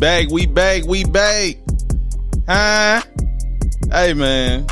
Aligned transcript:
back, 0.00 0.30
we 0.30 0.46
back, 0.46 0.84
we 0.84 1.04
back. 1.04 1.56
Huh? 2.48 3.02
Hey, 3.92 4.14
man. 4.14 4.66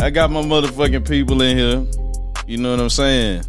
I 0.00 0.08
got 0.08 0.30
my 0.30 0.40
motherfucking 0.40 1.06
people 1.06 1.42
in 1.42 1.58
here. 1.58 1.86
You 2.46 2.56
know 2.56 2.70
what 2.70 2.80
I'm 2.80 2.88
saying? 2.88 3.44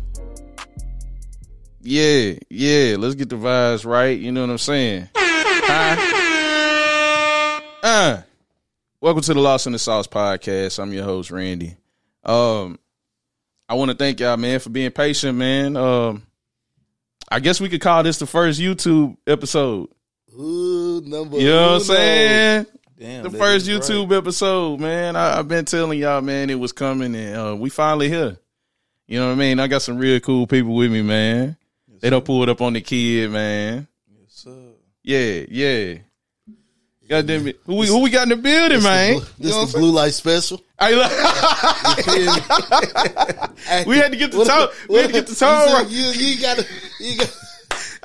Yeah, 1.81 2.33
yeah. 2.49 2.97
Let's 2.99 3.15
get 3.15 3.29
the 3.29 3.37
vibes 3.37 3.85
right. 3.85 4.19
You 4.19 4.33
know 4.33 4.41
what 4.41 4.49
I'm 4.49 4.57
saying? 4.57 5.07
Huh? 5.15 6.11
Uh. 7.81 8.21
Welcome 8.99 9.21
to 9.21 9.33
the 9.33 9.39
Lost 9.39 9.67
in 9.67 9.73
the 9.73 9.79
Sauce 9.79 10.07
podcast. 10.07 10.77
I'm 10.79 10.91
your 10.91 11.05
host, 11.05 11.31
Randy. 11.31 11.77
Um, 12.23 12.79
I 13.69 13.75
want 13.75 13.91
to 13.91 13.97
thank 13.97 14.19
y'all, 14.19 14.35
man, 14.35 14.59
for 14.59 14.71
being 14.71 14.91
patient, 14.91 15.37
man. 15.37 15.77
Um, 15.77 16.23
I 17.31 17.39
guess 17.39 17.61
we 17.61 17.69
could 17.69 17.81
call 17.81 18.03
this 18.03 18.19
the 18.19 18.25
first 18.25 18.59
YouTube 18.59 19.15
episode. 19.25 19.89
Ooh, 20.37 21.01
number 21.05 21.39
You 21.39 21.49
know 21.49 21.73
what 21.73 21.73
I'm 21.73 21.79
saying? 21.81 22.65
Damn, 22.99 23.23
the 23.23 23.29
first 23.29 23.67
YouTube 23.67 24.17
episode, 24.17 24.79
man. 24.79 25.15
I, 25.15 25.39
I've 25.39 25.47
been 25.47 25.65
telling 25.65 25.99
y'all, 25.99 26.21
man, 26.21 26.49
it 26.49 26.59
was 26.59 26.71
coming, 26.71 27.15
and 27.15 27.35
uh, 27.35 27.55
we 27.55 27.69
finally 27.69 28.09
here. 28.09 28.37
You 29.07 29.19
know 29.19 29.27
what 29.27 29.33
I 29.33 29.35
mean? 29.35 29.59
I 29.59 29.67
got 29.67 29.81
some 29.81 29.97
real 29.97 30.19
cool 30.19 30.47
people 30.47 30.75
with 30.75 30.91
me, 30.91 31.01
man. 31.01 31.57
they 31.99 32.09
don't 32.09 32.25
pull 32.25 32.41
it 32.43 32.49
up 32.49 32.61
on 32.61 32.73
the 32.73 32.81
kid, 32.81 33.31
man. 33.31 33.87
Yes, 34.09 34.29
sir. 34.29 34.57
Yeah, 35.03 35.45
yeah. 35.49 35.97
God 37.07 37.27
damn 37.27 37.47
it. 37.47 37.59
Who 37.65 37.75
we, 37.75 37.87
who 37.87 38.01
we 38.01 38.09
got 38.09 38.23
in 38.23 38.29
the 38.29 38.37
building, 38.37 38.81
man? 38.81 39.19
This 39.37 39.37
You 39.37 39.49
know 39.51 39.65
the 39.65 39.77
blue 39.77 39.91
light 39.91 40.13
special. 40.13 40.57
saying? 40.57 40.69
Hey, 40.79 40.95
look. 40.95 41.11
we 43.87 43.97
had 43.97 44.11
to 44.11 44.17
get 44.17 44.31
the 44.31 44.43
tone. 44.43 44.69
We 44.89 44.97
had 44.97 45.07
to 45.07 45.13
get 45.13 45.27
the 45.27 45.35
tone 45.35 45.71
right. 45.71 45.87
You, 45.87 46.05
you 46.05 46.41
gotta, 46.41 46.65
you 46.99 47.17
got 47.19 47.31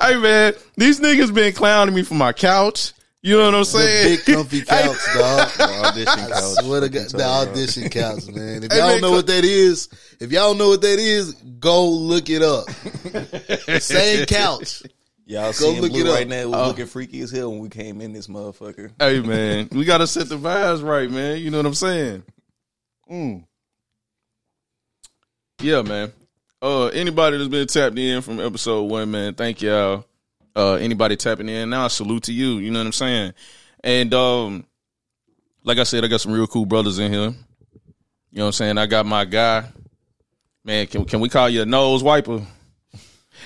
Hey 0.01 0.17
man, 0.17 0.53
these 0.77 0.99
niggas 0.99 1.33
been 1.33 1.53
clowning 1.53 1.93
me 1.95 2.03
for 2.03 2.15
my 2.15 2.33
couch. 2.33 2.93
You 3.23 3.37
know 3.37 3.45
what 3.45 3.53
I'm 3.55 3.63
saying? 3.65 4.17
the 4.17 4.23
big 4.25 4.35
comfy 4.35 4.61
couch, 4.61 4.97
dog. 5.13 5.49
The 5.51 5.83
audition 5.85 6.07
I 6.19 6.29
couch. 6.29 6.43
swear 6.65 6.81
to 6.81 6.87
fucking 6.87 7.01
God, 7.03 7.19
the 7.19 7.23
audition 7.51 7.89
couch, 7.89 8.27
man. 8.29 8.63
If 8.63 8.73
y'all 8.73 8.89
don't 8.89 9.01
know 9.01 9.11
what 9.11 9.27
that 9.27 9.43
is, 9.45 9.89
if 10.19 10.31
y'all 10.31 10.49
don't 10.49 10.57
know 10.57 10.69
what 10.69 10.81
that 10.81 10.97
is, 10.97 11.33
go 11.59 11.87
look 11.87 12.29
it 12.31 12.41
up. 12.41 12.67
Same 13.81 14.25
couch. 14.25 14.81
Y'all 15.27 15.53
seeing 15.53 15.81
look 15.81 15.93
it 15.93 16.07
up. 16.07 16.15
right 16.15 16.27
now? 16.27 16.47
Was 16.47 16.55
Oh. 16.55 16.67
looking 16.69 16.87
freaky 16.87 17.21
as 17.21 17.29
hell 17.29 17.51
when 17.51 17.59
we 17.59 17.69
came 17.69 18.01
in 18.01 18.11
this 18.11 18.25
motherfucker. 18.27 18.91
Hey 18.99 19.19
man, 19.21 19.69
we 19.71 19.85
gotta 19.85 20.07
set 20.07 20.27
the 20.27 20.37
vibes 20.37 20.83
right, 20.83 21.09
man. 21.09 21.37
You 21.39 21.51
know 21.51 21.57
what 21.57 21.67
I'm 21.67 21.73
saying? 21.75 22.23
Mm. 23.09 23.45
Yeah, 25.61 25.83
man. 25.83 26.11
Uh, 26.61 26.87
anybody 26.87 27.37
that's 27.37 27.49
been 27.49 27.65
tapped 27.65 27.97
in 27.97 28.21
from 28.21 28.39
episode 28.39 28.83
one, 28.83 29.09
man, 29.09 29.33
thank 29.33 29.61
y'all. 29.61 30.05
Uh, 30.55 30.73
anybody 30.73 31.15
tapping 31.15 31.49
in 31.49 31.69
now, 31.71 31.87
salute 31.87 32.23
to 32.23 32.33
you. 32.33 32.59
You 32.59 32.69
know 32.69 32.79
what 32.79 32.85
I'm 32.85 32.91
saying? 32.91 33.33
And 33.83 34.13
um, 34.13 34.65
like 35.63 35.79
I 35.79 35.83
said, 35.83 36.03
I 36.03 36.07
got 36.07 36.21
some 36.21 36.33
real 36.33 36.45
cool 36.45 36.65
brothers 36.67 36.99
in 36.99 37.11
here. 37.11 37.29
You 37.29 38.37
know 38.37 38.43
what 38.43 38.45
I'm 38.47 38.51
saying? 38.51 38.77
I 38.77 38.85
got 38.85 39.05
my 39.05 39.25
guy. 39.25 39.65
Man, 40.63 40.85
can 40.85 41.05
can 41.05 41.19
we 41.19 41.29
call 41.29 41.49
you 41.49 41.63
a 41.63 41.65
nose 41.65 42.03
wiper? 42.03 42.41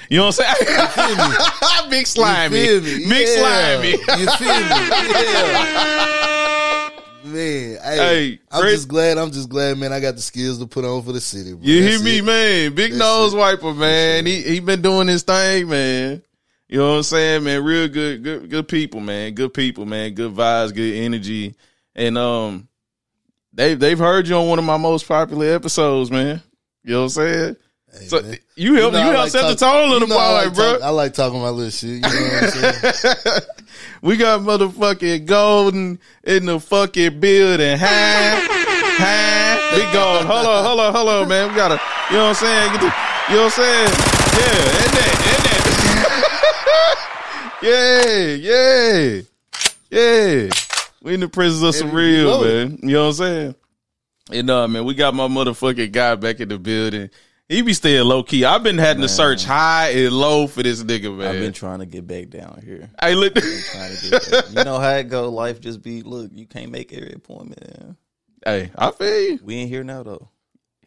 You 0.10 0.18
know 0.18 0.26
what 0.26 0.40
I'm 0.46 0.56
saying? 0.68 1.90
Big 1.90 2.06
slimy. 2.16 2.60
You 2.60 2.82
feel 2.82 3.00
me? 3.00 3.10
Big 3.10 3.28
slimy. 3.28 3.92
You 3.92 3.98
feel 3.98 4.60
me? 4.60 4.90
Yeah. 5.26 6.35
Man, 7.26 7.80
hey, 7.82 8.40
I'm 8.52 8.64
just 8.66 8.88
glad. 8.88 9.18
I'm 9.18 9.32
just 9.32 9.50
glad, 9.50 9.80
man. 9.80 9.92
I 9.92 10.00
got 10.00 10.16
the 10.16 10.22
skills 10.22 10.60
to 10.60 10.68
put 10.68 10.86
on 10.86 11.02
for 11.02 11.12
the 11.12 11.20
city. 11.20 11.54
Bro. 11.54 11.64
You 11.64 11.82
hear 11.82 12.00
me, 12.00 12.20
it. 12.20 12.24
man? 12.24 12.76
Big 12.76 12.92
That's 12.92 13.00
nose 13.00 13.34
it. 13.34 13.38
wiper, 13.38 13.74
man. 13.74 14.28
He 14.28 14.42
he 14.44 14.60
been 14.60 14.84
doing 14.84 15.08
his 15.08 15.24
thing, 15.24 15.68
man. 15.68 16.22
You 16.68 16.78
know 16.78 16.92
what 16.92 16.98
I'm 16.98 17.04
saying, 17.04 17.44
man? 17.44 17.64
Real 17.64 17.88
good, 17.88 18.24
good, 18.24 18.50
good 18.50 18.68
people, 18.68 19.00
man. 19.00 19.34
Good 19.34 19.56
people, 19.56 19.86
man. 19.86 20.14
Good 20.14 20.34
vibes, 20.36 20.74
good 20.76 20.96
energy, 20.98 21.56
and 21.96 22.16
um, 22.16 22.68
they 23.54 23.74
they've 23.74 23.98
heard 23.98 24.28
you 24.28 24.36
on 24.36 24.48
one 24.48 24.60
of 24.60 24.66
my 24.66 24.78
most 24.78 25.08
popular 25.08 25.48
episodes, 25.48 26.12
man. 26.12 26.44
You 26.84 26.92
know 26.92 27.00
what 27.00 27.04
I'm 27.06 27.10
saying? 27.10 27.56
Hey, 27.98 28.06
So 28.08 28.22
man. 28.22 28.38
you 28.56 28.76
help 28.76 28.94
you, 28.94 29.00
know 29.00 29.04
I 29.04 29.06
help 29.06 29.18
like 29.18 29.32
set 29.32 29.48
the 29.50 29.56
tone 29.56 29.92
on 29.94 30.00
the 30.02 30.08
boy, 30.08 30.16
like 30.16 30.54
bro. 30.54 30.74
talk- 30.74 30.82
I 30.84 30.90
like 30.90 31.14
talking 31.14 31.40
my 31.42 31.50
little 31.50 31.72
shit. 31.72 31.90
You 31.90 32.00
know 32.02 32.08
what 32.10 32.44
I'm 32.44 32.50
saying? 32.94 33.42
we 34.02 34.18
got 34.18 34.42
motherfucking 34.42 35.26
golden 35.26 36.00
in 36.24 36.46
the 36.46 36.60
fucking 36.60 37.20
building. 37.20 37.78
Hi, 37.78 38.40
hi, 38.98 39.76
We 39.76 39.82
gold. 39.94 40.26
Hold 40.26 40.46
on, 40.46 40.64
hold 40.66 40.80
on, 40.80 40.94
hold 40.94 41.10
on, 41.10 41.28
man. 41.30 41.50
We 41.50 41.56
gotta, 41.56 41.80
you 42.10 42.18
know 42.18 42.24
what 42.30 42.30
I'm 42.30 42.36
saying? 42.36 42.72
The, 42.74 42.94
you 43.30 43.36
know 43.38 43.44
what 43.44 43.60
I'm 43.60 43.64
saying? 43.64 43.92
Yeah, 44.36 44.60
and 44.84 44.94
that, 44.98 45.14
and 45.32 45.42
that. 45.46 46.66
yeah, 47.62 48.36
yeah, 48.36 49.22
yeah. 49.90 50.50
We 51.02 51.14
in 51.14 51.20
the 51.20 51.28
presence 51.30 51.64
of 51.64 51.76
some 51.76 51.92
real, 51.96 52.44
man. 52.44 52.80
You 52.82 52.90
know 52.94 53.02
what 53.04 53.08
I'm 53.08 53.14
saying? 53.14 53.56
And 54.32 54.50
uh, 54.50 54.68
man, 54.68 54.86
we 54.86 54.96
got 54.96 55.14
my 55.14 55.28
motherfucking 55.28 55.92
guy 55.92 56.16
back 56.16 56.40
in 56.40 56.50
the 56.50 56.58
building. 56.58 57.10
He 57.48 57.62
be 57.62 57.74
staying 57.74 58.06
low 58.06 58.24
key. 58.24 58.44
I've 58.44 58.64
been 58.64 58.80
having 58.80 59.04
to 59.04 59.08
search 59.08 59.46
high 59.46 59.90
and 59.90 60.12
low 60.12 60.48
for 60.48 60.64
this 60.64 60.82
nigga, 60.82 61.16
man. 61.16 61.28
I've 61.28 61.40
been 61.40 61.54
trying 61.54 61.78
to 61.78 61.86
get 61.86 62.08
back 62.08 62.30
down 62.30 62.60
here. 62.66 62.90
hey, 63.00 63.14
look. 63.14 63.36
Trying 63.36 63.96
to 63.96 64.10
get 64.10 64.32
back. 64.32 64.50
You 64.50 64.64
know 64.64 64.80
how 64.80 64.96
it 64.96 65.10
go. 65.10 65.30
Life 65.30 65.62
just 65.62 65.84
be 65.84 66.02
look. 66.02 66.32
You 66.34 66.48
can't 66.48 66.72
make 66.72 66.92
every 66.92 67.14
appointment. 67.14 67.62
man. 67.78 67.98
hey, 68.44 68.72
I 68.76 68.90
feel 68.90 69.22
you. 69.22 69.40
We 69.44 69.56
ain't 69.58 69.70
here 69.70 69.84
now 69.84 70.02
though. 70.02 70.30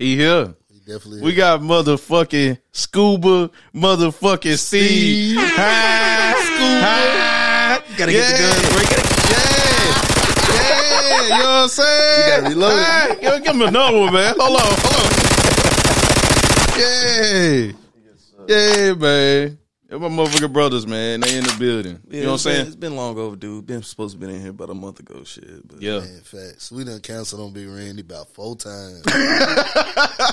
He 0.01 0.17
here. 0.17 0.55
He 0.69 0.81
definitely. 0.81 1.23
We 1.23 1.35
got 1.35 1.61
motherfucking 1.61 2.59
scuba, 2.73 3.51
motherfucking 3.73 4.59
sea, 4.59 5.37
Hi, 5.39 6.35
scuba. 6.43 7.97
Gotta 7.97 8.13
yeah. 8.13 8.19
get 8.19 8.33
the 8.33 8.39
gun. 8.43 8.73
Break 8.75 8.91
it. 8.91 9.05
Yeah. 9.31 9.59
Yeah. 10.55 11.23
You 11.23 11.31
know 11.31 11.37
what 11.37 11.63
I'm 11.63 11.69
saying? 11.69 12.19
You 12.19 12.31
gotta 12.31 12.49
reload 12.49 12.73
it. 12.73 12.85
Hi. 12.85 13.15
Give, 13.15 13.45
give 13.45 13.57
me 13.57 13.67
another 13.67 13.99
one, 13.99 14.13
man. 14.13 14.35
Hold 14.39 14.57
on. 14.57 14.67
Hold 14.67 14.95
on. 14.95 14.98
Yeah. 16.79 17.73
Yeah, 18.49 18.95
man. 18.95 19.59
They're 19.89 19.99
my 19.99 20.09
motherfucking 20.09 20.53
brothers, 20.53 20.87
man. 20.87 21.21
They 21.21 21.39
in 21.39 21.45
the 21.45 21.57
building. 21.59 22.01
Yeah, 22.09 22.19
you 22.19 22.23
know 22.27 22.33
what 22.33 22.33
I'm 22.33 22.35
it's 22.35 22.45
been- 22.45 22.55
saying? 22.55 22.67
It's 22.67 22.77
been 22.77 22.97
long 22.97 23.19
overdue. 23.19 23.63
Been 23.63 23.83
supposed 23.83 24.19
to 24.21 24.27
be 24.27 24.33
in 24.33 24.41
here 24.41 24.51
about 24.51 24.69
a 24.71 24.75
month 24.75 25.01
ago. 25.01 25.25
Shit. 25.25 25.67
But 25.67 25.81
Yeah. 25.81 26.01
Man, 26.01 26.21
facts. 26.25 26.71
We 26.71 26.85
done 26.85 27.01
canceled 27.01 27.41
on 27.41 27.53
Big 27.53 27.69
Randy 27.69 28.03
about 28.03 28.29
four 28.35 28.57
times. 28.57 29.03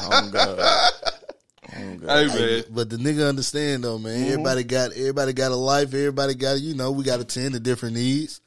Oh 0.07 0.29
God. 0.31 0.59
Oh 0.59 1.95
God. 1.97 2.09
Hey, 2.09 2.27
man. 2.27 2.63
but 2.69 2.89
the 2.89 2.97
nigga 2.97 3.27
understand 3.27 3.83
though, 3.83 3.97
man. 3.97 4.17
Mm-hmm. 4.19 4.31
Everybody 4.31 4.63
got 4.63 4.91
everybody 4.93 5.33
got 5.33 5.51
a 5.51 5.55
life. 5.55 5.87
Everybody 5.93 6.35
got 6.35 6.59
you 6.61 6.75
know 6.75 6.91
we 6.91 7.03
got 7.03 7.17
to 7.17 7.25
tend 7.25 7.53
to 7.53 7.59
different 7.59 7.95
needs. 7.95 8.39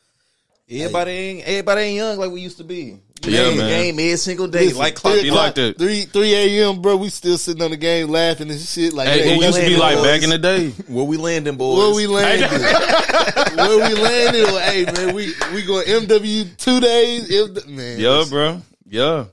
Everybody 0.71 1.11
ain't 1.11 1.49
everybody 1.49 1.81
ain't 1.83 1.97
young 1.97 2.19
like 2.19 2.31
we 2.31 2.41
used 2.43 2.59
to 2.59 2.65
be. 2.65 2.99
You 3.25 3.33
Yeah, 3.33 3.55
man. 3.55 3.69
game 3.69 3.95
every 3.99 4.17
single 4.17 4.47
day. 4.49 4.65
Listen, 4.67 4.79
like 4.79 4.99
three 4.99 5.13
clock. 5.13 5.25
You 5.25 5.33
like 5.35 5.55
that? 5.57 5.79
Three 5.79 6.03
three 6.03 6.35
a.m. 6.35 6.81
bro. 6.83 6.97
We 6.97 7.09
still 7.09 7.37
sitting 7.39 7.63
on 7.63 7.71
the 7.73 7.77
game 7.77 8.09
laughing 8.09 8.51
and 8.51 8.61
shit. 8.61 8.93
Like 8.93 9.09
Hey, 9.09 9.23
hey, 9.23 9.35
it 9.35 9.39
we 9.39 9.45
used 9.47 9.59
to 9.59 9.65
be 9.67 9.77
landed, 9.77 9.81
like 9.81 9.97
boys. 9.97 10.05
back 10.07 10.23
in 10.23 10.31
the 10.31 10.39
day. 10.39 10.69
Where 10.89 11.05
we 11.05 11.17
landing, 11.17 11.57
boys? 11.57 11.79
where 11.79 11.95
we 11.95 12.07
landing? 12.07 12.49
where 13.57 13.89
we 13.89 13.95
landing? 14.01 14.43
Well, 14.45 14.71
hey 14.73 14.85
man, 14.85 15.15
we 15.15 15.33
we 15.53 15.63
going 15.65 15.87
MW 15.87 16.57
two 16.57 16.81
days. 16.81 17.29
If- 17.31 17.67
Man, 17.67 17.99
Yeah, 18.01 18.25
bro. 18.29 18.63
Yeah. 18.87 19.25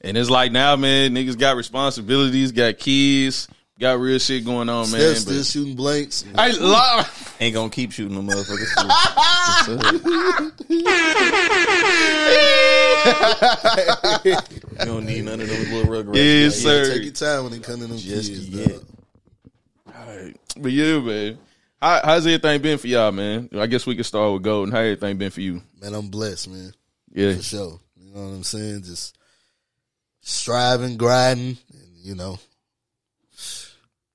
And 0.00 0.16
it's 0.18 0.28
like 0.30 0.52
now, 0.52 0.76
man, 0.76 1.14
niggas 1.14 1.38
got 1.38 1.56
responsibilities, 1.56 2.52
got 2.52 2.78
kids, 2.78 3.48
got 3.78 3.98
real 3.98 4.18
shit 4.18 4.44
going 4.44 4.68
on, 4.68 4.90
man. 4.90 5.00
Steph's 5.00 5.24
But- 5.24 5.30
still 5.32 5.44
shooting 5.44 5.76
blanks. 5.76 6.24
Hey, 6.36 6.52
lo- 6.52 7.02
Ain't 7.40 7.54
gonna 7.54 7.70
keep 7.70 7.92
shooting 7.92 8.14
them 8.14 8.28
motherfuckers. 8.28 8.74
you 14.24 14.36
don't 14.84 15.04
need 15.06 15.24
none 15.24 15.40
of 15.40 15.48
those 15.48 15.68
little 15.68 15.92
rugrats. 15.92 16.16
Yes, 16.16 16.64
Like, 16.64 16.72
sir. 16.84 16.94
Take 16.94 17.02
your 17.04 17.12
time 17.12 17.44
when 17.44 17.52
it 17.52 17.62
comes 17.62 17.80
to 17.80 17.86
them 17.88 17.98
Just 17.98 18.30
kids. 18.30 18.48
yet. 18.48 18.68
dog. 18.68 18.84
Alright. 19.94 20.36
But 20.56 20.72
yeah, 20.72 20.98
man. 21.00 21.38
How, 21.80 22.00
how's 22.04 22.26
everything 22.26 22.62
been 22.62 22.78
for 22.78 22.86
y'all, 22.86 23.12
man? 23.12 23.48
I 23.54 23.66
guess 23.66 23.86
we 23.86 23.94
can 23.94 24.04
start 24.04 24.32
with 24.32 24.42
Golden. 24.42 24.72
How 24.72 24.80
everything 24.80 25.18
been 25.18 25.30
for 25.30 25.40
you? 25.42 25.62
Man, 25.80 25.94
I'm 25.94 26.08
blessed, 26.08 26.48
man. 26.48 26.72
Yeah. 27.12 27.34
for 27.36 27.42
sure. 27.42 27.80
You 27.96 28.14
know 28.14 28.20
what 28.22 28.28
I'm 28.34 28.42
saying? 28.44 28.82
Just 28.84 29.16
striving, 30.20 30.96
grinding, 30.96 31.58
and 31.72 31.88
you 32.02 32.14
know, 32.14 32.38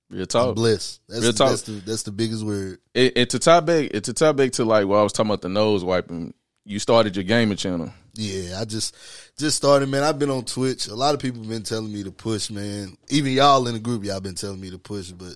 Real 0.09 0.25
talk. 0.25 0.55
blessed. 0.55 1.01
That's 1.07 1.21
Real 1.21 1.31
the, 1.31 1.37
talk. 1.37 1.49
that's 1.51 1.61
the 1.63 1.71
that's 1.73 2.03
the 2.03 2.11
biggest 2.11 2.43
word. 2.43 2.79
And, 2.95 3.11
and 3.15 3.29
to 3.29 3.39
tie 3.39 3.59
back, 3.59 3.91
and 3.93 4.03
to 4.03 4.13
tie 4.13 4.31
back 4.31 4.51
to 4.53 4.65
like 4.65 4.87
what 4.87 4.97
I 4.97 5.03
was 5.03 5.13
talking 5.13 5.29
about 5.29 5.41
the 5.41 5.49
nose 5.49 5.83
wiping, 5.83 6.33
you 6.65 6.79
started 6.79 7.15
your 7.15 7.23
gaming 7.25 7.57
channel. 7.57 7.91
Yeah, 8.15 8.59
I 8.59 8.65
just 8.65 8.95
just 9.37 9.55
started, 9.57 9.87
man. 9.89 10.03
I've 10.03 10.17
been 10.19 10.31
on 10.31 10.45
Twitch. 10.45 10.87
A 10.87 10.95
lot 10.95 11.13
of 11.13 11.21
people 11.21 11.43
been 11.43 11.63
telling 11.63 11.93
me 11.93 12.03
to 12.03 12.11
push, 12.11 12.49
man. 12.49 12.97
Even 13.09 13.33
y'all 13.33 13.67
in 13.67 13.73
the 13.75 13.79
group, 13.79 14.03
y'all 14.03 14.19
been 14.19 14.35
telling 14.35 14.59
me 14.59 14.71
to 14.71 14.79
push, 14.79 15.11
but 15.11 15.35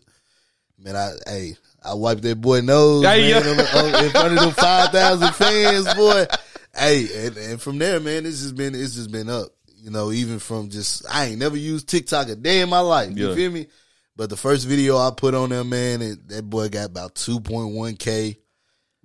man, 0.80 0.96
I 0.96 1.12
hey, 1.28 1.56
I 1.84 1.94
wiped 1.94 2.24
that 2.24 2.42
boy 2.42 2.62
nose, 2.62 3.04
man, 3.04 3.20
yeah. 3.20 4.04
in 4.04 4.10
front 4.12 4.34
of 4.34 4.40
them 4.40 4.52
five 4.52 4.90
thousand 4.90 5.34
fans, 5.36 5.94
boy. 5.94 6.26
Hey, 6.76 7.28
and, 7.28 7.38
and 7.38 7.62
from 7.62 7.78
there, 7.78 8.00
man, 8.00 8.26
it's 8.26 8.42
just 8.42 8.56
been 8.56 8.74
it's 8.74 8.96
just 8.96 9.12
been 9.12 9.30
up. 9.30 9.50
You 9.78 9.92
know, 9.92 10.12
even 10.12 10.40
from 10.40 10.70
just 10.70 11.06
I 11.10 11.26
ain't 11.26 11.40
never 11.40 11.58
used 11.58 11.88
TikTok 11.88 12.30
a 12.30 12.36
day 12.36 12.62
in 12.62 12.70
my 12.70 12.80
life. 12.80 13.16
You 13.16 13.30
Yeah. 13.30 13.36
feel 13.36 13.52
me? 13.52 13.68
But 14.16 14.30
the 14.30 14.38
first 14.38 14.68
video 14.68 14.98
I 14.98 15.12
put 15.16 15.34
on 15.34 15.50
there, 15.50 15.64
man, 15.64 16.02
it, 16.02 16.28
that 16.30 16.50
boy 16.50 16.70
got 16.70 16.86
about 16.90 17.16
two 17.16 17.40
point 17.40 17.74
one 17.74 17.96
k. 17.96 18.38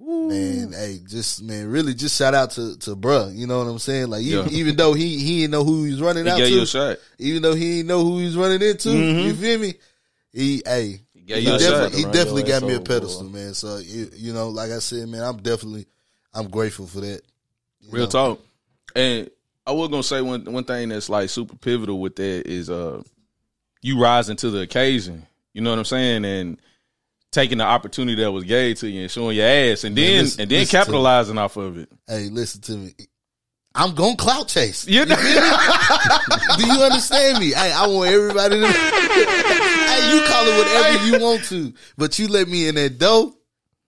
Man, 0.00 0.72
hey, 0.72 1.00
just 1.08 1.42
man, 1.42 1.68
really, 1.68 1.92
just 1.92 2.16
shout 2.16 2.32
out 2.34 2.52
to 2.52 2.76
to 2.78 2.94
bruh. 2.94 3.34
You 3.34 3.46
know 3.48 3.58
what 3.58 3.68
I'm 3.68 3.78
saying? 3.80 4.10
Like, 4.10 4.22
even, 4.22 4.48
Yeah. 4.48 4.58
even 4.58 4.76
though 4.76 4.92
he 4.94 5.18
he 5.18 5.40
didn't 5.40 5.50
know 5.52 5.64
who 5.64 5.84
he 5.84 5.90
was 5.90 6.00
running 6.00 6.24
He 6.24 6.30
out 6.30 6.38
to, 6.38 6.66
shot. 6.66 6.98
even 7.18 7.42
though 7.42 7.54
he 7.54 7.78
didn't 7.78 7.88
know 7.88 8.04
who 8.04 8.18
he 8.18 8.26
was 8.26 8.36
running 8.36 8.62
into. 8.62 8.90
You 8.90 9.34
feel 9.34 9.58
me? 9.58 9.74
He, 10.30 10.62
hey, 10.64 11.00
he, 11.14 11.32
a 11.32 11.58
definitely, 11.58 11.98
he 11.98 12.04
definitely 12.04 12.42
got 12.44 12.62
me 12.62 12.74
a 12.74 12.80
pedestal, 12.80 13.24
man. 13.28 13.54
So 13.54 13.78
you, 13.78 14.10
you 14.14 14.32
know, 14.32 14.50
like 14.50 14.70
I 14.70 14.78
said, 14.78 15.08
man, 15.08 15.22
I'm 15.22 15.38
definitely, 15.38 15.86
I'm 16.32 16.48
grateful 16.48 16.86
for 16.86 17.00
that. 17.00 17.22
Real 17.90 18.04
know? 18.04 18.10
talk. 18.10 18.40
And 18.94 19.30
I 19.66 19.72
was 19.72 19.88
gonna 19.88 20.02
say 20.02 20.22
one 20.22 20.44
one 20.44 20.64
thing 20.64 20.90
that's 20.90 21.08
like 21.08 21.28
super 21.28 21.56
pivotal 21.56 21.98
with 22.00 22.16
that 22.16 22.46
is 22.46 22.70
uh 22.70 23.02
you 23.88 24.00
rising 24.00 24.36
to 24.36 24.50
the 24.50 24.60
occasion. 24.60 25.26
You 25.54 25.62
know 25.62 25.70
what 25.70 25.78
I'm 25.78 25.84
saying? 25.84 26.24
And 26.24 26.60
taking 27.32 27.58
the 27.58 27.64
opportunity 27.64 28.22
that 28.22 28.30
was 28.30 28.44
gave 28.44 28.78
to 28.80 28.88
you 28.88 29.02
and 29.02 29.10
showing 29.10 29.36
your 29.36 29.46
ass 29.46 29.84
and 29.84 29.96
then 29.96 30.22
listen- 30.24 30.40
and 30.42 30.50
then 30.50 30.60
listen 30.60 30.72
to 30.72 30.78
me. 30.78 30.84
capitalizing 30.84 31.38
off 31.38 31.56
of 31.56 31.78
it. 31.78 31.88
Hey, 32.06 32.28
listen 32.30 32.60
to 32.62 32.72
me. 32.72 32.94
I'm 33.74 33.94
going 33.94 34.16
clout 34.16 34.48
chase. 34.48 34.86
You 34.88 35.04
know? 35.04 35.14
Do 36.56 36.66
you 36.66 36.80
understand 36.82 37.38
me? 37.38 37.52
Hey, 37.52 37.70
I 37.72 37.86
want 37.86 38.10
everybody 38.10 38.58
to. 38.60 38.66
hey, 38.72 40.14
you 40.14 40.26
call 40.26 40.46
it 40.46 40.58
whatever 40.58 41.06
you 41.06 41.18
want 41.24 41.44
to, 41.44 41.72
but 41.96 42.18
you 42.18 42.28
let 42.28 42.48
me 42.48 42.66
in 42.68 42.74
that 42.76 42.98
door, 42.98 43.32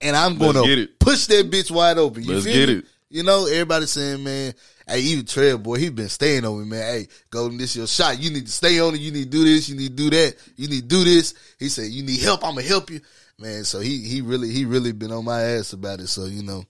and 0.01 0.15
I'm 0.17 0.37
going 0.39 0.55
to 0.55 0.63
it. 0.83 1.01
push 1.01 1.27
that 1.27 1.51
bitch 1.51 1.71
wide 1.71 1.99
open. 1.99 2.23
You 2.23 2.35
Let's 2.35 2.47
get 2.47 2.69
me? 2.69 2.75
it. 2.77 2.85
You 3.13 3.25
know, 3.25 3.47
everybody 3.47 3.87
saying, 3.87 4.23
man, 4.23 4.55
hey, 4.87 5.01
even 5.01 5.27
Trail 5.27 5.59
boy, 5.59 5.79
he 5.79 5.89
been 5.89 6.09
staying 6.09 6.45
on 6.45 6.61
me, 6.61 6.65
man. 6.65 6.83
Hey, 6.83 7.09
Golden, 7.29 7.59
this 7.59 7.75
your 7.75 7.89
shot. 7.89 8.21
You 8.21 8.31
need 8.31 8.47
to 8.47 8.53
stay 8.53 8.79
on 8.79 8.95
it. 8.95 9.01
You 9.01 9.11
need 9.11 9.25
to 9.25 9.31
do 9.31 9.45
this. 9.45 9.69
You 9.69 9.77
need 9.77 9.97
to 9.97 10.05
do 10.05 10.11
that. 10.11 10.37
You 10.57 10.69
need 10.69 10.83
to 10.83 10.87
do 10.87 11.03
this. 11.03 11.35
He 11.59 11.69
said, 11.69 11.91
you 11.91 12.05
need 12.05 12.21
help. 12.21 12.45
I'm 12.45 12.55
gonna 12.55 12.67
help 12.67 12.89
you, 12.89 13.01
man. 13.37 13.65
So 13.65 13.81
he 13.81 13.99
he 13.99 14.21
really 14.21 14.51
he 14.51 14.65
really 14.65 14.93
been 14.93 15.11
on 15.11 15.25
my 15.25 15.43
ass 15.43 15.73
about 15.73 15.99
it. 15.99 16.07
So 16.07 16.27
you 16.27 16.45
know, 16.45 16.65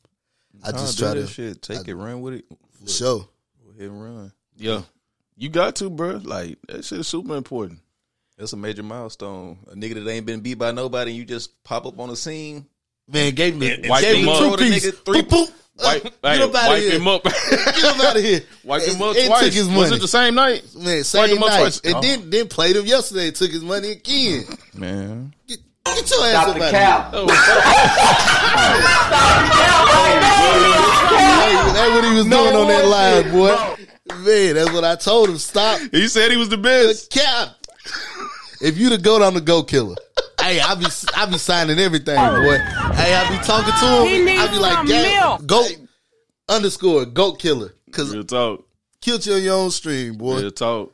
I 0.64 0.72
just 0.72 0.98
try 0.98 1.12
to 1.12 1.26
shit. 1.26 1.60
Take 1.60 1.86
it, 1.86 1.94
run 1.94 2.22
with 2.22 2.34
it. 2.34 2.44
show. 2.86 3.28
Go 3.62 3.70
ahead 3.72 3.90
and 3.90 4.02
run. 4.02 4.32
Yeah. 4.56 4.82
You 5.36 5.50
got 5.50 5.76
to, 5.76 5.90
bro. 5.90 6.20
Like 6.24 6.58
that 6.68 6.86
shit 6.86 7.00
is 7.00 7.08
super 7.08 7.36
important. 7.36 7.80
That's 8.38 8.54
a 8.54 8.56
major 8.56 8.82
milestone. 8.82 9.58
A 9.70 9.74
nigga 9.74 10.02
that 10.02 10.10
ain't 10.10 10.24
been 10.24 10.40
beat 10.40 10.54
by 10.54 10.70
nobody, 10.70 11.10
and 11.10 11.18
you 11.18 11.26
just 11.26 11.62
pop 11.64 11.84
up 11.84 11.98
on 11.98 12.08
the 12.08 12.16
scene. 12.16 12.64
Man, 13.12 13.34
gave 13.34 13.56
me 13.56 13.70
And- 13.72 13.88
Wipe 13.88 14.02
gave 14.02 14.16
him 14.18 14.26
me 14.26 14.32
up. 14.32 14.38
two 14.38 14.44
Throw 14.48 14.56
the 14.56 14.64
piece. 14.64 14.86
nigga 14.86 15.04
three- 15.04 15.22
Boop, 15.22 15.28
boop. 15.46 15.52
Wipe, 15.82 16.02
Get 16.02 16.12
hey, 16.22 16.42
up 16.42 16.54
out 16.54 16.62
of 16.64 16.68
wipe 16.68 16.82
here. 16.82 16.90
him 16.92 17.08
up. 17.08 17.22
Get 17.24 17.32
him 17.78 18.00
out 18.02 18.16
of 18.16 18.22
here. 18.22 18.42
wipe 18.64 18.82
him 18.82 19.00
up 19.02 19.16
And 19.16 19.26
twice. 19.28 19.44
took 19.44 19.52
his 19.54 19.66
money. 19.68 19.80
Was 19.80 19.92
it 19.92 20.00
the 20.02 20.08
same 20.08 20.34
night? 20.34 20.62
Man, 20.76 20.96
Wipe 20.98 21.04
same 21.06 21.36
him 21.36 21.42
up 21.42 21.48
night. 21.48 21.58
twice. 21.60 21.80
And 21.80 21.94
Oh. 21.96 22.00
then 22.02 22.28
then 22.30 22.48
played 22.48 22.76
him 22.76 22.84
yesterday. 22.84 23.28
And 23.28 23.36
Took 23.36 23.50
his 23.50 23.62
money 23.62 23.92
again. 23.92 24.44
Man, 24.74 25.32
Get, 25.48 25.58
get 25.86 26.10
your 26.10 26.24
ass 26.26 26.32
Stop 26.32 26.48
up 26.48 26.56
the 26.58 26.64
out 26.66 26.70
cap. 26.70 27.14
of 27.14 27.30
here. 27.30 27.36
Oh, 27.38 28.50
hey, 31.16 31.72
that's 31.72 31.90
what 31.94 32.04
he 32.04 32.12
was 32.14 32.24
doing 32.26 32.54
on 32.56 32.68
that 32.68 32.86
live, 32.86 33.32
boy. 33.32 33.56
Man, 34.24 34.54
that's 34.56 34.72
what 34.72 34.84
I 34.84 34.96
told 34.96 35.30
him. 35.30 35.38
Stop 35.38 35.80
He 35.92 36.08
said 36.08 36.30
he 36.30 36.36
was 36.36 36.48
the 36.50 36.58
best. 36.58 37.10
cap. 37.10 37.56
If 38.60 38.76
you 38.76 38.90
the 38.90 38.98
goat, 38.98 39.22
I'm 39.22 39.32
the 39.34 39.40
goat 39.40 39.68
killer. 39.68 39.96
Hey, 40.50 40.60
I 40.60 40.74
be 40.74 40.86
I 41.16 41.26
be 41.26 41.38
signing 41.38 41.78
everything, 41.78 42.16
boy. 42.16 42.58
Hey, 42.94 43.14
I 43.14 43.28
be 43.30 43.36
talking 43.44 43.72
to 43.72 44.02
him. 44.02 44.06
He 44.08 44.24
needs 44.24 44.40
I 44.40 44.50
be 44.52 44.58
like, 44.58 44.72
some 44.74 44.86
"Damn, 44.86 45.20
milk." 45.28 45.46
goat 45.46 45.76
underscore 46.48 47.04
goat 47.06 47.38
killer, 47.38 47.72
cause 47.92 48.12
Real 48.12 48.24
talk. 48.24 48.64
killed 49.00 49.24
you 49.26 49.34
on 49.34 49.42
your 49.42 49.54
own 49.56 49.70
stream, 49.70 50.16
boy. 50.16 50.40
Real 50.40 50.50
talk. 50.50 50.92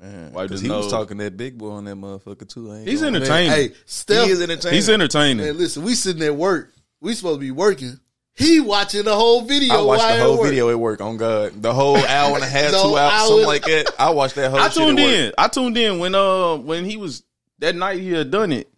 man, 0.00 0.32
Wipe 0.32 0.44
because 0.48 0.60
his 0.60 0.62
he 0.62 0.68
was 0.70 0.84
nose. 0.84 0.92
talking 0.92 1.16
that 1.18 1.36
big 1.36 1.58
boy 1.58 1.70
on 1.70 1.84
that 1.86 1.96
motherfucker 1.96 2.48
too. 2.48 2.72
Ain't 2.72 2.86
He's 2.88 3.00
gonna- 3.00 3.12
Man, 3.12 3.22
entertaining. 3.22 3.50
hey, 3.50 3.72
Steph, 3.86 4.26
He 4.26 4.32
is 4.32 4.40
entertaining. 4.40 4.74
He's 4.76 4.88
entertaining. 4.88 5.46
Man, 5.46 5.58
listen, 5.58 5.82
we 5.82 5.94
sitting 5.94 6.22
at 6.22 6.36
work. 6.36 6.72
We 7.00 7.14
supposed 7.14 7.36
to 7.36 7.40
be 7.40 7.50
working. 7.50 7.98
He 8.34 8.60
watching 8.60 9.02
the 9.04 9.14
whole 9.14 9.42
video. 9.42 9.74
I 9.74 9.82
watched 9.82 10.04
while 10.04 10.16
the 10.16 10.22
whole 10.22 10.38
work. 10.38 10.46
video 10.48 10.70
at 10.70 10.78
work. 10.78 11.00
On 11.00 11.16
God, 11.16 11.60
the 11.60 11.74
whole 11.74 11.96
hour 11.98 12.36
and 12.36 12.44
a 12.44 12.48
half, 12.48 12.70
two 12.82 12.96
hours, 12.96 13.28
something 13.28 13.46
like 13.46 13.64
that. 13.64 13.90
I 13.98 14.10
watched 14.10 14.36
that 14.36 14.50
whole. 14.50 14.60
I 14.60 14.68
shit 14.68 14.78
at 14.82 14.86
tuned 14.86 14.98
work. 14.98 15.08
in. 15.08 15.32
I 15.36 15.48
tuned 15.48 15.76
in 15.76 15.98
when 15.98 16.14
uh 16.14 16.54
when 16.56 16.84
he 16.84 16.96
was 16.96 17.24
that 17.58 17.74
night 17.74 17.98
he 18.00 18.12
had 18.12 18.30
done 18.30 18.52
it. 18.52 18.68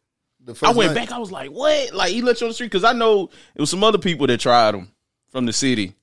The 0.45 0.55
I 0.63 0.73
went 0.73 0.95
night- 0.95 1.09
back. 1.09 1.13
I 1.13 1.19
was 1.19 1.33
like, 1.33 1.51
what? 1.51 1.95
Like 1.95 2.13
he 2.13 2.21
let 2.23 2.41
you 2.41 2.47
on 2.47 2.51
the 2.51 2.55
street 2.55 2.67
because 2.67 2.85
I 2.85 2.93
know 2.93 3.31
it 3.55 3.61
was 3.61 3.71
some 3.71 3.83
other 3.85 3.99
people 3.99 4.27
that 4.27 4.39
tried 4.41 4.75
him 4.75 4.89
from 5.31 5.47
the 5.47 5.53
city, 5.53 5.95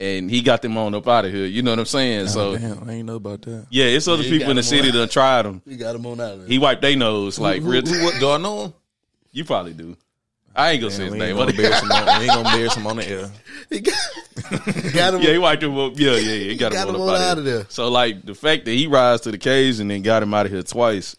and 0.00 0.30
he 0.30 0.42
got 0.42 0.60
them 0.62 0.76
on 0.76 0.94
up 0.94 1.06
out 1.06 1.24
of 1.24 1.32
here. 1.32 1.46
You 1.46 1.62
know 1.62 1.70
what 1.72 1.78
I'm 1.78 1.86
saying? 1.86 2.28
so 2.28 2.50
Oh, 2.50 2.58
Damn, 2.58 2.88
I 2.88 2.92
ain't 2.94 3.06
know 3.06 3.14
about 3.16 3.42
that. 3.42 3.66
yeah, 3.70 3.84
it's 3.84 4.08
other 4.08 4.22
Yeah, 4.24 4.30
people 4.30 4.50
in 4.50 4.56
the 4.56 4.62
city 4.62 4.88
on. 4.90 4.96
that 4.96 5.10
tried 5.10 5.46
him. 5.46 5.62
He 5.64 5.76
got 5.76 5.94
him 5.94 6.04
on 6.06 6.20
out 6.20 6.32
of 6.32 6.38
there. 6.40 6.48
He 6.48 6.58
wiped 6.58 6.82
their 6.82 6.96
nose 6.96 7.38
like 7.38 7.62
Who- 7.62 7.70
real. 7.70 7.82
who- 7.82 8.04
what- 8.04 8.18
do 8.18 8.30
I 8.30 8.38
know 8.38 8.64
him? 8.64 8.74
you 9.32 9.44
probably 9.44 9.72
do. 9.74 9.96
I 10.58 10.70
ain't 10.70 10.80
gonna 10.80 10.90
say 10.90 11.04
his 11.04 11.12
we, 11.12 11.18
name. 11.18 11.28
ain't 11.28 11.38
gonna 11.38 11.50
embarrass 11.50 11.80
him 11.82 11.92
on, 11.92 12.04
we 12.06 12.24
ain't 12.24 12.32
gonna 12.32 12.48
embarrass 12.48 12.74
him 12.74 12.86
on 12.86 12.96
the 12.96 13.08
air. 13.08 13.30
He 13.70 13.80
got, 13.80 13.94
got 14.94 15.14
him. 15.14 15.20
Yeah, 15.22 15.32
he 15.32 15.38
wiped 15.38 15.62
him 15.62 15.76
up. 15.78 15.92
Yeah, 15.96 16.12
yeah, 16.12 16.18
yeah. 16.18 16.50
He 16.50 16.56
got, 16.56 16.72
got 16.72 16.88
him, 16.88 16.94
him 16.94 17.00
on 17.02 17.08
on 17.08 17.14
up 17.16 17.20
out 17.20 17.26
out 17.26 17.32
of 17.32 17.38
of 17.38 17.44
there. 17.44 17.56
there. 17.58 17.66
So 17.68 17.88
like 17.88 18.24
the 18.24 18.34
fact 18.34 18.64
that 18.64 18.70
he 18.72 18.86
rise 18.86 19.20
to 19.22 19.30
the 19.32 19.36
occasion 19.36 19.82
and 19.82 19.90
then 19.90 20.02
got 20.02 20.22
him 20.22 20.32
out 20.32 20.46
of 20.46 20.52
here 20.52 20.62
twice. 20.62 21.14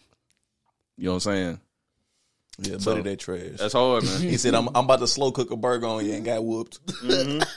You 0.96 1.04
know 1.04 1.10
what 1.12 1.14
I'm 1.16 1.20
saying? 1.32 1.60
Yeah, 2.60 2.78
So- 2.78 2.92
buddy, 2.96 3.02
that 3.10 3.18
trash. 3.20 3.40
That's 3.58 3.72
hard, 3.72 4.04
man. 4.04 4.20
He 4.20 4.36
said, 4.36 4.54
I'm, 4.54 4.68
I'm 4.68 4.84
about 4.84 5.00
to 5.00 5.06
slow 5.06 5.30
cook 5.32 5.50
a 5.50 5.56
burger 5.56 5.86
on 5.86 6.04
you 6.04 6.14
and 6.14 6.24
got 6.24 6.44
whooped. 6.44 6.84
Mm-hmm. 6.86 7.42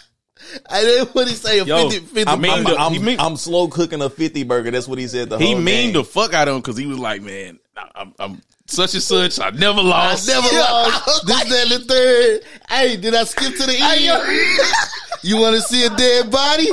I 0.69 0.81
didn't 0.81 1.09
what 1.13 1.27
he 1.27 1.35
say. 1.35 1.59
A 1.59 1.65
Yo, 1.65 1.89
50, 1.89 2.05
50 2.07 2.27
I 2.31 2.35
mean, 2.35 2.51
I'm, 2.51 2.63
the- 2.63 2.75
I'm, 2.77 3.05
mean- 3.05 3.19
I'm 3.19 3.35
slow 3.37 3.67
cooking 3.67 4.01
a 4.01 4.09
50 4.09 4.43
burger. 4.43 4.71
That's 4.71 4.87
what 4.87 4.97
he 4.99 5.07
said 5.07 5.29
the 5.29 5.37
he 5.37 5.51
whole 5.53 5.61
mean 5.61 5.87
game. 5.87 5.93
the 5.93 6.03
fuck 6.03 6.33
out 6.33 6.47
of 6.47 6.55
him 6.55 6.61
because 6.61 6.77
he 6.77 6.87
was 6.87 6.97
like, 6.99 7.21
man, 7.21 7.59
I, 7.77 7.89
I'm, 7.95 8.13
I'm 8.19 8.41
such 8.67 8.93
and 8.95 9.03
such. 9.03 9.39
I 9.39 9.49
never 9.51 9.79
I 9.79 9.83
lost. 9.83 10.27
never 10.27 10.41
lost. 10.47 11.05
This, 11.27 11.43
that, 11.43 11.71
and 11.71 11.71
the 11.71 11.85
third. 11.87 12.41
Hey, 12.69 12.97
did 12.97 13.13
I 13.13 13.23
skip 13.25 13.55
to 13.55 13.65
the 13.65 13.77
end? 13.79 14.63
you 15.23 15.37
want 15.39 15.55
to 15.57 15.61
see 15.61 15.85
a 15.85 15.89
dead 15.95 16.31
body? 16.31 16.67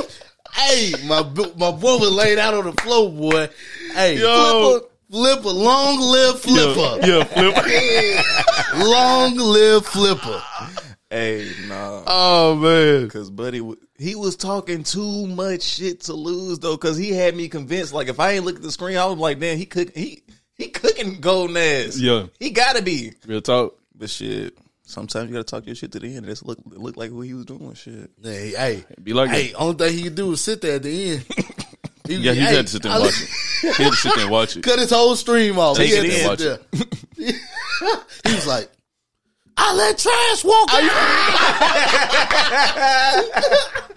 Hey, 0.53 0.93
my 1.05 1.21
bu- 1.21 1.53
my 1.57 1.71
boy 1.71 1.97
was 1.97 2.11
laid 2.11 2.39
out 2.39 2.53
on 2.55 2.65
the 2.65 2.81
floor, 2.81 3.11
boy. 3.11 3.49
Hey, 3.93 4.17
Yo. 4.17 4.81
Flipper, 5.11 5.41
flipper, 5.41 5.49
long 5.57 5.99
live 5.99 6.39
flipper, 6.39 7.07
Yeah, 7.07 7.23
Flipper. 7.23 7.67
yeah, 7.69 8.21
flip. 8.21 8.87
long 8.87 9.35
live 9.37 9.85
flipper. 9.85 10.41
Hey, 11.09 11.51
nah. 11.67 12.03
oh 12.05 12.55
man. 12.55 13.09
Cause 13.09 13.31
buddy, 13.31 13.61
he 13.97 14.13
was 14.15 14.35
talking 14.35 14.83
too 14.83 15.25
much 15.27 15.63
shit 15.63 16.01
to 16.01 16.13
lose 16.13 16.59
though. 16.59 16.77
Cause 16.77 16.97
he 16.97 17.09
had 17.11 17.35
me 17.35 17.49
convinced. 17.49 17.93
Like 17.93 18.09
if 18.09 18.19
I 18.19 18.33
ain't 18.33 18.45
look 18.45 18.57
at 18.57 18.61
the 18.61 18.71
screen, 18.71 18.95
I 18.97 19.05
was 19.05 19.17
like, 19.17 19.39
damn, 19.39 19.57
he 19.57 19.65
cook 19.65 19.95
he 19.95 20.21
he 20.55 20.67
cooking 20.69 21.19
golden 21.19 21.57
ass. 21.57 21.97
Yeah. 21.97 22.27
he 22.39 22.51
gotta 22.51 22.83
be. 22.83 23.13
Real 23.25 23.41
talk. 23.41 23.75
But 23.95 24.11
shit, 24.11 24.55
sometimes 24.83 25.29
you 25.29 25.33
gotta 25.33 25.43
talk 25.45 25.65
your 25.65 25.73
shit 25.75 25.91
to 25.93 25.99
the 25.99 26.15
end. 26.15 26.25
That's 26.27 26.43
look 26.43 26.59
look 26.65 26.95
like 26.95 27.09
what 27.11 27.21
he 27.21 27.33
was 27.33 27.45
doing. 27.45 27.73
Shit. 27.73 28.11
Hey, 28.21 28.51
hey, 28.55 28.85
Be 29.01 29.13
like 29.13 29.31
hey. 29.31 29.47
that. 29.47 29.55
Only 29.57 29.75
thing 29.87 29.97
he 29.97 30.03
could 30.03 30.15
do 30.15 30.31
is 30.33 30.41
sit 30.41 30.61
there 30.61 30.75
at 30.75 30.83
the 30.83 31.11
end. 31.13 31.25
He, 32.09 32.15
Yeah, 32.15 32.33
he 32.33 32.39
hey, 32.39 32.55
had 32.55 32.65
to 32.65 32.71
sit 32.73 32.81
there 32.81 32.91
I- 32.91 32.95
and 32.95 33.03
watch 33.05 33.21
it. 33.21 33.29
He 33.77 33.83
had 33.83 33.91
to 33.91 33.97
sit 33.97 34.15
there 34.15 34.23
and 34.23 34.31
watch 34.31 34.57
it. 34.57 34.63
Cut 34.69 34.79
his 34.79 34.89
whole 34.89 35.15
stream 35.15 35.59
off. 35.59 35.77
Take 35.77 35.89
he 35.89 35.95
had 35.95 36.05
it 36.05 36.09
to 36.09 36.15
in. 36.15 36.37
sit 36.37 36.39
there. 37.15 37.33
he 38.25 38.33
was 38.35 38.47
like, 38.47 38.71
I 39.55 39.75
let 39.75 39.97
trash 39.99 40.43
walk 40.45 40.69
out. 40.71 40.81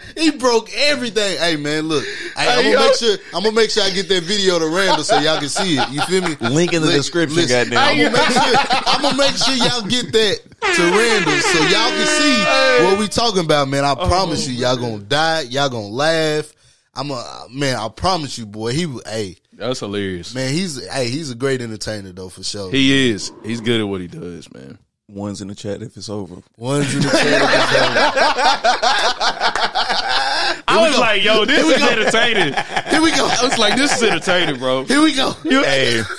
he 0.18 0.32
broke 0.32 0.68
everything. 0.74 1.38
Hey 1.38 1.54
man, 1.56 1.86
look. 1.88 2.04
Hey, 2.04 2.48
I'm 2.48 2.64
gonna 2.64 2.70
yo. 2.70 2.80
make 2.80 2.96
sure 2.96 3.16
I'm 3.32 3.44
gonna 3.44 3.54
make 3.54 3.70
sure 3.70 3.84
I 3.84 3.90
get 3.90 4.08
that 4.08 4.24
video 4.24 4.58
to 4.58 4.66
Randall 4.66 5.04
so 5.04 5.20
y'all 5.20 5.38
can 5.38 5.48
see 5.48 5.78
it. 5.78 5.88
You 5.90 6.02
feel 6.02 6.20
me? 6.22 6.34
Link 6.50 6.72
in 6.72 6.82
the 6.82 6.88
Li- 6.88 6.94
description, 6.94 7.36
listen, 7.36 7.70
goddamn. 7.70 7.78
I'm 7.78 7.96
gonna 7.96 8.18
make 8.18 8.28
sure 8.32 8.42
I'm 8.86 9.02
gonna 9.02 9.16
make 9.16 9.36
sure 9.36 9.54
y'all 9.54 9.82
get 9.88 10.12
that 10.12 10.40
to 10.74 10.82
Randall 10.82 11.40
so 11.40 11.58
y'all 11.70 11.90
can 11.94 12.06
see 12.08 12.84
what 12.84 12.98
we 12.98 13.06
talking 13.06 13.44
about, 13.44 13.68
man. 13.68 13.84
I 13.84 13.92
oh. 13.92 14.08
promise 14.08 14.48
you, 14.48 14.54
y'all 14.54 14.76
gonna 14.76 14.98
die, 14.98 15.42
y'all 15.42 15.68
gonna 15.70 15.86
laugh. 15.86 16.52
I'm 16.94 17.10
a 17.10 17.46
man, 17.50 17.76
I 17.76 17.88
promise 17.88 18.36
you, 18.38 18.44
boy. 18.46 18.72
He 18.72 18.84
was 18.86 19.02
hey, 19.06 19.36
That's 19.54 19.80
hilarious. 19.80 20.34
man, 20.34 20.52
he's 20.52 20.86
hey, 20.90 21.08
he's 21.08 21.30
a 21.30 21.34
great 21.34 21.62
entertainer 21.62 22.12
though 22.12 22.28
for 22.28 22.42
sure. 22.42 22.70
He 22.70 23.10
is. 23.10 23.32
He's 23.44 23.60
good 23.62 23.80
at 23.80 23.88
what 23.88 24.00
he 24.02 24.08
does, 24.08 24.52
man. 24.52 24.78
One's 25.08 25.40
in 25.42 25.48
the 25.48 25.54
chat 25.54 25.82
if 25.82 25.96
it's 25.96 26.08
over. 26.08 26.36
One's 26.56 26.94
in 26.94 27.02
the 27.02 27.08
chat. 27.10 27.22
I 30.68 30.88
was 30.88 30.98
like, 30.98 31.22
yo, 31.22 31.44
this 31.44 31.66
is 31.66 31.82
entertaining. 31.82 32.54
Here 32.90 33.02
we 33.02 33.10
go. 33.10 33.26
I 33.26 33.44
was 33.44 33.58
like, 33.58 33.76
this 33.76 33.94
is 33.96 34.02
entertaining, 34.02 34.58
bro. 34.58 34.84
Here 34.84 35.02
we 35.02 35.14
go. 35.14 35.32
Hey, 35.42 36.02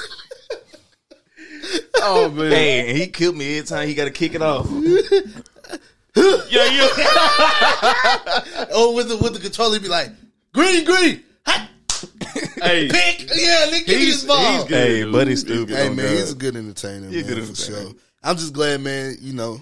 Oh 1.95 2.29
man. 2.29 2.51
hey, 2.51 2.93
he 2.99 3.07
killed 3.07 3.37
me 3.37 3.57
every 3.57 3.67
time 3.67 3.87
he 3.87 3.93
got 3.93 4.05
to 4.05 4.11
kick 4.11 4.35
it 4.35 4.41
off. 4.41 4.67
Yeah, 6.15 6.65
yeah. 6.69 6.87
Oh, 8.71 8.93
with 8.95 9.07
the 9.09 9.17
with 9.17 9.33
the 9.33 9.39
controller, 9.39 9.73
he 9.75 9.79
be 9.79 9.87
like, 9.87 10.09
green, 10.53 10.85
green, 10.85 11.23
hot, 11.45 11.69
hey, 12.61 12.89
pick. 12.89 13.29
Yeah, 13.35 13.67
nigga, 13.67 13.85
give 13.85 13.99
me 13.99 14.05
this 14.05 14.23
ball. 14.23 14.37
he's 14.57 14.63
good. 14.65 14.71
Hey, 14.87 15.01
dude. 15.03 15.11
buddy, 15.11 15.29
He's 15.31 15.41
stupid. 15.41 15.75
Hey 15.75 15.87
Oh, 15.87 15.93
man, 15.93 16.05
God. 16.05 16.11
he's 16.17 16.31
a 16.31 16.35
good 16.35 16.55
entertainer, 16.55 17.09
He 17.09 17.19
a 17.19 17.23
man, 17.25 17.33
good 17.33 17.47
for 17.47 17.55
sure. 17.55 17.91
I'm 18.23 18.37
just 18.37 18.53
glad, 18.53 18.81
man. 18.81 19.15
You 19.19 19.33
know, 19.33 19.61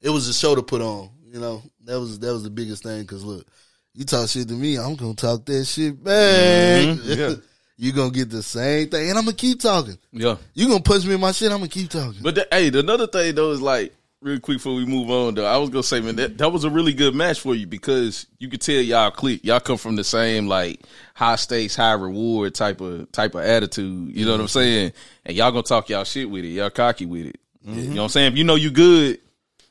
it 0.00 0.10
was 0.10 0.28
a 0.28 0.34
show 0.34 0.54
to 0.54 0.62
put 0.62 0.80
on. 0.82 1.10
You 1.24 1.40
know, 1.40 1.62
that 1.84 1.98
was 1.98 2.18
that 2.18 2.32
was 2.32 2.42
the 2.42 2.50
biggest 2.50 2.82
thing. 2.82 3.06
Cause 3.06 3.24
look, 3.24 3.46
you 3.94 4.04
talk 4.04 4.28
shit 4.28 4.48
to 4.48 4.54
me, 4.54 4.76
I'm 4.78 4.96
gonna 4.96 5.14
talk 5.14 5.44
that 5.46 5.64
shit 5.64 6.02
back. 6.02 6.12
Mm-hmm. 6.14 7.20
Yeah. 7.20 7.34
you 7.78 7.92
gonna 7.92 8.10
get 8.10 8.28
the 8.28 8.42
same 8.42 8.88
thing, 8.90 9.08
and 9.08 9.18
I'm 9.18 9.24
gonna 9.24 9.36
keep 9.36 9.60
talking. 9.60 9.96
Yeah. 10.12 10.36
You 10.54 10.68
gonna 10.68 10.82
punch 10.82 11.06
me 11.06 11.14
in 11.14 11.20
my 11.20 11.32
shit, 11.32 11.50
I'm 11.50 11.58
gonna 11.58 11.68
keep 11.68 11.88
talking. 11.88 12.20
But 12.22 12.34
the, 12.34 12.46
hey, 12.50 12.68
the, 12.68 12.80
another 12.80 13.06
thing 13.06 13.34
though 13.34 13.52
is 13.52 13.62
like 13.62 13.94
real 14.22 14.40
quick 14.40 14.56
before 14.58 14.74
we 14.74 14.86
move 14.86 15.10
on 15.10 15.34
though, 15.34 15.44
I 15.44 15.56
was 15.58 15.68
gonna 15.68 15.82
say 15.82 16.00
man 16.00 16.16
that, 16.16 16.38
that 16.38 16.50
was 16.50 16.64
a 16.64 16.70
really 16.70 16.94
good 16.94 17.14
match 17.14 17.40
for 17.40 17.54
you 17.54 17.66
because 17.66 18.26
you 18.38 18.48
could 18.48 18.60
tell 18.60 18.76
y'all 18.76 19.10
click. 19.10 19.44
Y'all 19.44 19.60
come 19.60 19.76
from 19.76 19.96
the 19.96 20.04
same 20.04 20.46
like 20.46 20.80
high 21.14 21.36
stakes, 21.36 21.76
high 21.76 21.92
reward 21.92 22.54
type 22.54 22.80
of 22.80 23.10
type 23.12 23.34
of 23.34 23.42
attitude. 23.42 24.16
You 24.16 24.24
know 24.24 24.32
what 24.32 24.40
I'm 24.40 24.48
saying? 24.48 24.92
And 25.26 25.36
y'all 25.36 25.50
gonna 25.50 25.62
talk 25.64 25.88
y'all 25.90 26.04
shit 26.04 26.30
with 26.30 26.44
it. 26.44 26.48
Y'all 26.48 26.70
cocky 26.70 27.06
with 27.06 27.26
it. 27.26 27.40
You 27.64 27.88
know 27.88 27.94
what 27.96 28.02
I'm 28.04 28.08
saying? 28.08 28.32
If 28.32 28.38
you 28.38 28.44
know 28.44 28.56
you 28.56 28.70
good, 28.70 29.20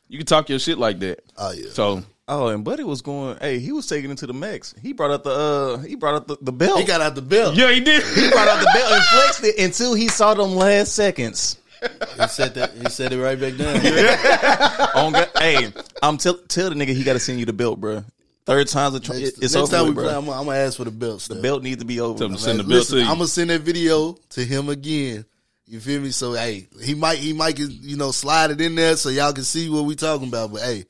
you 0.08 0.17
can 0.17 0.25
talk 0.27 0.50
your 0.50 0.60
shit 0.60 0.77
like 0.77 1.00
that. 1.00 1.24
Oh 1.38 1.51
yeah. 1.51 1.70
So 1.72 2.03
Oh, 2.27 2.48
and 2.48 2.63
Buddy 2.63 2.86
was 2.86 3.01
going. 3.01 3.38
Hey, 3.41 3.60
he 3.60 3.74
was 3.74 3.88
taking 3.88 4.10
it 4.10 4.17
to 4.20 4.27
the 4.27 4.34
max. 4.34 4.74
He 4.81 4.93
brought 4.93 5.12
out 5.12 5.24
the 5.25 5.31
uh, 5.31 5.77
he 5.79 5.96
brought 5.96 6.15
out 6.15 6.27
the, 6.29 6.38
the 6.41 6.53
belt. 6.53 6.79
he 6.79 6.86
got 6.86 7.01
out 7.01 7.13
the 7.13 7.22
belt. 7.22 7.55
yeah, 7.55 7.70
he 7.72 7.81
did. 7.81 8.01
He 8.03 8.29
brought 8.29 8.48
out 8.48 8.62
the 8.62 8.72
belt 8.74 8.93
and 8.93 9.03
flexed 9.03 9.43
it 9.43 9.60
until 9.60 9.93
he 9.93 10.08
saw 10.08 10.34
them 10.34 10.55
last 10.55 10.96
seconds. 10.96 11.60
He 11.82 12.28
said 12.28 12.54
that. 12.56 12.72
He 12.74 12.90
said 12.90 13.14
it 13.14 13.18
right 13.22 13.40
back 13.40 13.56
down. 13.58 13.76
On 14.96 15.12
God, 15.14 15.30
hey, 15.40 15.72
I'm 16.02 16.18
tell 16.18 16.36
tell 16.48 16.70
the 16.70 16.76
nigga 16.76 16.96
he 16.96 17.04
got 17.04 17.14
to 17.14 17.20
send 17.20 17.40
you 17.40 17.46
the 17.46 17.54
belt, 17.54 17.80
bro. 17.80 18.04
Third 18.46 18.68
time's 18.68 18.96
a 18.96 19.00
tr- 19.00 19.14
Next, 19.14 19.24
it's 19.24 19.42
next 19.42 19.56
over 19.56 19.72
time 19.72 19.88
we 19.88 19.94
bro. 19.94 20.04
play, 20.04 20.16
I'm, 20.16 20.30
I'm 20.30 20.46
gonna 20.46 20.58
ask 20.58 20.78
for 20.78 20.84
the 20.84 20.92
belt. 20.92 21.22
the 21.22 21.36
belt 21.36 21.64
needs 21.64 21.80
to 21.80 21.86
be 21.86 22.00
over. 22.00 22.18
Tell 22.18 22.26
him 22.28 22.34
man. 22.34 22.38
to 22.38 22.44
send 22.44 22.60
the 22.60 22.64
belt. 22.64 22.92
I'm 22.92 23.18
gonna 23.18 23.28
send 23.28 23.50
that 23.50 23.62
video 23.62 24.14
to 24.30 24.44
him 24.44 24.70
again. 24.70 25.26
You 25.66 25.80
feel 25.80 26.02
me? 26.02 26.12
So 26.12 26.34
hey, 26.34 26.68
he 26.84 26.96
might 26.96 27.20
he 27.20 27.34
might 27.34 27.56
get, 27.56 27.70
you 27.70 27.98
know 27.98 28.12
slide 28.12 28.52
it 28.52 28.60
in 28.60 28.76
there 28.76 28.96
so 28.98 29.10
y'all 29.10 29.32
can 29.34 29.44
see 29.44 29.70
what 29.70 29.86
we 29.86 29.96
talking 29.96 30.28
about. 30.28 30.52
But 30.52 30.62
hey, 30.62 30.86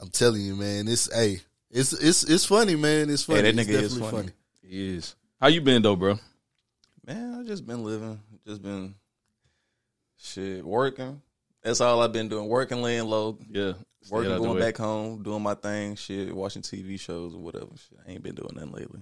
I'm 0.00 0.10
telling 0.10 0.42
you, 0.42 0.54
man, 0.54 0.86
it's 0.86 1.12
hey, 1.12 1.40
it's 1.70 1.92
it's 1.92 2.24
it's 2.24 2.44
funny, 2.44 2.76
man. 2.76 3.10
It's 3.10 3.24
funny. 3.24 3.42
that 3.42 3.58
It's 3.58 3.68
nigga 3.68 3.72
is 3.72 3.94
definitely 3.94 4.18
funny. 4.18 4.32
He 4.62 4.96
is. 4.96 5.16
How 5.40 5.48
you 5.48 5.60
been 5.60 5.82
though, 5.82 5.96
bro? 5.96 6.18
Man, 7.06 7.40
I 7.40 7.42
just 7.42 7.66
been 7.66 7.82
living, 7.82 8.20
just 8.46 8.62
been 8.62 8.94
shit 10.22 10.64
working. 10.64 11.20
That's 11.62 11.80
all 11.80 12.02
I've 12.02 12.12
been 12.12 12.28
doing. 12.28 12.48
Working, 12.48 12.82
laying 12.82 13.04
low, 13.04 13.38
Yeah. 13.50 13.74
Working, 14.10 14.36
going 14.36 14.58
back 14.58 14.76
home, 14.76 15.22
doing 15.22 15.42
my 15.42 15.54
thing, 15.54 15.94
shit, 15.94 16.34
watching 16.34 16.62
TV 16.62 16.98
shows 16.98 17.34
or 17.34 17.38
whatever. 17.38 17.68
Shit, 17.76 17.98
I 18.06 18.10
ain't 18.10 18.22
been 18.22 18.34
doing 18.34 18.50
nothing 18.54 18.72
lately. 18.72 19.00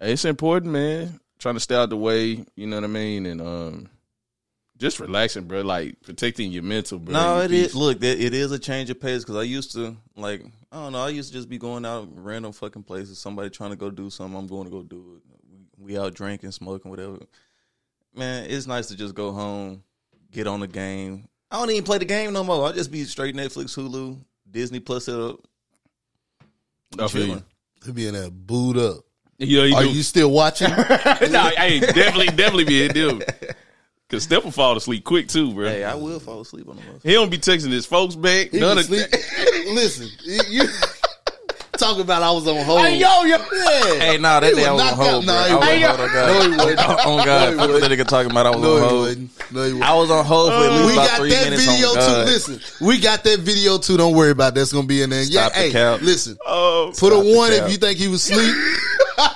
Hey, 0.00 0.12
It's 0.14 0.24
important, 0.24 0.72
man. 0.72 1.20
Trying 1.38 1.54
to 1.54 1.60
stay 1.60 1.76
out 1.76 1.90
the 1.90 1.96
way, 1.96 2.44
you 2.56 2.66
know 2.66 2.76
what 2.76 2.84
I 2.84 2.88
mean, 2.88 3.24
and 3.26 3.40
um, 3.40 3.88
just 4.78 4.98
relaxing, 5.00 5.44
bro. 5.44 5.60
Like 5.62 6.00
protecting 6.02 6.50
your 6.50 6.62
mental, 6.64 6.98
bro. 6.98 7.12
No, 7.12 7.40
it 7.40 7.52
is. 7.52 7.68
peace. 7.68 7.74
Look, 7.74 8.02
it 8.02 8.20
it 8.20 8.34
is 8.34 8.50
a 8.52 8.58
change 8.58 8.90
of 8.90 9.00
pace 9.00 9.22
because 9.22 9.36
I 9.36 9.42
used 9.42 9.72
to 9.72 9.96
like 10.16 10.42
I 10.72 10.76
don't 10.76 10.92
know. 10.92 11.04
I 11.04 11.10
used 11.10 11.28
to 11.30 11.34
just 11.34 11.48
be 11.48 11.58
going 11.58 11.84
out 11.86 12.08
random 12.12 12.52
fucking 12.52 12.82
places. 12.82 13.18
Somebody 13.18 13.50
trying 13.50 13.70
to 13.70 13.76
go 13.76 13.90
do 13.90 14.10
something, 14.10 14.36
I'm 14.36 14.46
going 14.46 14.64
to 14.64 14.70
go 14.70 14.82
do 14.82 15.20
it. 15.20 15.36
We, 15.78 15.92
we 15.94 15.98
out 15.98 16.14
drinking, 16.14 16.50
smoking, 16.50 16.90
whatever. 16.90 17.18
Man, 18.14 18.50
it's 18.50 18.66
nice 18.66 18.86
to 18.88 18.96
just 18.96 19.14
go 19.14 19.32
home, 19.32 19.82
get 20.36 20.46
on 20.46 20.60
the 20.60 20.68
game. 20.68 21.26
I 21.50 21.58
don't 21.58 21.70
even 21.70 21.84
play 21.84 21.98
the 21.98 22.04
game 22.04 22.32
no 22.34 22.44
more. 22.44 22.68
I 22.68 22.72
just 22.72 22.92
be 22.92 23.04
straight 23.04 23.34
Netflix, 23.34 23.74
Hulu, 23.74 24.18
Disney 24.50 24.80
Plus 24.80 25.08
it 25.08 25.18
up. 25.18 25.40
I 26.98 27.08
feel 27.08 27.20
you. 27.22 27.26
chilling. 27.28 27.44
He 27.84 27.92
be 27.92 28.06
in 28.06 28.14
there 28.14 28.30
booed 28.30 28.76
up. 28.76 29.04
Yeah, 29.38 29.64
you 29.64 29.74
Are 29.74 29.82
do. 29.82 29.90
you 29.90 30.02
still 30.02 30.30
watching? 30.30 30.68
no, 31.30 31.50
hey, 31.56 31.80
definitely, 31.80 32.26
definitely 32.26 32.64
be 32.64 32.86
a 32.86 32.92
deal. 32.92 33.20
Cause 34.08 34.22
Steph 34.22 34.44
will 34.44 34.52
fall 34.52 34.76
asleep 34.76 35.04
quick 35.04 35.26
too, 35.28 35.52
bro. 35.52 35.68
Hey, 35.68 35.82
I 35.82 35.94
will 35.94 36.20
fall 36.20 36.40
asleep 36.40 36.68
on 36.68 36.76
the 36.76 36.82
motherfucker. 36.82 37.02
he 37.02 37.12
don't 37.12 37.30
be 37.30 37.38
texting 37.38 37.72
his 37.72 37.86
folks 37.86 38.14
back. 38.14 38.50
He 38.50 38.60
None 38.60 38.78
of 38.78 38.84
sleep. 38.84 39.06
Listen, 39.72 40.08
you, 40.22 40.40
you 40.48 40.68
talking 41.76 42.02
about 42.02 42.22
I 42.22 42.30
was 42.30 42.46
on 42.46 42.64
hold. 42.64 42.80
Hey, 42.80 42.98
yo, 42.98 43.22
yo. 43.24 43.36
Yeah. 43.36 43.98
Hey, 44.00 44.18
nah, 44.18 44.40
that 44.40 44.50
He 44.50 44.56
day 44.60 44.66
I 44.66 44.72
was 44.72 44.82
was 44.82 44.92
on 44.92 44.98
hold, 44.98 45.24
bro. 45.24 45.34
Nah, 45.34 45.40
I 45.40 45.54
was 45.54 45.62
on 45.62 45.66
hold. 45.66 45.90
on 45.90 45.98
oh, 45.98 46.04
oh, 46.04 46.12
God. 46.12 46.26
No, 46.26 46.42
he 46.42 46.56
wasn't. 46.56 47.06
On 47.06 47.24
God, 47.24 47.56
No, 47.56 47.68
fuck 47.68 47.80
that 47.80 47.90
nigga 47.90 48.06
talking 48.08 48.30
about. 48.30 48.46
I 48.46 48.50
was 48.50 48.60
No, 48.60 48.74
on 48.76 48.82
hold. 48.88 49.18
No, 49.52 49.62
he 49.64 49.72
wasn't. 49.72 49.82
I 49.82 49.94
was 49.94 50.10
on 50.10 50.24
hold 50.24 50.52
for 50.52 50.58
at 50.58 50.70
least 50.72 50.86
we 50.86 50.92
about 50.94 51.06
got 51.08 51.18
three 51.18 51.30
that 51.30 51.44
minutes. 51.44 51.66
video 51.66 51.88
on 51.88 51.94
too. 51.94 52.00
God. 52.00 52.26
Listen, 52.26 52.60
we 52.86 52.98
got 53.00 53.24
that 53.24 53.38
video 53.40 53.78
too. 53.78 53.96
Don't 53.96 54.14
worry 54.14 54.30
about 54.30 54.52
it. 54.52 54.54
that's 54.56 54.72
gonna 54.72 54.86
be 54.86 55.02
in 55.02 55.10
there. 55.10 55.24
Stop 55.24 55.34
yeah, 55.34 55.48
the 55.48 55.66
hey, 55.66 55.70
cap. 55.72 56.00
listen. 56.02 56.36
Oh, 56.46 56.92
Put 56.98 57.12
a 57.12 57.16
one 57.36 57.52
if 57.52 57.70
you 57.70 57.76
think 57.76 57.98
he 57.98 58.08
was 58.08 58.28
asleep. 58.28 58.54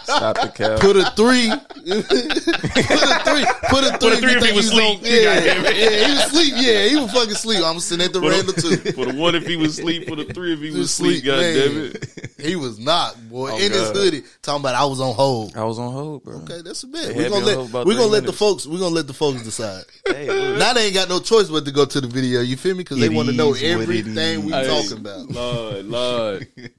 Stop 0.04 0.37
the 0.40 0.49
cap. 0.54 0.80
Put 0.80 0.96
a 0.96 1.10
three. 1.16 1.50
put 1.50 3.02
a 3.10 3.20
three. 3.25 3.44
Put 3.68 3.84
a 3.84 3.99
three. 3.99 4.12
a 4.12 4.16
three 4.16 4.32
if 4.32 4.34
he 4.34 4.40
think 4.40 4.56
was 4.56 4.70
he's 4.70 4.78
on- 4.80 4.96
asleep. 4.96 5.00
Yeah, 5.04 5.34
Goddamn 5.34 5.64
yeah, 5.64 6.06
he 6.06 6.12
was 6.12 6.20
asleep. 6.26 6.52
Yeah, 6.56 6.88
he 6.88 6.96
was 6.96 7.12
fucking 7.12 7.32
asleep. 7.32 7.60
I'm 7.64 7.80
sitting 7.80 8.04
at 8.04 8.12
the 8.12 8.20
random 8.20 8.54
too. 8.54 8.76
for 8.92 9.06
the 9.06 9.14
one 9.14 9.34
if 9.34 9.46
he 9.46 9.56
was 9.56 9.78
asleep, 9.78 10.08
for 10.08 10.16
the 10.16 10.25
three 10.25 10.52
if 10.52 10.60
he 10.60 10.66
was 10.70 10.76
was 10.78 10.90
asleep. 10.90 11.25
asleep, 11.25 11.25
God 11.25 11.40
man. 11.40 11.54
damn 11.56 11.76
it. 11.94 12.30
He 12.40 12.56
was 12.56 12.78
not, 12.78 13.16
boy, 13.28 13.50
Oh, 13.52 13.56
in 13.58 13.70
his 13.72 13.90
hoodie, 13.90 14.22
talking 14.42 14.62
about 14.62 14.75
I 14.75 14.84
was 14.87 15.00
on 15.00 15.14
hold. 15.14 15.56
I 15.56 15.64
was 15.64 15.78
on 15.78 15.92
hold, 15.92 16.25
bro. 16.25 16.37
Okay, 16.38 16.62
that's 16.62 16.82
a 16.84 16.87
bit. 16.87 17.14
We're 17.14 17.28
gonna 17.28 17.44
let 17.44 17.56
hold 17.56 17.70
about 17.70 17.87
we 17.87 17.94
gonna 17.94 18.06
let 18.06 18.25
the 18.25 18.32
folks 18.32 18.66
we're 18.66 18.78
gonna 18.78 18.94
let 18.94 19.06
the 19.06 19.12
folks 19.14 19.42
decide. 19.42 19.84
Hey. 20.06 20.26
Now 20.58 20.72
they 20.72 20.87
ain't 20.87 20.94
got 20.94 21.08
no 21.08 21.20
choice 21.20 21.49
but 21.49 21.64
to 21.66 21.72
go 21.72 21.84
to 21.84 22.00
the 22.00 22.06
video. 22.08 22.40
You 22.40 22.56
feel 22.56 22.75
me? 22.75 22.78
Because 22.84 22.99
they 22.99 23.08
want 23.08 23.28
to 23.28 23.34
know 23.34 23.54
is 23.54 23.62
what 23.62 23.62
it 23.62 23.72
everything 23.82 24.44
we 24.44 24.52
talking 24.52 24.99
about. 24.99 25.28
Lord, 25.30 25.84
Lord. 25.87 26.46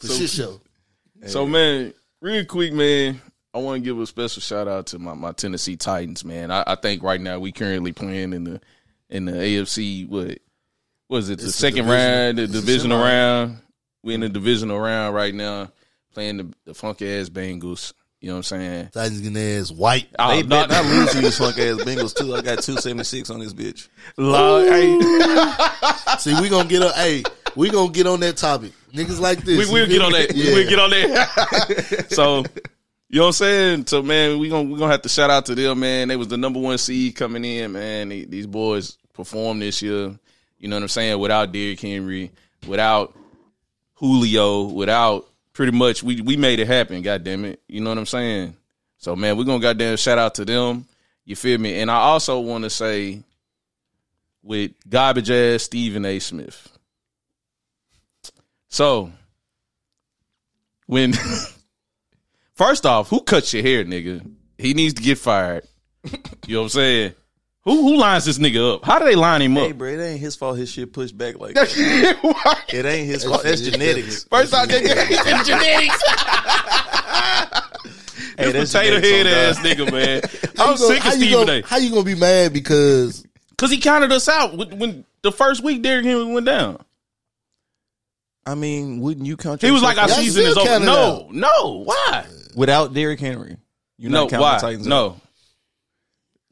The 0.00 0.08
shit 0.08 0.30
show. 0.30 0.60
So 1.26 1.46
man, 1.46 1.92
real 2.20 2.44
quick, 2.44 2.72
man, 2.72 3.20
I 3.54 3.58
want 3.58 3.82
to 3.82 3.84
give 3.84 3.98
a 3.98 4.06
special 4.06 4.40
shout 4.42 4.68
out 4.68 4.86
to 4.88 4.98
my, 4.98 5.14
my 5.14 5.32
Tennessee 5.32 5.76
Titans, 5.76 6.24
man. 6.24 6.50
I, 6.50 6.64
I 6.66 6.74
think 6.76 7.02
right 7.02 7.20
now 7.20 7.38
we 7.38 7.52
currently 7.52 7.92
playing 7.92 8.32
in 8.32 8.44
the 8.44 8.60
in 9.08 9.24
the 9.24 9.32
AFC. 9.32 10.08
What 10.08 10.38
was 11.08 11.30
it? 11.30 11.38
The 11.38 11.46
It's 11.46 11.54
a 11.54 11.58
second 11.58 11.86
division- 11.86 11.90
round, 12.10 12.38
the 12.38 12.42
it's 12.44 12.52
divisional 12.52 12.98
semi. 12.98 13.10
round. 13.10 13.56
We 14.02 14.14
in 14.14 14.20
the 14.20 14.28
divisional 14.28 14.78
round 14.80 15.14
right 15.14 15.34
now, 15.34 15.70
playing 16.14 16.36
the, 16.38 16.54
the 16.64 16.74
funky 16.74 17.12
ass 17.18 17.28
Bengals. 17.28 17.92
You 18.20 18.28
know 18.28 18.34
what 18.34 18.38
I'm 18.38 18.42
saying? 18.60 18.88
Titans 18.92 19.18
getting 19.20 19.32
their 19.32 19.60
ass 19.60 19.70
white. 19.72 20.06
Oh, 20.12 20.16
ah, 20.18 20.28
They 20.30 20.42
not- 20.42 20.68
bet 20.68 20.84
not 20.84 20.84
lose 20.92 21.10
to 21.12 21.20
these 21.20 21.38
funk 21.38 21.58
ass 21.58 21.76
Bengals 21.78 22.14
too. 22.14 22.34
I 22.34 22.42
got 22.42 22.62
two 22.62 22.76
seventy 22.76 23.04
six 23.04 23.30
on 23.30 23.40
this 23.40 23.52
bitch. 23.54 23.88
Lord, 24.16 24.68
hey, 24.68 24.98
See, 26.18 26.38
we 26.40 26.48
gonna 26.48 26.68
get 26.68 26.82
on. 26.82 26.92
Hey, 26.92 27.22
we 27.56 27.70
gonna 27.70 27.90
get 27.90 28.06
on 28.06 28.20
that 28.20 28.36
topic. 28.36 28.72
Niggas 28.92 29.20
like 29.20 29.42
this. 29.44 29.68
we 29.70 29.80
will 29.80 29.86
get 29.86 30.02
on 30.02 30.12
that. 30.12 30.34
Yeah. 30.34 30.54
We'll 30.54 30.68
get 30.68 30.78
on 30.78 30.90
that. 30.90 32.06
so, 32.10 32.44
you 33.08 33.18
know 33.18 33.22
what 33.22 33.26
I'm 33.28 33.32
saying? 33.32 33.86
So, 33.86 34.02
man, 34.02 34.38
we 34.38 34.48
gonna 34.48 34.68
we 34.68 34.78
gonna 34.78 34.92
have 34.92 35.02
to 35.02 35.08
shout 35.08 35.30
out 35.30 35.46
to 35.46 35.54
them, 35.54 35.80
man. 35.80 36.08
They 36.08 36.16
was 36.16 36.28
the 36.28 36.36
number 36.36 36.60
one 36.60 36.78
seed 36.78 37.16
coming 37.16 37.44
in, 37.44 37.72
man. 37.72 38.08
They- 38.08 38.24
these 38.24 38.46
boys 38.46 38.96
performed 39.12 39.62
this 39.62 39.82
year. 39.82 40.16
You 40.58 40.68
know 40.68 40.76
what 40.76 40.82
I'm 40.82 40.88
saying? 40.88 41.18
Without 41.18 41.52
Derrick 41.52 41.80
Henry, 41.80 42.30
without 42.66 43.14
Julio, 43.94 44.64
without 44.64 45.26
pretty 45.52 45.72
much 45.72 46.02
we 46.02 46.20
we 46.20 46.36
made 46.36 46.58
it 46.60 46.66
happen. 46.66 47.02
God 47.02 47.24
damn 47.24 47.44
it. 47.44 47.60
You 47.68 47.80
know 47.80 47.90
what 47.90 47.98
I'm 47.98 48.06
saying? 48.06 48.56
So, 48.98 49.16
man, 49.16 49.36
we're 49.36 49.44
gonna 49.44 49.60
goddamn 49.60 49.96
shout 49.96 50.18
out 50.18 50.34
to 50.36 50.44
them. 50.44 50.86
You 51.24 51.36
feel 51.36 51.58
me? 51.58 51.80
And 51.80 51.90
I 51.90 51.96
also 51.96 52.40
want 52.40 52.64
to 52.64 52.70
say, 52.70 53.22
with 54.42 54.72
garbage 54.88 55.30
ass 55.30 55.62
Stephen 55.64 56.04
A. 56.04 56.18
Smith. 56.18 56.68
So, 58.70 59.10
when 60.86 61.12
first 62.54 62.86
off, 62.86 63.08
who 63.10 63.20
cuts 63.20 63.52
your 63.52 63.62
hair, 63.62 63.84
nigga? 63.84 64.28
He 64.58 64.74
needs 64.74 64.94
to 64.94 65.02
get 65.02 65.18
fired. 65.18 65.64
You 66.46 66.54
know 66.54 66.60
what 66.60 66.64
I'm 66.64 66.68
saying? 66.70 67.14
Who 67.64 67.82
who 67.82 67.96
lines 67.98 68.24
this 68.24 68.38
nigga 68.38 68.76
up? 68.76 68.84
How 68.84 68.98
do 68.98 69.04
they 69.04 69.14
line 69.16 69.42
him 69.42 69.56
up? 69.58 69.64
Hey, 69.64 69.72
bro, 69.72 69.88
it 69.88 70.00
ain't 70.00 70.20
his 70.20 70.34
fault. 70.34 70.56
His 70.56 70.70
shit 70.70 70.92
pushed 70.92 71.16
back 71.18 71.38
like 71.38 71.54
that. 71.56 72.64
It 72.72 72.86
ain't 72.86 73.06
his 73.06 73.24
fault. 73.24 73.42
That's 73.42 73.60
genetics. 73.60 74.24
First 74.30 74.54
off, 74.54 74.66
nigga, 74.68 74.84
it's 74.86 75.46
genetics. 75.48 76.02
Hey, 78.38 78.52
that's 78.52 78.72
Potato 78.72 79.00
head 79.00 79.26
ass 79.26 79.58
nigga, 79.58 79.92
man. 79.92 80.22
I'm 80.58 80.76
gonna- 80.76 80.78
sick 80.78 81.04
of 81.04 81.12
Stephen 81.12 81.46
gonna- 81.46 81.58
A. 81.58 81.62
How 81.66 81.76
you 81.76 81.90
gonna 81.90 82.04
be 82.04 82.14
mad 82.14 82.54
because 82.54 83.26
Because 83.50 83.70
he 83.70 83.78
counted 83.78 84.10
us 84.12 84.28
out 84.28 84.56
when, 84.56 84.78
when 84.78 85.04
the 85.20 85.30
first 85.32 85.62
week 85.62 85.82
Derrick 85.82 86.06
Henry 86.06 86.24
went 86.32 86.46
down. 86.46 86.82
I 88.46 88.54
mean, 88.54 89.00
wouldn't 89.00 89.26
you 89.26 89.36
count? 89.36 89.60
He 89.62 89.70
was 89.70 89.82
like, 89.82 89.98
"Our 89.98 90.08
Y'all 90.08 90.16
season 90.16 90.44
is 90.44 90.50
still 90.52 90.60
over." 90.62 90.68
counted 90.70 90.86
No, 90.86 91.28
no, 91.32 91.82
why? 91.84 92.26
without 92.56 92.94
Derrick 92.94 93.20
Henry? 93.20 93.56
You're 93.98 94.10
No, 94.10 94.22
not 94.22 94.30
counting 94.30 94.42
why? 94.42 94.54
the 94.56 94.60
Titans. 94.60 94.86
out. 94.86 94.90
No, 94.90 95.20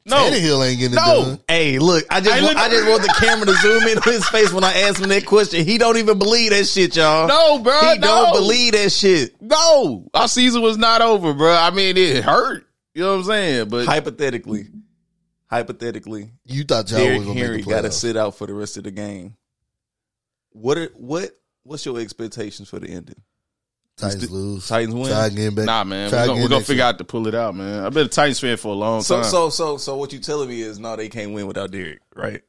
no, 0.05 0.15
Tannehill 0.17 0.67
ain't 0.69 0.79
getting 0.79 0.97
it 0.97 1.01
No. 1.01 1.23
done? 1.23 1.39
Hey, 1.47 1.77
look, 1.79 2.05
I 2.09 2.19
just 2.21 2.35
Hey, 2.35 2.41
want, 2.43 2.55
look- 2.55 2.63
I 2.65 2.69
just 2.69 2.87
want 2.89 3.01
the 3.03 3.15
camera 3.19 3.45
to 3.47 3.53
zoom 3.55 3.83
in 3.83 3.97
on 3.97 4.03
his 4.13 4.27
face 4.29 4.51
when 4.53 4.63
I 4.63 4.73
ask 4.81 4.99
him 5.01 5.09
that 5.09 5.25
question. 5.25 5.65
He 5.65 5.77
don't 5.77 5.97
even 5.97 6.17
believe 6.19 6.51
that 6.51 6.65
shit, 6.65 6.95
y'all. 6.95 7.27
no, 7.27 7.59
bro. 7.59 7.79
he 7.79 7.97
no. 7.97 8.07
don't 8.07 8.33
believe 8.33 8.73
that 8.73 8.91
shit. 8.91 9.39
No, 9.41 10.07
our 10.13 10.27
season 10.27 10.61
was 10.61 10.77
not 10.77 11.01
over, 11.01 11.33
bro. 11.33 11.53
I 11.53 11.71
mean, 11.71 11.97
it 11.97 12.23
hurt. 12.23 12.65
You 12.93 13.01
know 13.03 13.11
what 13.13 13.17
I'm 13.19 13.23
saying? 13.25 13.69
But 13.69 13.85
Hypothetically, 13.85 14.67
hypothetically, 15.47 16.31
You 16.45 16.63
thought 16.63 16.89
y'all 16.91 16.99
Derrick 16.99 17.23
gonna 17.23 17.33
Henry 17.39 17.55
make 17.57 17.65
the 17.65 17.71
got 17.71 17.81
to 17.81 17.89
playoffs. 17.89 17.93
sit 17.93 18.17
out 18.17 18.35
for 18.35 18.47
the 18.47 18.53
rest 18.53 18.77
of 18.77 18.83
the 18.83 18.91
game. 18.91 19.35
What 20.51 20.77
are 20.77 20.89
what? 20.95 21.31
What's 21.63 21.85
your 21.85 21.99
expectations 21.99 22.69
for 22.69 22.79
the 22.79 22.89
ending? 22.89 23.21
Titans 23.97 24.31
lose. 24.31 24.67
Titans 24.67 24.95
win? 24.95 25.07
Try 25.07 25.25
again, 25.27 25.55
back. 25.55 25.65
nah, 25.65 25.83
man, 25.83 26.09
Try 26.09 26.21
we're 26.21 26.27
gonna, 26.27 26.41
we're 26.41 26.47
gonna 26.49 26.63
figure 26.63 26.75
year. 26.83 26.85
out 26.85 26.97
to 26.99 27.03
pull 27.03 27.27
it 27.27 27.35
out, 27.35 27.53
man. 27.53 27.83
I've 27.83 27.93
been 27.93 28.05
a 28.05 28.09
Titans 28.09 28.39
fan 28.39 28.55
for 28.57 28.69
a 28.69 28.75
long 28.75 29.01
So, 29.01 29.15
time. 29.15 29.25
so, 29.25 29.49
so, 29.49 29.77
so, 29.77 29.97
what 29.97 30.13
you 30.13 30.19
telling 30.19 30.47
me 30.47 30.61
is 30.61 30.79
no, 30.79 30.95
they 30.95 31.09
can't 31.09 31.33
win 31.33 31.47
without 31.47 31.71
Derrick, 31.71 31.99
right? 32.15 32.41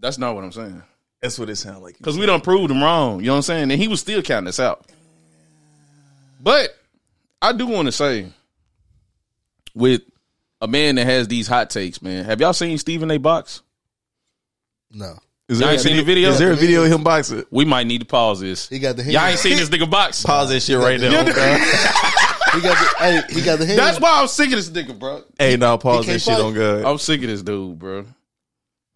that's 0.00 0.16
not 0.16 0.34
what 0.34 0.44
I'm 0.44 0.52
saying. 0.52 0.82
That's 1.20 1.38
what 1.38 1.50
it 1.50 1.56
sounds 1.56 1.82
like. 1.82 1.98
Because 1.98 2.16
we 2.16 2.24
don't 2.24 2.42
prove 2.44 2.68
them 2.68 2.80
wrong. 2.82 3.18
You 3.20 3.26
know 3.26 3.32
what 3.32 3.36
I'm 3.38 3.42
saying? 3.42 3.70
And 3.72 3.80
he 3.82 3.88
was 3.88 4.00
still 4.00 4.22
counting 4.22 4.46
us 4.48 4.60
out. 4.60 4.86
But 6.40 6.70
I 7.42 7.52
do 7.52 7.66
want 7.66 7.86
to 7.86 7.92
say, 7.92 8.28
with 9.74 10.02
a 10.60 10.68
man 10.68 10.94
that 10.94 11.04
has 11.06 11.26
these 11.28 11.48
hot 11.48 11.70
takes, 11.70 12.00
man. 12.00 12.24
Have 12.24 12.40
y'all 12.40 12.52
seen 12.52 12.78
Stephen 12.78 13.10
A. 13.10 13.18
Box? 13.18 13.62
No, 14.92 15.18
Is 15.48 15.60
Y'all 15.60 15.70
ain't 15.70 15.80
seen 15.80 15.96
the 15.96 16.02
video? 16.02 16.28
Is 16.28 16.38
there 16.38 16.52
a 16.52 16.56
video 16.56 16.84
of 16.84 16.92
him 16.92 17.02
boxing? 17.02 17.42
We 17.50 17.64
might 17.64 17.86
need 17.86 18.00
to 18.00 18.04
pause 18.04 18.40
this. 18.40 18.68
he 18.68 18.78
got 18.78 18.96
the. 18.96 19.02
hand. 19.02 19.14
Y'all 19.14 19.26
ain't 19.26 19.38
seen 19.38 19.56
this 19.56 19.70
nigga 19.70 19.88
box. 19.88 20.22
Pause 20.22 20.50
that 20.50 20.60
shit 20.60 20.78
right 20.78 21.00
now. 21.00 21.08
He 21.08 22.62
got 22.62 22.78
the. 22.78 22.94
hey, 22.98 23.22
he 23.30 23.40
got 23.42 23.58
the. 23.58 23.66
Hand. 23.66 23.78
That's 23.78 23.98
why 23.98 24.20
I'm 24.20 24.28
sick 24.28 24.48
of 24.48 24.56
this 24.56 24.68
nigga, 24.68 24.98
bro. 24.98 25.22
hey, 25.38 25.56
now 25.56 25.78
pause 25.78 26.04
He 26.04 26.12
that 26.12 26.18
shit 26.18 26.34
fight. 26.34 26.42
on 26.42 26.54
God. 26.54 26.84
I'm 26.84 26.98
sick 26.98 27.22
of 27.22 27.28
this 27.28 27.42
dude, 27.42 27.78
bro. 27.78 28.04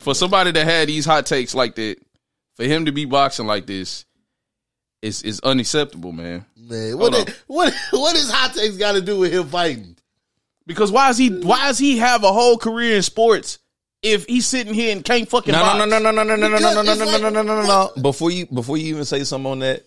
For 0.00 0.14
somebody 0.14 0.52
that 0.52 0.64
had 0.64 0.88
these 0.88 1.06
hot 1.06 1.24
takes 1.24 1.54
like 1.54 1.74
that, 1.76 1.96
for 2.56 2.64
him 2.64 2.84
to 2.86 2.92
be 2.92 3.06
boxing 3.06 3.46
like 3.46 3.66
this, 3.66 4.04
is 5.00 5.22
is 5.22 5.40
unacceptable, 5.40 6.12
man. 6.12 6.44
Man, 6.56 6.98
what 6.98 7.42
what 7.46 7.74
what 7.92 8.14
is 8.14 8.30
hot 8.30 8.54
takes 8.54 8.76
got 8.76 8.92
to 8.92 9.00
do 9.00 9.18
with 9.18 9.32
him 9.32 9.48
fighting? 9.48 9.96
Because 10.66 10.92
why 10.92 11.08
is 11.08 11.16
he 11.16 11.30
why 11.30 11.68
does 11.68 11.78
he 11.78 11.96
have 11.98 12.24
a 12.24 12.32
whole 12.32 12.58
career 12.58 12.96
in 12.96 13.02
sports 13.02 13.58
if 14.02 14.26
he's 14.26 14.46
sitting 14.46 14.74
here 14.74 14.92
and 14.92 15.04
can't 15.04 15.28
fucking 15.28 15.52
No, 15.52 15.78
no, 15.78 15.84
no, 15.86 15.98
no, 15.98 16.10
no, 16.10 16.22
no, 16.24 16.36
no, 16.36 16.46
no, 16.46 16.58
no, 16.58 16.58
no, 16.58 16.82
no, 16.82 16.94
no, 16.94 17.04
no, 17.04 17.18
no, 17.18 17.30
no, 17.30 17.42
no, 17.42 17.62
no, 17.62 17.90
no. 17.96 18.02
Before 18.02 18.30
you, 18.30 18.46
before 18.46 18.76
you 18.76 18.86
even 18.86 19.04
say 19.04 19.22
something 19.24 19.50
on 19.50 19.58
that, 19.60 19.84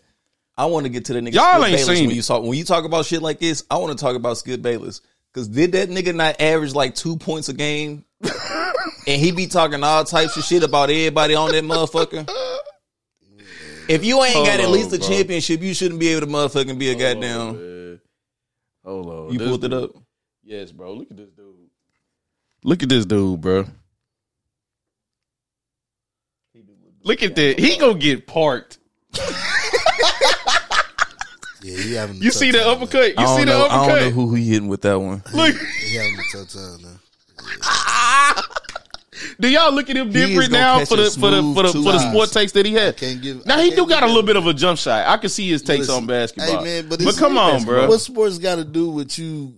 I 0.57 0.65
want 0.67 0.85
to 0.85 0.89
get 0.89 1.05
to 1.05 1.13
the 1.13 1.19
nigga. 1.19 1.33
Y'all 1.33 1.63
ain't 1.65 1.79
seen 1.79 2.07
when 2.07 2.15
you 2.15 2.21
talk 2.21 2.41
when 2.41 2.57
you 2.57 2.63
talk 2.63 2.85
about 2.85 3.05
shit 3.05 3.21
like 3.21 3.39
this. 3.39 3.63
I 3.69 3.77
want 3.77 3.97
to 3.97 4.01
talk 4.01 4.15
about 4.15 4.37
Skip 4.37 4.61
Bayless 4.61 5.01
because 5.33 5.49
did 5.49 5.73
that 5.73 5.89
nigga 5.89 6.15
not 6.15 6.39
average 6.39 6.73
like 6.73 6.95
two 6.95 7.17
points 7.17 7.49
a 7.49 7.53
game, 7.53 8.05
and 9.05 9.21
he 9.21 9.31
be 9.33 9.47
talking 9.47 9.83
all 9.83 10.05
types 10.05 10.37
of 10.37 10.45
shit 10.45 10.63
about 10.63 10.89
everybody 10.89 11.35
on 11.35 11.51
that 11.51 11.63
motherfucker. 11.65 12.25
If 13.87 14.03
you 14.05 14.23
ain't 14.23 14.33
Hold 14.35 14.47
got 14.47 14.59
at 14.61 14.65
on, 14.67 14.71
least 14.71 14.93
a 14.93 14.97
bro. 14.97 15.07
championship, 15.09 15.61
you 15.61 15.73
shouldn't 15.73 15.99
be 15.99 16.07
able 16.07 16.25
to 16.25 16.31
motherfucking 16.31 16.79
be 16.79 16.89
a 16.89 16.95
goddamn. 16.95 17.55
man. 17.55 17.99
Hold 18.85 19.07
on. 19.07 19.33
You 19.33 19.39
This 19.39 19.47
pulled 19.47 19.65
it 19.65 19.73
up. 19.73 19.91
Yes, 20.43 20.71
bro. 20.71 20.93
Look 20.93 21.11
at 21.11 21.17
this 21.17 21.29
dude. 21.31 21.55
Look 22.63 22.81
at 22.81 22.89
this 22.89 23.05
dude, 23.05 23.41
bro. 23.41 23.65
Look 27.05 27.23
at 27.23 27.35
that. 27.35 27.59
He 27.59 27.77
gonna 27.77 27.93
get 27.97 28.27
parked. 28.27 28.79
Yeah, 31.63 31.77
he 31.81 31.93
having. 31.93 32.17
You 32.17 32.31
see 32.31 32.51
the 32.51 32.67
uppercut? 32.67 33.09
You 33.09 33.15
I 33.17 33.23
don't 33.23 33.37
see 33.39 33.45
the 33.45 33.51
know. 33.51 33.65
I 33.65 33.69
don't 33.69 33.87
know 33.87 33.93
uppercut? 33.95 34.13
who 34.13 34.33
he 34.35 34.49
hitting 34.49 34.67
with 34.67 34.81
that 34.81 34.99
one. 34.99 35.23
Look. 35.33 35.55
He 35.55 35.95
having 35.95 36.13
a 36.19 36.23
tough 36.31 36.49
time 36.51 36.81
now. 36.83 38.41
Do 39.39 39.49
y'all 39.49 39.71
look 39.73 39.89
at 39.89 39.95
him 39.97 40.09
is 40.09 40.13
different 40.13 40.51
gonna 40.51 40.61
now 40.63 40.77
catch 40.79 40.89
for 40.89 40.93
a 40.95 40.97
the 40.97 41.09
for 41.11 41.29
the 41.31 41.41
for 41.53 41.63
the 41.63 41.67
for 41.73 41.91
the 41.91 41.91
two 41.93 41.99
sport 42.09 42.31
takes 42.31 42.51
that 42.53 42.65
he 42.65 42.73
had? 42.73 42.97
Can't 42.97 43.21
give. 43.21 43.45
Now 43.45 43.57
I 43.57 43.63
he 43.63 43.69
can't 43.69 43.81
do 43.81 43.87
got 43.89 44.03
a 44.03 44.05
give 44.07 44.15
little 44.15 44.25
bit 44.27 44.35
of 44.35 44.47
a 44.47 44.53
jump 44.53 44.77
shot. 44.79 45.07
I 45.07 45.17
can 45.17 45.29
see 45.29 45.47
his 45.49 45.61
takes 45.61 45.87
Listen, 45.87 45.95
on 45.95 46.07
basketball. 46.07 46.57
Hey 46.59 46.63
man, 46.63 46.83
but, 46.89 46.99
but 46.99 47.01
it's- 47.01 47.19
come 47.19 47.37
on, 47.37 47.63
bro. 47.63 47.87
What 47.87 47.99
sports 47.99 48.37
got 48.37 48.55
to 48.55 48.63
do 48.65 48.89
with 48.89 49.17
you 49.17 49.57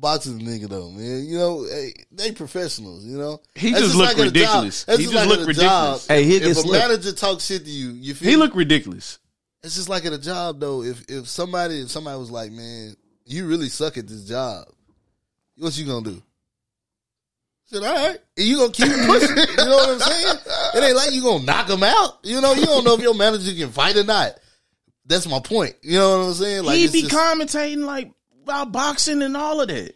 boxing 0.00 0.38
the 0.38 0.44
nigga 0.44 0.68
though, 0.68 0.90
man? 0.90 1.24
You 1.26 1.38
know, 1.38 1.64
hey, 1.64 1.92
they 2.10 2.32
professionals. 2.32 3.04
You 3.04 3.18
know, 3.18 3.40
He 3.54 3.70
That's 3.72 3.84
just 3.84 3.94
look 3.96 4.06
like 4.08 4.16
at 4.16 4.22
a 4.22 4.24
ridiculous. 4.26 4.84
job. 4.84 4.96
He 4.98 5.02
just 5.04 5.12
just 5.14 5.28
like 5.28 5.38
look 5.38 5.48
at 5.48 5.54
job. 5.56 5.92
ridiculous. 5.92 6.06
Hey, 6.06 6.24
he 6.24 6.36
if 6.36 6.42
a 6.44 6.54
slick. 6.54 6.80
manager 6.82 7.12
talks 7.12 7.44
shit 7.46 7.64
to 7.64 7.70
you, 7.70 7.90
you 7.90 8.14
feel 8.14 8.28
He 8.30 8.36
me? 8.36 8.42
look 8.42 8.54
ridiculous. 8.54 9.18
It's 9.62 9.74
just 9.76 9.88
like 9.90 10.04
at 10.06 10.12
a 10.12 10.18
job 10.18 10.58
though. 10.60 10.82
If 10.82 11.04
if 11.10 11.28
somebody 11.28 11.80
if 11.82 11.90
somebody 11.90 12.18
was 12.18 12.30
like, 12.30 12.50
man, 12.50 12.96
you 13.26 13.46
really 13.46 13.68
suck 13.68 13.98
at 13.98 14.08
this 14.08 14.24
job, 14.24 14.66
what 15.58 15.76
you 15.76 15.84
gonna 15.86 16.10
do? 16.10 16.22
Said, 17.66 17.84
all 17.84 17.94
right, 17.94 18.18
and 18.36 18.46
you 18.46 18.56
gonna 18.56 18.72
keep 18.72 18.88
pushing. 18.88 19.36
you 19.36 19.56
know 19.56 19.76
what 19.76 19.90
I'm 19.90 20.00
saying? 20.00 20.36
It 20.74 20.82
ain't 20.84 20.96
like 20.96 21.12
you 21.12 21.22
gonna 21.22 21.44
knock 21.44 21.68
him 21.68 21.82
out. 21.84 22.18
You 22.24 22.40
know, 22.40 22.52
you 22.54 22.66
don't 22.66 22.84
know 22.84 22.94
if 22.94 23.00
your 23.00 23.14
manager 23.14 23.52
can 23.54 23.70
fight 23.70 23.96
or 23.96 24.02
not. 24.04 24.32
That's 25.06 25.28
my 25.28 25.38
point. 25.40 25.76
You 25.82 25.98
know 25.98 26.18
what 26.20 26.24
I'm 26.28 26.32
saying? 26.34 26.64
Like, 26.64 26.76
he 26.78 26.84
it's 26.84 26.92
be 26.92 27.02
just- 27.02 27.14
commentating 27.14 27.84
like 27.84 28.10
about 28.42 28.72
boxing 28.72 29.22
and 29.22 29.36
all 29.36 29.60
of 29.60 29.68
that. 29.68 29.94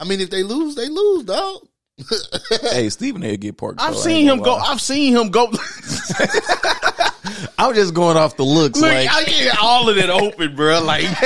I 0.00 0.04
mean, 0.04 0.20
if 0.20 0.30
they 0.30 0.42
lose, 0.42 0.74
they 0.74 0.88
lose, 0.88 1.24
dog. 1.24 1.66
hey, 2.72 2.88
Stephen 2.88 3.22
A. 3.22 3.36
get 3.36 3.56
parked. 3.56 3.80
I've 3.80 3.96
seen 3.96 4.26
him 4.26 4.40
go. 4.40 4.56
I've 4.56 4.80
seen 4.80 5.14
him 5.14 5.30
go. 5.30 5.52
I'm 7.58 7.74
just 7.74 7.94
going 7.94 8.16
off 8.16 8.36
the 8.36 8.44
looks. 8.44 8.80
Look, 8.80 8.90
like 8.90 9.08
I 9.10 9.24
get 9.24 9.56
all 9.60 9.88
of 9.88 9.96
it 9.98 10.10
open, 10.10 10.56
bro. 10.56 10.82
Like, 10.82 11.04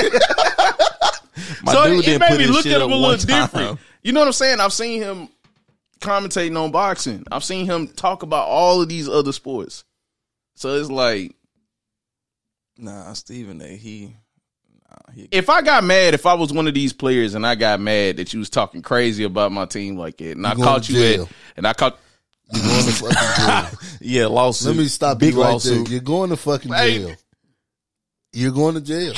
my 1.63 1.71
so 1.71 1.85
dude 1.85 2.07
it, 2.07 2.15
it 2.15 2.19
made 2.19 2.37
me 2.37 2.47
look 2.47 2.65
at 2.65 2.81
up 2.81 2.83
him 2.83 2.91
a 2.91 2.95
little 2.95 3.17
time. 3.17 3.41
different. 3.43 3.79
You 4.03 4.11
know 4.11 4.19
what 4.19 4.27
I'm 4.27 4.33
saying? 4.33 4.59
I've 4.59 4.73
seen 4.73 5.01
him 5.01 5.29
commentating 5.99 6.61
on 6.61 6.71
boxing. 6.71 7.23
I've 7.31 7.43
seen 7.43 7.65
him 7.65 7.87
talk 7.87 8.23
about 8.23 8.47
all 8.47 8.81
of 8.81 8.89
these 8.89 9.09
other 9.09 9.31
sports. 9.31 9.83
So 10.55 10.75
it's 10.75 10.91
like, 10.91 11.33
Nah, 12.77 13.13
Stephen 13.13 13.61
A. 13.61 13.75
He 13.75 14.15
if 15.31 15.49
I 15.49 15.61
got 15.61 15.83
mad, 15.83 16.13
if 16.13 16.25
I 16.25 16.33
was 16.35 16.51
one 16.53 16.67
of 16.67 16.73
these 16.73 16.93
players 16.93 17.33
and 17.35 17.45
I 17.45 17.55
got 17.55 17.79
mad 17.79 18.17
that 18.17 18.33
you 18.33 18.39
was 18.39 18.49
talking 18.49 18.81
crazy 18.81 19.23
about 19.23 19.51
my 19.51 19.65
team 19.65 19.97
like 19.97 20.21
it, 20.21 20.37
and 20.37 20.45
I 20.45 20.55
caught 20.55 20.87
you 20.89 21.03
at, 21.23 21.27
and 21.57 21.65
I 21.67 21.73
caught, 21.73 21.99
You're 22.53 22.63
going 22.63 22.85
to 22.85 22.91
fucking 22.91 23.45
jail. 23.45 23.79
yeah 24.01 24.25
lawsuit. 24.27 24.67
Let 24.67 24.77
me 24.77 24.87
stop 24.87 25.19
Big 25.19 25.33
you 25.33 25.41
right 25.41 25.51
lawsuit. 25.51 25.85
there. 25.85 25.93
You're 25.93 26.01
going 26.01 26.29
to 26.29 26.37
fucking 26.37 26.71
jail. 26.71 27.15
You're 28.33 28.51
going 28.51 28.75
to 28.75 28.81
jail. 28.81 29.13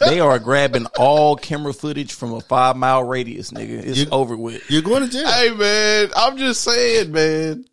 They 0.00 0.18
are 0.20 0.38
grabbing 0.40 0.86
all 0.98 1.36
camera 1.36 1.72
footage 1.72 2.12
from 2.12 2.32
a 2.34 2.40
five 2.40 2.76
mile 2.76 3.04
radius, 3.04 3.52
nigga. 3.52 3.86
It's 3.86 3.98
You- 4.00 4.10
over 4.10 4.36
with. 4.36 4.68
You're 4.70 4.82
going 4.82 5.04
to 5.04 5.08
jail. 5.08 5.26
hey 5.30 5.50
man, 5.50 6.10
I'm 6.16 6.36
just 6.36 6.62
saying, 6.62 7.12
man. 7.12 7.64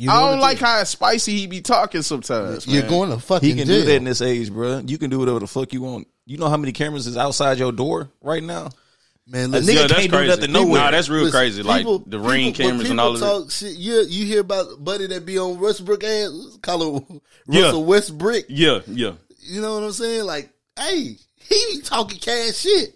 I 0.00 0.30
don't 0.30 0.38
like 0.38 0.58
how 0.58 0.82
spicy 0.84 1.38
he 1.38 1.46
be 1.48 1.60
talking 1.60 2.02
sometimes. 2.02 2.66
You're 2.68 2.82
man. 2.82 2.90
going 2.90 3.10
to 3.10 3.18
fucking 3.18 3.48
jail. 3.48 3.54
He 3.56 3.60
can 3.60 3.68
jail. 3.68 3.80
do 3.80 3.86
that 3.86 3.96
in 3.96 4.04
this 4.04 4.20
age, 4.22 4.52
bro. 4.52 4.80
You 4.86 4.96
can 4.98 5.10
do 5.10 5.18
whatever 5.18 5.40
the 5.40 5.46
fuck 5.48 5.72
you 5.72 5.82
want. 5.82 6.06
You 6.28 6.36
know 6.36 6.48
how 6.50 6.58
many 6.58 6.72
cameras 6.72 7.06
is 7.06 7.16
outside 7.16 7.58
your 7.58 7.72
door 7.72 8.10
right 8.22 8.42
now? 8.42 8.68
Man, 9.26 9.52
A 9.54 9.58
nigga 9.58 9.74
Yeah, 9.74 9.80
that's 9.82 9.92
can't 9.94 10.02
do 10.10 10.16
crazy. 10.16 10.28
nothing 10.28 10.52
nowhere. 10.52 10.80
Nah, 10.82 10.90
that's 10.90 11.08
real 11.08 11.24
Listen, 11.24 11.38
crazy. 11.38 11.62
Like 11.62 11.80
people- 11.80 12.02
the 12.06 12.18
ring 12.18 12.52
people- 12.52 12.66
when 12.66 12.72
cameras 12.72 12.90
and 12.90 13.00
all 13.00 13.08
of 13.08 13.14
people 13.20 13.28
that. 13.36 13.40
talk 13.44 13.50
Shit, 13.50 13.76
you 13.76 14.00
you 14.08 14.26
hear 14.26 14.40
about 14.40 14.84
buddy 14.84 15.06
that 15.06 15.24
be 15.26 15.38
on 15.38 15.58
Westbrook 15.58 16.04
ass, 16.04 16.30
call 16.62 16.96
it 16.98 17.04
Yeah. 17.48 17.62
Russell 17.64 17.84
Westbrook. 17.84 18.44
Yeah, 18.48 18.80
yeah. 18.86 19.12
You 19.40 19.62
know 19.62 19.74
what 19.74 19.84
I'm 19.84 19.92
saying? 19.92 20.24
Like, 20.24 20.50
hey, 20.78 21.16
he 21.36 21.64
be 21.72 21.80
talking 21.82 22.18
cash 22.18 22.56
shit, 22.56 22.94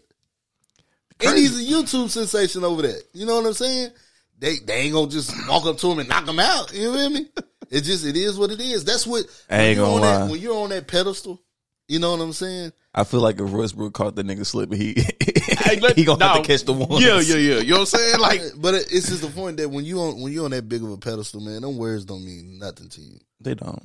and 1.21 1.39
he's 1.39 1.59
a 1.59 1.73
YouTube 1.73 2.11
sensation 2.11 2.65
over 2.65 2.83
that. 2.83 3.03
You 3.15 3.25
know 3.27 3.37
what 3.37 3.47
I'm 3.47 3.55
saying? 3.55 3.91
They 4.39 4.57
they 4.59 4.75
ain't 4.75 4.93
gonna 4.95 5.11
just 5.11 5.33
walk 5.49 5.65
up 5.67 5.79
to 5.79 5.91
him 5.91 6.01
and 6.01 6.09
knock 6.09 6.29
him 6.29 6.39
out. 6.41 6.73
You 6.75 6.93
feel 6.95 7.11
me? 7.11 7.29
It 7.71 7.83
just 7.83 8.05
it 8.05 8.17
is 8.17 8.37
what 8.39 8.51
it 8.51 8.61
is. 8.61 8.85
That's 8.85 9.07
what 9.07 9.25
I 9.49 9.57
ain't 9.59 9.79
when 9.81 9.87
you're 9.87 9.87
gonna 9.87 9.95
on 9.95 10.01
lie. 10.01 10.19
That, 10.27 10.31
when 10.31 10.41
you're 10.41 10.57
on 10.57 10.69
that 10.71 10.87
pedestal. 10.87 11.41
You 11.89 11.99
know 11.99 12.13
what 12.13 12.21
I'm 12.21 12.33
saying? 12.33 12.73
I 12.95 13.05
feel 13.05 13.21
like 13.21 13.41
if 13.41 13.51
Westbrook 13.51 13.93
caught 13.95 14.15
the 14.17 14.23
nigga 14.23 14.47
slipping, 14.47 14.79
he 14.79 14.95
let- 15.81 15.97
he 15.97 16.05
gonna 16.05 16.25
have 16.25 16.37
to 16.43 16.47
catch 16.47 16.63
the 16.65 16.73
one. 16.73 17.03
Yeah, 17.03 17.21
yeah, 17.21 17.37
yeah. 17.37 17.59
You 17.61 17.71
know 17.73 17.81
what 17.81 17.95
I'm 17.95 17.99
saying? 18.01 18.21
Like, 18.21 18.41
But 18.57 18.75
it- 18.75 18.93
it's 18.93 19.09
just 19.09 19.23
the 19.23 19.29
point 19.29 19.57
that 19.59 19.69
when 19.71 19.85
you 19.85 20.01
on 20.01 20.21
when 20.21 20.33
you 20.33 20.45
on 20.45 20.51
that 20.53 20.69
big 20.69 20.83
of 20.83 20.91
a 20.91 20.97
pedestal, 20.97 21.41
man, 21.41 21.63
them 21.63 21.77
words 21.77 22.05
don't 22.05 22.25
mean 22.25 22.59
nothing 22.59 22.89
to 22.91 23.01
you. 23.01 23.19
They 23.41 23.55
don't, 23.55 23.83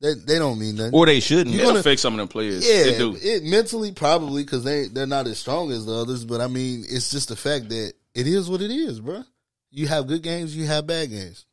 They 0.00 0.14
they 0.14 0.38
don't 0.38 0.58
mean 0.58 0.76
nothing. 0.76 0.94
or 0.94 1.06
they 1.06 1.20
shouldn't. 1.20 1.50
You 1.54 1.60
it 1.60 1.64
gonna- 1.64 1.78
affect 1.80 2.00
some 2.00 2.14
of 2.14 2.18
them 2.18 2.28
players. 2.28 2.66
Yeah, 2.66 2.84
It 2.92 2.98
do. 2.98 3.16
it 3.20 3.44
mentally 3.44 3.92
probably 3.92 4.42
because 4.42 4.64
they 4.64 4.88
they're 4.88 5.06
not 5.06 5.26
as 5.26 5.38
strong 5.38 5.70
as 5.70 5.86
the 5.86 5.92
others. 5.92 6.24
But 6.24 6.40
I 6.40 6.48
mean, 6.48 6.84
it's 6.88 7.10
just 7.10 7.28
the 7.28 7.36
fact 7.36 7.68
that 7.70 7.92
it 8.14 8.26
is 8.26 8.48
what 8.50 8.60
it 8.62 8.70
is, 8.70 9.00
bro. 9.00 9.22
You 9.70 9.86
have 9.88 10.06
good 10.06 10.22
games, 10.22 10.56
you 10.56 10.66
have 10.66 10.86
bad 10.86 11.10
games. 11.10 11.46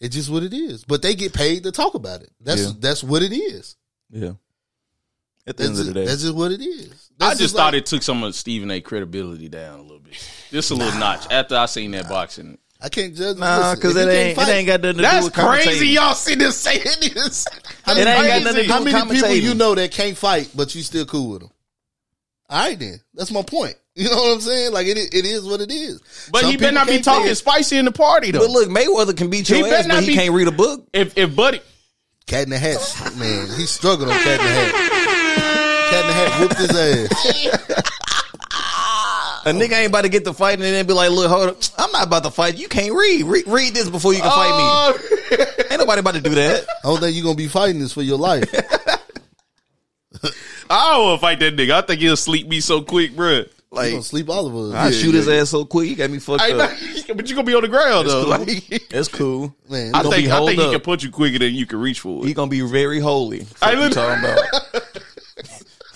It's 0.00 0.14
just 0.14 0.30
what 0.30 0.42
it 0.44 0.52
is. 0.54 0.84
But 0.84 1.02
they 1.02 1.14
get 1.14 1.32
paid 1.32 1.64
to 1.64 1.72
talk 1.72 1.94
about 1.94 2.22
it. 2.22 2.30
That's 2.40 2.62
Yeah. 2.66 2.72
that's 2.78 3.02
what 3.04 3.22
it 3.22 3.32
is. 3.34 3.76
yeah. 4.10 4.32
At 5.48 5.56
the 5.56 5.62
That's 5.62 5.68
end 5.68 5.76
just, 5.76 5.88
of 5.88 5.94
the 5.94 6.00
day, 6.00 6.06
that's 6.06 6.22
just 6.22 6.34
what 6.34 6.52
it 6.52 6.60
is. 6.60 7.10
I 7.20 7.28
That's 7.28 7.40
just 7.40 7.56
thought 7.56 7.72
like- 7.72 7.82
it 7.82 7.86
took 7.86 8.02
some 8.02 8.22
of 8.22 8.34
Stephen 8.34 8.70
A. 8.70 8.80
credibility 8.80 9.48
down 9.48 9.80
a 9.80 9.82
little 9.82 9.98
bit. 9.98 10.14
Just 10.50 10.70
a 10.70 10.74
little 10.74 10.98
notch. 10.98 11.26
After 11.32 11.56
I 11.56 11.66
seen 11.66 11.90
that 11.92 12.08
boxing. 12.08 12.58
I 12.80 12.88
can't 12.90 13.16
judge. 13.16 13.38
nah, 13.38 13.56
listen, 13.58 13.74
because 13.76 13.96
it 13.96 14.08
ain't 14.08 14.38
it 14.38 14.48
ain't 14.48 14.66
got 14.68 14.80
nothing 14.82 14.96
to 14.98 15.02
That's 15.02 15.18
do 15.20 15.24
with 15.24 15.34
crazy. 15.34 15.88
Y'all 15.88 16.14
see 16.14 16.36
this 16.36 16.56
saying 16.58 16.82
this. 17.00 17.46
How 17.82 17.92
It 17.96 18.04
many, 18.04 18.10
ain't 18.10 18.28
got 18.28 18.42
nothing 18.44 18.56
to 18.62 18.66
do 18.66 18.72
how 18.92 19.04
many 19.04 19.14
people 19.20 19.34
you 19.34 19.54
know 19.54 19.74
that 19.74 19.90
can't 19.90 20.16
fight, 20.16 20.50
but 20.54 20.72
you 20.76 20.82
still 20.82 21.04
cool 21.06 21.30
with 21.30 21.40
them? 21.40 21.50
All 22.50 22.60
right, 22.68 22.78
then. 22.78 23.00
That's 23.14 23.30
my 23.32 23.42
point. 23.42 23.74
You 23.98 24.08
know 24.08 24.14
what 24.14 24.34
I'm 24.34 24.40
saying? 24.40 24.72
Like 24.72 24.86
it, 24.86 24.96
it 25.12 25.24
is 25.24 25.42
what 25.44 25.60
it 25.60 25.72
is. 25.72 26.00
But 26.30 26.42
Some 26.42 26.50
he 26.52 26.56
better 26.56 26.70
not 26.72 26.86
be 26.86 27.00
talking 27.00 27.32
it. 27.32 27.34
spicy 27.34 27.78
in 27.78 27.84
the 27.84 27.90
party 27.90 28.30
though. 28.30 28.38
But 28.38 28.50
look, 28.50 28.68
Mayweather 28.68 29.16
can 29.16 29.28
beat 29.28 29.48
He 29.48 29.58
your 29.58 29.68
better 29.68 29.88
ass, 29.90 29.96
but 29.96 30.04
he 30.04 30.10
be- 30.10 30.14
can't 30.14 30.32
read 30.32 30.46
a 30.46 30.52
book. 30.52 30.86
if 30.92 31.18
if 31.18 31.34
Buddy 31.34 31.60
Cat 32.28 32.44
in 32.44 32.50
the 32.50 32.58
Hat, 32.58 32.78
man, 33.18 33.48
he 33.58 33.66
struggled 33.66 34.08
on 34.08 34.14
Cat 34.20 34.38
in 34.38 34.46
the 34.46 34.52
Hat. 34.52 34.72
Cat 36.26 36.26
in 36.26 36.30
the 36.30 36.30
Hat 36.30 36.40
whooped 36.40 36.58
his 36.58 36.70
ass. 36.70 37.94
A 39.46 39.50
nigga 39.52 39.72
ain't 39.78 39.88
about 39.88 40.02
to 40.02 40.08
get 40.10 40.24
to 40.24 40.34
fighting 40.34 40.64
and 40.64 40.74
then 40.74 40.86
be 40.86 40.92
like, 40.92 41.10
look, 41.10 41.30
hold 41.30 41.48
up. 41.48 41.56
I'm 41.78 41.90
not 41.92 42.06
about 42.06 42.24
to 42.24 42.30
fight. 42.30 42.58
You 42.58 42.68
can't 42.68 42.92
read. 42.92 43.24
Read, 43.24 43.46
read 43.46 43.72
this 43.72 43.88
before 43.88 44.12
you 44.12 44.20
can 44.20 44.30
Oh. 44.32 44.34
fight 44.34 44.50
me. 44.50 45.38
Oh. 45.40 45.64
Ain't 45.70 45.80
nobody 45.80 46.00
about 46.00 46.14
to 46.14 46.20
do 46.20 46.34
that. 46.34 46.66
I 46.84 46.88
don't 46.88 47.00
think 47.00 47.14
you're 47.16 47.24
gonna 47.24 47.34
be 47.36 47.48
fighting 47.48 47.80
this 47.80 47.92
for 47.92 48.02
your 48.02 48.18
life. 48.18 48.44
I 50.70 50.92
don't 50.92 51.04
want 51.04 51.20
to 51.20 51.26
fight 51.26 51.40
that 51.40 51.56
nigga. 51.56 51.70
I 51.70 51.80
think 51.82 52.00
he'll 52.00 52.16
sleep 52.16 52.46
me 52.48 52.60
so 52.60 52.82
quick, 52.82 53.12
bruh. 53.12 53.46
You're 53.70 53.82
Like, 53.82 53.90
gonna 53.92 54.02
sleep 54.02 54.28
all 54.28 54.46
of 54.46 54.56
us. 54.56 54.74
I 54.74 54.90
shoot 54.90 55.14
his 55.14 55.28
ass 55.28 55.50
so 55.50 55.64
quick, 55.64 55.88
he 55.88 55.94
got 55.94 56.10
me 56.10 56.18
fucked 56.18 56.42
I, 56.42 56.52
up. 56.52 56.70
but 57.16 57.28
you're 57.28 57.36
gonna 57.36 57.44
be 57.44 57.54
on 57.54 57.62
the 57.62 57.68
ground 57.68 58.08
though. 58.08 58.24
cool. 58.24 58.30
Like, 58.30 58.88
That's 58.90 59.08
cool. 59.08 59.54
Man, 59.68 59.94
I 59.94 60.02
think 60.02 60.28
I 60.28 60.44
think 60.44 60.60
he 60.60 60.66
up. 60.66 60.72
can 60.72 60.80
punch 60.80 61.04
you 61.04 61.10
quicker 61.10 61.38
than 61.38 61.54
you 61.54 61.64
can 61.66 61.78
reach 61.80 62.00
for 62.00 62.24
He 62.24 62.30
it. 62.32 62.34
gonna 62.34 62.50
be 62.50 62.60
very 62.62 62.98
holy. 63.00 63.46
I 63.62 63.72
you 63.72 63.80
lit- 63.80 63.92
talking 63.92 64.24
about? 64.24 64.38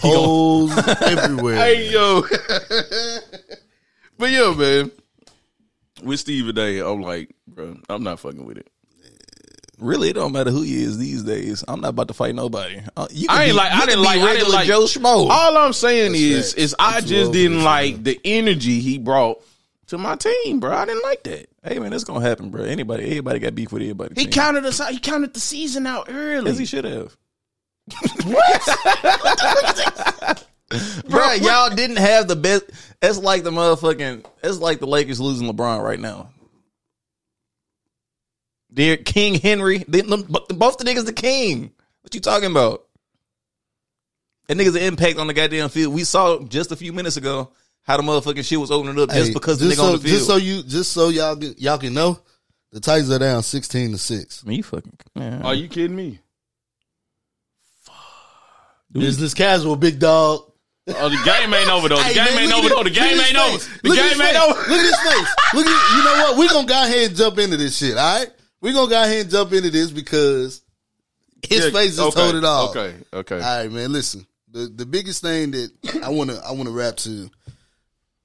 holes 0.03 0.73
everywhere. 1.03 1.57
Hey 1.57 1.91
yo, 1.91 2.23
But 4.19 4.31
yeah, 4.31 4.55
man. 4.57 4.91
With 6.03 6.19
Steve 6.21 6.47
today, 6.47 6.81
I'm 6.81 7.01
like, 7.01 7.35
bro, 7.47 7.77
I'm 7.89 8.03
not 8.03 8.19
fucking 8.21 8.45
with 8.45 8.59
it. 8.59 8.69
Really, 9.79 10.11
it 10.11 10.13
don't 10.15 10.33
matter 10.33 10.51
who 10.51 10.63
he 10.63 10.83
is 10.83 10.99
these 10.99 11.23
days. 11.23 11.65
I'm 11.67 11.81
not 11.81 11.89
about 11.91 12.09
to 12.09 12.15
fight 12.15 12.35
nobody. 12.35 12.81
Uh, 12.97 13.07
you 13.11 13.27
I 13.31 13.45
ain't 13.45 13.53
be- 13.53 13.57
like- 13.57 13.73
I 13.73 13.87
didn't 13.87 14.03
like- 14.03 14.21
I 14.21 14.27
didn't 14.27 14.27
regular 14.35 14.53
like- 14.53 14.67
Joe 14.69 14.83
Schmo. 14.85 15.29
All 15.29 15.57
I'm 15.57 15.73
saying 15.73 16.13
is, 16.15 16.53
facts. 16.53 16.55
is 16.55 16.77
I 16.79 17.01
just 17.01 17.33
didn't 17.33 17.63
like 17.65 18.03
the 18.05 18.21
energy 18.25 18.81
he 18.81 18.99
brought 18.99 19.43
to 19.89 19.99
my 19.99 20.15
team, 20.17 20.61
bro. 20.61 20.73
I 20.73 20.85
didn't 20.87 21.03
like 21.03 21.23
that. 21.25 21.49
hey 21.65 21.79
man, 21.81 21.93
it's 21.93 22.05
gonna 22.05 22.27
happen, 22.27 22.51
bro. 22.51 22.63
Anybody, 22.65 23.05
everybody 23.07 23.39
got 23.41 23.55
beef 23.57 23.73
with 23.73 23.83
everybody. 23.83 24.15
He 24.21 24.27
counted 24.27 24.65
us 24.67 24.81
out. 24.81 24.91
He 24.93 24.99
counted 24.99 25.35
the 25.35 25.41
season 25.41 25.87
out 25.87 26.07
early. 26.11 26.51
as 26.51 26.59
he 26.59 26.65
should 26.65 26.85
have. 26.85 27.17
What, 28.25 28.63
bro? 31.09 31.33
Y'all 31.33 31.75
didn't 31.75 31.97
have 31.97 32.29
the 32.29 32.37
best. 32.37 32.65
It's 33.01 33.19
like 33.19 33.43
the 33.43 33.51
motherfucking. 33.51 34.25
It's 34.43 34.59
like 34.59 34.79
the 34.79 34.87
Lakers 34.87 35.21
losing 35.21 35.49
LeBron 35.49 35.83
right 35.83 36.01
now. 36.01 36.31
Dear 38.73 38.97
King 38.97 39.35
Henry, 39.35 39.85
they, 39.89 40.01
them- 40.01 40.23
both 40.23 40.79
the 40.79 40.85
niggas 40.85 41.05
the 41.05 41.13
king. 41.13 41.73
What 42.03 42.15
you 42.15 42.21
talking 42.21 42.51
about? 42.51 42.87
That 44.49 44.57
niggas 44.57 44.73
the 44.73 44.85
impact 44.85 45.19
on 45.19 45.27
the 45.27 45.35
goddamn 45.35 45.69
field. 45.69 45.95
We 45.95 46.05
saw 46.05 46.41
just 46.45 46.73
a 46.73 46.77
few 46.77 46.93
minutes 46.93 47.17
ago 47.17 47.53
how 47.83 47.97
the 47.97 48.03
motherfucking 48.03 48.45
shit 48.45 48.59
was 48.61 48.71
opening 48.71 49.01
up 49.01 49.11
just 49.11 49.29
Hey, 49.29 49.35
because 49.35 49.59
the 49.59 49.67
nigga 49.67 49.77
so, 49.77 49.85
on 49.87 49.93
the 49.93 49.99
field. 49.99 50.15
Just 50.15 50.27
so 50.27 50.37
you, 50.37 50.63
just 50.63 50.93
so 50.93 51.09
y'all 51.11 51.43
y'all 51.43 51.79
can 51.79 51.95
know, 51.95 52.19
the 52.71 52.81
Titans 52.81 53.11
are 53.11 53.19
down 53.19 53.43
sixteen 53.43 53.93
to 53.93 53.99
six. 53.99 54.45
Me 54.47 54.63
fucking 54.63 54.97
man. 55.15 55.43
Are 55.43 55.55
you 55.55 55.69
kidding 55.69 55.97
me? 55.97 56.19
Business 58.93 59.35
casual, 59.35 59.77
big 59.77 59.99
dog. 59.99 60.51
Oh, 60.89 61.09
the 61.09 61.17
game 61.25 61.55
ain't 61.55 61.71
over 61.71 61.89
though. 61.89 61.97
The 61.97 62.03
Hey, 62.03 62.15
game 62.15 62.35
man, 62.35 62.45
ain't 62.45 62.53
over 62.53 62.69
though. 62.69 62.83
The 62.83 62.91
game 62.91 63.19
ain't 63.21 63.37
over. 63.37 63.59
The 63.59 63.89
Look 63.89 63.99
at 63.99 64.03
game 64.03 64.11
his 64.11 64.21
ain't 64.21 64.37
face. 64.37 64.37
over. 64.43 64.59
Look 64.61 64.79
at 64.81 64.85
his 64.85 64.97
face. 65.01 65.29
Look 65.55 65.67
at 65.67 65.97
you 65.97 66.05
know 66.05 66.15
what? 66.25 66.37
We're 66.39 66.49
gonna 66.49 66.67
go 66.67 66.83
ahead 66.83 67.09
and 67.09 67.17
jump 67.17 67.39
into 67.39 67.57
this 67.57 67.77
shit, 67.77 67.97
all 67.97 68.19
right? 68.19 68.29
We're 68.61 68.73
gonna 68.73 68.91
go 68.91 69.03
ahead 69.03 69.21
and 69.23 69.31
jump 69.31 69.53
into 69.53 69.71
this 69.71 69.91
because 69.93 70.61
his 71.49 71.65
Yeah, 71.67 71.71
face 71.71 71.97
just 71.97 72.01
okay, 72.01 72.21
told 72.21 72.35
it 72.35 72.45
all. 72.45 72.71
Okay, 72.71 72.95
okay. 73.13 73.35
All 73.37 73.59
right, 73.59 73.71
man. 73.71 73.93
Listen, 73.93 74.27
the 74.51 74.67
the 74.75 74.85
biggest 74.87 75.23
thing 75.23 75.53
that 75.53 75.71
I 76.03 76.09
wanna 76.11 76.35
I 76.45 76.51
wanna 76.53 76.71
rap 76.73 76.97
to 76.99 77.31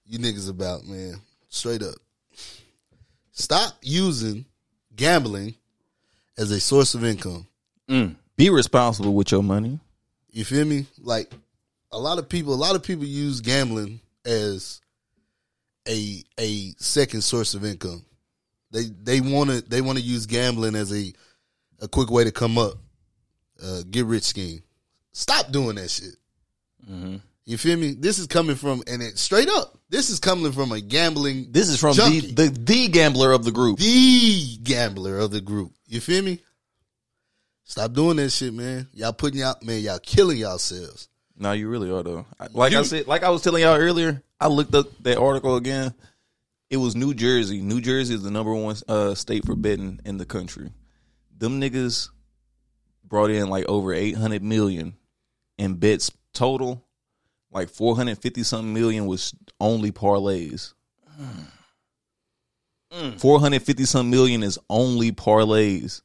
you 0.06 0.19
niggas 0.19 0.49
about, 0.49 0.84
man. 0.86 1.21
Straight 1.49 1.84
up, 1.84 1.95
stop 3.32 3.73
using 3.82 4.45
gambling 4.95 5.56
as 6.38 6.49
a 6.51 6.60
source 6.60 6.93
of 6.95 7.03
income. 7.06 7.45
Mm. 7.89 8.15
Be 8.36 8.49
responsible 8.49 9.13
with 9.13 9.32
your 9.32 9.43
money. 9.43 9.80
You 10.38 10.45
feel 10.45 10.65
me? 10.65 10.86
Like 11.00 11.32
a 11.91 11.97
lot 11.97 12.19
of 12.19 12.30
people, 12.30 12.54
a 12.54 12.56
lot 12.56 12.76
of 12.76 12.84
people 12.84 13.06
use 13.06 13.41
gambling 13.41 14.00
as 14.23 14.82
a 15.89 16.23
a 16.39 16.76
second 16.78 17.21
source 17.21 17.56
of 17.56 17.65
income. 17.65 18.06
They 18.69 18.84
they 18.84 19.19
want 19.19 19.50
to 19.50 19.62
they 19.62 19.82
want 19.82 19.97
to 19.97 20.04
use 20.04 20.28
gambling 20.28 20.76
as 20.76 20.93
a 20.93 21.12
a 21.82 21.88
quick 21.88 22.12
way 22.12 22.23
to 22.23 22.32
come 22.32 22.60
up, 22.60 22.73
uh, 23.63 23.82
get 23.89 24.06
rich 24.06 24.26
scheme. 24.26 24.62
Stop 25.12 25.52
doing 25.52 25.78
that 25.78 25.89
shit. 25.89 26.15
Mm-hmm. 26.88 27.15
You 27.45 27.58
feel 27.58 27.80
me? 27.80 27.93
This 27.93 28.19
is 28.19 28.28
coming 28.28 28.58
from 28.58 28.84
and 28.86 29.02
it 29.02 29.17
straight 29.17 29.50
up. 29.50 29.76
This 29.89 30.12
is 30.12 30.19
coming 30.19 30.52
from 30.52 30.71
a 30.71 30.80
gambling. 30.80 31.47
This 31.50 31.67
is 31.67 31.80
from 31.80 31.95
Junkie. 31.95 32.19
the, 32.19 32.50
the 32.50 32.60
the 32.60 32.88
gambler 32.89 33.32
of 33.32 33.43
the 33.43 33.52
group. 33.52 33.80
the 33.80 34.58
gambler 34.62 35.17
of 35.17 35.32
the 35.32 35.41
group. 35.41 35.71
You 35.88 36.00
feel 36.00 36.23
me? 36.23 36.41
Stop 37.69 37.93
doing 37.93 38.17
that 38.17 38.30
shit, 38.32 38.53
man. 38.53 38.88
Y'all 38.93 39.12
putting 39.13 39.39
y'all 39.41 39.56
man, 39.62 39.82
y'all 39.82 39.99
killing 39.99 40.38
yourselves. 40.38 41.10
No, 41.38 41.51
you 41.51 41.67
really 41.69 41.91
are 41.91 42.01
though. 42.01 42.25
I- 42.39 42.47
Like 42.53 42.73
I 42.73 42.82
said, 42.84 43.08
like 43.08 43.23
I 43.23 43.30
was 43.30 43.41
telling 43.41 43.62
y'all 43.62 43.75
earlier, 43.77 44.23
I 44.39 44.47
looked 44.47 44.73
up 44.73 44.88
that 45.03 45.17
article 45.17 45.56
again. 45.58 45.93
It 46.69 46.77
was 46.77 46.95
New 46.95 47.13
Jersey. 47.13 47.62
New 47.62 47.80
Jersey 47.82 48.15
is 48.15 48.23
the 48.23 48.32
number 48.32 48.53
one 48.53 48.75
uh, 48.88 49.15
state 49.15 49.45
for 49.45 49.56
betting 49.56 49.99
in 50.06 50.17
the 50.17 50.25
country. 50.25 50.71
Them 51.38 51.62
niggas 51.62 52.10
brought 53.03 53.30
in 53.32 53.49
like 53.49 53.67
over 53.69 53.93
eight 53.93 54.15
hundred 54.15 54.43
million 54.43 54.95
in 55.58 55.75
bets 55.75 56.12
total. 56.34 56.84
Like 57.51 57.69
four 57.69 57.95
hundred 57.95 58.17
fifty 58.19 58.43
something 58.43 58.73
million 58.73 59.06
was 59.06 59.34
only 59.60 59.91
parlays. 59.91 60.73
Four 63.17 63.39
hundred 63.39 63.62
fifty 63.63 63.86
something 63.86 64.10
million 64.10 64.41
is 64.43 64.58
only 64.69 65.12
parlays. 65.12 66.01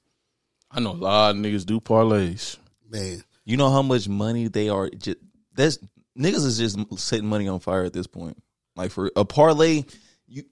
I 0.73 0.81
know 0.81 0.93
a 0.93 0.95
lot 0.95 1.31
of 1.35 1.37
niggas 1.37 1.67
do 1.67 1.81
parlays. 1.81 2.57
Man, 2.91 3.23
You 3.45 3.57
know 3.57 3.71
how 3.71 3.83
much 3.83 4.09
money 4.09 4.49
they 4.49 4.69
are. 4.69 4.89
Just, 4.91 5.19
that's 5.55 5.79
niggas 6.19 6.45
is 6.47 6.59
just 6.59 6.79
setting 6.99 7.27
money 7.29 7.49
on 7.49 7.61
fire 7.61 7.85
at 7.85 7.93
this 7.93 8.07
point. 8.07 8.43
Like 8.77 8.91
for 8.91 9.11
a 9.17 9.25
parlay, 9.25 9.85
you 10.27 10.45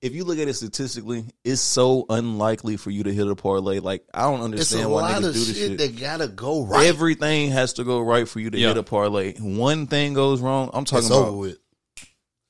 if 0.00 0.14
you 0.16 0.24
look 0.24 0.38
at 0.38 0.48
it 0.48 0.54
statistically, 0.54 1.24
it's 1.44 1.60
so 1.60 2.06
unlikely 2.08 2.76
for 2.76 2.90
you 2.90 3.04
to 3.04 3.14
hit 3.14 3.28
a 3.28 3.36
parlay. 3.36 3.78
Like 3.78 4.04
I 4.12 4.22
don't 4.22 4.34
it's 4.54 4.72
a 4.72 4.78
understand 4.78 4.90
why 4.90 5.00
lot 5.02 5.10
niggas 5.22 5.26
of 5.28 5.34
do 5.34 5.44
this 5.44 5.56
shit, 5.56 5.78
They 5.78 5.88
gotta 5.90 6.26
go 6.26 6.64
right. 6.64 6.86
Everything 6.86 7.50
has 7.52 7.74
to 7.74 7.84
go 7.84 8.00
right 8.00 8.26
for 8.28 8.40
you 8.40 8.50
to 8.50 8.58
Yeah. 8.58 8.68
hit 8.68 8.78
a 8.78 8.82
parlay. 8.82 9.34
One 9.38 9.86
thing 9.86 10.14
goes 10.14 10.40
wrong, 10.40 10.70
I'm 10.72 10.84
talking 10.84 11.06
it's 11.06 11.14
about 11.14 11.28
over 11.28 11.36
with. 11.36 11.58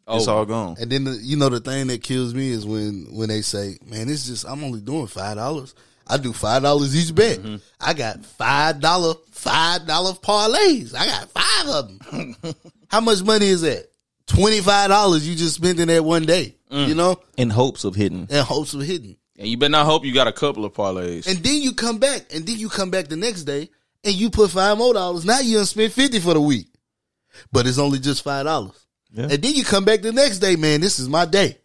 it's 0.09 0.29
Oh. 0.29 0.33
all 0.39 0.47
gone. 0.47 0.77
And 0.81 0.91
then 0.91 1.05
the, 1.05 1.13
you 1.23 1.37
know 1.37 1.51
the 1.51 1.61
thing 1.61 1.89
that 1.89 2.03
kills 2.03 2.33
me 2.33 2.51
is 2.51 2.65
when 2.65 3.09
when 3.13 3.29
they 3.29 3.43
say, 3.43 3.77
"Man, 3.85 4.09
it's 4.09 4.27
just 4.27 4.47
I'm 4.47 4.65
only 4.65 4.81
doing 4.81 5.07
five 5.07 5.37
dollars. 5.37 5.75
I 6.07 6.17
do 6.19 6.33
five 6.33 6.63
dollars 6.63 6.95
each 6.97 7.15
bet. 7.15 7.39
Mm-hmm. 7.39 7.57
I 7.81 7.95
got 7.95 8.25
five 8.25 8.81
dollar 8.81 9.15
five 9.31 9.87
dollar 9.87 10.13
parlays. 10.13 10.95
I 10.95 11.07
got 11.07 11.29
five 11.31 11.69
of 11.69 11.89
them. 12.11 12.55
How 12.89 13.01
much 13.01 13.23
money 13.23 13.47
is 13.47 13.63
that? 13.63 13.89
Twenty 14.27 14.61
five 14.61 14.89
dollars 14.89 15.27
you 15.29 15.35
just 15.35 15.57
spent 15.57 15.81
in 15.81 15.89
that 15.89 16.05
one 16.05 16.25
day. 16.27 16.57
Mm. 16.71 16.89
You 16.89 16.95
know, 16.95 17.21
In 17.37 17.51
hopes 17.51 17.85
of 17.85 17.95
hitting. 17.95 18.27
in 18.31 18.45
hopes 18.45 18.73
of 18.75 18.81
hitting. 18.83 19.17
And 19.39 19.49
you 19.49 19.57
better 19.57 19.71
not 19.73 19.87
hope 19.87 20.05
you 20.05 20.15
got 20.15 20.27
a 20.29 20.33
couple 20.33 20.65
of 20.65 20.73
parlays. 20.73 21.27
And 21.27 21.39
then 21.43 21.61
you 21.61 21.73
come 21.75 21.99
back, 21.99 22.33
and 22.35 22.47
then 22.47 22.57
you 22.59 22.69
come 22.69 22.91
back 22.91 23.09
the 23.09 23.17
next 23.17 23.43
day, 23.45 23.69
and 24.05 24.15
you 24.15 24.31
put 24.31 24.51
five 24.51 24.79
more 24.79 24.95
dollars. 24.95 25.25
Now 25.25 25.41
you 25.41 25.57
done 25.57 25.67
spent 25.67 25.93
fifty 25.93 26.19
for 26.21 26.35
the 26.35 26.41
week, 26.41 26.69
but 27.51 27.67
it's 27.67 27.79
only 27.79 27.99
just 27.99 28.23
five 28.25 28.45
dollars. 28.47 28.79
Yeah. 29.11 29.25
And 29.25 29.43
then 29.43 29.55
you 29.55 29.65
come 29.65 29.85
back 29.85 30.01
the 30.03 30.13
next 30.13 30.39
day, 30.39 30.57
man. 30.57 30.81
This 30.81 30.99
is 30.99 31.09
my 31.09 31.25
day. 31.27 31.59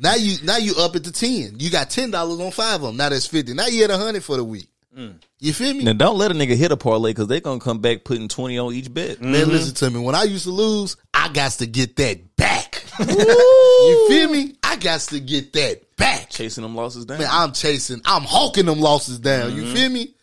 Now 0.00 0.14
you 0.14 0.38
now 0.44 0.56
you 0.56 0.74
up 0.78 0.96
at 0.96 1.04
the 1.04 1.12
ten. 1.12 1.56
You 1.58 1.70
got 1.70 1.90
ten 1.90 2.10
dollars 2.10 2.40
on 2.40 2.50
five 2.50 2.76
of 2.76 2.82
them. 2.82 2.96
Now 2.96 3.10
that's 3.10 3.26
fifty. 3.26 3.52
Now 3.52 3.66
you 3.66 3.84
at 3.84 3.90
a 3.90 3.98
hundred 3.98 4.24
for 4.24 4.36
the 4.36 4.44
week. 4.44 4.68
Mm. 4.96 5.16
You 5.38 5.52
feel 5.52 5.74
me? 5.74 5.84
Now 5.84 5.92
don't 5.92 6.18
let 6.18 6.30
a 6.30 6.34
nigga 6.34 6.56
hit 6.56 6.72
a 6.72 6.76
parlay 6.76 7.10
because 7.10 7.28
they 7.28 7.40
gonna 7.40 7.60
come 7.60 7.80
back 7.80 8.04
putting 8.04 8.28
twenty 8.28 8.58
on 8.58 8.72
each 8.72 8.92
bet. 8.92 9.20
Man, 9.20 9.34
mm-hmm. 9.34 9.50
listen 9.50 9.74
to 9.74 9.90
me. 9.90 10.00
When 10.04 10.14
I 10.14 10.24
used 10.24 10.44
to 10.44 10.50
lose, 10.50 10.96
I 11.12 11.28
got 11.28 11.52
to 11.52 11.66
get 11.66 11.96
that 11.96 12.36
back. 12.36 12.84
you 12.98 14.06
feel 14.08 14.30
me? 14.30 14.56
I 14.62 14.76
got 14.76 15.00
to 15.00 15.20
get 15.20 15.52
that 15.52 15.96
back. 15.96 16.30
Chasing 16.30 16.62
them 16.62 16.74
losses 16.74 17.04
down. 17.04 17.18
Man, 17.18 17.28
I'm 17.30 17.52
chasing, 17.52 18.00
I'm 18.04 18.22
hawking 18.22 18.66
them 18.66 18.80
losses 18.80 19.18
down. 19.18 19.54
You 19.54 19.62
mm-hmm. 19.62 19.74
feel 19.74 19.90
me? 19.90 20.14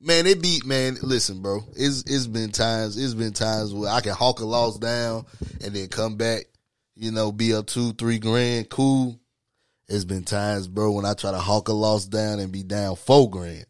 Man, 0.00 0.26
it 0.26 0.42
beat 0.42 0.64
man. 0.64 0.96
Listen, 1.02 1.40
bro, 1.42 1.64
it's 1.74 2.02
it's 2.06 2.26
been 2.26 2.52
times, 2.52 2.96
it's 2.96 3.14
been 3.14 3.32
times 3.32 3.72
where 3.72 3.90
I 3.90 4.00
can 4.00 4.12
hawk 4.12 4.40
a 4.40 4.44
loss 4.44 4.78
down 4.78 5.26
and 5.64 5.74
then 5.74 5.88
come 5.88 6.16
back, 6.16 6.44
you 6.94 7.10
know, 7.10 7.32
be 7.32 7.54
up 7.54 7.66
two, 7.66 7.92
three 7.92 8.18
grand, 8.18 8.68
cool. 8.68 9.18
It's 9.88 10.04
been 10.04 10.24
times, 10.24 10.66
bro, 10.68 10.92
when 10.92 11.04
I 11.06 11.14
try 11.14 11.30
to 11.30 11.38
hawk 11.38 11.68
a 11.68 11.72
loss 11.72 12.06
down 12.06 12.40
and 12.40 12.50
be 12.50 12.62
down 12.62 12.96
four 12.96 13.30
grand. 13.30 13.66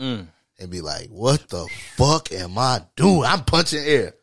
Mm. 0.00 0.26
And 0.60 0.70
be 0.70 0.80
like, 0.80 1.08
what 1.08 1.48
the 1.48 1.68
fuck 1.96 2.32
am 2.32 2.58
I 2.58 2.80
doing? 2.96 3.24
I'm 3.24 3.44
punching 3.44 3.78
air. 3.84 4.14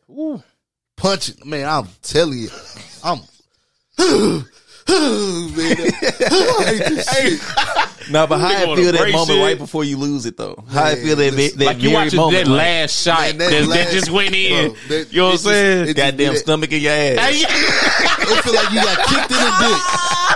Punching, 0.96 1.36
man, 1.48 1.68
I'm 1.68 1.88
telling 2.02 2.38
you. 2.38 2.48
I'm 3.04 3.20
man, 3.98 4.44
I 4.88 6.62
hate 6.66 6.88
this 6.88 7.08
shit. 7.10 7.40
But 8.12 8.38
how 8.38 8.50
Nigga 8.50 8.72
I 8.72 8.76
feel 8.76 8.92
that 8.92 9.10
moment 9.12 9.26
shit. 9.28 9.42
right 9.42 9.58
before 9.58 9.82
you 9.84 9.96
lose 9.96 10.26
it 10.26 10.36
though. 10.36 10.62
How 10.70 10.84
I 10.84 10.94
feel 10.96 11.16
that, 11.16 11.34
listen, 11.34 11.58
that 11.58 11.64
like 11.64 11.76
you 11.78 11.90
very 11.90 12.04
watching 12.04 12.16
moment, 12.20 12.44
that 12.44 12.50
like, 12.50 12.58
last 12.58 13.02
shot 13.02 13.20
Man, 13.20 13.38
that, 13.38 13.50
that 13.50 13.68
that 13.68 13.90
just 13.92 14.10
went 14.10 14.34
in. 14.34 14.68
Bro, 14.68 14.76
that- 14.88 15.12
you 15.12 15.20
know 15.20 15.26
what 15.26 15.32
I'm 15.32 15.38
saying? 15.38 15.80
it 15.80 15.84
just- 15.86 15.96
goddamn 15.96 16.32
that- 16.34 16.38
stomach 16.38 16.72
in 16.72 16.82
your 16.82 16.92
ass. 16.92 17.18
It 17.18 18.44
feel 18.44 18.54
like 18.54 18.70
you 18.70 18.80
got 18.82 18.98
kicked 19.08 19.30
in 19.30 19.38
the 19.38 19.52
dick. 19.60 19.82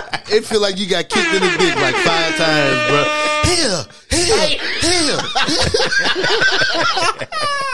It 0.31 0.45
feel 0.45 0.61
like 0.61 0.77
you 0.77 0.87
got 0.87 1.09
kicked 1.09 1.33
in 1.33 1.41
the 1.41 1.57
dick 1.57 1.75
like 1.75 1.95
five 1.95 2.35
times, 2.37 2.77
bro. 2.87 3.03
Here, 3.43 3.85
here, 4.09 4.59
here. 4.79 5.19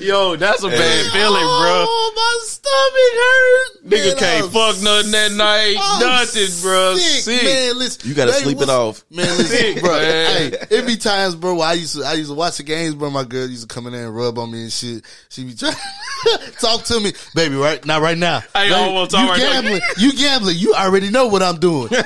Yo, 0.00 0.36
that's 0.36 0.62
a 0.62 0.68
bad 0.68 1.12
feeling, 1.12 1.42
bro. 1.42 1.84
Oh, 1.88 2.12
my 2.16 2.38
stomach 2.44 3.14
hurt. 3.18 3.84
Nigga 3.88 4.10
Man, 4.12 4.16
can't 4.18 4.44
I'm 4.44 4.50
fuck 4.50 4.82
nothing 4.82 5.10
that 5.12 5.32
night. 5.32 5.76
I'm 5.80 6.00
Nothing, 6.00 6.62
bro. 6.62 6.96
Sick, 6.96 7.22
Sick. 7.22 7.42
man. 7.44 7.78
Listen, 7.78 8.08
You 8.08 8.14
gotta 8.14 8.32
they 8.32 8.38
sleep 8.38 8.60
it 8.60 8.68
off. 8.68 9.04
man. 9.10 9.26
Listen, 9.38 9.46
Sick, 9.46 9.80
bro. 9.82 9.92
man. 9.98 10.52
Hey, 10.52 10.52
it 10.70 10.86
be 10.86 10.96
times, 10.96 11.34
bro. 11.34 11.54
Where 11.56 11.68
I 11.68 11.72
used 11.74 11.96
to, 11.96 12.04
I 12.04 12.12
used 12.14 12.30
to 12.30 12.34
watch 12.36 12.56
the 12.58 12.62
games, 12.62 12.94
bro. 12.94 13.10
My 13.10 13.24
girl 13.24 13.46
used 13.48 13.68
to 13.68 13.74
come 13.74 13.86
in 13.86 13.92
there 13.92 14.06
and 14.06 14.14
rub 14.16 14.38
on 14.38 14.50
me 14.50 14.62
and 14.62 14.72
shit. 14.72 15.04
She 15.30 15.44
be 15.44 15.54
trying 15.54 15.74
talk 16.60 16.84
to 16.84 17.00
me, 17.00 17.12
baby. 17.34 17.56
Right 17.56 17.84
now, 17.84 18.00
right 18.00 18.18
now. 18.18 18.40
Hey, 18.54 18.68
Baby, 18.68 18.74
I 18.74 18.88
won't 18.92 19.10
talk 19.10 19.24
you 19.24 19.28
right 19.30 19.40
now. 19.40 19.52
gambling. 19.62 19.80
You 19.98 20.12
gambling. 20.12 20.56
You 20.58 20.74
already 20.74 21.10
know 21.10 21.26
what 21.28 21.42
I'm 21.42 21.58
doing. 21.58 21.88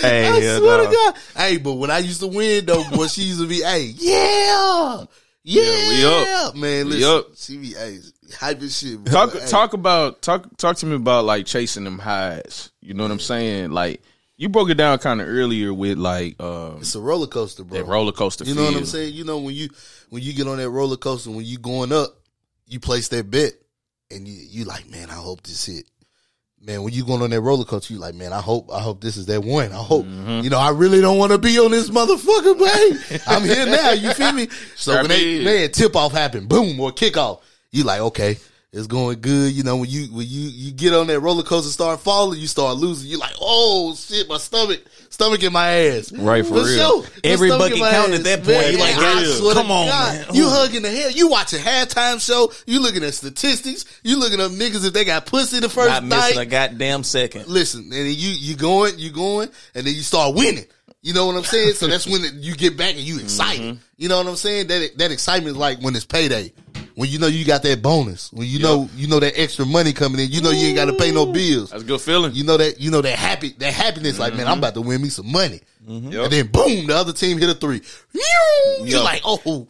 Hey, 0.00 0.26
I 0.28 0.58
swear 0.58 0.78
no. 0.78 0.84
to 0.90 0.92
God. 0.94 1.14
Hey, 1.36 1.56
but 1.56 1.74
when 1.74 1.90
I 1.90 1.98
used 1.98 2.20
to 2.20 2.26
win 2.26 2.66
though, 2.66 2.84
boy, 2.90 3.06
she 3.06 3.22
used 3.22 3.40
to 3.40 3.46
be, 3.46 3.62
hey, 3.62 3.94
yeah, 4.04 5.04
Yeah, 5.42 5.88
we 5.88 6.04
up. 6.06 6.54
man. 6.56 6.86
We 6.86 6.92
Listen, 7.04 7.10
up. 7.18 7.32
CBA 7.32 8.12
hyping 8.32 8.80
shit. 8.80 9.04
Bro. 9.04 9.12
Talk 9.12 9.32
Hey, 9.32 9.46
talk 9.48 9.72
about 9.72 10.22
talk 10.22 10.56
talk 10.56 10.76
to 10.78 10.86
me 10.86 10.96
about 10.96 11.24
like 11.24 11.46
chasing 11.46 11.84
them 11.84 11.98
highs. 11.98 12.70
You 12.80 12.94
know 12.94 13.02
what 13.04 13.12
I'm 13.12 13.20
saying? 13.20 13.70
Like 13.70 14.02
you 14.36 14.48
broke 14.48 14.70
it 14.70 14.74
down 14.74 14.98
kind 14.98 15.20
of 15.20 15.28
earlier 15.28 15.72
with 15.72 15.96
like 15.98 16.36
uh, 16.40 16.72
It's 16.78 16.94
a 16.94 17.00
roller 17.00 17.26
coaster, 17.26 17.64
bro. 17.64 17.78
that 17.78 17.84
roller 17.86 18.12
coaster. 18.12 18.44
You 18.44 18.54
know 18.54 18.64
what 18.64 18.76
I'm 18.76 18.86
saying? 18.86 19.14
You 19.14 19.24
know 19.24 19.38
when 19.38 19.54
you 19.54 19.68
when 20.10 20.22
you 20.22 20.32
get 20.32 20.46
on 20.48 20.56
that 20.58 20.70
roller 20.70 20.96
coaster, 20.96 21.30
when 21.30 21.44
you 21.44 21.58
going 21.58 21.92
up, 21.92 22.18
you 22.66 22.80
place 22.80 23.08
that 23.08 23.30
bet, 23.30 23.52
and 24.10 24.26
you 24.26 24.34
you 24.34 24.64
like, 24.64 24.90
man, 24.90 25.10
I 25.10 25.14
hope 25.14 25.42
this 25.42 25.66
hit. 25.66 25.84
Man, 26.66 26.82
when 26.82 26.94
you 26.94 27.04
going 27.04 27.20
on 27.20 27.28
that 27.28 27.40
roller 27.42 27.64
coaster, 27.66 27.92
you 27.92 28.00
like, 28.00 28.14
man, 28.14 28.32
I 28.32 28.40
hope 28.40 28.70
I 28.72 28.80
hope 28.80 29.02
this 29.02 29.18
is 29.18 29.26
that 29.26 29.42
one. 29.42 29.70
I 29.72 29.76
hope 29.76 30.06
Mm-hmm. 30.06 30.40
you 30.44 30.48
know 30.50 30.58
I 30.58 30.70
really 30.70 31.00
don't 31.02 31.18
want 31.18 31.32
to 31.32 31.38
be 31.38 31.58
on 31.58 31.70
this 31.70 31.90
motherfucker, 31.90 32.58
but 32.58 33.22
I'm 33.26 33.42
here 33.44 33.66
now. 33.66 33.90
You 33.90 34.14
feel 34.14 34.32
me? 34.32 34.48
So 34.74 34.94
when 34.94 35.08
they 35.08 35.44
man 35.44 35.70
tip 35.72 35.94
off 35.94 36.12
happen, 36.12 36.46
boom 36.46 36.80
or 36.80 36.90
kickoff, 36.90 37.42
you 37.70 37.84
like, 37.84 38.00
okay. 38.00 38.38
It's 38.74 38.88
going 38.88 39.20
good, 39.20 39.52
you 39.52 39.62
know. 39.62 39.76
When 39.76 39.88
you 39.88 40.06
when 40.06 40.26
you 40.28 40.48
you 40.48 40.72
get 40.72 40.92
on 40.94 41.06
that 41.06 41.20
roller 41.20 41.44
coaster, 41.44 41.70
start 41.70 42.00
falling, 42.00 42.40
you 42.40 42.48
start 42.48 42.76
losing. 42.76 43.08
You're 43.08 43.20
like, 43.20 43.34
oh 43.40 43.94
shit, 43.94 44.28
my 44.28 44.38
stomach, 44.38 44.82
stomach 45.10 45.44
in 45.44 45.52
my 45.52 45.68
ass. 45.68 46.10
Right, 46.10 46.44
for 46.44 46.54
real. 46.54 47.02
sure. 47.02 47.04
Every 47.22 47.50
bucket 47.50 47.78
counted 47.78 48.14
at 48.16 48.24
that 48.24 48.38
point. 48.38 48.48
Man, 48.48 48.72
You 48.72 48.78
like, 48.78 49.26
swear 49.26 49.54
come 49.54 49.70
on, 49.70 49.86
God, 49.86 50.26
man. 50.26 50.34
You 50.34 50.48
hugging 50.48 50.82
the 50.82 50.90
hell. 50.90 51.12
You 51.12 51.28
watching 51.28 51.60
halftime 51.60 52.20
show. 52.20 52.50
You 52.66 52.80
looking 52.80 53.04
at 53.04 53.14
statistics. 53.14 53.84
You 54.02 54.18
looking 54.18 54.40
up 54.40 54.50
niggas 54.50 54.84
if 54.84 54.92
they 54.92 55.04
got 55.04 55.26
pussy 55.26 55.60
the 55.60 55.68
first 55.68 55.90
Not 55.90 56.02
missing 56.02 56.38
a 56.38 56.40
night. 56.40 56.50
goddamn 56.50 57.04
second. 57.04 57.46
Listen, 57.46 57.82
and 57.92 58.08
you 58.08 58.30
you 58.30 58.56
going, 58.56 58.98
you 58.98 59.12
going, 59.12 59.50
and 59.76 59.86
then 59.86 59.94
you 59.94 60.02
start 60.02 60.34
winning. 60.34 60.66
You 61.00 61.14
know 61.14 61.26
what 61.26 61.36
I'm 61.36 61.44
saying? 61.44 61.74
So 61.74 61.86
that's 61.86 62.06
when 62.06 62.24
it, 62.24 62.32
you 62.34 62.56
get 62.56 62.76
back 62.76 62.94
and 62.94 63.04
you 63.04 63.20
excited. 63.20 63.60
Mm-hmm. 63.60 63.78
You 63.98 64.08
know 64.08 64.16
what 64.18 64.26
I'm 64.26 64.36
saying? 64.36 64.66
That 64.66 64.98
that 64.98 65.12
excitement 65.12 65.52
is 65.52 65.56
like 65.58 65.80
when 65.80 65.94
it's 65.94 66.06
payday. 66.06 66.52
When 66.94 67.10
you 67.10 67.18
know 67.18 67.26
you 67.26 67.44
got 67.44 67.62
that 67.64 67.82
bonus. 67.82 68.32
When 68.32 68.46
you 68.46 68.60
know 68.60 68.88
you 68.96 69.08
know 69.08 69.18
that 69.20 69.38
extra 69.38 69.66
money 69.66 69.92
coming 69.92 70.20
in. 70.20 70.30
You 70.30 70.40
know 70.40 70.50
you 70.50 70.68
ain't 70.68 70.76
got 70.76 70.84
to 70.86 70.92
pay 70.92 71.10
no 71.10 71.26
bills. 71.26 71.70
That's 71.70 71.82
a 71.82 71.86
good 71.86 72.00
feeling. 72.00 72.32
You 72.34 72.44
know 72.44 72.56
that 72.56 72.80
you 72.80 72.90
know 72.90 73.00
that 73.00 73.18
happy 73.18 73.50
that 73.58 73.72
happiness. 73.72 74.18
Like 74.18 74.34
man, 74.34 74.46
I'm 74.46 74.52
mm-hmm. 74.54 74.58
about 74.60 74.74
to 74.74 74.80
win 74.80 75.02
me 75.02 75.08
some 75.08 75.30
money. 75.30 75.60
Mm-hmm. 75.88 76.12
Yep. 76.12 76.22
And 76.24 76.32
then 76.32 76.46
boom, 76.46 76.86
the 76.86 76.96
other 76.96 77.12
team 77.12 77.38
hit 77.38 77.50
a 77.50 77.54
three. 77.54 77.82
You're 78.12 78.86
Yep. 78.86 79.04
like, 79.04 79.20
oh. 79.24 79.38
oh, 79.44 79.66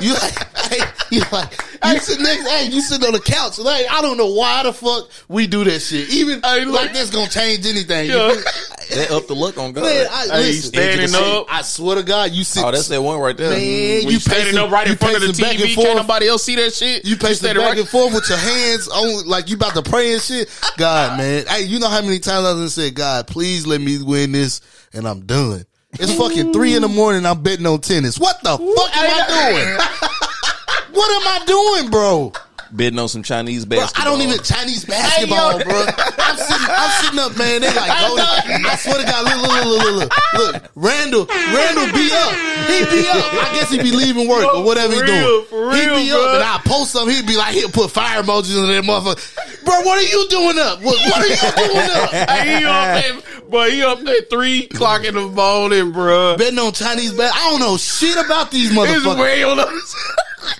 you 0.00 0.12
like, 0.14 0.56
hey, 0.70 0.80
you 1.10 1.22
like, 1.32 1.52
you 1.84 1.98
sit 1.98 2.20
next, 2.20 2.48
hey, 2.48 2.68
you 2.70 2.80
sitting 2.80 3.06
on 3.06 3.12
the 3.12 3.20
couch. 3.20 3.58
Like, 3.58 3.86
I 3.90 4.00
don't 4.02 4.16
know 4.16 4.32
why 4.32 4.62
the 4.62 4.72
fuck 4.72 5.08
we 5.28 5.46
do 5.46 5.64
that 5.64 5.80
shit. 5.80 6.08
Even 6.10 6.40
like 6.40 6.92
that's 6.92 7.10
gonna 7.10 7.28
change 7.30 7.66
anything. 7.66 8.10
Yeah. 8.10 8.34
That 8.86 9.10
up 9.10 9.26
the 9.26 9.34
look 9.34 9.58
on 9.58 9.72
God. 9.72 9.82
Man, 9.82 10.06
I, 10.08 10.26
Hey, 10.30 10.38
listen, 10.42 10.72
standing 10.72 11.12
I- 11.16 11.38
up. 11.38 11.46
I 11.50 11.62
swear 11.62 11.96
to 11.96 12.04
God, 12.04 12.30
you 12.30 12.44
sit. 12.44 12.62
oh, 12.64 12.70
that's 12.70 12.86
that 12.86 13.02
one 13.02 13.18
right 13.18 13.36
there. 13.36 13.50
man. 13.50 13.58
When 13.58 14.02
you 14.04 14.10
you 14.12 14.20
standing 14.20 14.44
pacing- 14.44 14.58
up 14.60 14.70
right 14.70 14.86
in 14.86 14.94
front 14.96 15.16
of 15.16 15.22
the 15.22 15.26
and 15.26 15.36
TV, 15.36 15.74
can't 15.74 15.96
nobody 15.96 16.28
else 16.28 16.44
see 16.44 16.54
that 16.54 16.72
shit. 16.72 17.04
You 17.04 17.16
pacing 17.16 17.34
standing 17.34 17.64
back 17.64 17.70
right- 17.70 17.78
and 17.80 17.88
forth 17.88 18.14
with 18.14 18.28
your 18.28 18.38
hands 18.38 18.86
on, 18.86 19.26
like 19.26 19.48
you 19.50 19.56
about 19.56 19.74
to 19.74 19.82
pray 19.82 20.12
and 20.12 20.22
shit. 20.22 20.48
God, 20.76 21.18
man, 21.18 21.46
hey, 21.48 21.62
you 21.64 21.80
know 21.80 21.88
how 21.88 22.00
many 22.00 22.20
times 22.20 22.46
I've 22.46 22.70
said, 22.70 22.94
God, 22.94 23.26
please 23.26 23.66
let 23.66 23.80
me 23.80 24.00
win 24.00 24.30
this, 24.30 24.60
and 24.96 25.06
I'm 25.06 25.20
done. 25.26 25.64
It's 25.92 26.12
fucking 26.14 26.52
three 26.52 26.74
in 26.74 26.82
the 26.82 26.88
morning. 26.88 27.24
I'm 27.24 27.42
betting 27.42 27.66
on 27.66 27.80
tennis. 27.80 28.18
What 28.18 28.42
the 28.42 28.50
fuck 28.50 28.96
am 28.96 29.10
I 29.10 29.26
doing? 29.28 29.76
what 30.92 31.10
am 31.10 31.42
I 31.42 31.44
doing, 31.46 31.90
bro? 31.90 32.32
Bidding 32.74 32.98
on 32.98 33.08
some 33.08 33.22
Chinese 33.22 33.64
Bro, 33.64 33.78
basketball. 33.78 34.02
I 34.02 34.10
don't 34.10 34.26
even 34.26 34.42
Chinese 34.42 34.84
basketball, 34.84 35.62
bro. 35.62 35.86
I'm 36.18 36.36
sitting, 36.36 36.66
I'm 36.68 36.90
sitting 37.04 37.18
up, 37.20 37.38
man. 37.38 37.60
They 37.62 37.68
like, 37.68 37.88
go 37.88 38.18
oh, 38.18 38.42
I 38.66 38.76
swear 38.76 38.98
to 38.98 39.04
God, 39.06 39.22
look, 39.24 39.38
look, 39.40 39.64
look, 39.64 39.70
look, 39.70 40.10
look, 40.10 40.52
look. 40.52 40.70
Randall, 40.74 41.26
Randall 41.30 41.86
be 41.94 42.10
up. 42.12 42.32
He 42.66 42.78
be 42.90 43.06
up. 43.08 43.22
I 43.38 43.50
guess 43.54 43.70
he 43.70 43.78
be 43.80 43.92
leaving 43.92 44.28
work 44.28 44.52
or 44.52 44.64
whatever 44.64 44.94
he 44.94 45.00
For 45.00 45.06
doing. 45.06 45.22
real, 45.22 45.44
he 45.72 45.86
real, 45.86 45.96
be 45.96 46.10
bro. 46.10 46.26
up, 46.26 46.34
and 46.34 46.42
I 46.42 46.58
post 46.66 46.90
something. 46.90 47.14
He'd 47.14 47.26
be 47.26 47.36
like, 47.36 47.54
he'll 47.54 47.70
put 47.70 47.90
fire 47.92 48.20
emojis 48.20 48.60
on 48.60 48.66
that 48.68 48.82
motherfucker. 48.82 49.45
Bro, 49.66 49.80
what 49.82 49.98
are 49.98 50.08
you 50.08 50.28
doing 50.28 50.58
up? 50.58 50.80
What, 50.80 50.96
what 51.10 51.18
are 51.18 51.26
you 51.26 51.36
doing 51.66 51.90
up? 51.90 52.10
Hey, 52.30 52.58
he 52.60 52.64
up 52.64 52.72
at, 52.72 53.50
boy, 53.50 53.70
he 53.72 53.82
up 53.82 53.98
at 54.06 54.30
three 54.30 54.64
o'clock 54.64 55.04
in 55.04 55.14
the 55.16 55.26
morning, 55.26 55.90
bro. 55.92 56.36
Betting 56.38 56.58
on 56.58 56.72
Chinese 56.72 57.12
bas 57.12 57.32
I 57.34 57.50
don't 57.50 57.60
know 57.60 57.76
shit 57.76 58.16
about 58.16 58.50
these 58.52 58.70
It's 58.70 58.78
motherfuckers, 58.78 59.20
way 59.20 59.42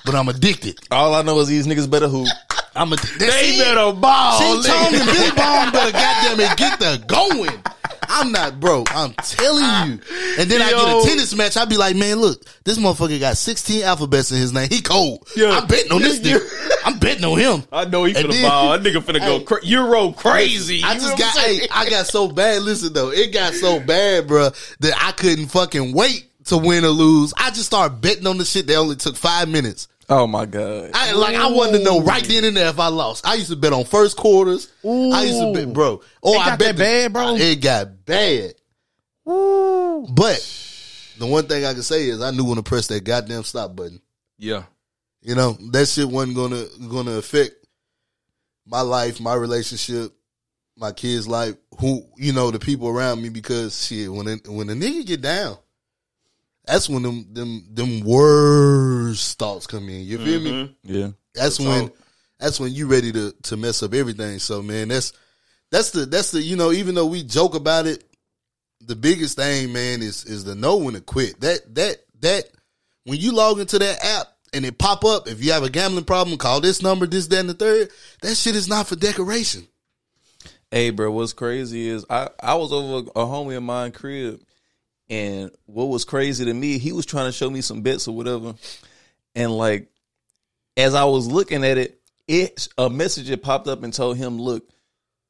but 0.04 0.14
I'm 0.16 0.28
addicted. 0.28 0.78
All 0.90 1.14
I 1.14 1.22
know 1.22 1.38
is 1.38 1.48
these 1.48 1.66
niggas 1.66 1.88
better 1.88 2.08
hoop. 2.08 2.26
I'm 2.74 2.92
addicted. 2.92 3.20
They 3.20 3.58
better 3.58 3.92
ball. 3.98 4.38
See, 4.38 4.68
Tone 4.70 4.92
nigga. 4.92 5.00
and 5.00 5.06
Billy 5.06 5.30
Bone 5.30 5.72
better 5.72 5.92
goddamn 5.92 6.40
it 6.40 6.56
get 6.56 6.78
the 6.80 7.02
going. 7.06 7.62
I'm 8.08 8.32
not, 8.32 8.60
broke. 8.60 8.94
I'm 8.94 9.12
telling 9.14 9.62
you. 9.90 10.00
And 10.38 10.50
then 10.50 10.62
I 10.62 10.70
get 10.70 11.04
a 11.04 11.08
tennis 11.08 11.34
match. 11.34 11.56
I'd 11.56 11.68
be 11.68 11.76
like, 11.76 11.96
man, 11.96 12.16
look, 12.16 12.42
this 12.64 12.78
motherfucker 12.78 13.18
got 13.20 13.36
16 13.36 13.82
alphabets 13.82 14.30
in 14.32 14.38
his 14.38 14.52
name. 14.52 14.68
He 14.70 14.80
cold. 14.80 15.26
Yeah. 15.36 15.50
I'm 15.50 15.66
betting 15.66 15.92
on 15.92 16.02
this 16.02 16.20
nigga. 16.20 16.40
I'm 16.84 16.98
betting 16.98 17.24
on 17.24 17.38
him. 17.38 17.62
I 17.72 17.84
know 17.84 18.04
he 18.04 18.14
And 18.14 18.26
finna 18.26 18.30
then- 18.32 18.48
ball. 18.48 18.78
That 18.78 18.82
nigga 18.82 19.02
finna 19.02 19.18
go 19.20 19.40
cra- 19.40 19.64
Euro 19.64 20.12
crazy. 20.12 20.82
I 20.84 20.94
just 20.94 21.16
got, 21.18 21.36
hey. 21.38 21.66
I 21.72 21.88
got 21.90 22.06
so 22.06 22.28
bad. 22.28 22.62
Listen 22.62 22.92
though, 22.92 23.10
it 23.10 23.32
got 23.32 23.54
so 23.54 23.80
bad, 23.80 24.26
bro, 24.26 24.50
that 24.80 24.92
I 25.00 25.12
couldn't 25.12 25.46
fucking 25.48 25.92
wait 25.94 26.30
to 26.46 26.56
win 26.56 26.84
or 26.84 26.88
lose. 26.88 27.34
I 27.36 27.50
just 27.50 27.66
started 27.66 28.00
betting 28.00 28.26
on 28.26 28.38
the 28.38 28.44
shit 28.44 28.66
that 28.68 28.76
only 28.76 28.96
took 28.96 29.16
five 29.16 29.48
minutes. 29.48 29.88
Oh 30.08 30.26
my 30.26 30.46
god. 30.46 30.90
I 30.94 31.12
like 31.12 31.34
I 31.36 31.48
wanted 31.50 31.78
to 31.78 31.84
know 31.84 32.00
right 32.00 32.22
then 32.24 32.44
and 32.44 32.56
there 32.56 32.68
if 32.68 32.78
I 32.78 32.88
lost. 32.88 33.26
I 33.26 33.34
used 33.34 33.50
to 33.50 33.56
bet 33.56 33.72
on 33.72 33.84
first 33.84 34.16
quarters. 34.16 34.72
I 34.84 35.24
used 35.24 35.40
to 35.40 35.52
bet, 35.52 35.72
bro. 35.72 36.00
Oh, 36.22 36.34
It 36.34 36.38
I 36.46 36.56
bet 36.56 36.76
that 36.76 36.78
bad, 36.78 37.12
bro? 37.12 37.34
It 37.34 37.60
got 37.60 38.04
bad. 38.06 38.54
Ooh. 39.28 40.06
But 40.08 40.38
the 41.18 41.26
one 41.26 41.46
thing 41.48 41.64
I 41.64 41.72
can 41.74 41.82
say 41.82 42.08
is 42.08 42.20
I 42.22 42.30
knew 42.30 42.44
when 42.44 42.56
to 42.56 42.62
press 42.62 42.86
that 42.88 43.02
goddamn 43.04 43.42
stop 43.42 43.74
button. 43.74 44.00
yeah. 44.38 44.64
You 45.22 45.34
know 45.34 45.56
that 45.72 45.88
shit 45.88 46.08
wasn't 46.08 46.36
gonna 46.36 46.66
gonna 46.88 47.12
affect 47.16 47.56
my 48.64 48.82
life, 48.82 49.18
my 49.18 49.34
relationship, 49.34 50.12
my 50.76 50.92
kids' 50.92 51.26
life, 51.26 51.56
who 51.80 52.04
you 52.16 52.32
know 52.32 52.52
the 52.52 52.60
people 52.60 52.86
around 52.88 53.20
me. 53.20 53.28
Because 53.30 53.84
shit, 53.86 54.12
when 54.12 54.28
a, 54.28 54.36
when 54.48 54.70
a 54.70 54.74
nigga 54.74 55.04
get 55.04 55.22
down, 55.22 55.58
that's 56.66 56.88
when 56.88 57.02
them 57.02 57.26
them 57.32 57.64
them 57.72 58.00
worst 58.00 59.38
thoughts 59.38 59.66
come 59.66 59.88
in. 59.88 60.02
You 60.02 60.18
feel 60.18 60.40
me? 60.40 60.50
Mm-hmm. 60.50 60.94
Yeah. 60.94 61.10
That's 61.34 61.58
That's 61.58 61.60
when 61.60 61.82
all. 61.82 61.96
that's 62.38 62.60
when 62.60 62.72
you 62.72 62.86
ready 62.86 63.12
to 63.12 63.32
to 63.44 63.56
mess 63.56 63.82
up 63.82 63.94
everything. 63.94 64.38
So 64.38 64.62
man, 64.62 64.88
that's 64.88 65.12
that's 65.70 65.90
the 65.90 66.06
that's 66.06 66.30
the 66.32 66.42
you 66.42 66.56
know 66.56 66.72
even 66.72 66.94
though 66.94 67.06
we 67.06 67.22
joke 67.22 67.54
about 67.54 67.86
it, 67.86 68.04
the 68.80 68.96
biggest 68.96 69.36
thing 69.36 69.72
man 69.72 70.02
is 70.02 70.24
is 70.24 70.44
the 70.44 70.54
know 70.54 70.76
when 70.78 70.94
to 70.94 71.00
quit. 71.00 71.40
That 71.40 71.74
that 71.74 71.96
that 72.20 72.44
when 73.04 73.18
you 73.18 73.32
log 73.32 73.60
into 73.60 73.78
that 73.78 74.04
app 74.04 74.26
and 74.52 74.64
it 74.64 74.78
pop 74.78 75.04
up, 75.04 75.28
if 75.28 75.44
you 75.44 75.52
have 75.52 75.62
a 75.62 75.70
gambling 75.70 76.04
problem, 76.04 76.38
call 76.38 76.60
this 76.60 76.82
number, 76.82 77.06
this, 77.06 77.26
that, 77.28 77.40
and 77.40 77.48
the 77.48 77.54
third. 77.54 77.90
That 78.22 78.34
shit 78.36 78.56
is 78.56 78.68
not 78.68 78.86
for 78.86 78.96
decoration. 78.96 79.66
Hey, 80.70 80.90
bro, 80.90 81.10
what's 81.12 81.32
crazy 81.32 81.88
is 81.88 82.04
I, 82.10 82.28
I 82.42 82.54
was 82.54 82.72
over 82.72 83.08
a 83.10 83.24
homie 83.24 83.56
of 83.56 83.62
mine 83.62 83.92
crib, 83.92 84.40
and 85.08 85.50
what 85.66 85.86
was 85.86 86.04
crazy 86.04 86.44
to 86.44 86.54
me, 86.54 86.78
he 86.78 86.92
was 86.92 87.06
trying 87.06 87.26
to 87.26 87.32
show 87.32 87.48
me 87.50 87.60
some 87.60 87.82
bets 87.82 88.08
or 88.08 88.16
whatever, 88.16 88.54
and 89.34 89.56
like, 89.56 89.88
as 90.76 90.94
I 90.94 91.04
was 91.04 91.26
looking 91.26 91.64
at 91.64 91.78
it, 91.78 92.00
it 92.28 92.68
a 92.76 92.90
message 92.90 93.28
had 93.28 93.42
popped 93.42 93.68
up 93.68 93.82
and 93.82 93.92
told 93.92 94.16
him, 94.16 94.40
look, 94.40 94.68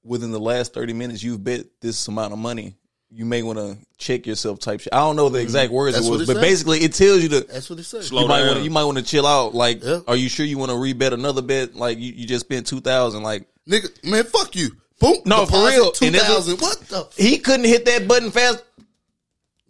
within 0.03 0.31
the 0.31 0.41
last 0.41 0.73
thirty 0.75 0.93
minutes, 0.93 1.23
you've 1.23 1.45
bet 1.45 1.67
this 1.81 2.09
amount 2.09 2.33
of 2.33 2.39
money. 2.39 2.75
You 3.09 3.25
may 3.25 3.43
want 3.45 3.59
to 3.59 3.79
check 3.99 4.27
yourself, 4.27 4.59
type 4.59 4.81
shit. 4.81 4.93
I 4.93 4.99
don't 4.99 5.15
know 5.15 5.29
the 5.29 5.39
mm-hmm. 5.39 5.45
exact 5.45 5.73
words 5.73 5.95
That's 5.95 6.07
it 6.07 6.11
what 6.11 6.19
was, 6.19 6.29
it 6.29 6.33
but 6.35 6.41
said. 6.41 6.49
basically, 6.49 6.79
it 6.81 6.93
tells 6.93 7.23
you 7.23 7.29
to 7.29 7.41
That's 7.43 7.71
what 7.71 7.79
it 7.79 7.85
says. 7.85 8.09
Slow 8.09 8.23
you 8.23 8.29
might 8.29 8.39
down. 8.39 8.47
want 8.49 8.59
to 8.59 8.65
you 8.65 8.71
might 8.71 8.85
want 8.85 8.99
to 8.99 9.05
chill 9.05 9.27
out. 9.27 9.55
Like, 9.55 9.83
Yeah. 9.85 10.01
are 10.09 10.17
you 10.17 10.29
sure 10.29 10.45
you 10.45 10.59
want 10.59 10.71
to 10.71 10.77
rebet 10.77 11.13
another 11.13 11.41
bet? 11.41 11.77
Like, 11.77 11.99
you, 11.99 12.13
you 12.13 12.27
just 12.27 12.45
spent 12.47 12.67
two 12.67 12.81
thousand. 12.81 13.23
Like, 13.23 13.47
Nigga, 13.69 14.05
man, 14.05 14.25
fuck 14.25 14.57
you. 14.57 14.71
Boom. 15.01 15.19
No, 15.25 15.47
for 15.47 15.67
real. 15.67 15.93
Two 15.93 16.07
And 16.07 16.15
that's 16.15 16.29
what- 16.29 16.35
thousand. 16.35 16.61
What 16.61 16.81
the 16.89 16.99
f- 17.01 17.17
he 17.17 17.39
couldn't 17.39 17.67
hit 17.67 17.85
that 17.87 18.09
button 18.09 18.31
fast. 18.33 18.65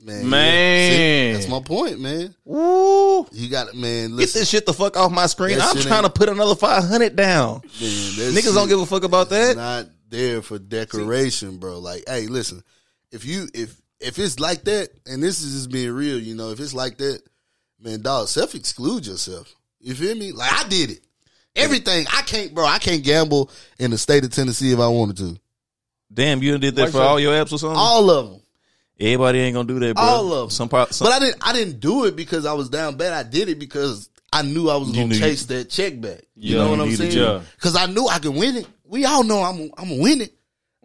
Man? 0.07 0.31
Man. 0.31 0.91
see, 0.91 1.33
that's 1.35 1.49
my 1.49 1.61
point, 1.61 2.01
man. 2.01 2.35
Woo! 2.45 3.27
You 3.33 3.49
got 3.51 3.69
it, 3.69 3.75
man. 3.75 4.17
Get 4.17 4.33
this 4.33 4.49
shit 4.49 4.65
the 4.67 4.73
fuck 4.73 4.97
off 4.97 5.11
my 5.13 5.27
screen. 5.27 5.59
That 5.59 5.75
I'm 5.77 5.83
trying 5.83 6.05
to 6.05 6.11
put 6.11 6.29
another 6.29 6.55
five 6.55 6.85
hundred 6.85 7.17
down. 7.17 7.61
man, 7.63 7.71
Niggas 7.73 8.43
shit- 8.45 8.55
don't 8.55 8.69
give 8.69 8.81
a 8.81 8.87
fuck 8.87 9.05
about 9.05 9.29
that. 9.31 9.57
not 9.57 9.87
there 10.09 10.41
for 10.43 10.59
decoration, 10.59 11.59
bro. 11.59 11.79
Like, 11.81 12.05
hey, 12.07 12.27
listen, 12.29 12.63
if 13.13 13.25
you 13.25 13.49
if 13.53 13.77
if 14.01 14.19
it's 14.19 14.39
like 14.41 14.65
that, 14.65 14.91
and 15.07 15.23
this 15.23 15.43
is 15.43 15.55
just 15.55 15.71
being 15.71 15.91
real, 15.93 16.19
you 16.21 16.35
know, 16.35 16.51
if 16.51 16.61
it's 16.61 16.75
like 16.75 16.99
that, 16.99 17.21
man, 17.81 18.03
dog, 18.03 18.29
self 18.29 18.55
exclude 18.55 19.07
yourself. 19.07 19.53
You 19.81 19.95
feel 19.95 20.15
me? 20.17 20.33
Like 20.33 20.53
I 20.53 20.69
did 20.69 20.91
it. 20.91 21.01
Everything 21.55 22.07
I 22.13 22.21
can't, 22.23 22.55
bro. 22.55 22.65
I 22.67 22.79
can't 22.79 23.03
gamble 23.03 23.51
in 23.79 23.91
the 23.91 23.99
state 23.99 24.25
of 24.25 24.31
Tennessee 24.31 24.73
if 24.73 24.79
I 24.79 24.89
wanted 24.89 25.17
to. 25.19 25.41
Damn, 26.13 26.43
you 26.43 26.53
done 26.53 26.61
did 26.61 26.77
that 26.77 26.83
Like 26.83 26.91
for 26.91 26.99
so- 26.99 27.03
all 27.03 27.19
your 27.21 27.33
apps 27.33 27.53
or 27.53 27.59
something. 27.59 27.77
All 27.79 28.11
of 28.11 28.31
them. 28.31 28.41
Everybody 28.99 29.41
ain't 29.41 29.55
gonna 29.55 29.69
do 29.69 29.79
that, 29.81 29.95
bro. 29.95 30.05
All 30.05 30.33
of 30.33 30.43
'em. 30.45 30.51
some 30.51 30.69
part. 30.69 30.95
Some, 30.95 31.07
But 31.07 31.15
I 31.15 31.19
didn't. 31.19 31.47
I 31.47 31.53
didn't 31.53 31.81
do 31.81 32.05
it 32.05 32.17
because 32.17 32.47
I 32.47 32.55
was 32.55 32.69
down 32.71 32.97
bad. 32.97 33.13
I 33.13 33.29
did 33.29 33.49
it 33.49 33.59
because 33.59 34.09
I 34.33 34.43
knew 34.43 34.71
I 34.71 34.77
was 34.77 34.91
gonna 34.91 35.15
you- 35.15 35.21
chase 35.21 35.45
that 35.47 35.69
check 35.69 36.01
back. 36.01 36.23
You 36.35 36.57
know 36.57 36.71
what 36.71 36.81
I'm 36.81 36.95
saying? 36.97 37.43
Because 37.57 37.77
I 37.77 37.87
knew 37.87 38.07
I 38.07 38.19
could 38.19 38.35
win 38.35 38.57
it. 38.57 38.67
We 38.85 39.05
all 39.05 39.23
know 39.23 39.43
I'm. 39.43 39.71
I'm 39.77 39.89
gonna 39.89 40.03
win 40.03 40.21
it. 40.23 40.33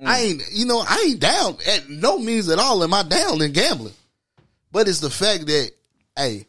I 0.04 0.20
mm. 0.20 0.24
ain't. 0.24 0.44
You 0.52 0.66
know, 0.66 0.80
I 0.80 1.06
ain't 1.08 1.20
down 1.20 1.58
at 1.68 1.90
no 1.90 2.18
means 2.18 2.50
at 2.50 2.60
all. 2.60 2.84
Am 2.84 2.94
I 2.94 3.04
down 3.04 3.42
in 3.42 3.52
gambling? 3.52 3.94
But 4.72 4.88
it's 4.88 5.00
the 5.00 5.10
fact 5.10 5.48
that, 5.48 5.72
hey, 6.16 6.48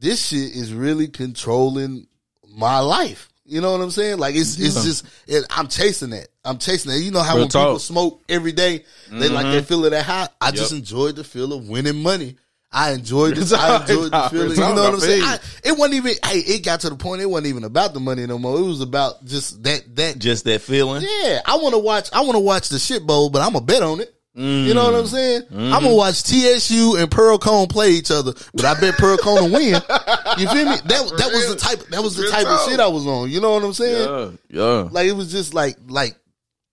this 0.00 0.26
shit 0.26 0.54
is 0.54 0.72
really 0.72 1.08
controlling 1.08 2.06
my 2.48 2.80
life. 2.80 3.28
You 3.46 3.60
know 3.60 3.72
what 3.72 3.80
I'm 3.82 3.90
saying? 3.90 4.18
Like 4.18 4.34
it's 4.34 4.58
it's 4.58 4.82
just 4.84 5.06
it, 5.26 5.44
I'm 5.50 5.68
chasing 5.68 6.10
that. 6.10 6.28
I'm 6.44 6.58
chasing 6.58 6.92
that. 6.92 6.98
You 7.00 7.10
know 7.10 7.20
how 7.22 7.34
Real 7.34 7.42
when 7.44 7.48
people 7.50 7.78
smoke 7.78 8.22
every 8.28 8.52
day, 8.52 8.84
they 9.10 9.28
like 9.28 9.44
mm-hmm. 9.44 9.52
they 9.52 9.58
feel 9.58 9.78
feeling 9.78 9.90
that 9.90 10.04
high. 10.04 10.28
I 10.40 10.50
just 10.50 10.72
Yep. 10.72 10.78
enjoyed 10.78 11.16
the 11.16 11.24
feel 11.24 11.52
of 11.52 11.68
winning 11.68 12.02
money. 12.02 12.36
I 12.72 12.92
enjoyed 12.92 13.36
this. 13.36 13.52
I 13.52 13.78
talk. 13.78 13.88
enjoyed 13.88 14.12
the 14.12 14.28
feeling. 14.30 14.50
You 14.50 14.56
know 14.56 14.74
what 14.74 14.94
I'm 14.94 15.00
saying? 15.00 15.22
I, 15.22 15.38
it 15.62 15.78
wasn't 15.78 15.94
even. 15.94 16.14
Hey, 16.24 16.38
it 16.38 16.64
got 16.64 16.80
to 16.80 16.90
the 16.90 16.96
point. 16.96 17.20
It 17.20 17.26
wasn't 17.26 17.48
even 17.48 17.64
about 17.64 17.92
the 17.92 18.00
money 18.00 18.26
no 18.26 18.38
more. 18.38 18.58
It 18.58 18.62
was 18.62 18.80
about 18.80 19.24
just 19.26 19.62
that 19.62 19.94
that 19.96 20.18
Just 20.18 20.44
that 20.46 20.62
feeling. 20.62 21.02
yeah, 21.02 21.40
I 21.44 21.56
want 21.56 21.74
to 21.74 21.78
watch. 21.78 22.10
I 22.12 22.22
want 22.22 22.32
to 22.32 22.40
watch 22.40 22.70
the 22.70 22.78
shit 22.78 23.06
bowl, 23.06 23.28
but 23.30 23.42
I'm 23.42 23.52
gonna 23.52 23.64
bet 23.64 23.82
on 23.82 24.00
it. 24.00 24.13
You 24.36 24.74
know 24.74 24.84
what 24.86 24.94
I'm 24.96 25.06
saying? 25.06 25.42
Mm-hmm. 25.42 25.72
I'm 25.72 25.82
gonna 25.84 25.94
watch 25.94 26.24
TSU 26.24 26.96
and 26.98 27.08
Pearl 27.10 27.38
Cohn 27.38 27.68
play 27.68 27.90
each 27.90 28.10
other, 28.10 28.32
but 28.52 28.64
I 28.64 28.78
bet 28.80 28.94
Pearl 28.94 29.16
Cohn 29.16 29.50
will 29.50 29.52
win. 29.58 29.74
You 30.36 30.48
feel 30.48 30.64
me? 30.64 30.74
That 30.86 31.12
that 31.18 31.30
was 31.32 31.48
the 31.48 31.54
type. 31.56 31.78
That 31.90 32.02
was 32.02 32.16
the 32.16 32.22
Real 32.22 32.32
type 32.32 32.46
of 32.46 32.58
talk. 32.58 32.68
shit 32.68 32.80
I 32.80 32.88
was 32.88 33.06
on. 33.06 33.30
You 33.30 33.40
know 33.40 33.52
what 33.52 33.62
I'm 33.62 33.72
saying? 33.72 34.36
Yeah, 34.50 34.60
yeah. 34.82 34.88
Like 34.90 35.06
it 35.06 35.12
was 35.12 35.30
just 35.30 35.54
like 35.54 35.76
like 35.86 36.16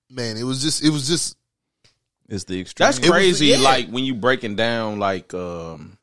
man, 0.09 0.35
it 0.37 0.43
was 0.43 0.63
just 0.63 0.83
it 0.83 0.89
was 0.89 1.07
just 1.07 1.37
It's 2.27 2.45
the 2.45 2.59
extreme. 2.61 2.87
That's 2.87 2.99
was- 2.99 3.07
crazy. 3.09 3.47
yeah. 3.47 3.57
Like 3.57 3.89
when 3.89 4.03
you 4.03 4.15
breaking 4.15 4.55
down, 4.55 4.97
like 4.97 5.31
um, 5.35 5.99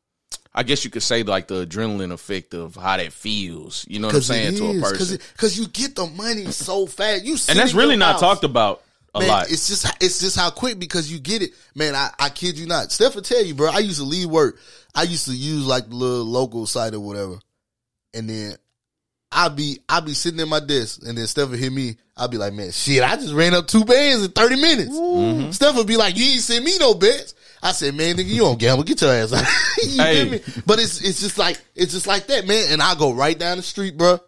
I 0.55 0.63
guess 0.63 0.85
you 0.85 0.91
could 0.93 1.03
say 1.03 1.25
like 1.25 1.49
the 1.49 1.67
adrenaline 1.67 2.13
effect 2.13 2.55
of 2.55 2.77
how 2.77 2.97
that 2.97 3.13
feels. 3.13 3.85
You 3.89 3.99
know 3.99 4.07
what 4.07 4.15
I'm 4.15 4.23
saying 4.23 4.57
to 4.59 4.79
a 4.79 4.81
person, 4.81 5.19
because 5.33 5.59
you 5.59 5.67
get 5.67 5.97
the 5.97 6.07
money 6.07 6.53
so 6.53 6.87
fast. 6.87 7.25
You 7.25 7.33
and 7.49 7.59
that's 7.59 7.75
really 7.75 7.97
not 7.97 8.13
house. 8.13 8.21
talked 8.21 8.45
about 8.45 8.83
a 9.19 9.21
Man, 9.21 9.29
lot. 9.29 9.51
it's 9.51 9.69
just 9.69 9.87
it's 10.03 10.21
just 10.21 10.37
how 10.37 10.51
quick 10.51 10.79
because 10.79 11.11
you 11.13 11.19
get 11.19 11.43
it, 11.43 11.51
man. 11.75 11.95
I, 11.95 12.11
I 12.19 12.29
kid 12.31 12.59
you 12.59 12.67
not. 12.67 12.91
Steph 12.93 13.15
will 13.15 13.23
tell 13.23 13.45
you, 13.45 13.55
bro. 13.55 13.71
I 13.71 13.79
used 13.79 13.99
to 13.99 14.05
leave 14.05 14.29
work. 14.29 14.59
I 14.95 15.03
used 15.03 15.27
to 15.27 15.33
use 15.35 15.67
like 15.67 15.89
the 15.89 15.95
little 15.95 16.25
local 16.25 16.67
site 16.67 16.95
or 16.95 17.01
whatever, 17.01 17.39
and 18.15 18.29
then 18.29 18.55
I 19.31 19.49
be 19.49 19.81
I 19.89 20.01
be 20.01 20.15
sitting 20.15 20.41
at 20.41 20.49
my 20.49 20.61
desk, 20.61 21.01
and 21.07 21.17
then 21.19 21.27
Steph 21.27 21.51
would 21.51 21.59
hit 21.59 21.73
me. 21.73 21.97
I'd 22.17 22.31
be 22.33 22.37
like, 22.39 22.53
man, 22.53 22.73
shit, 22.73 23.03
I 23.03 23.15
just 23.17 23.33
ran 23.35 23.55
up 23.55 23.67
two 23.69 23.85
bands 23.85 24.25
in 24.25 24.31
thirty 24.33 24.57
minutes. 24.57 24.91
Mm-hmm. 24.91 25.51
Steph 25.53 25.77
would 25.77 25.87
be 25.87 25.97
like, 25.97 26.17
you 26.17 26.25
ain't 26.33 26.41
send 26.43 26.65
me 26.65 26.77
no 26.79 26.95
bets. 26.95 27.35
I 27.63 27.73
said, 27.73 27.95
man, 27.95 28.17
nigga, 28.17 28.27
you 28.27 28.39
don't 28.41 28.59
gamble. 28.59 28.85
Get 28.85 29.01
your 29.03 29.13
ass 29.13 29.33
out. 29.33 29.45
you 29.85 30.03
Hey. 30.03 30.23
feel 30.23 30.33
me? 30.33 30.63
But 30.67 30.79
it's 30.81 31.01
it's 31.03 31.21
just 31.21 31.39
like 31.39 31.61
it's 31.75 31.93
just 31.93 32.07
like 32.07 32.27
that, 32.29 32.47
man. 32.47 32.67
And 32.73 32.83
I 32.83 32.95
go 32.97 33.13
right 33.13 33.39
down 33.39 33.57
the 33.59 33.63
street, 33.63 33.97
bro. 33.97 34.19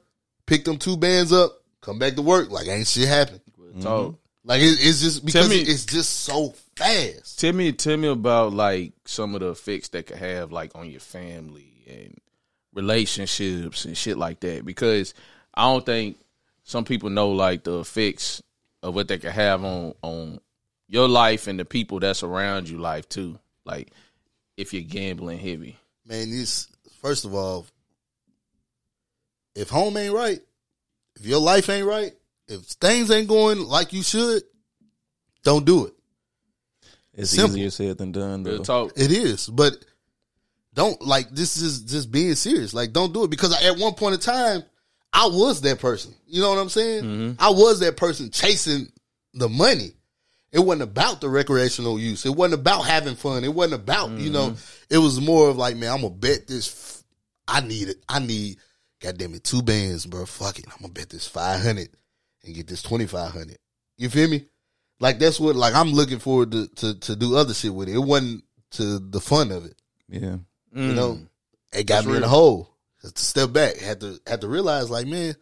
Pick 0.46 0.64
them 0.64 0.78
two 0.78 0.96
bands 0.96 1.32
up, 1.32 1.52
come 1.80 1.98
back 1.98 2.14
to 2.16 2.22
work 2.22 2.50
like 2.50 2.66
ain't 2.68 2.86
shit 2.86 3.08
happened. 3.08 3.40
Mm-hmm. 3.60 3.82
Talk. 3.82 4.16
Like 4.44 4.60
it, 4.62 4.78
it's 4.80 5.00
just 5.00 5.24
because 5.24 5.48
me- 5.48 5.60
it's 5.60 5.84
just 5.84 6.20
so 6.20 6.54
fast. 6.76 7.40
Tell 7.40 7.52
me, 7.52 7.72
tell 7.72 7.96
me 7.96 8.08
about 8.08 8.52
like 8.52 8.92
some 9.04 9.34
of 9.34 9.40
the 9.40 9.50
effects 9.50 9.88
that 9.90 10.06
could 10.06 10.16
have 10.16 10.50
like 10.50 10.74
on 10.74 10.90
your 10.90 11.00
family 11.00 11.84
and 11.88 12.18
relationships 12.72 13.84
and 13.84 13.96
shit 13.96 14.16
like 14.16 14.40
that. 14.40 14.64
Because 14.64 15.14
I 15.54 15.62
don't 15.62 15.84
think 15.84 16.18
some 16.64 16.84
people 16.84 17.10
know 17.10 17.30
like 17.30 17.64
the 17.64 17.80
effects 17.80 18.42
of 18.82 18.94
what 18.94 19.08
they 19.08 19.18
could 19.18 19.32
have 19.32 19.64
on 19.64 19.94
on 20.02 20.40
your 20.88 21.08
life 21.08 21.46
and 21.46 21.58
the 21.58 21.64
people 21.64 22.00
that's 22.00 22.22
around 22.22 22.68
you 22.68 22.78
life 22.78 23.08
too. 23.08 23.38
Like 23.64 23.92
if 24.56 24.72
you're 24.72 24.82
gambling 24.82 25.38
heavy. 25.38 25.76
Man, 26.06 26.30
this 26.30 26.66
first 27.02 27.24
of 27.24 27.34
all, 27.34 27.66
if 29.54 29.68
home 29.68 29.96
ain't 29.96 30.14
right, 30.14 30.40
if 31.16 31.26
your 31.26 31.40
life 31.40 31.68
ain't 31.68 31.86
right, 31.86 32.12
if 32.50 32.60
things 32.62 33.10
ain't 33.10 33.28
going 33.28 33.60
like 33.60 33.92
you 33.92 34.02
should, 34.02 34.42
don't 35.44 35.64
do 35.64 35.86
it. 35.86 35.94
It's 37.14 37.30
Simple. 37.30 37.56
easier 37.56 37.70
said 37.70 37.98
than 37.98 38.12
done. 38.12 38.42
Though. 38.42 38.52
Real 38.52 38.62
talk. 38.64 38.92
It 38.96 39.10
is, 39.10 39.48
but 39.48 39.72
don't 40.74 41.00
like 41.02 41.30
this 41.30 41.56
is 41.56 41.80
just 41.82 42.10
being 42.10 42.34
serious. 42.34 42.72
Like 42.74 42.92
don't 42.92 43.12
do 43.12 43.24
it 43.24 43.30
because 43.30 43.60
at 43.62 43.78
one 43.78 43.94
point 43.94 44.14
in 44.14 44.20
time, 44.20 44.62
I 45.12 45.26
was 45.26 45.60
that 45.62 45.80
person. 45.80 46.14
You 46.26 46.40
know 46.40 46.50
what 46.50 46.58
I'm 46.58 46.68
saying? 46.68 47.04
Mm-hmm. 47.04 47.32
I 47.42 47.50
was 47.50 47.80
that 47.80 47.96
person 47.96 48.30
chasing 48.30 48.92
the 49.34 49.48
money. 49.48 49.92
It 50.52 50.60
wasn't 50.60 50.82
about 50.82 51.20
the 51.20 51.28
recreational 51.28 51.98
use. 51.98 52.26
It 52.26 52.34
wasn't 52.34 52.60
about 52.60 52.82
having 52.82 53.14
fun. 53.14 53.44
It 53.44 53.54
wasn't 53.54 53.82
about 53.82 54.10
you 54.12 54.30
know. 54.30 54.50
Mm-hmm. 54.50 54.94
It 54.94 54.98
was 54.98 55.20
more 55.20 55.48
of 55.50 55.56
like, 55.56 55.76
man, 55.76 55.92
I'm 55.92 56.00
gonna 56.02 56.14
bet 56.14 56.46
this. 56.46 56.68
F- 56.68 57.04
I 57.46 57.60
need 57.66 57.88
it. 57.88 57.96
I 58.08 58.20
need, 58.20 58.58
goddamn 59.00 59.34
it, 59.34 59.44
two 59.44 59.62
bands, 59.62 60.06
bro. 60.06 60.26
Fuck 60.26 60.58
it. 60.60 60.66
I'm 60.68 60.80
gonna 60.82 60.92
bet 60.92 61.10
this 61.10 61.26
five 61.26 61.60
hundred 61.60 61.88
and 62.44 62.54
get 62.54 62.66
this 62.66 62.82
twenty 62.82 63.06
five 63.06 63.32
hundred. 63.32 63.58
You 63.98 64.08
feel 64.08 64.28
me? 64.28 64.46
Like 64.98 65.18
that's 65.18 65.40
what 65.40 65.56
like 65.56 65.74
I'm 65.74 65.92
looking 65.92 66.18
forward 66.18 66.52
to, 66.52 66.68
to 66.68 66.94
to 67.00 67.16
do 67.16 67.36
other 67.36 67.54
shit 67.54 67.74
with 67.74 67.88
it. 67.88 67.94
It 67.94 67.98
wasn't 67.98 68.44
to 68.72 68.98
the 68.98 69.20
fun 69.20 69.50
of 69.50 69.64
it. 69.64 69.74
Yeah. 70.08 70.36
You 70.74 70.92
know, 70.94 71.12
Mm. 71.14 71.26
it 71.72 71.84
got 71.86 71.96
That's 71.96 72.06
me 72.06 72.16
in 72.18 72.22
a 72.22 72.28
hole. 72.28 72.76
Had 73.02 73.14
to 73.14 73.22
step 73.24 73.52
back. 73.52 73.76
Had 73.78 74.00
to 74.00 74.20
had 74.26 74.42
to 74.42 74.48
realize 74.48 74.90
like, 74.90 75.06
man, 75.06 75.34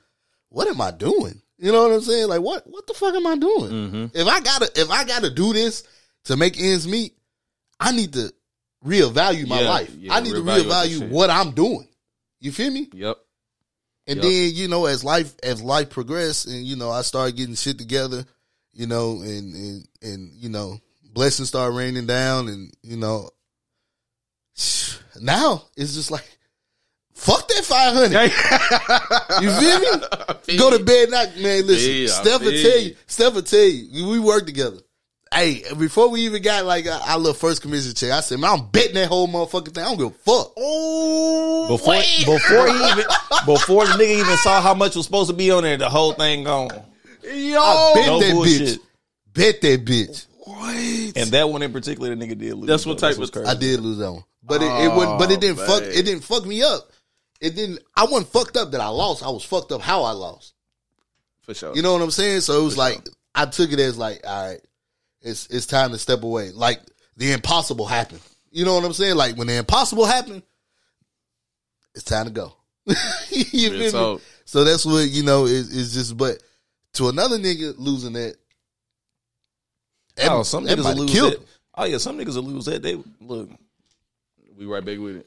what 0.49 0.69
am 0.69 0.81
I 0.81 0.91
doing? 0.93 1.43
You 1.59 1.73
know 1.73 1.83
what 1.83 1.93
I'm 1.93 2.01
saying? 2.01 2.29
Like, 2.29 2.41
what 2.41 2.69
what 2.71 2.87
the 2.87 2.95
fuck 2.95 3.15
am 3.15 3.27
I 3.27 3.37
doing? 3.37 3.71
Mm-hmm. 3.71 4.05
If 4.17 4.27
I 4.29 4.41
gotta 4.41 4.71
if 4.77 4.91
I 4.91 5.05
gotta 5.05 5.29
do 5.31 5.53
this 5.53 5.83
to 6.25 6.37
make 6.37 6.59
ends 6.61 6.87
meet, 6.87 7.15
I 7.81 7.91
need 7.93 8.13
to 8.15 8.33
reevaluate 8.85 9.49
my 9.49 9.61
Yeah, 9.63 9.69
life. 9.69 9.95
yeah, 9.99 10.15
I 10.15 10.21
need 10.21 10.35
to 10.35 10.41
reevaluate 10.41 10.69
that 10.69 10.89
reevaluate 10.89 11.09
what 11.11 11.31
I'm 11.31 11.51
doing. 11.53 11.89
You 12.41 12.53
feel 12.53 12.71
me? 12.71 12.89
Yep. 12.93 13.17
And 14.09 14.17
Yep. 14.17 14.23
then 14.25 14.55
you 14.55 14.67
know, 14.69 14.87
as 14.87 15.05
life 15.05 15.35
as 15.43 15.63
life 15.63 15.91
progressed, 15.91 16.47
and 16.47 16.67
you 16.67 16.75
know, 16.77 16.91
I 16.91 17.03
started 17.03 17.37
getting 17.37 17.55
shit 17.55 17.79
together, 17.79 18.25
you 18.73 18.87
know, 18.87 19.21
and 19.21 19.55
and 19.55 19.89
and 20.03 20.33
you 20.35 20.49
know, 20.49 20.81
blessings 21.13 21.49
start 21.49 21.75
raining 21.75 22.07
down, 22.07 22.49
and 22.49 22.73
you 22.83 22.97
know, 22.97 23.29
now 25.21 25.63
it's 25.77 25.95
just 25.95 26.11
like, 26.11 26.25
fuck 27.15 27.47
that 27.49 27.65
five 27.65 27.95
hundred. 27.95 28.33
You 29.43 29.51
feel 29.53 29.79
me? 29.81 30.57
Go 30.59 30.77
to 30.77 30.83
bed 30.83 31.11
now, 31.11 31.25
man. 31.41 31.67
Listen, 31.67 31.93
Yeah, 31.95 32.07
Steph 32.09 32.41
will 32.43 32.51
tell 32.51 32.79
you. 32.81 32.89
you. 32.89 32.97
Steph 33.07 33.35
will 33.35 33.43
tell 33.43 33.61
you. 33.61 34.07
We 34.09 34.19
work 34.19 34.47
together. 34.47 34.79
Hey, 35.33 35.63
before 35.79 36.09
we 36.11 36.23
even 36.23 36.43
got 36.43 36.65
like 36.65 36.87
our 36.87 37.01
our 37.01 37.19
little 37.19 37.35
first 37.35 37.63
commission 37.63 37.95
check, 37.95 38.11
I 38.11 38.21
said, 38.21 38.41
man, 38.41 38.51
I'm 38.51 38.67
betting 38.71 38.95
that 38.95 39.09
whole 39.09 39.29
motherfucking 39.29 39.75
thing. 39.75 39.85
I 39.85 39.89
don't 39.89 39.99
give 39.99 40.07
a 40.07 40.11
fuck. 40.11 40.53
Oh, 40.57 41.67
Before 41.69 41.95
before 42.35 42.69
he 42.69 42.91
even 42.91 43.05
before 43.47 43.87
the 43.87 43.93
nigga 43.93 44.21
even 44.21 44.37
saw 44.39 44.61
how 44.61 44.75
much 44.75 44.97
was 44.97 45.05
supposed 45.07 45.31
to 45.31 45.37
be 45.37 45.51
on 45.51 45.63
there, 45.65 45.77
the 45.77 45.89
whole 45.91 46.13
thing 46.13 46.45
gone. 46.45 46.71
Yo, 47.23 47.61
I 47.61 47.93
bet 47.95 48.07
no 48.07 48.21
that 48.21 48.33
bullshit. 48.33 48.61
bitch. 48.63 48.79
Bet 49.35 49.61
that 49.61 49.85
bitch. 49.85 50.27
What? 50.41 51.17
And 51.17 51.31
that 51.33 51.49
one 51.51 51.63
in 51.63 51.73
particular, 51.73 52.15
the 52.15 52.17
nigga 52.17 52.39
did 52.39 52.55
lose. 52.55 52.67
That's 52.67 52.87
what 52.87 52.99
though. 52.99 53.09
type 53.11 53.19
was 53.19 53.29
of- 53.29 53.35
crazy. 53.35 53.49
I 53.51 53.55
did 53.55 53.81
lose 53.81 53.99
that 53.99 54.11
one, 54.13 54.25
but 54.43 54.63
it, 54.63 54.65
it 54.85 54.95
wouldn't. 54.95 55.19
But 55.19 55.31
it 55.31 55.37
oh, 55.37 55.41
didn't 55.41 55.59
Oh, 55.61 55.67
fuck. 55.67 55.83
It 55.83 56.05
didn't 56.05 56.25
fuck 56.25 56.47
me 56.47 56.63
up. 56.63 56.91
It 57.41 57.55
didn't. 57.55 57.81
I 57.95 58.05
wasn't 58.05 58.29
fucked 58.33 58.57
up 58.57 58.71
that 58.73 58.81
I 58.81 58.89
lost. 58.89 59.23
I 59.23 59.29
was 59.29 59.45
fucked 59.45 59.73
up 59.73 59.83
how 59.83 60.03
I 60.05 60.13
lost. 60.13 60.55
for 61.43 61.53
sure. 61.55 61.77
You 61.77 61.83
know 61.83 61.93
what 61.93 62.03
I'm 62.03 62.11
saying? 62.11 62.41
So 62.41 62.61
it 62.61 62.65
was 62.65 62.75
For 62.75 62.81
like 62.81 62.95
sure. 62.95 63.15
I 63.35 63.45
took 63.47 63.71
it 63.73 63.79
as 63.79 63.97
like, 63.99 64.23
all 64.27 64.49
right, 64.49 64.61
it's 65.29 65.47
it's 65.49 65.67
time 65.67 65.91
to 65.93 65.99
step 65.99 66.23
away. 66.23 66.51
Like 66.53 66.81
the 67.17 67.33
impossible 67.33 67.87
happened. 67.87 68.21
You 68.51 68.65
know 68.65 68.75
what 68.75 68.85
I'm 68.85 68.93
saying? 68.93 69.17
Like 69.17 69.37
when 69.37 69.47
the 69.47 69.57
impossible 69.57 70.07
happened, 70.07 70.43
it's 71.95 72.05
time 72.05 72.27
to 72.27 72.33
go. 72.33 72.55
you 73.31 73.71
Real 73.71 73.71
feel 73.71 73.79
me? 73.81 73.91
talk. 73.91 74.23
So 74.45 74.65
that's 74.65 74.87
what 74.87 75.09
you 75.09 75.23
know 75.23 75.45
is 75.45 75.75
is 75.75 75.93
just. 75.95 76.17
But 76.17 76.43
to 76.95 77.09
another 77.09 77.39
nigga 77.39 77.75
losing 77.79 78.15
that, 78.15 78.37
that- 80.17 80.31
Oh, 80.31 80.43
some 80.43 80.65
that 80.65 80.79
niggas 80.79 80.85
might 80.85 80.95
will 80.97 81.03
lose 81.03 81.13
killed 81.13 81.33
it. 81.35 81.41
Oh 81.77 81.85
yeah, 81.85 81.99
some 81.99 82.19
niggas 82.19 82.35
will 82.37 82.43
lose 82.45 82.65
that. 82.65 82.83
They 82.83 82.99
look 83.21 83.51
we 84.57 84.67
right 84.67 84.85
back 84.85 84.99
with 84.99 85.17
it. 85.17 85.27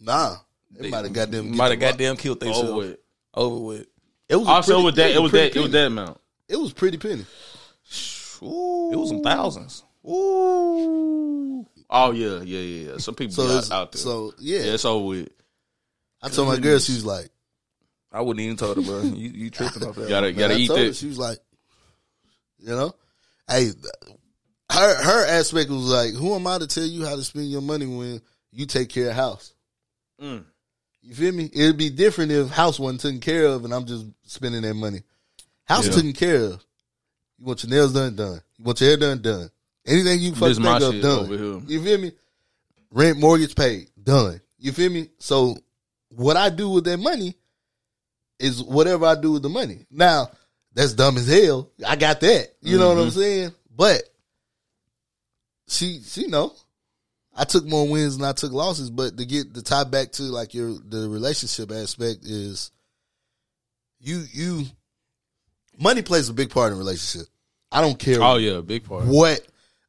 Nah, 0.00 0.36
it 0.76 0.82
They 0.82 0.90
might 0.90 1.04
have 1.04 1.12
got 1.12 1.30
them. 1.30 1.54
might 1.56 1.72
have 1.72 1.80
goddamn 1.80 2.16
killed 2.16 2.42
Over 2.42 2.74
with. 2.74 2.98
Over 3.34 3.58
with. 3.58 3.86
It 4.28 4.36
was 4.36 4.48
Also, 4.48 4.72
pretty- 4.74 4.84
with 4.86 4.94
that, 4.96 5.10
it 5.10 5.20
was 5.20 5.30
pretty 5.30 5.48
that, 5.50 5.56
it 5.58 5.62
was 5.62 5.72
that 5.72 5.86
amount. 5.88 6.20
It 6.48 6.56
was 6.56 6.72
pretty 6.72 6.96
penny. 6.98 7.26
It 8.42 8.96
was 8.96 9.08
some 9.10 9.22
thousands. 9.22 9.84
Ooh. 10.06 11.66
Oh 11.92 12.12
yeah, 12.12 12.40
yeah, 12.42 12.60
yeah. 12.92 12.96
Some 12.98 13.14
people 13.14 13.34
So 13.34 13.58
out, 13.58 13.70
out 13.72 13.92
there. 13.92 14.00
so 14.00 14.32
yeah. 14.38 14.60
yeah, 14.62 14.74
it's 14.74 14.84
over 14.84 15.04
with. 15.06 15.28
I 16.22 16.28
told 16.28 16.48
my 16.48 16.58
girl 16.58 16.78
she 16.78 16.92
was 16.92 17.04
like, 17.04 17.28
I 18.12 18.20
wouldn't 18.20 18.42
even 18.44 18.56
told 18.56 18.76
her, 18.76 18.82
bro. 18.82 19.02
You 19.02 19.30
you 19.30 19.50
tripping 19.50 19.84
off 19.86 19.96
that? 19.96 20.08
Gotta 20.08 20.32
gotta 20.32 20.56
eat 20.56 20.68
that. 20.68 20.94
She 20.96 21.06
was 21.06 21.18
like, 21.18 21.38
you 22.58 22.68
know, 22.70 22.94
hey, 23.48 23.70
her 24.70 25.02
her 25.02 25.26
aspect 25.26 25.70
was 25.70 25.84
like, 25.90 26.14
who 26.14 26.34
am 26.34 26.46
I 26.46 26.58
to 26.58 26.66
tell 26.66 26.84
you 26.84 27.04
how 27.04 27.16
to 27.16 27.22
spend 27.24 27.50
your 27.50 27.62
money 27.62 27.86
when 27.86 28.20
you 28.52 28.66
take 28.66 28.88
care 28.88 29.10
of 29.10 29.16
house? 29.16 29.52
Mm. 30.20 30.44
You 31.02 31.14
feel 31.14 31.32
me? 31.32 31.50
It'd 31.52 31.76
be 31.78 31.90
different 31.90 32.30
if 32.30 32.50
house 32.50 32.78
wasn't 32.78 33.00
taken 33.00 33.20
care 33.20 33.46
of 33.46 33.64
and 33.64 33.72
I'm 33.74 33.86
just 33.86 34.06
spending 34.26 34.62
that 34.62 34.74
money. 34.74 35.02
House 35.64 35.86
Yeah. 35.86 35.92
taken 35.94 36.12
care 36.12 36.36
of. 36.44 36.64
You 37.40 37.46
want 37.46 37.64
your 37.64 37.70
nails 37.70 37.92
done, 37.94 38.14
done. 38.14 38.40
You 38.58 38.64
want 38.64 38.80
your 38.80 38.90
hair 38.90 38.98
done, 38.98 39.22
done. 39.22 39.50
Anything 39.86 40.20
you 40.20 40.34
fucking 40.34 40.62
think 40.62 40.82
of, 40.82 41.00
done. 41.00 41.64
You 41.66 41.82
feel 41.82 41.98
me? 41.98 42.12
Rent, 42.90 43.18
mortgage 43.18 43.56
paid, 43.56 43.88
done. 44.02 44.40
You 44.58 44.72
feel 44.72 44.90
me? 44.90 45.08
So 45.18 45.56
what 46.10 46.36
I 46.36 46.50
do 46.50 46.68
with 46.68 46.84
that 46.84 46.98
money 46.98 47.34
is 48.38 48.62
whatever 48.62 49.06
I 49.06 49.14
do 49.14 49.32
with 49.32 49.42
the 49.42 49.48
money. 49.48 49.86
Now, 49.90 50.30
that's 50.74 50.92
dumb 50.92 51.16
as 51.16 51.28
hell. 51.28 51.70
I 51.86 51.96
got 51.96 52.20
that. 52.20 52.48
You 52.60 52.78
know 52.78 52.88
what 52.88 52.98
I'm 52.98 53.10
saying? 53.10 53.52
But 53.74 54.02
she 55.66 56.00
she 56.04 56.26
know. 56.26 56.52
I 57.34 57.44
took 57.44 57.64
more 57.64 57.88
wins 57.88 58.18
than 58.18 58.28
I 58.28 58.32
took 58.32 58.52
losses. 58.52 58.90
But 58.90 59.16
to 59.16 59.24
get 59.24 59.54
the 59.54 59.62
tie 59.62 59.84
back 59.84 60.12
to 60.12 60.24
like 60.24 60.52
your 60.52 60.68
the 60.68 61.08
relationship 61.08 61.72
aspect 61.72 62.24
is 62.24 62.70
you 64.00 64.24
you 64.32 64.64
money 65.80 66.02
plays 66.02 66.28
a 66.28 66.32
big 66.32 66.50
part 66.50 66.68
in 66.68 66.74
a 66.74 66.78
relationship. 66.78 67.28
I 67.72 67.80
don't 67.80 67.98
care 67.98 68.22
Oh 68.22 68.36
yeah, 68.36 68.60
big 68.60 68.84
part. 68.84 69.06
what 69.06 69.40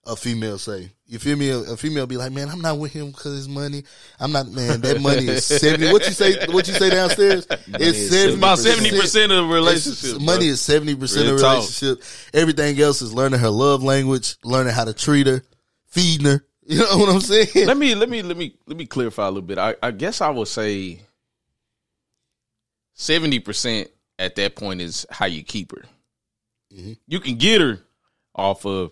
a 0.05 0.15
female 0.15 0.57
say. 0.57 0.91
You 1.05 1.19
feel 1.19 1.35
me? 1.35 1.49
A, 1.49 1.75
female 1.75 2.07
be 2.07 2.15
like, 2.15 2.31
man, 2.31 2.47
I'm 2.49 2.61
not 2.61 2.77
with 2.79 2.93
him 2.93 3.07
because 3.11 3.35
his 3.35 3.49
money. 3.49 3.83
I'm 4.17 4.31
not, 4.31 4.49
man. 4.49 4.79
That 4.81 5.01
money 5.01 5.27
is 5.27 5.45
seventy. 5.59 5.91
What 5.91 6.07
you 6.07 6.13
say? 6.13 6.47
What 6.47 6.65
you 6.69 6.73
say 6.73 6.89
downstairs? 6.89 7.45
It's 7.49 8.09
seventy. 8.09 8.27
It's 8.29 8.35
about 8.37 8.59
seventy 8.59 8.91
percent 8.91 9.31
of 9.33 9.49
relationship. 9.49 10.21
money 10.21 10.47
is 10.47 10.61
seventy 10.61 10.95
percent 10.95 11.27
of 11.27 11.35
relationship. 11.35 12.01
Everything 12.33 12.79
else 12.79 13.01
is 13.01 13.13
learning 13.13 13.41
her 13.41 13.49
love 13.49 13.83
language, 13.83 14.37
learning 14.45 14.73
how 14.73 14.85
to 14.85 14.93
treat 14.93 15.27
her, 15.27 15.43
feeding 15.87 16.27
her. 16.27 16.45
You 16.63 16.77
know 16.77 16.97
what 16.99 17.09
I'm 17.09 17.19
saying? 17.19 17.67
let 17.67 17.75
me 17.75 17.95
let 17.95 18.07
me 18.07 18.21
let 18.21 18.37
me 18.37 18.55
let 18.65 18.77
me 18.77 18.85
clarify 18.85 19.23
a 19.23 19.29
little 19.29 19.41
bit. 19.41 19.57
I, 19.57 19.75
I 19.83 19.91
guess 19.91 20.21
I 20.21 20.29
would 20.29 20.47
say 20.47 21.01
seventy 22.93 23.39
percent 23.39 23.89
at 24.21 24.35
that 24.35 24.55
point 24.55 24.81
is 24.81 25.05
how 25.09 25.25
you 25.25 25.43
keep 25.43 25.71
her. 25.71 25.83
Mm-hmm. 26.73 26.93
You 27.07 27.19
can 27.19 27.35
get 27.35 27.59
her 27.61 27.79
off 28.35 28.65
of 28.65 28.91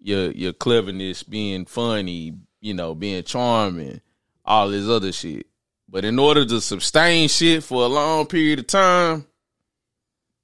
your 0.00 0.30
your 0.30 0.52
cleverness, 0.52 1.22
being 1.22 1.64
funny, 1.66 2.34
you 2.60 2.72
know, 2.74 2.94
being 2.94 3.22
charming, 3.24 4.00
all 4.44 4.68
this 4.70 4.88
other 4.88 5.12
shit. 5.12 5.46
But 5.88 6.04
in 6.04 6.18
order 6.18 6.44
to 6.46 6.60
sustain 6.60 7.28
shit 7.28 7.64
for 7.64 7.82
a 7.84 7.88
long 7.88 8.26
period 8.26 8.58
of 8.60 8.66
time, 8.66 9.26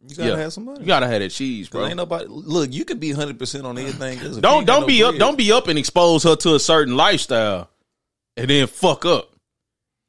You 0.07 0.17
gotta 0.17 0.31
Yeah. 0.31 0.37
have 0.39 0.53
some 0.53 0.65
money. 0.67 0.81
you 0.81 0.87
gotta 0.87 1.07
have 1.07 1.21
that 1.21 1.31
cheese, 1.31 1.69
bro. 1.71 1.87
ain't 1.87 1.97
nobody 1.97 2.27
look. 2.29 2.73
You 2.73 2.85
could 2.85 3.01
be 3.01 3.13
hundred 3.13 3.39
percent 3.39 3.65
on 3.65 3.79
anything. 3.79 4.19
else. 4.19 4.29
If 4.31 4.35
you 4.37 4.41
Don't 4.43 4.67
don't 4.67 4.83
no 4.83 4.87
be 4.87 5.03
up 5.03 5.17
don't 5.17 5.39
be 5.39 5.51
up 5.53 5.69
and 5.69 5.79
expose 5.79 6.25
her 6.25 6.37
to 6.37 6.55
a 6.57 6.61
certain 6.61 6.95
lifestyle 6.97 7.71
and 8.37 8.51
then 8.51 8.67
fuck 8.67 9.07
up. 9.07 9.31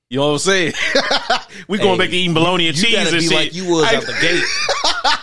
You 0.10 0.20
know 0.20 0.28
what 0.28 0.34
I'm 0.34 0.40
saying? 0.40 0.74
we 1.68 1.78
going 1.80 1.98
back 1.98 2.10
to 2.10 2.16
eating 2.16 2.34
bologna 2.36 2.68
and 2.68 2.78
You 2.78 2.84
cheese 2.86 2.98
and 2.98 3.12
be 3.12 3.22
shit. 3.24 3.32
like 3.34 3.54
you 3.56 3.66
was 3.72 3.86
out 3.92 4.04
the 4.06 4.14
gate. 4.22 4.44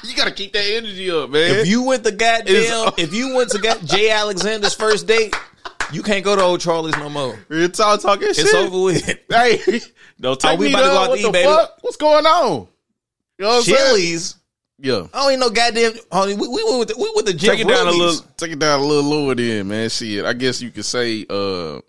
you 0.11 0.17
gotta 0.17 0.33
keep 0.33 0.53
that 0.55 0.65
energy 0.65 1.11
up, 1.11 1.31
man. 1.31 1.61
If 1.61 1.69
you 1.69 1.83
went 1.85 2.05
to 2.05 2.11
goddamn, 2.11 2.55
It's- 2.55 2.93
if 2.99 3.15
you 3.15 3.35
went 3.35 3.51
to 3.51 3.59
got 3.59 3.85
J. 3.85 4.11
Alexander's 4.11 4.75
first 4.75 5.07
date, 5.07 5.35
you 5.93 6.03
can't 6.03 6.25
go 6.25 6.35
to 6.35 6.43
Old 6.43 6.61
Charlie's 6.61 6.97
no 6.97 7.09
more. 7.09 7.39
Real 7.49 7.69
talk 7.69 8.01
talking 8.01 8.29
It's 8.29 8.41
shit. 8.43 8.55
over 8.55 8.81
with. 8.83 9.05
Hey, 9.31 9.81
don't 10.21 10.39
take 10.41 10.53
Oh, 10.53 10.57
we 10.57 10.67
me 10.69 10.73
about 10.75 10.81
to 10.83 10.87
go 10.89 10.99
out 10.99 11.09
What 11.11 11.17
to 11.17 11.23
the 11.23 11.29
eat, 11.29 11.33
baby. 11.33 11.45
fuck? 11.49 11.79
What's 11.83 11.97
going 11.97 12.27
on? 12.27 12.67
You 13.39 13.45
know 13.45 13.49
what 13.49 13.57
I'm 13.59 13.63
saying? 13.63 13.77
Chili's. 13.89 14.37
Yeah. 14.79 15.07
I 15.15 15.19
don't 15.23 15.29
even 15.31 15.41
know 15.41 15.51
goddamn. 15.51 15.93
Honey, 16.11 16.35
we, 16.35 16.49
we 16.49 16.65
went 16.65 16.79
with 16.81 16.89
the, 16.89 16.95
we 16.99 17.13
went 17.15 17.29
to 17.29 17.35
Jeff 17.35 17.53
Take 17.57 17.61
it 17.67 17.69
down 17.69 17.87
a 17.87 17.91
little. 17.93 18.25
Take 18.37 18.53
it 18.53 18.59
down 18.59 18.81
a 18.81 18.85
little 18.85 19.05
lower, 19.09 19.35
then, 19.37 19.69
man. 19.69 19.89
Shit, 19.91 20.25
I 20.25 20.33
guess 20.33 20.61
you 20.61 20.71
could 20.71 20.85
say 20.85 21.25
uh 21.31 21.81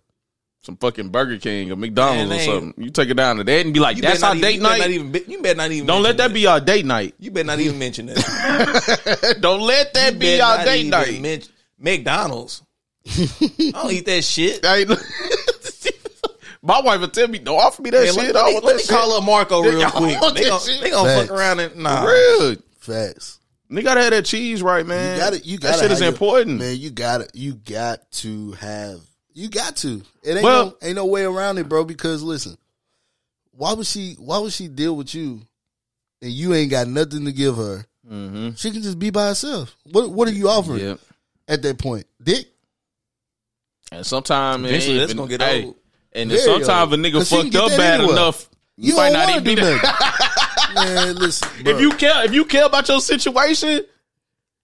some 0.64 0.78
fucking 0.78 1.09
Burger 1.09 1.38
King 1.38 1.72
or 1.72 1.76
McDonald's 1.76 2.30
Man, 2.30 2.32
or 2.32 2.39
they 2.39 2.45
something. 2.45 2.84
You 2.84 2.89
take 2.89 3.09
it 3.09 3.14
down 3.16 3.36
to 3.38 3.43
that 3.43 3.66
and 3.66 3.74
be 3.74 3.80
like, 3.80 3.97
You 3.97 4.01
"That's 4.01 4.24
our 4.24 4.34
not 4.34 4.41
date 4.41 4.55
you 4.55 4.61
night." 4.61 4.80
Not 4.80 4.89
even, 4.89 5.14
you 5.28 5.41
better 5.41 5.57
not 5.57 5.72
even. 5.72 5.86
Don't 5.88 6.01
let 6.01 6.18
mention 6.18 6.28
that 6.30 6.34
be 6.34 6.47
our 6.47 6.59
date 6.59 6.86
night. 6.86 7.16
You 7.20 7.32
better 7.32 7.45
not 7.47 7.59
even 7.59 7.78
mention 7.80 8.05
that. 8.07 9.38
Don't 9.41 9.61
let 9.61 9.93
that 9.93 10.14
You 10.14 10.20
be 10.20 10.26
better 10.38 10.43
our 10.43 10.66
date 10.66 10.80
even 10.80 10.89
night. 10.91 11.22
mention- 11.22 11.53
McDonald's. 11.80 12.64
I 13.05 13.72
don't 13.74 13.91
eat 13.91 14.05
that 14.05 14.24
shit. 14.24 14.64
My 16.61 16.80
wife 16.80 17.01
will 17.01 17.09
tell 17.09 17.28
me, 17.28 17.39
don't 17.39 17.59
offer 17.59 17.82
me 17.82 17.89
that 17.89 17.99
Hey, 18.05 18.07
shit. 18.07 18.16
let, 18.16 18.24
I 18.24 18.28
let 18.28 18.34
don't 18.34 18.47
me, 18.47 18.53
want 18.53 18.66
let 18.66 18.72
that 18.72 18.78
me 18.78 18.84
shit. 18.84 18.89
call 18.89 19.11
up 19.18 19.24
Marco 19.26 19.61
real 19.64 19.82
I 19.86 19.89
quick. 19.89 20.14
They 20.36 20.49
gonna, 20.49 20.64
they 20.82 20.89
gonna 20.89 21.22
fuck 21.28 21.30
around 21.38 21.59
and 21.59 21.76
nah. 21.76 22.05
Real. 22.05 22.55
Facts. 22.80 23.39
They 23.70 23.82
gotta 23.82 24.01
have 24.01 24.11
that 24.11 24.24
cheese 24.24 24.61
right, 24.64 24.86
man. 24.86 25.16
You 25.18 25.22
got 25.22 25.34
it. 25.34 25.45
You 25.45 25.57
got 25.57 25.72
that 25.74 25.80
shit 25.82 25.91
is 25.91 25.99
important. 26.01 26.59
man. 26.59 26.78
You 26.78 26.89
got 26.91 27.20
it. 27.22 27.32
You 27.34 27.55
got 27.55 28.09
to 28.14 28.51
have. 28.53 29.01
You 29.34 29.49
got 29.49 29.75
to. 29.77 30.01
It 30.23 30.34
ain't 30.36 30.43
Well- 30.43 30.65
no 30.65 30.77
ain't 30.88 30.95
no 30.95 31.05
way 31.05 31.23
around 31.23 31.57
it, 31.57 31.67
bro. 31.69 31.84
Because 31.86 32.21
listen, 32.23 32.57
why 33.51 33.73
would 33.73 33.88
she? 33.88 34.13
Why 34.19 34.38
would 34.39 34.53
she 34.53 34.67
deal 34.67 34.95
with 34.95 35.13
you, 35.15 35.41
and 36.21 36.31
you 36.31 36.53
ain't 36.53 36.71
got 36.71 36.88
nothing 36.88 37.25
to 37.25 37.31
give 37.31 37.55
her? 37.57 37.86
Mm-hmm. 38.09 38.51
She 38.55 38.71
can 38.71 38.81
just 38.84 38.99
be 38.99 39.09
by 39.09 39.27
herself. 39.27 39.75
What 39.84 40.11
What 40.11 40.27
are 40.27 40.31
you 40.34 40.49
offering 40.49 40.79
Yep. 40.79 40.99
at 41.47 41.61
that 41.63 41.77
point? 41.77 42.05
Dick. 42.21 42.47
And 43.91 44.05
sometimes 44.05 44.65
Eventually, 44.65 44.97
that's 44.99 45.13
gonna 45.13 45.29
get 45.38 45.41
old. 45.65 45.75
And 46.13 46.31
sometimes 46.31 46.93
a 46.93 46.95
nigga 46.97 47.27
fucked 47.27 47.55
up 47.55 47.69
bad 47.77 47.99
anyway. 48.01 48.13
enough. 48.13 48.49
You, 48.77 48.89
You, 48.91 48.95
might 48.97 49.11
don't 49.13 49.29
even 49.29 49.43
be 49.43 49.55
there. 49.55 49.79
man, 50.75 51.15
listen. 51.15 51.47
If 51.65 51.79
you 51.79 51.91
care, 51.91 52.25
if 52.25 52.34
you 52.34 52.45
care 52.45 52.65
about 52.65 52.88
your 52.88 52.99
situation, 53.01 53.81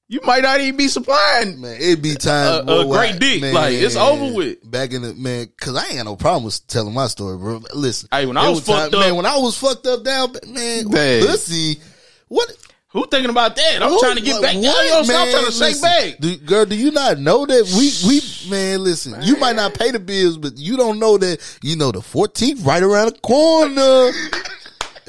you 0.10 0.20
might 0.26 0.42
not 0.44 0.60
even 0.60 0.76
be 0.76 0.88
supplying. 0.90 1.62
Man, 1.62 1.78
it'd 1.80 2.02
be 2.02 2.16
time 2.16 2.68
A- 2.68 2.80
a 2.80 2.86
great 2.86 3.16
I- 3.16 3.18
dick. 3.20 3.42
man, 3.42 3.54
Like, 3.54 3.74
it's 3.76 3.96
over 3.96 4.34
with. 4.34 4.70
Back 4.70 4.92
in 4.92 5.04
the 5.04 5.14
man, 5.14 5.46
because 5.58 5.76
I 5.76 5.86
ain't 5.86 5.96
got 5.98 6.06
no 6.06 6.16
problem 6.16 6.44
with 6.46 6.66
telling 6.68 6.94
my 6.94 7.08
story, 7.08 7.38
bro. 7.38 7.62
Listen, 7.74 8.10
Hey, 8.12 8.26
when 8.26 8.36
I 8.36 8.42
there 8.44 8.52
was 8.52 8.60
fucked 8.62 8.94
up- 8.96 9.00
man, 9.00 9.16
when 9.16 9.26
I 9.26 9.38
was 9.38 9.56
fucked 9.56 9.86
up 9.88 10.04
down, 10.04 10.34
man, 10.48 10.90
Man. 10.90 11.26
pussy, 11.26 11.80
what? 12.28 12.52
Who 12.92 13.06
thinking 13.06 13.30
about 13.30 13.56
that? 13.56 13.84
I'm 13.84 13.90
who- 13.92 14.00
trying 14.00 14.16
to 14.16 14.22
get 14.22 14.34
what- 14.34 14.42
back. 14.42 14.56
what, 14.56 14.64
Yo, 14.88 15.04
man? 15.04 15.32
trying 15.32 15.46
to 15.46 15.52
shake 15.52 15.80
back. 15.80 16.16
Do, 16.20 16.36
girl, 16.38 16.66
do 16.66 16.76
you 16.76 16.90
not 16.90 17.20
know 17.20 17.46
that 17.46 17.66
we 17.78 17.94
we 18.08 18.22
man? 18.50 18.84
Listen, 18.84 19.16
you 19.22 19.36
might 19.38 19.56
not 19.56 19.76
pay 19.76 19.92
the 19.92 20.00
bills, 20.00 20.38
but 20.38 20.58
you 20.58 20.76
don't 20.76 20.98
know 20.98 21.16
that 21.20 21.38
you 21.62 21.76
know 21.76 21.92
the 21.92 22.02
14th 22.02 22.66
right 22.66 22.82
around 22.82 23.14
the 23.14 23.20
corner. 23.20 24.12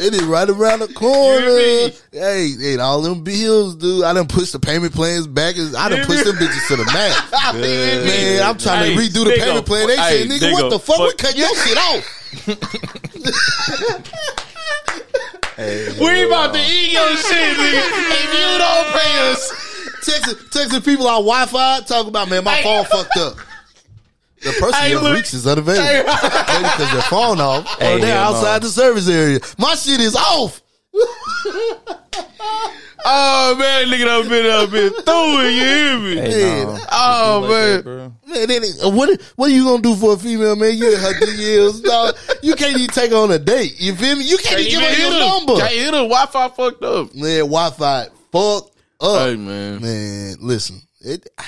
It 0.01 0.14
is 0.14 0.22
right 0.24 0.48
around 0.48 0.78
the 0.80 0.88
corner. 0.94 1.92
Hey, 2.11 2.51
hey, 2.59 2.78
all 2.78 3.03
them 3.03 3.22
bills, 3.22 3.76
dude. 3.76 4.03
I 4.05 4.12
done 4.14 4.26
push 4.28 4.51
the 4.51 4.59
payment 4.59 4.94
plans 4.94 5.26
back. 5.26 5.57
I 5.59 5.88
done 5.90 5.98
hear 5.98 6.07
push 6.07 6.18
me? 6.24 6.32
them 6.32 6.36
bitches 6.36 6.66
to 6.68 6.76
the 6.76 6.84
max. 6.86 7.30
Man, 7.55 8.42
I'm 8.42 8.57
trying 8.57 8.84
Hey, 8.92 8.94
to 8.96 9.01
redo 9.03 9.24
the 9.24 9.30
nigga, 9.32 9.44
payment 9.44 9.66
plan. 9.66 9.86
They 9.88 9.96
hey, 9.96 10.22
say, 10.22 10.26
nigga, 10.28 10.40
nigga, 10.51 10.53
what 10.53 10.70
the 10.70 10.78
fuck? 10.78 10.98
We 11.01 11.12
cut 11.14 11.36
your 11.36 11.55
shit 11.57 11.76
off. 11.78 12.16
Hey, 15.57 15.88
We 16.01 16.24
about 16.26 16.55
to 16.55 16.61
eat 16.61 16.92
your 16.92 17.09
shit, 17.16 17.57
nigga. 17.59 17.82
If 18.16 18.32
you 18.32 18.59
don't 18.59 18.86
pay 18.94 19.30
us, 19.30 19.53
Texting, 20.01 20.38
texting 20.51 20.82
people 20.84 21.07
on 21.07 21.22
Wi-Fi, 21.24 21.80
talk 21.80 22.07
about, 22.07 22.30
man, 22.30 22.42
my 22.44 22.55
Hey. 22.55 22.62
phone 22.62 22.84
fucked 22.86 23.16
up. 23.18 23.36
The 24.43 24.53
person 24.59 24.74
Hey, 24.80 24.91
you 24.91 24.99
have 24.99 25.14
reached 25.14 25.34
is 25.34 25.47
unavailable. 25.47 25.84
Maybe 25.84 26.03
because 26.05 26.93
their 26.93 27.03
phone 27.03 27.41
off 27.41 27.66
or 27.76 27.78
they're 27.99 27.99
hell 28.14 28.32
no. 28.32 28.38
outside 28.38 28.62
the 28.62 28.68
service 28.68 29.09
area. 29.09 29.38
My 29.59 29.74
shit 29.74 30.01
is 30.01 30.16
off. 30.16 30.61
oh 33.05 33.57
man, 33.59 33.86
nigga 33.88 34.05
done 34.05 34.28
been 34.28 34.47
up 34.51 34.70
been 34.70 34.91
through 34.91 35.41
it. 35.47 35.53
You 35.53 35.61
hear 35.61 35.99
me? 35.99 36.14
hey, 36.30 36.64
no. 36.64 36.78
Oh 36.93 37.41
Like 37.43 37.51
man. 37.84 38.12
that. 38.26 38.49
Man, 38.49 38.49
then 38.49 38.95
what 38.97 39.20
what 39.36 39.51
are 39.51 39.55
you 39.55 39.64
gonna 39.64 39.82
do 39.82 39.95
for 39.97 40.14
a 40.14 40.16
female, 40.16 40.57
man? 40.57 40.76
You 40.76 40.95
in 40.95 41.01
her 41.01 41.12
DMs, 41.14 41.82
dog. 41.82 42.16
You 42.43 42.55
can't 42.55 42.76
even 42.76 42.88
take 42.88 43.11
her 43.11 43.16
on 43.16 43.30
a 43.30 43.38
date. 43.38 43.80
You 43.80 43.95
feel 43.95 44.16
me? 44.16 44.24
You 44.24 44.36
can't, 44.38 44.57
Can't 44.57 44.61
even 44.61 44.72
even 44.72 44.80
give 44.80 44.88
her 44.91 44.95
hit 44.95 45.12
your 45.12 45.12
her. 45.12 45.28
number. 45.38 45.57
Can't 45.57 45.72
hit 45.72 45.86
her. 45.95 46.09
Wi-Fi 46.09 46.49
fucked 46.49 46.82
up. 46.84 47.14
Man, 47.14 47.41
Wi-Fi 47.41 48.07
fucked 48.32 48.76
up. 49.01 49.20
Hey 49.28 49.36
man. 49.36 49.80
Man, 49.82 50.36
listen. 50.41 50.80
It, 51.01 51.28
I, 51.38 51.45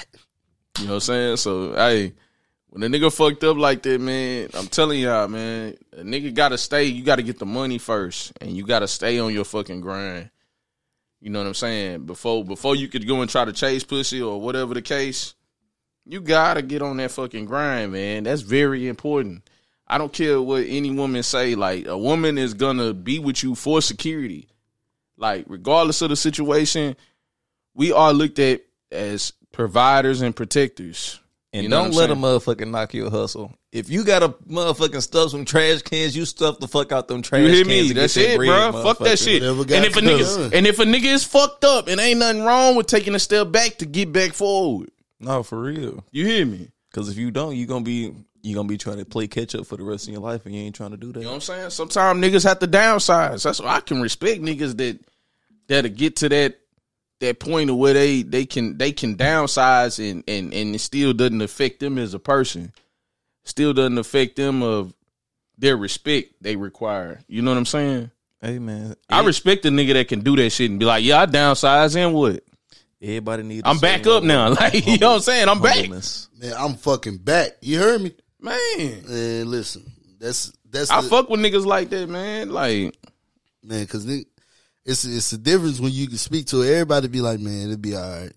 You 0.78 0.84
know 0.86 0.90
what 0.92 0.94
I'm 0.96 1.00
saying? 1.00 1.36
So, 1.36 1.74
hey, 1.74 2.12
when 2.72 2.82
a 2.82 2.86
nigga 2.86 3.12
fucked 3.12 3.44
up 3.44 3.58
like 3.58 3.82
that, 3.82 4.00
man, 4.00 4.48
I'm 4.54 4.66
telling 4.66 4.98
y'all, 5.00 5.28
man, 5.28 5.76
a 5.92 6.00
nigga 6.00 6.32
gotta 6.32 6.56
stay. 6.56 6.84
You 6.84 7.04
gotta 7.04 7.22
get 7.22 7.38
the 7.38 7.44
money 7.44 7.76
first, 7.76 8.32
and 8.40 8.56
you 8.56 8.64
gotta 8.64 8.88
stay 8.88 9.18
on 9.18 9.34
your 9.34 9.44
fucking 9.44 9.82
grind. 9.82 10.30
You 11.20 11.28
know 11.28 11.40
what 11.40 11.48
I'm 11.48 11.54
saying? 11.54 12.06
Before 12.06 12.42
before 12.42 12.74
you 12.74 12.88
could 12.88 13.06
go 13.06 13.20
and 13.20 13.30
try 13.30 13.44
to 13.44 13.52
chase 13.52 13.84
pussy 13.84 14.22
or 14.22 14.40
whatever 14.40 14.72
the 14.72 14.80
case, 14.80 15.34
you 16.06 16.22
gotta 16.22 16.62
get 16.62 16.80
on 16.80 16.96
that 16.96 17.10
fucking 17.10 17.44
grind, 17.44 17.92
man. 17.92 18.22
That's 18.22 18.40
very 18.40 18.88
important. 18.88 19.46
I 19.86 19.98
don't 19.98 20.12
care 20.12 20.40
what 20.40 20.64
any 20.66 20.92
woman 20.92 21.22
say. 21.24 21.54
Like 21.54 21.86
a 21.86 21.98
woman 21.98 22.38
is 22.38 22.54
gonna 22.54 22.94
be 22.94 23.18
with 23.18 23.42
you 23.42 23.54
for 23.54 23.82
security. 23.82 24.48
Like 25.18 25.44
regardless 25.46 26.00
of 26.00 26.08
the 26.08 26.16
situation, 26.16 26.96
we 27.74 27.92
are 27.92 28.14
looked 28.14 28.38
at 28.38 28.62
as 28.90 29.34
providers 29.52 30.22
and 30.22 30.34
protectors. 30.34 31.20
And 31.54 31.64
You 31.64 31.68
know 31.68 31.82
don't 31.82 31.92
let 31.94 32.08
a 32.08 32.14
I'm 32.14 32.20
motherfucking 32.22 32.70
knock 32.70 32.94
your 32.94 33.10
hustle. 33.10 33.52
If 33.72 33.90
you 33.90 34.04
got 34.04 34.20
to 34.20 34.28
motherfucking 34.50 35.02
stuff 35.02 35.30
some 35.32 35.44
trash 35.44 35.82
cans, 35.82 36.16
you 36.16 36.24
stuff 36.24 36.58
the 36.58 36.66
fuck 36.68 36.92
out 36.92 37.08
them 37.08 37.20
trash 37.20 37.42
You 37.42 37.48
hear 37.48 37.64
cans. 37.64 37.68
me? 37.68 37.88
and 37.90 37.98
That's 37.98 38.16
it, 38.16 38.36
bread, 38.38 38.72
bro. 38.72 38.82
Fuck 38.82 38.98
that 39.00 39.18
shit. 39.18 39.42
And 39.42 39.60
if 39.84 39.96
a 39.96 40.00
to 40.00 40.06
nigga 40.06 40.52
and 40.54 40.66
if 40.66 40.78
a 40.78 40.84
nigga 40.84 41.04
is 41.12 41.24
fucked 41.24 41.64
up 41.64 41.88
and 41.88 42.00
ain't 42.00 42.20
nothing 42.20 42.44
wrong 42.44 42.74
with 42.76 42.86
taking 42.86 43.14
a 43.14 43.18
step 43.18 43.52
back 43.52 43.76
to 43.78 43.86
get 43.86 44.12
back 44.12 44.32
forward. 44.32 44.90
No, 45.20 45.42
for 45.42 45.60
real. 45.60 46.02
You 46.10 46.26
hear 46.26 46.46
me? 46.46 46.70
Because 46.90 47.08
if 47.10 47.16
you 47.18 47.30
don't, 47.30 47.54
you 47.54 47.66
gonna 47.66 47.84
be 47.84 48.14
you 48.42 48.54
gonna 48.54 48.66
be 48.68 48.78
trying 48.78 48.98
to 48.98 49.04
play 49.04 49.26
catch 49.28 49.54
up 49.54 49.66
for 49.66 49.76
the 49.76 49.84
rest 49.84 50.08
of 50.08 50.12
your 50.14 50.22
life, 50.22 50.46
and 50.46 50.54
you 50.54 50.62
ain't 50.62 50.74
trying 50.74 50.90
to 50.92 50.96
do 50.96 51.12
that. 51.12 51.20
You 51.20 51.24
know 51.26 51.30
what 51.32 51.34
I'm 51.36 51.40
saying? 51.42 51.70
Sometimes 51.70 52.18
niggas 52.24 52.44
have 52.44 52.58
to 52.60 52.66
downsize. 52.66 53.42
That's 53.44 53.60
why 53.60 53.76
I 53.76 53.80
can 53.80 54.00
respect 54.00 54.40
niggas 54.42 54.76
that 54.78 54.98
that'll 55.68 55.90
get 55.90 56.16
to 56.16 56.28
that 56.30 56.58
that 57.22 57.40
point 57.40 57.70
of 57.70 57.76
where 57.76 57.94
they 57.94 58.22
they 58.22 58.44
can 58.44 58.76
they 58.78 58.92
can 58.92 59.16
downsize 59.16 59.98
and 59.98 60.22
and 60.28 60.52
and 60.52 60.74
it 60.74 60.80
still 60.80 61.12
doesn't 61.12 61.40
affect 61.40 61.80
them 61.80 61.98
as 61.98 62.14
a 62.14 62.18
person. 62.18 62.72
Still 63.44 63.72
doesn't 63.72 63.98
affect 63.98 64.36
them 64.36 64.62
of 64.62 64.94
their 65.58 65.76
respect 65.76 66.34
they 66.40 66.56
require. 66.56 67.20
You 67.26 67.42
know 67.42 67.50
what 67.50 67.58
I'm 67.58 67.66
saying? 67.66 68.10
Hey 68.40 68.58
man, 68.58 68.94
I 69.08 69.24
respect 69.24 69.64
a 69.64 69.68
nigga 69.68 69.94
that 69.94 70.08
can 70.08 70.20
do 70.20 70.36
that 70.36 70.50
shit 70.50 70.70
and 70.70 70.78
be 70.78 70.84
like, 70.86 71.04
yeah, 71.04 71.20
I 71.20 71.26
downsize 71.26 71.96
and 71.96 72.12
what? 72.12 72.42
everybody 73.00 73.42
needs. 73.42 73.62
I'm 73.64 73.78
back 73.78 74.06
up 74.06 74.22
now. 74.22 74.54
Like, 74.54 74.86
you 74.86 74.98
know 74.98 75.10
what 75.10 75.14
I'm 75.16 75.20
saying? 75.22 75.48
I'm 75.48 75.60
back. 75.60 75.88
Man, 75.88 76.52
I'm 76.56 76.74
fucking 76.74 77.18
back. 77.18 77.52
You 77.60 77.78
heard 77.78 78.02
me? 78.02 78.14
Man, 78.40 79.04
And 79.08 79.48
listen, 79.48 79.90
that's 80.18 80.52
that's 80.68 80.90
I 80.90 81.00
the, 81.00 81.08
fuck 81.08 81.28
with 81.28 81.40
niggas 81.40 81.66
like 81.66 81.90
that, 81.90 82.08
man. 82.08 82.50
Like, 82.50 82.96
man, 83.62 83.82
because 83.82 84.06
it's 84.84 85.04
it's 85.04 85.30
the 85.30 85.38
difference 85.38 85.78
when 85.80 85.92
you 85.92 86.06
can 86.08 86.16
speak 86.18 86.46
to 86.46 86.62
everybody. 86.64 87.08
Be 87.08 87.20
like, 87.20 87.40
man, 87.40 87.64
it'll 87.66 87.76
be 87.76 87.94
all 87.96 88.02
right. 88.20 88.32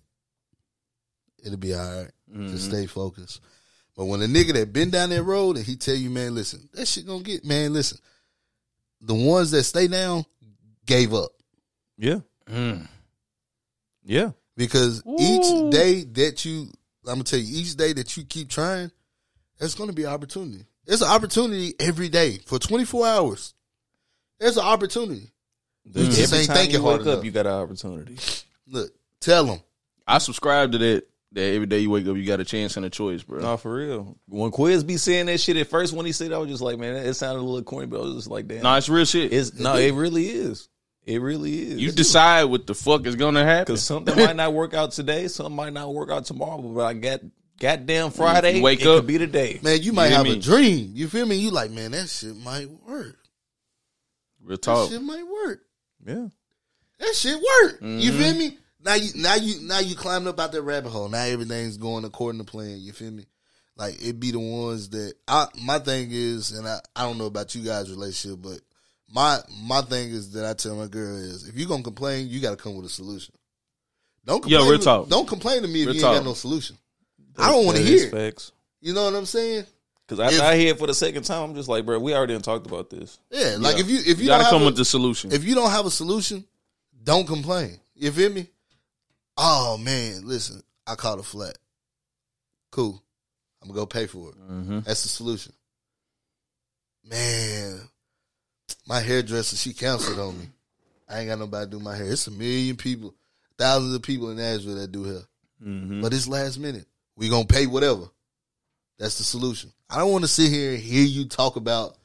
It'll 1.43 1.57
be 1.57 1.73
all 1.73 1.79
right. 2.01 2.11
Mm-hmm. 2.31 2.47
Just 2.49 2.65
stay 2.69 2.85
focused. 2.85 3.41
But 3.95 4.05
when 4.05 4.21
a 4.21 4.25
nigga 4.25 4.53
that 4.53 4.73
been 4.73 4.89
down 4.89 5.09
that 5.11 5.23
road 5.23 5.55
and 5.57 5.65
he 5.65 5.75
tell 5.75 5.95
you, 5.95 6.09
man, 6.09 6.35
listen, 6.35 6.67
that 6.73 6.87
shit 6.87 7.05
gonna 7.07 7.23
get, 7.23 7.45
man, 7.45 7.73
listen. 7.73 7.97
The 9.01 9.13
ones 9.13 9.51
that 9.51 9.63
stay 9.63 9.87
down 9.87 10.25
gave 10.85 11.13
up 11.13 11.31
Yeah. 11.97 12.19
mm, 12.47 12.87
Yeah. 14.03 14.31
because 14.57 15.01
Ooh. 15.05 15.15
each 15.19 15.71
day 15.71 16.03
that 16.03 16.43
you, 16.45 16.63
I'm 17.07 17.15
gonna 17.15 17.23
tell 17.23 17.39
you, 17.39 17.59
each 17.61 17.75
day 17.75 17.93
that 17.93 18.17
you 18.17 18.23
keep 18.25 18.49
trying, 18.49 18.91
there's 19.59 19.75
gonna 19.75 19.93
be 19.93 20.03
an 20.03 20.09
opportunity. 20.09 20.65
There's 20.85 21.01
an 21.01 21.09
opportunity 21.09 21.73
every 21.79 22.09
day 22.09 22.39
for 22.45 22.59
24 22.59 23.07
hours. 23.07 23.53
There's 24.39 24.57
an 24.57 24.65
opportunity. 24.65 25.31
You 25.85 26.05
just 26.05 26.21
Every 26.23 26.39
ain't 26.39 26.47
time 26.47 26.57
thinking 26.57 26.75
you 26.77 26.81
hard 26.81 26.99
wake 26.99 27.07
enough. 27.07 27.19
up, 27.19 27.25
you 27.25 27.31
got 27.31 27.45
an 27.45 27.53
opportunity. 27.53 28.17
Look, 28.67 28.91
tell 29.19 29.45
them. 29.45 29.59
I 30.07 30.17
subscribe 30.17 30.71
to 30.73 30.77
that. 30.79 31.03
That 31.31 31.53
every 31.53 31.67
day 31.67 31.79
you 31.79 31.89
wake 31.89 32.07
up, 32.07 32.15
you 32.15 32.25
got 32.25 32.39
a 32.39 32.45
chance 32.45 32.77
and 32.77 32.85
a 32.85 32.89
choice, 32.89 33.21
bro. 33.21 33.41
No, 33.41 33.57
for 33.57 33.73
real. 33.75 34.17
When 34.29 34.51
Quiz 34.51 34.85
be 34.85 34.95
saying 34.95 35.25
that 35.25 35.39
shit 35.41 35.57
at 35.57 35.67
first, 35.67 35.91
when 35.91 36.05
he 36.05 36.13
said, 36.13 36.31
that, 36.31 36.35
I 36.35 36.37
was 36.37 36.47
just 36.49 36.61
like, 36.61 36.77
man, 36.79 36.95
it 36.95 37.13
sounded 37.15 37.41
a 37.41 37.43
little 37.43 37.61
corny, 37.63 37.87
but 37.87 37.97
I 37.99 38.03
was 38.03 38.15
just 38.15 38.27
like, 38.29 38.47
damn. 38.47 38.63
No, 38.63 38.73
it's 38.75 38.87
real 38.87 39.03
shit. 39.03 39.33
it's 39.33 39.53
no, 39.59 39.75
it 39.75 39.91
really 39.93 40.27
is. 40.27 40.69
It 41.03 41.21
really 41.21 41.71
is. 41.71 41.81
you 41.81 41.91
decide 41.91 42.45
what 42.45 42.65
the 42.67 42.73
fuck 42.73 43.05
is 43.05 43.17
gonna 43.17 43.43
happen. 43.43 43.65
because 43.65 43.83
something 43.83 44.15
might 44.15 44.37
not 44.37 44.53
work 44.53 44.73
out 44.73 44.91
today, 44.93 45.27
something 45.27 45.53
might 45.55 45.73
not 45.73 45.93
work 45.93 46.09
out 46.09 46.23
tomorrow. 46.23 46.61
But 46.61 46.85
I 46.85 46.93
got 46.93 47.19
goddamn 47.59 48.11
Friday. 48.11 48.57
You 48.57 48.63
wake 48.63 48.79
it 48.79 48.87
up- 48.87 48.99
could 48.99 49.07
be 49.07 49.17
the 49.17 49.27
day. 49.27 49.59
Man, 49.61 49.81
you 49.83 49.91
might 49.91 50.07
hear 50.07 50.17
have 50.17 50.25
me? 50.25 50.33
a 50.37 50.39
dream. 50.39 50.91
You 50.93 51.09
feel 51.09 51.25
me? 51.25 51.35
You 51.35 51.51
like, 51.51 51.69
man, 51.69 51.91
that 51.91 52.07
shit 52.07 52.37
might 52.37 52.69
work. 52.87 53.17
Real 54.41 54.55
That 54.55 54.61
talk. 54.61 54.89
shit 54.89 55.01
might 55.01 55.25
work. 55.27 55.61
Yeah. 56.05 56.27
That 56.99 57.15
shit 57.15 57.35
work. 57.35 57.81
You 57.81 58.11
Mm-hmm. 58.11 58.19
feel 58.19 58.33
me? 58.35 58.57
Now 58.83 58.93
you 58.95 59.09
now 59.15 59.35
you 59.35 59.61
now 59.67 59.79
you 59.79 59.95
climbing 59.95 60.27
up 60.27 60.39
out 60.39 60.51
that 60.51 60.61
rabbit 60.61 60.89
hole. 60.91 61.09
Now 61.09 61.23
everything's 61.23 61.77
going 61.77 62.05
according 62.05 62.39
to 62.39 62.45
plan. 62.45 62.77
You 62.79 62.93
feel 62.93 63.11
me? 63.11 63.25
Like 63.75 63.95
it 64.01 64.19
be 64.19 64.31
the 64.31 64.39
ones 64.39 64.89
that 64.89 65.15
I 65.27 65.47
my 65.63 65.79
thing 65.79 66.09
is, 66.11 66.51
and 66.51 66.67
I, 66.67 66.79
I 66.95 67.01
don't 67.03 67.17
know 67.17 67.25
about 67.25 67.55
you 67.55 67.63
guys' 67.63 67.89
relationship, 67.89 68.41
but 68.41 68.59
my 69.11 69.39
my 69.63 69.81
thing 69.81 70.11
is 70.11 70.31
that 70.33 70.45
I 70.45 70.53
tell 70.53 70.75
my 70.75 70.87
girl 70.87 71.17
is 71.17 71.47
if 71.49 71.57
you 71.57 71.67
gonna 71.67 71.83
complain, 71.83 72.27
you 72.29 72.39
gotta 72.39 72.55
come 72.57 72.75
with 72.75 72.85
a 72.85 72.89
solution. 72.89 73.33
Don't 74.23 74.45
Yeah, 74.47 74.57
complain 74.59 74.69
real 74.71 74.79
to- 74.79 74.85
talk. 74.85 75.09
Don't 75.09 75.27
complain 75.27 75.61
to 75.63 75.67
me 75.67 75.81
if 75.81 75.87
Real 75.87 75.95
you 75.95 76.01
talk. 76.01 76.13
ain't 76.15 76.23
got 76.23 76.29
no 76.29 76.33
solution. 76.35 76.77
I 77.37 77.51
don't 77.51 77.65
want 77.65 77.77
to 77.77 77.83
hear. 77.83 78.07
it. 78.07 78.11
facts. 78.11 78.51
You 78.81 78.93
know 78.93 79.03
what 79.05 79.13
I'm 79.15 79.25
saying? 79.25 79.65
Because 80.07 80.19
after 80.19 80.35
If- 80.37 80.41
I 80.43 80.55
hear 80.57 80.73
it 80.73 80.77
for 80.79 80.87
the 80.87 80.93
second 80.93 81.23
time, 81.23 81.49
I'm 81.49 81.55
just 81.55 81.67
like, 81.67 81.85
bro, 81.85 81.97
we 81.99 82.13
already 82.13 82.33
done 82.33 82.41
talked 82.43 82.67
about 82.67 82.89
this. 82.89 83.17
Yeah, 83.31 83.57
like 83.59 83.79
if 83.79 83.89
you 83.89 83.97
if 83.99 84.07
you, 84.07 84.13
You 84.15 84.25
gotta 84.27 84.43
don't 84.43 84.49
come 84.51 84.59
have 84.61 84.65
with 84.67 84.75
a, 84.75 84.77
the 84.77 84.85
solution. 84.85 85.31
if 85.31 85.43
you 85.43 85.55
don't 85.55 85.71
have 85.71 85.85
a 85.85 85.91
solution, 85.91 86.45
don't 87.03 87.25
complain. 87.25 87.79
You 87.95 88.11
feel 88.11 88.31
me? 88.31 88.47
Oh 89.37 89.77
man, 89.77 90.25
listen, 90.27 90.61
I 90.85 90.95
caught 90.95 91.19
a 91.19 91.23
flat. 91.23 91.57
Cool. 92.71 93.01
I'm 93.61 93.69
gonna 93.69 93.79
go 93.79 93.85
pay 93.87 94.05
for 94.05 94.29
it. 94.29 94.35
hmm 94.35 94.79
That's 94.81 95.03
the 95.03 95.09
solution. 95.09 95.53
Man, 97.03 97.79
my 98.87 98.99
hairdresser, 98.99 99.55
she 99.55 99.73
canceled 99.73 100.19
on 100.19 100.37
me. 100.39 100.49
I 101.07 101.19
ain't 101.19 101.29
got 101.29 101.39
nobody 101.39 101.65
to 101.65 101.71
do 101.77 101.79
my 101.83 101.95
hair. 101.95 102.11
It's 102.11 102.27
a 102.27 102.31
million 102.31 102.75
people, 102.77 103.13
thousands 103.57 103.93
of 103.93 104.01
people 104.01 104.31
in 104.31 104.37
Nashville 104.37 104.75
that 104.75 104.91
do 104.91 105.03
hair. 105.03 105.21
hmm 105.61 106.01
But 106.01 106.13
it's 106.13 106.27
last 106.27 106.59
minute. 106.59 106.85
We 107.15 107.29
gonna 107.29 107.45
pay 107.45 107.67
whatever. 107.67 108.03
That's 108.97 109.17
the 109.17 109.23
solution. 109.23 109.71
I 109.89 109.99
don't 109.99 110.11
want 110.11 110.23
to 110.23 110.27
sit 110.27 110.51
here 110.51 110.71
and 110.71 110.79
hear 110.79 111.03
you 111.03 111.25
talk 111.25 111.55
about 111.55 111.95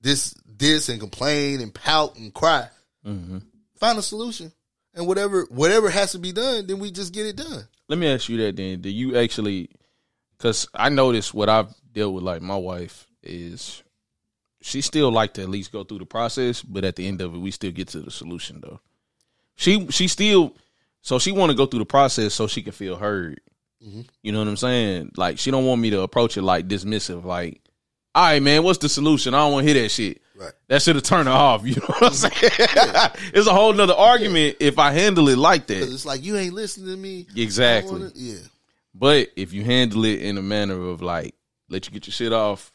this, 0.00 0.34
this, 0.46 0.88
and 0.88 1.00
complain 1.00 1.60
and 1.60 1.72
pout 1.72 2.16
and 2.16 2.32
cry. 2.32 2.68
hmm 3.04 3.38
Find 3.78 3.98
a 3.98 4.02
solution, 4.02 4.52
and 4.94 5.08
whatever 5.08 5.44
whatever 5.50 5.90
has 5.90 6.12
to 6.12 6.18
be 6.18 6.30
done, 6.30 6.68
then 6.68 6.78
we 6.78 6.92
just 6.92 7.12
get 7.12 7.26
it 7.26 7.34
done. 7.36 7.66
Let 7.88 7.98
me 7.98 8.06
ask 8.06 8.28
you 8.28 8.36
that 8.38 8.54
then. 8.54 8.80
Do 8.80 8.88
you 8.88 9.16
actually? 9.16 9.70
Because 10.38 10.68
I 10.72 10.88
noticed 10.88 11.34
what 11.34 11.48
I've 11.48 11.74
dealt 11.92 12.14
with, 12.14 12.22
like 12.22 12.42
my 12.42 12.56
wife 12.56 13.06
is, 13.22 13.82
she 14.60 14.80
still 14.82 15.10
like 15.10 15.34
to 15.34 15.42
at 15.42 15.48
least 15.48 15.72
go 15.72 15.82
through 15.82 15.98
the 15.98 16.06
process, 16.06 16.62
but 16.62 16.84
at 16.84 16.94
the 16.96 17.08
end 17.08 17.20
of 17.20 17.34
it, 17.34 17.38
we 17.38 17.50
still 17.50 17.72
get 17.72 17.88
to 17.88 18.00
the 18.00 18.10
solution 18.12 18.60
though. 18.60 18.78
She 19.56 19.88
she 19.88 20.06
still, 20.06 20.54
so 21.00 21.18
she 21.18 21.32
want 21.32 21.50
to 21.50 21.56
go 21.56 21.66
through 21.66 21.80
the 21.80 21.84
process 21.84 22.34
so 22.34 22.46
she 22.46 22.62
can 22.62 22.72
feel 22.72 22.96
heard. 22.96 23.40
Mhm. 23.84 24.06
You 24.22 24.32
know 24.32 24.38
what 24.38 24.48
I'm 24.48 24.56
saying? 24.56 25.12
Like 25.16 25.38
she 25.38 25.50
don't 25.50 25.66
want 25.66 25.80
me 25.80 25.90
to 25.90 26.00
approach 26.02 26.36
it 26.36 26.42
like 26.42 26.68
dismissive, 26.68 27.24
like, 27.24 27.60
all 28.14 28.24
right, 28.24 28.42
man, 28.42 28.62
what's 28.62 28.78
the 28.78 28.88
solution? 28.88 29.34
I 29.34 29.38
don't 29.38 29.52
want 29.52 29.66
to 29.66 29.72
hear 29.72 29.82
that 29.82 29.88
shit. 29.88 30.20
Right. 30.36 30.52
That 30.68 30.82
should 30.82 30.96
have 30.96 31.04
turned 31.04 31.28
her 31.28 31.34
off. 31.34 31.62
You 31.66 31.76
know 31.76 31.86
what 31.86 32.02
I'm 32.04 32.12
saying? 32.12 32.32
it's 33.34 33.46
a 33.46 33.52
whole 33.54 33.72
nother 33.72 33.94
argument 33.94 34.56
if 34.60 34.78
I 34.78 34.92
handle 34.92 35.28
it 35.28 35.38
like 35.38 35.66
that. 35.68 35.82
it's 35.82 36.04
like 36.06 36.22
you 36.24 36.36
ain't 36.36 36.54
listening 36.54 36.88
to 36.88 36.96
me. 36.96 37.26
Exactly. 37.36 37.92
wanna- 37.92 38.12
yeah. 38.14 38.38
But 38.94 39.30
if 39.36 39.52
you 39.54 39.64
handle 39.64 40.04
it 40.04 40.20
in 40.20 40.36
a 40.38 40.42
manner 40.42 40.78
of 40.88 41.00
like, 41.00 41.34
let 41.70 41.86
you 41.86 41.92
get 41.92 42.06
your 42.06 42.12
shit 42.12 42.32
off, 42.32 42.70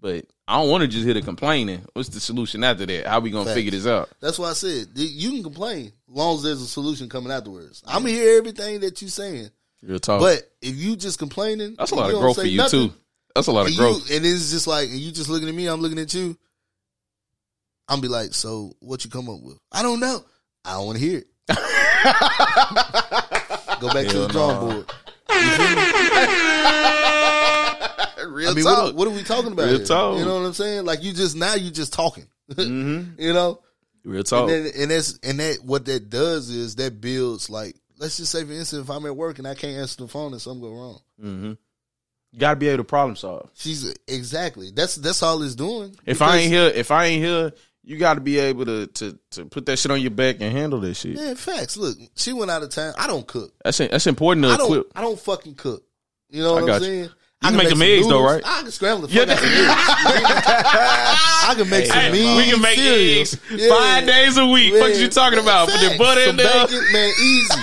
but 0.00 0.26
I 0.48 0.58
don't 0.60 0.68
want 0.70 0.82
to 0.82 0.88
just 0.88 1.04
hear 1.04 1.14
the 1.14 1.22
complaining. 1.22 1.82
What's 1.92 2.08
the 2.08 2.18
solution 2.18 2.64
after 2.64 2.84
that? 2.86 3.06
How 3.06 3.20
we 3.20 3.30
gonna 3.30 3.44
Facts. 3.44 3.54
figure 3.54 3.70
this 3.70 3.86
out? 3.86 4.08
That's 4.20 4.38
why 4.40 4.50
I 4.50 4.54
said 4.54 4.88
you 4.96 5.30
can 5.30 5.42
complain 5.44 5.86
as 6.10 6.14
long 6.16 6.36
as 6.36 6.42
there's 6.42 6.60
a 6.60 6.66
solution 6.66 7.08
coming 7.08 7.30
afterwards. 7.30 7.82
I'm 7.86 8.02
gonna 8.02 8.10
hear 8.14 8.38
everything 8.38 8.80
that 8.80 9.00
you're 9.00 9.08
saying, 9.10 9.50
Real 9.82 9.98
talk. 9.98 10.20
but 10.20 10.42
if 10.60 10.76
you 10.76 10.96
just 10.96 11.18
complaining, 11.18 11.74
that's 11.76 11.90
a 11.90 11.94
lot 11.94 12.10
of 12.12 12.20
growth 12.20 12.36
for 12.36 12.44
you 12.46 12.58
nothing, 12.58 12.90
too. 12.90 12.94
That's 13.34 13.46
a 13.48 13.52
lot 13.52 13.68
of 13.68 13.76
growth. 13.76 14.08
You, 14.08 14.16
and 14.16 14.26
it's 14.26 14.50
just 14.50 14.66
like, 14.66 14.88
and 14.90 14.98
you 14.98 15.10
just 15.10 15.28
looking 15.28 15.48
at 15.48 15.54
me, 15.54 15.66
I'm 15.66 15.80
looking 15.80 15.98
at 15.98 16.12
you. 16.14 16.36
I'm 17.88 18.00
be 18.00 18.08
like, 18.08 18.32
so 18.34 18.74
what 18.80 19.04
you 19.04 19.10
come 19.10 19.28
up 19.28 19.40
with? 19.42 19.58
I 19.72 19.82
don't 19.82 20.00
know. 20.00 20.24
I 20.64 20.74
don't 20.74 20.86
want 20.86 20.98
to 20.98 21.04
hear 21.04 21.18
it. 21.18 21.26
Go 21.48 21.54
back 23.92 24.06
to 24.08 24.18
the 24.20 24.28
drawing 24.30 24.56
no. 24.56 24.60
board. 24.74 24.92
You 25.30 25.50
feel 25.50 25.76
me? 25.76 25.82
Real 28.32 28.50
I 28.50 28.54
mean, 28.54 28.64
talk. 28.64 28.84
what, 28.84 28.94
what 28.94 29.08
are 29.08 29.10
we 29.10 29.22
talking 29.24 29.52
about? 29.52 29.66
Real 29.66 29.78
here? 29.78 29.86
talk. 29.86 30.18
You 30.18 30.24
know 30.24 30.36
what 30.36 30.46
I'm 30.46 30.52
saying? 30.52 30.84
Like 30.84 31.02
you 31.02 31.12
just 31.12 31.36
now 31.36 31.54
you 31.54 31.70
just 31.70 31.92
talking. 31.92 32.26
Mhm. 32.52 33.14
You 33.18 33.32
know, 33.32 33.60
Real 34.04 34.22
talk. 34.22 34.48
and, 34.50 34.66
then, 34.66 34.72
and 34.78 34.90
that's 34.90 35.18
and 35.22 35.40
that 35.40 35.58
what 35.64 35.84
that 35.86 36.08
does 36.08 36.48
is 36.50 36.76
that 36.76 37.00
builds 37.00 37.50
like 37.50 37.74
let's 38.02 38.16
just 38.18 38.30
say 38.32 38.44
for 38.44 38.52
instance, 38.52 38.82
if 38.82 38.90
I'm 38.90 39.06
at 39.06 39.16
work 39.16 39.38
and 39.38 39.46
I 39.48 39.54
can't 39.54 39.78
answer 39.78 40.02
the 40.02 40.08
phone 40.08 40.32
and 40.32 40.42
something 40.42 40.60
go 40.60 40.74
wrong, 40.74 41.00
hmm 41.20 41.52
You 42.32 42.38
gotta 42.38 42.56
be 42.56 42.68
able 42.68 42.78
to 42.78 42.84
problem 42.84 43.16
solve. 43.16 43.48
she's 43.54 43.94
exactly 44.06 44.70
that's 44.74 44.96
that's 44.96 45.22
all 45.22 45.42
it's 45.42 45.54
doing. 45.54 45.96
If 46.04 46.20
I 46.20 46.36
ain't 46.38 46.52
here, 46.52 46.70
if 46.74 46.90
I 46.90 47.04
ain't 47.06 47.24
here, 47.24 47.52
you 47.84 47.98
gotta 47.98 48.20
be 48.20 48.38
able 48.38 48.64
to 48.66 48.86
to 48.88 49.18
to 49.30 49.44
put 49.46 49.66
that 49.66 49.78
shit 49.78 49.90
on 49.90 50.00
your 50.00 50.10
back 50.10 50.36
and 50.40 50.52
handle 50.52 50.80
that 50.80 50.94
shit. 50.94 51.16
man, 51.16 51.34
facts. 51.36 51.76
Look, 51.76 51.96
she 52.16 52.32
went 52.32 52.50
out 52.50 52.62
of 52.62 52.68
town. 52.70 52.94
I 52.98 53.06
don't 53.06 53.26
cook. 53.26 53.52
That's 53.64 53.78
that's 53.78 54.06
important 54.06 54.44
to 54.46 54.50
I 54.52 54.56
don't. 54.56 54.66
equip. 54.72 54.92
I 54.96 55.00
don't 55.00 55.18
fucking 55.18 55.54
cook. 55.54 55.82
You 56.30 56.42
know 56.42 56.56
I 56.56 56.60
what 56.62 56.66
got 56.66 56.76
I'm 56.76 56.82
you. 56.82 56.88
saying? 56.88 57.10
You 57.42 57.48
can 57.48 57.56
make 57.56 57.68
some 57.70 57.78
them 57.80 57.88
eggs, 57.88 58.06
though, 58.08 58.22
right? 58.24 58.42
I 58.46 58.62
can 58.62 58.70
scramble 58.70 59.08
the 59.08 59.12
Yeah. 59.12 59.24
fuck 59.26 59.30
out 59.30 59.38
some 59.42 59.48
eggs. 59.52 60.32
I 61.44 61.54
can 61.58 61.68
make 61.70 61.86
some 61.86 61.98
Hey, 61.98 62.12
meat. 62.12 62.36
we 62.36 62.50
can 62.52 62.60
make 62.62 62.76
cereal. 62.78 63.20
eggs 63.20 63.36
Yeah. 63.50 63.68
five 63.68 64.06
days 64.06 64.36
a 64.36 64.46
week. 64.46 64.72
What 64.74 64.96
you 64.96 65.08
talking 65.08 65.40
about? 65.40 65.68
Put 65.68 65.80
the 65.80 65.98
butter 65.98 66.20
in 66.20 66.26
Some 66.28 66.36
there. 66.36 66.66
bacon, 66.68 66.92
man, 66.92 67.12
easy. 67.20 67.60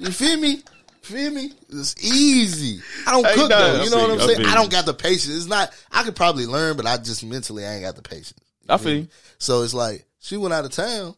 You 0.00 0.10
feel 0.10 0.38
me? 0.38 0.62
Feel 1.02 1.30
me? 1.32 1.52
It's 1.70 1.94
easy. 2.04 2.80
I 3.06 3.12
don't 3.12 3.24
Hey, 3.26 3.34
cook 3.34 3.50
nah, 3.50 3.58
though. 3.58 3.80
I 3.80 3.84
You 3.84 3.90
know 3.90 3.96
what 3.98 4.10
I'm 4.12 4.20
I 4.20 4.26
saying? 4.26 4.38
feel 4.38 4.46
I 4.48 4.54
don't 4.54 4.70
got 4.70 4.86
the 4.86 4.94
patience. 4.94 5.28
It's 5.36 5.46
not. 5.46 5.70
I 5.92 6.02
could 6.02 6.16
probably 6.16 6.46
learn, 6.46 6.76
but 6.76 6.86
I 6.86 6.96
just 6.98 7.24
mentally 7.24 7.64
I 7.66 7.74
ain't 7.74 7.82
got 7.82 7.96
the 7.96 8.02
patience. 8.02 8.34
I 8.68 8.76
feel 8.78 8.94
you. 8.98 9.08
So 9.38 9.62
it's 9.62 9.74
like 9.74 10.04
she 10.20 10.36
went 10.36 10.54
out 10.54 10.64
of 10.64 10.72
town. 10.72 11.14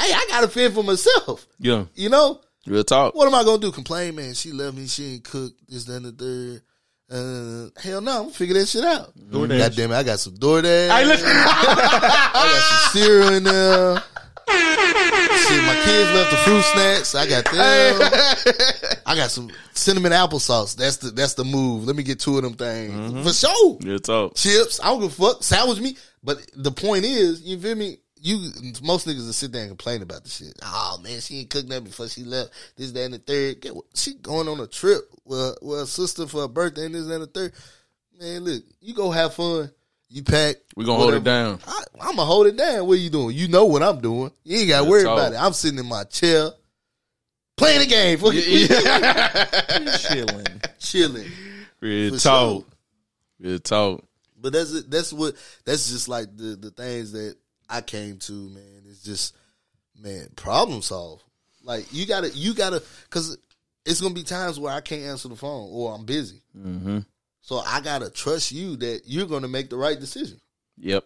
Hey, 0.00 0.12
I 0.12 0.26
got 0.28 0.40
to 0.42 0.48
fend 0.48 0.74
for 0.74 0.82
myself. 0.84 1.46
Yeah, 1.58 1.84
You 1.94 2.08
know 2.10 2.40
real 2.66 2.84
talk. 2.84 3.14
what 3.14 3.26
am 3.26 3.34
I 3.34 3.44
gonna 3.44 3.58
do? 3.58 3.72
Complain, 3.72 4.16
man? 4.16 4.34
She 4.34 4.52
left 4.52 4.76
me. 4.76 4.86
She 4.86 5.14
ain't 5.14 5.24
cooked 5.24 5.58
this, 5.68 5.84
that, 5.84 5.96
and 5.96 6.06
the 6.06 6.12
third. 6.12 6.62
Uh, 7.08 7.70
hell 7.80 8.00
no, 8.00 8.10
I'm 8.12 8.22
gonna 8.24 8.30
figure 8.32 8.54
that 8.58 8.66
shit 8.66 8.84
out. 8.84 9.16
DoorDash. 9.16 9.58
God 9.58 9.74
damn 9.76 9.92
it, 9.92 9.94
I 9.96 10.02
got 10.02 10.18
some 10.20 10.34
DoorDash. 10.34 10.90
Hey, 10.90 11.04
listen. 11.06 11.28
I 11.30 12.32
got 12.34 12.62
some 12.92 13.00
cereal 13.00 13.28
in 13.34 13.44
there. 13.44 14.02
Shit, 14.48 15.62
my 15.64 15.74
kids 15.84 16.10
left 16.12 16.30
the 16.30 16.36
fruit 16.44 16.62
snacks. 16.62 17.14
I 17.14 17.26
got 17.28 17.44
them. 17.44 19.02
I 19.06 19.14
got 19.16 19.30
some 19.30 19.50
cinnamon 19.72 20.12
applesauce. 20.12 20.76
That's 20.76 20.98
the 20.98 21.10
that's 21.10 21.34
the 21.34 21.44
move. 21.44 21.84
Let 21.84 21.96
me 21.96 22.02
get 22.02 22.20
two 22.20 22.36
of 22.36 22.42
them 22.42 22.54
things 22.54 22.92
mm-hmm. 22.92 23.22
for 23.22 23.32
sure. 23.32 23.78
Real 23.82 23.98
talk. 23.98 24.34
Chips. 24.34 24.80
I 24.80 24.86
don't 24.86 25.00
give 25.00 25.10
a 25.10 25.14
fuck. 25.14 25.42
Sandwich 25.42 25.80
me. 25.80 25.96
But 26.22 26.44
the 26.54 26.72
point 26.72 27.04
is, 27.04 27.42
you 27.42 27.58
feel 27.58 27.76
me? 27.76 27.98
You 28.20 28.50
most 28.82 29.06
niggas 29.06 29.26
will 29.26 29.32
sit 29.32 29.52
there 29.52 29.62
and 29.62 29.70
complain 29.70 30.02
about 30.02 30.24
the 30.24 30.30
shit. 30.30 30.58
Oh 30.62 30.98
man, 31.02 31.20
she 31.20 31.40
ain't 31.40 31.50
cooked 31.50 31.68
nothing 31.68 31.84
before 31.84 32.08
she 32.08 32.24
left. 32.24 32.50
This, 32.76 32.90
that, 32.92 33.04
and 33.04 33.14
the 33.14 33.18
third. 33.18 33.66
She 33.94 34.14
going 34.14 34.48
on 34.48 34.58
a 34.58 34.66
trip 34.66 35.02
with, 35.24 35.58
with 35.62 35.80
her 35.80 35.86
sister 35.86 36.26
for 36.26 36.42
her 36.42 36.48
birthday 36.48 36.86
and 36.86 36.94
this, 36.94 37.06
that, 37.06 37.14
and 37.14 37.22
the 37.22 37.26
third. 37.26 37.52
Man, 38.18 38.42
look, 38.42 38.64
you 38.80 38.94
go 38.94 39.10
have 39.10 39.34
fun. 39.34 39.70
You 40.08 40.22
pack. 40.22 40.56
We 40.76 40.84
gonna 40.84 40.98
hold 40.98 41.14
it 41.14 41.24
down. 41.24 41.58
I, 41.66 41.82
I'm 42.00 42.16
gonna 42.16 42.24
hold 42.24 42.46
it 42.46 42.56
down. 42.56 42.86
What 42.86 42.94
are 42.94 43.00
you 43.00 43.10
doing? 43.10 43.36
You 43.36 43.48
know 43.48 43.64
what 43.64 43.82
I'm 43.82 44.00
doing. 44.00 44.30
You 44.44 44.58
ain't 44.58 44.68
got 44.68 44.84
to 44.84 44.88
worry 44.90 45.02
talk. 45.02 45.18
about 45.18 45.32
it. 45.32 45.36
I'm 45.44 45.52
sitting 45.52 45.78
in 45.78 45.86
my 45.86 46.04
chair 46.04 46.50
playing 47.56 47.80
the 47.80 47.86
game, 47.86 48.18
fucking 48.18 48.40
Chilling. 49.98 50.46
chilling. 50.78 51.30
Real 51.80 52.14
For 52.14 52.20
talk. 52.20 52.50
sure. 52.50 52.64
Real 53.40 53.58
talk. 53.58 54.04
But 54.40 54.52
that's 54.52 54.82
that's 54.84 55.12
what 55.12 55.34
that's 55.64 55.90
just 55.90 56.08
like 56.08 56.36
the 56.36 56.54
the 56.56 56.70
things 56.70 57.12
that 57.12 57.36
I 57.68 57.80
came 57.80 58.18
to, 58.18 58.32
man. 58.32 58.82
It's 58.88 59.02
just 59.02 59.34
man, 60.00 60.28
problem 60.36 60.82
solve. 60.82 61.22
Like 61.64 61.92
you 61.92 62.06
gotta 62.06 62.30
you 62.30 62.54
gotta 62.54 62.80
because 63.08 63.38
it's 63.84 64.00
gonna 64.00 64.14
be 64.14 64.22
times 64.22 64.60
where 64.60 64.72
I 64.72 64.80
can't 64.80 65.02
answer 65.02 65.28
the 65.28 65.36
phone 65.36 65.68
or 65.72 65.94
I'm 65.94 66.04
busy. 66.04 66.42
Mm-hmm. 66.56 66.98
So 67.46 67.58
I 67.58 67.80
gotta 67.80 68.10
trust 68.10 68.50
you 68.50 68.74
that 68.78 69.02
you're 69.04 69.28
gonna 69.28 69.46
make 69.46 69.70
the 69.70 69.76
right 69.76 69.98
decision. 69.98 70.40
Yep. 70.78 71.04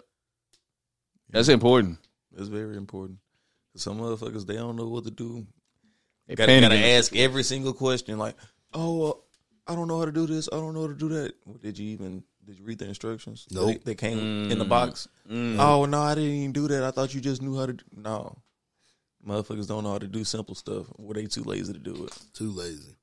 That's 1.28 1.50
important. 1.50 1.98
That's 2.32 2.48
very 2.48 2.78
important. 2.78 3.18
Some 3.76 4.00
motherfuckers 4.00 4.46
they 4.46 4.54
don't 4.54 4.76
know 4.76 4.88
what 4.88 5.04
to 5.04 5.10
do. 5.10 5.46
They 6.26 6.36
Gotta, 6.36 6.58
gotta 6.58 6.78
ask 6.78 7.14
every 7.14 7.42
single 7.42 7.74
question. 7.74 8.16
Like, 8.16 8.36
oh, 8.72 9.10
uh, 9.10 9.12
I 9.70 9.74
don't 9.74 9.86
know 9.86 9.98
how 9.98 10.06
to 10.06 10.12
do 10.12 10.26
this. 10.26 10.48
I 10.50 10.56
don't 10.56 10.72
know 10.72 10.80
how 10.80 10.86
to 10.86 10.94
do 10.94 11.10
that. 11.10 11.34
Well, 11.44 11.58
did 11.62 11.78
you 11.78 11.90
even 11.90 12.24
did 12.46 12.58
you 12.58 12.64
read 12.64 12.78
the 12.78 12.88
instructions? 12.88 13.46
Nope. 13.50 13.84
They, 13.84 13.90
they 13.90 13.94
came 13.94 14.50
in 14.50 14.58
the 14.58 14.64
box. 14.64 15.08
Oh 15.28 15.84
no, 15.84 16.00
I 16.00 16.14
didn't 16.14 16.30
even 16.30 16.52
do 16.52 16.68
that. 16.68 16.84
I 16.84 16.90
thought 16.90 17.12
you 17.12 17.20
just 17.20 17.42
knew 17.42 17.58
how 17.58 17.66
to. 17.66 17.74
Do. 17.74 17.84
No, 17.94 18.38
motherfuckers 19.28 19.68
don't 19.68 19.84
know 19.84 19.92
how 19.92 19.98
to 19.98 20.08
do 20.08 20.24
simple 20.24 20.54
stuff. 20.54 20.86
Were 20.96 21.12
they 21.12 21.26
too 21.26 21.44
lazy 21.44 21.74
to 21.74 21.78
do 21.78 22.06
it? 22.06 22.18
Too 22.32 22.50
lazy. 22.50 22.96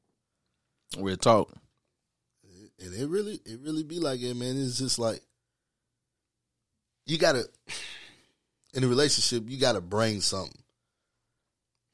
We're 0.98 1.18
talk. 1.18 1.54
And 2.80 2.94
it 2.94 3.08
really 3.08 3.40
it 3.46 3.60
really 3.62 3.84
be 3.84 4.00
like 4.00 4.22
it, 4.22 4.36
man. 4.36 4.56
It's 4.58 4.78
just 4.78 5.00
like 5.00 5.22
you 7.06 7.18
gotta 7.18 7.44
in 8.74 8.84
a 8.84 8.88
relationship, 8.88 9.50
you 9.50 9.58
gotta 9.60 9.82
bring 9.82 10.22
something. 10.22 10.62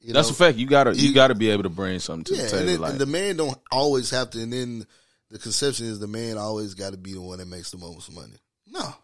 You 0.00 0.12
That's 0.12 0.28
know? 0.28 0.32
a 0.32 0.36
fact. 0.36 0.58
You 0.58 0.66
gotta 0.66 0.94
you, 0.94 1.08
You- 1.08 1.14
gotta 1.14 1.34
be 1.34 1.50
able 1.50 1.62
to 1.62 1.70
bring 1.70 1.98
something 1.98 2.24
to 2.24 2.34
Yeah, 2.34 2.36
the 2.36 2.42
and, 2.42 2.50
table. 2.52 2.66
then, 2.66 2.80
like, 2.80 2.90
and 2.92 3.00
the 3.00 3.06
man 3.06 3.36
don't 3.36 3.58
always 3.70 4.10
have 4.10 4.30
to. 4.30 4.42
And 4.42 4.52
then 4.52 4.86
the 5.30 5.38
conception 5.38 5.86
is 5.86 5.98
the 5.98 6.06
man 6.06 6.36
always 6.36 6.74
got 6.74 6.90
to 6.92 6.98
be 6.98 7.14
the 7.14 7.22
one 7.22 7.38
that 7.38 7.48
makes 7.48 7.70
the 7.70 7.78
most 7.78 8.12
money. 8.12 8.34
No, 8.66 8.94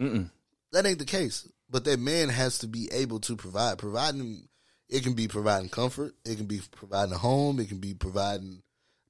mm-mm. 0.00 0.30
that 0.72 0.86
ain't 0.86 1.00
the 1.00 1.04
case. 1.04 1.48
But 1.68 1.84
that 1.84 1.98
man 1.98 2.28
has 2.28 2.58
to 2.60 2.66
be 2.68 2.88
able 2.92 3.20
to 3.20 3.36
provide. 3.36 3.78
Providing 3.78 4.48
it 4.88 5.02
can 5.02 5.14
be 5.14 5.28
providing 5.28 5.68
comfort. 5.68 6.14
It 6.24 6.36
can 6.36 6.46
be 6.46 6.60
providing 6.70 7.12
a 7.14 7.18
home. 7.18 7.58
It 7.60 7.68
can 7.68 7.78
be 7.78 7.94
providing 7.94 8.62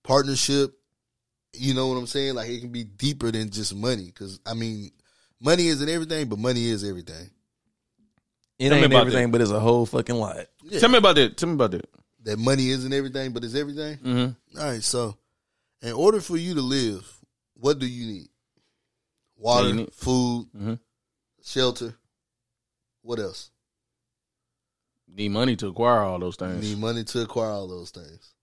partnership. 0.02 0.74
You 1.54 1.74
know 1.74 1.88
what 1.88 1.96
I'm 1.96 2.06
saying? 2.06 2.34
Like 2.34 2.48
it 2.50 2.60
can 2.60 2.70
be 2.70 2.84
deeper 2.84 3.30
than 3.30 3.50
just 3.50 3.74
money. 3.74 4.06
Because 4.06 4.38
I 4.46 4.54
mean, 4.54 4.90
money 5.40 5.68
isn't 5.68 5.88
everything, 5.88 6.28
but 6.28 6.38
money 6.38 6.66
is 6.66 6.84
everything. 6.84 7.30
It 8.58 8.68
Tell 8.70 8.78
me 8.78 8.84
ain't 8.84 8.92
about 8.92 9.00
everything, 9.02 9.30
but 9.30 9.40
it's 9.40 9.50
a 9.52 9.60
whole 9.60 9.86
fucking 9.86 10.16
lot. 10.16 10.46
Yeah. 10.62 10.80
Tell 10.80 10.88
me 10.90 10.98
about 10.98 11.14
that. 11.16 11.36
Tell 11.36 11.48
me 11.48 11.54
about 11.54 11.70
that. 11.72 11.88
That 12.24 12.38
money 12.38 12.68
isn't 12.70 12.92
everything, 12.92 13.32
but 13.32 13.44
it's 13.44 13.54
everything. 13.54 13.98
Mm-hmm. 13.98 14.58
All 14.58 14.64
right, 14.64 14.82
so 14.82 15.16
in 15.80 15.92
order 15.92 16.20
for 16.20 16.36
you 16.36 16.54
to 16.54 16.60
live, 16.60 17.08
what 17.54 17.78
do 17.78 17.86
you 17.86 18.06
need? 18.12 18.28
Water, 19.36 19.68
you 19.68 19.74
need- 19.74 19.94
food, 19.94 20.48
Mhm. 20.56 20.80
shelter. 21.44 21.94
What 23.02 23.20
else? 23.20 23.50
Need 25.06 25.30
money 25.30 25.54
to 25.56 25.68
acquire 25.68 26.00
all 26.00 26.18
those 26.18 26.36
You 26.40 26.46
things. 26.48 26.60
need 26.62 26.78
money 26.78 27.04
to 27.04 27.22
acquire 27.22 27.50
all 27.50 27.68
those 27.68 27.90
things. 27.90 28.34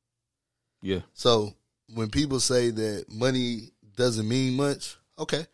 yeah. 0.82 1.02
So 1.14 1.54
when 1.94 2.10
people 2.10 2.40
say 2.40 2.72
that 2.72 3.06
money 3.12 3.70
doesn't 3.96 4.28
mean 4.28 4.56
much, 4.56 4.96
okay. 5.20 5.46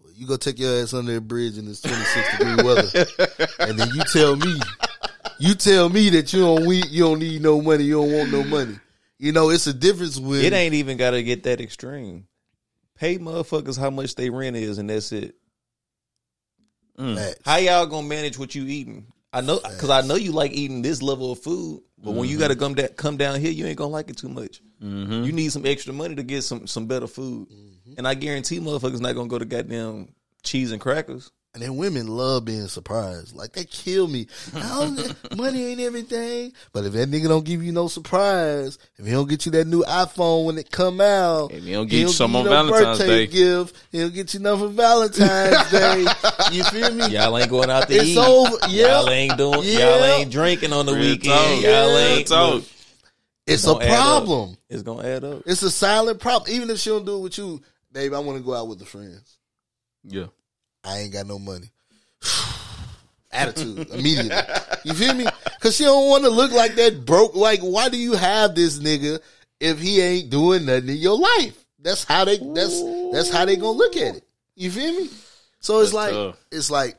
Well, 0.00 0.12
you 0.14 0.26
go 0.26 0.36
take 0.36 0.58
your 0.58 0.82
ass 0.82 0.94
under 0.94 1.16
a 1.16 1.20
bridge 1.20 1.58
in 1.58 1.66
this 1.66 1.82
26 1.82 2.38
degree 2.38 2.64
weather, 2.64 3.06
and 3.60 3.78
then 3.78 3.88
you 3.94 4.02
tell 4.12 4.36
me, 4.36 4.60
you 5.38 5.54
tell 5.54 5.88
me 5.88 6.10
that 6.10 6.32
you 6.32 6.40
don't 6.40 6.66
we, 6.66 6.82
you 6.88 7.04
don't 7.04 7.18
need 7.18 7.42
no 7.42 7.60
money, 7.60 7.84
you 7.84 7.94
don't 7.94 8.12
want 8.12 8.32
no 8.32 8.44
money. 8.44 8.78
You 9.18 9.32
know, 9.32 9.50
it's 9.50 9.66
a 9.66 9.74
difference 9.74 10.18
with 10.18 10.42
It 10.42 10.54
ain't 10.54 10.74
even 10.74 10.96
got 10.96 11.10
to 11.10 11.22
get 11.22 11.42
that 11.42 11.60
extreme. 11.60 12.26
Pay 12.96 13.18
motherfuckers 13.18 13.78
how 13.78 13.90
much 13.90 14.14
they 14.14 14.30
rent 14.30 14.56
is, 14.56 14.78
and 14.78 14.88
that's 14.88 15.12
it. 15.12 15.34
Facts. 16.98 17.40
How 17.44 17.56
y'all 17.56 17.86
gonna 17.86 18.06
manage 18.06 18.38
what 18.38 18.54
you 18.54 18.66
eating? 18.66 19.06
I 19.32 19.40
know 19.40 19.58
because 19.58 19.90
I 19.90 20.02
know 20.02 20.16
you 20.16 20.32
like 20.32 20.52
eating 20.52 20.82
this 20.82 21.02
level 21.02 21.32
of 21.32 21.40
food, 21.40 21.82
but 22.02 22.12
when 22.12 22.28
you 22.28 22.38
got 22.38 22.48
to 22.48 22.56
come 22.56 22.74
down 22.74 22.88
come 22.88 23.16
down 23.16 23.40
here, 23.40 23.50
you 23.50 23.66
ain't 23.66 23.76
gonna 23.76 23.90
like 23.90 24.10
it 24.10 24.16
too 24.16 24.28
much. 24.28 24.60
Mm-hmm. 24.82 25.24
You 25.24 25.32
need 25.32 25.52
some 25.52 25.66
extra 25.66 25.92
money 25.92 26.14
to 26.14 26.22
get 26.22 26.42
some 26.42 26.66
some 26.66 26.86
better 26.86 27.06
food, 27.06 27.48
and 27.96 28.06
I 28.08 28.14
guarantee 28.14 28.60
motherfuckers 28.60 29.00
not 29.00 29.14
gonna 29.14 29.28
go 29.28 29.38
to 29.38 29.44
goddamn 29.44 30.14
cheese 30.42 30.72
and 30.72 30.80
crackers. 30.80 31.30
And 31.52 31.60
then 31.64 31.76
women 31.76 32.06
love 32.06 32.44
being 32.44 32.68
surprised. 32.68 33.34
Like 33.34 33.52
they 33.54 33.64
kill 33.64 34.06
me. 34.06 34.28
Money 35.36 35.64
ain't 35.64 35.80
everything. 35.80 36.52
But 36.72 36.84
if 36.84 36.92
that 36.92 37.10
nigga 37.10 37.26
don't 37.26 37.44
give 37.44 37.60
you 37.60 37.72
no 37.72 37.88
surprise, 37.88 38.78
if 38.98 39.04
he 39.04 39.10
don't 39.10 39.28
get 39.28 39.46
you 39.46 39.52
that 39.52 39.66
new 39.66 39.82
iPhone 39.82 40.44
when 40.44 40.58
it 40.58 40.70
come 40.70 41.00
out, 41.00 41.50
If 41.52 41.64
he 41.64 41.72
don't 41.72 41.88
get 41.88 41.98
you 41.98 42.08
some 42.08 42.36
on 42.36 42.44
no 42.44 42.50
Valentine's 42.50 42.98
birthday 42.98 43.26
Day. 43.26 43.32
gift, 43.32 43.74
he'll 43.90 44.10
get 44.10 44.32
you 44.32 44.38
nothing 44.40 44.68
for 44.68 44.74
Valentine's 44.74 45.70
Day. 45.72 46.04
You 46.52 46.62
feel 46.64 46.94
me? 46.94 47.08
Y'all 47.08 47.36
ain't 47.36 47.50
going 47.50 47.68
out 47.68 47.88
to 47.88 47.94
It's 47.96 48.04
eat. 48.10 48.18
over. 48.18 48.56
Yeah. 48.68 49.00
Y'all 49.00 49.10
ain't 49.10 49.36
doing. 49.36 49.60
Yeah. 49.64 49.96
Y'all 49.96 50.04
ain't 50.04 50.30
drinking 50.30 50.72
on 50.72 50.86
the 50.86 50.92
Real 50.94 51.02
weekend. 51.02 51.34
talk. 51.34 51.62
Y'all 51.64 51.88
Real 51.88 51.98
ain't. 51.98 52.26
talk. 52.28 52.54
look, 52.54 52.64
It's 53.48 53.64
a 53.64 53.72
gonna 53.72 53.84
up. 53.86 53.90
problem. 53.90 54.56
It's 54.68 54.82
gonna 54.84 55.08
add 55.08 55.24
up. 55.24 55.42
It's 55.46 55.62
a 55.64 55.70
silent 55.72 56.20
problem. 56.20 56.48
Even 56.54 56.70
if 56.70 56.78
she 56.78 56.90
don't 56.90 57.04
do 57.04 57.16
it 57.16 57.22
with 57.22 57.38
you, 57.38 57.60
babe, 57.90 58.14
I 58.14 58.20
want 58.20 58.38
to 58.38 58.44
go 58.44 58.54
out 58.54 58.68
with 58.68 58.78
the 58.78 58.86
friends. 58.86 59.36
Yeah. 60.04 60.26
I 60.84 60.98
ain't 60.98 61.12
got 61.12 61.26
no 61.26 61.38
money. 61.38 61.70
Attitude 63.32 63.90
immediately. 63.90 64.36
You 64.84 64.94
feel 64.94 65.14
me? 65.14 65.26
Because 65.44 65.76
she 65.76 65.84
don't 65.84 66.08
want 66.08 66.24
to 66.24 66.30
look 66.30 66.52
like 66.52 66.74
that 66.76 67.04
broke. 67.04 67.34
Like, 67.34 67.60
why 67.60 67.88
do 67.88 67.96
you 67.96 68.14
have 68.14 68.54
this 68.54 68.78
nigga 68.78 69.20
if 69.60 69.78
he 69.78 70.00
ain't 70.00 70.30
doing 70.30 70.64
nothing 70.64 70.88
in 70.88 70.96
your 70.96 71.18
life? 71.18 71.64
That's 71.78 72.04
how 72.04 72.24
they. 72.24 72.38
That's 72.38 72.82
that's 73.12 73.30
how 73.30 73.44
they 73.44 73.56
gonna 73.56 73.78
look 73.78 73.96
at 73.96 74.16
it. 74.16 74.24
You 74.56 74.70
feel 74.70 74.92
me? 74.92 75.08
So 75.60 75.80
it's 75.80 75.92
That's 75.92 75.94
like 75.94 76.10
tough. 76.12 76.44
it's 76.50 76.70
like 76.70 76.98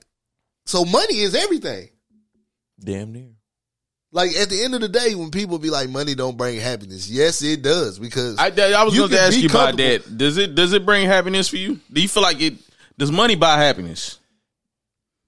so 0.65 0.86
money 0.86 1.19
is 1.19 1.36
everything. 1.36 1.89
Damn 2.79 3.11
near. 3.11 3.29
Like 4.11 4.36
at 4.36 4.49
the 4.49 4.63
end 4.63 4.75
of 4.75 4.82
the 4.82 4.89
day, 4.89 5.15
when 5.15 5.32
people 5.32 5.57
be 5.57 5.69
like, 5.69 5.89
money 5.89 6.15
don't 6.15 6.38
bring 6.38 6.59
happiness. 6.59 7.09
Yes, 7.09 7.41
it 7.41 7.61
does 7.61 7.97
because 7.97 8.38
I, 8.38 8.47
I 8.47 8.84
was 8.84 8.97
going 8.97 9.09
to 9.09 9.19
ask 9.19 9.38
you 9.38 9.47
about 9.47 9.77
that. 9.77 10.17
Does 10.17 10.38
it 10.38 10.53
does 10.55 10.73
it 10.73 10.86
bring 10.86 11.07
happiness 11.07 11.47
for 11.47 11.57
you? 11.57 11.79
Do 11.91 12.01
you 12.01 12.07
feel 12.07 12.23
like 12.23 12.41
it? 12.41 12.55
Does 13.01 13.11
money 13.11 13.33
buy 13.33 13.57
happiness? 13.57 14.19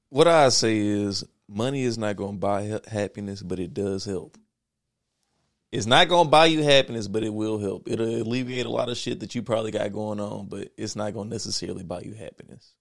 What 0.10 0.28
I 0.28 0.50
say 0.50 0.78
is, 0.78 1.24
money 1.50 1.82
is 1.82 1.98
not 1.98 2.16
gonna 2.16 2.38
buy 2.38 2.68
ha- 2.68 2.80
happiness, 2.88 3.42
but 3.42 3.60
it 3.60 3.74
does 3.74 4.06
help. 4.06 4.38
It's 5.72 5.88
not 5.88 6.08
gonna 6.08 6.30
buy 6.30 6.46
you 6.46 6.62
happiness, 6.62 7.08
but 7.08 7.24
it 7.24 7.34
will 7.34 7.58
help. 7.58 7.90
It'll 7.90 8.06
alleviate 8.06 8.68
a 8.68 8.70
lot 8.70 8.90
of 8.90 8.98
shit 8.98 9.22
that 9.22 9.34
you 9.34 9.42
probably 9.42 9.72
got 9.72 9.92
going 9.92 10.20
on, 10.20 10.46
but 10.46 10.70
it's 10.78 10.96
not 10.96 11.16
gonna 11.16 11.32
necessarily 11.32 11.82
buy 11.82 12.02
you 12.02 12.14
happiness. 12.14 12.76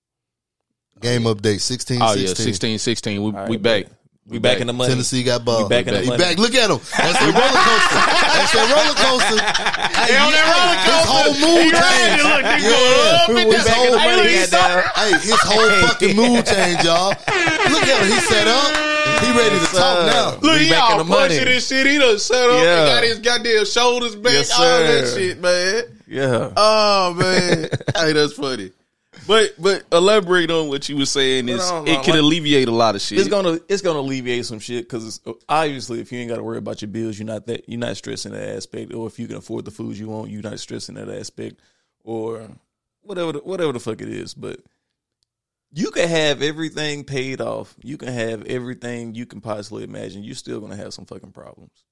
game 1.01 1.22
update 1.22 1.61
16, 1.61 2.03
Oh 2.03 2.12
yeah, 2.12 2.26
16. 2.26 2.45
16, 2.45 2.78
16. 2.78 3.22
We, 3.22 3.24
All 3.24 3.32
right, 3.32 3.49
we 3.49 3.57
back. 3.57 3.86
We 4.27 4.39
back 4.39 4.61
in 4.61 4.68
the 4.68 4.73
money. 4.73 4.91
Tennessee 4.91 5.25
got 5.25 5.45
ball. 5.45 5.64
We 5.64 5.68
back 5.68 5.87
in 5.89 5.95
the 5.95 6.05
money. 6.07 6.16
back. 6.16 6.39
Look 6.39 6.55
at 6.55 6.70
him. 6.70 6.79
That's 6.79 7.18
that 7.18 7.35
roller 7.35 7.62
coaster. 7.66 8.01
That's 8.23 8.53
that 8.55 8.66
roller 8.70 8.97
coaster. 8.97 9.43
Hey, 10.03 10.16
on 10.16 10.33
that 10.33 10.47
roller 10.51 10.79
coaster. 10.83 10.99
His 10.99 11.07
whole 11.11 11.35
mood 11.43 11.62
He 11.62 11.70
change. 11.75 12.23
Look, 12.23 12.43
they 12.43 12.59
Yeah. 12.62 12.70
going 12.70 13.14
up 13.14 13.29
and 13.29 13.53
His 13.53 13.66
whole- 13.68 13.99
Hey, 13.99 14.16
look, 14.16 14.27
he. 14.27 14.39
Hey, 14.39 15.12
his 15.27 15.41
whole 15.43 15.70
fucking 15.87 16.16
mood 16.16 16.47
change, 16.47 16.83
y'all. 16.87 17.09
Look 17.11 17.83
at 17.87 17.99
him. 18.03 18.09
He 18.14 18.18
set 18.20 18.47
up. 18.49 18.70
He 19.23 19.29
ready 19.33 19.51
to 19.51 19.62
Yes, 19.62 19.73
talk 19.73 20.07
now. 20.07 20.31
Look, 20.41 20.43
We 20.43 20.64
he 20.64 20.70
back 20.70 20.79
in 20.79 20.93
all 20.93 20.99
the 20.99 21.05
money. 21.05 21.29
pushing 21.29 21.45
this 21.45 21.66
shit. 21.68 21.87
He 21.87 21.99
done 21.99 22.18
set 22.18 22.49
up 22.51 22.62
Yeah. 22.62 22.79
and 22.79 22.87
got 22.89 23.03
his 23.05 23.18
goddamn 23.18 23.64
shoulders 23.66 24.14
back. 24.16 24.33
Yes, 24.33 24.51
all 24.59 24.64
that 24.64 25.12
shit, 25.14 25.41
man. 25.41 25.83
Yeah. 26.09 26.51
Oh 26.57 27.14
man, 27.14 27.68
hey, 27.97 28.12
that's 28.12 28.33
funny. 28.35 28.70
But 29.27 29.55
but 29.59 29.85
elaborate 29.93 30.51
on 30.51 30.68
what 30.68 30.89
you 30.89 30.97
were 30.97 31.07
saying 31.07 31.49
is 31.49 31.59
But, 31.59 31.75
um, 31.75 31.87
it 31.87 32.03
can 32.03 32.14
like- 32.14 32.23
alleviate 32.23 32.68
a 32.68 32.73
lot 32.73 32.95
of 32.95 33.01
shit. 33.01 33.18
It's 33.18 33.29
gonna 33.29 33.61
it's 33.68 33.83
gonna 33.83 34.01
alleviate 34.01 34.47
some 34.47 34.59
shit 34.59 34.89
because 34.89 35.20
obviously 35.49 36.01
if 36.01 36.11
you 36.11 36.18
ain't 36.18 36.29
got 36.29 36.37
to 36.37 36.43
worry 36.43 36.59
about 36.59 36.83
your 36.83 36.89
bills, 36.89 37.18
you're 37.18 37.27
not 37.27 37.47
that 37.47 37.68
you're 37.68 37.79
not 37.79 37.97
stressing 37.97 38.33
that 38.33 38.57
aspect. 38.57 38.93
Or 38.93 39.07
if 39.07 39.18
you 39.18 39.29
can 39.29 39.37
afford 39.37 39.64
the 39.64 39.70
foods 39.70 39.99
you 40.01 40.09
want, 40.09 40.31
you're 40.31 40.43
not 40.43 40.59
stressing 40.59 40.97
that 40.97 41.09
aspect. 41.09 41.61
Or 42.05 42.49
whatever 43.03 43.33
the, 43.33 43.39
whatever 43.41 43.73
the 43.73 43.81
fuck 43.81 44.01
it 44.01 44.09
is. 44.09 44.35
But 44.35 44.61
you 45.73 45.91
can 45.91 46.09
have 46.09 46.43
everything 46.43 47.05
paid 47.05 47.41
off. 47.41 47.75
You 47.83 47.97
can 47.97 48.09
have 48.09 48.45
everything 48.47 49.14
you 49.14 49.25
can 49.27 49.41
possibly 49.41 49.85
imagine. 49.85 50.25
You're 50.25 50.35
still 50.35 50.61
gonna 50.61 50.77
have 50.77 50.93
some 50.93 51.07
fucking 51.07 51.33
problems. 51.33 51.85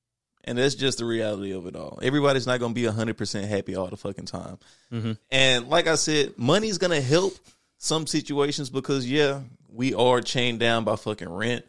And 0.44 0.56
that's 0.56 0.74
just 0.74 0.98
the 0.98 1.04
reality 1.04 1.52
of 1.52 1.66
it 1.66 1.76
all. 1.76 1.98
Everybody's 2.02 2.46
not 2.46 2.60
gonna 2.60 2.74
be 2.74 2.84
hundred 2.84 3.18
percent 3.18 3.46
happy 3.46 3.76
all 3.76 3.88
the 3.88 3.96
fucking 3.96 4.24
time. 4.24 4.58
Mm-hmm. 4.92 5.12
And 5.30 5.68
like 5.68 5.86
I 5.86 5.96
said, 5.96 6.38
money's 6.38 6.78
gonna 6.78 7.00
help 7.00 7.34
some 7.78 8.06
situations 8.06 8.70
because 8.70 9.08
yeah, 9.08 9.40
we 9.68 9.94
are 9.94 10.20
chained 10.20 10.60
down 10.60 10.84
by 10.84 10.96
fucking 10.96 11.28
rent, 11.28 11.64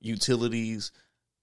utilities, 0.00 0.92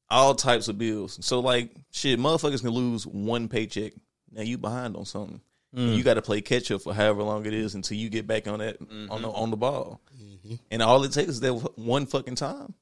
all 0.10 0.36
types 0.36 0.68
of 0.68 0.78
bills. 0.78 1.18
So 1.26 1.40
like 1.40 1.72
shit, 1.92 2.20
motherfuckers 2.20 2.62
can 2.62 2.72
lose 2.72 3.08
one 3.08 3.48
paycheck. 3.48 3.94
Now 4.32 4.42
you 4.42 4.58
behind 4.58 4.96
on 4.96 5.06
something. 5.06 5.42
And 5.76 5.90
mm. 5.90 5.98
you 5.98 6.04
got 6.04 6.16
to 6.16 6.22
play 6.22 6.42
catch 6.42 6.70
up 6.70 6.82
for 6.82 6.94
however 6.94 7.24
long 7.24 7.48
it 7.48 7.54
is 7.54 7.74
until 7.74 7.98
you 7.98 8.10
get 8.10 8.28
back 8.28 8.48
on 8.48 8.60
that 8.60 8.80
on 8.80 8.88
the 8.88 9.28
mm-hmm. 9.28 9.42
on 9.42 9.50
the 9.50 9.58
ball. 9.58 10.02
Mm-hmm. 10.16 10.56
And 10.70 10.84
all 10.84 11.04
it 11.04 11.12
takes 11.14 11.30
is 11.30 11.40
that 11.40 11.54
one 11.54 12.06
fucking 12.06 12.36
time. 12.36 12.74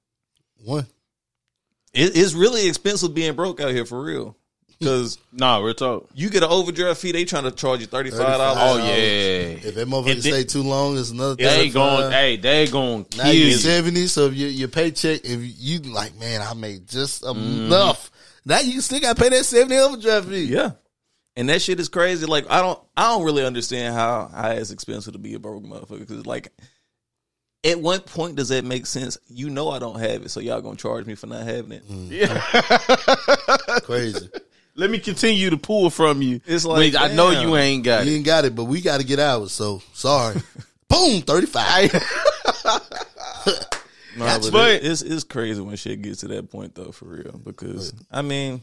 One. 0.64 0.88
It, 1.94 2.16
it's 2.16 2.34
really 2.34 2.68
expensive 2.68 3.14
being 3.14 3.36
broke 3.36 3.60
out 3.60 3.72
here 3.72 3.86
for 3.86 4.02
real. 4.02 4.38
Because 4.80 5.20
Nah, 5.32 5.60
real 5.60 5.76
talk. 5.76 6.10
you 6.16 6.30
get 6.32 6.42
an 6.42 6.50
overdraft 6.50 7.00
fee, 7.02 7.12
they 7.12 7.24
trying 7.24 7.44
to 7.44 7.52
charge 7.52 7.82
you 7.82 7.86
thirty 7.86 8.10
five 8.10 8.20
dollars. 8.39 8.58
Oh 8.62 8.78
yeah, 8.78 8.94
If 8.94 9.76
that 9.76 9.88
motherfucker 9.88 10.12
And 10.14 10.22
stay 10.24 10.44
too 10.44 10.64
long, 10.64 10.98
it's 10.98 11.12
another. 11.12 11.36
they 11.36 11.70
35. 11.70 11.74
going. 11.74 12.12
Hey, 12.12 12.38
they 12.38 12.68
going 12.68 13.06
Now 13.16 13.24
kill 13.26 13.34
you're 13.34 13.48
you. 13.50 13.54
seventy, 13.58 14.08
so 14.08 14.26
if 14.28 14.34
your 14.34 14.50
your 14.50 14.68
paycheck, 14.70 15.22
if 15.24 15.39
you 15.60 15.80
like, 15.82 16.18
man, 16.20 16.42
I 16.42 16.56
made 16.56 16.88
just 16.88 17.24
enough. 17.24 18.10
Now 18.44 18.60
you 18.62 18.82
still 18.82 19.00
got 19.00 19.16
to 19.18 19.22
pay 19.22 19.30
that 19.30 19.44
seventy 19.46 19.78
overdraft 19.78 20.28
fee. 20.30 20.46
Yeah. 20.46 20.72
And 21.36 21.48
that 21.50 21.62
shit 21.62 21.80
is 21.80 21.88
crazy. 21.88 22.26
Like 22.26 22.50
I 22.50 22.62
don't, 22.62 22.80
I 22.98 23.10
don't 23.12 23.24
really 23.24 23.46
understand 23.46 23.94
how 23.94 24.32
how 24.34 24.50
it's 24.50 24.72
expensive 24.72 25.14
to 25.14 25.20
be 25.20 25.36
a 25.36 25.39
broke 25.39 25.64
motherfucker. 25.64 26.00
Because 26.00 26.26
like, 26.26 26.52
at 27.64 27.80
what 27.80 28.05
point 28.05 28.36
does 28.36 28.49
that 28.49 28.66
make 28.66 28.86
sense? 28.86 29.18
You 29.30 29.49
know 29.49 29.70
I 29.70 29.80
don't 29.80 29.99
have 29.99 30.24
it, 30.24 30.30
so 30.30 30.39
y'all 30.39 30.62
gonna 30.62 30.76
charge 30.78 31.05
me 31.05 31.16
for 31.16 31.28
not 31.28 31.43
having 31.43 31.72
it? 31.74 31.88
Mm. 31.88 33.84
Crazy. 33.84 34.30
Let 34.76 34.89
me 34.89 34.99
continue 34.99 35.49
to 35.49 35.57
pull 35.57 35.89
from 35.89 36.22
you. 36.22 36.39
It's 36.45 36.64
like, 36.66 36.95
I 36.95 37.14
know 37.14 37.30
you 37.30 37.55
ain't 37.57 37.84
got 37.84 38.05
You 38.05 38.14
it. 38.14 38.16
ain't 38.18 38.26
got 38.26 38.45
it, 38.45 38.55
but 38.55 38.64
we 38.66 38.82
got 38.82 38.99
to 39.01 39.05
get 39.05 39.20
ours. 39.20 39.51
So 39.51 39.82
sorry. 39.93 40.41
Boom, 40.88 41.22
thirty 41.22 41.47
five. 41.47 41.91
No, 44.18 44.26
but, 44.26 44.51
But- 44.51 44.72
it- 44.72 44.86
it's 44.86 45.01
it's 45.01 45.24
crazy 45.24 45.62
when 45.62 45.78
shit 45.78 46.01
gets 46.01 46.20
to 46.20 46.28
that 46.30 46.51
point 46.51 46.76
though, 46.76 46.91
for 46.91 47.05
real. 47.05 47.39
Because 47.45 47.93
I 48.12 48.22
mean, 48.22 48.62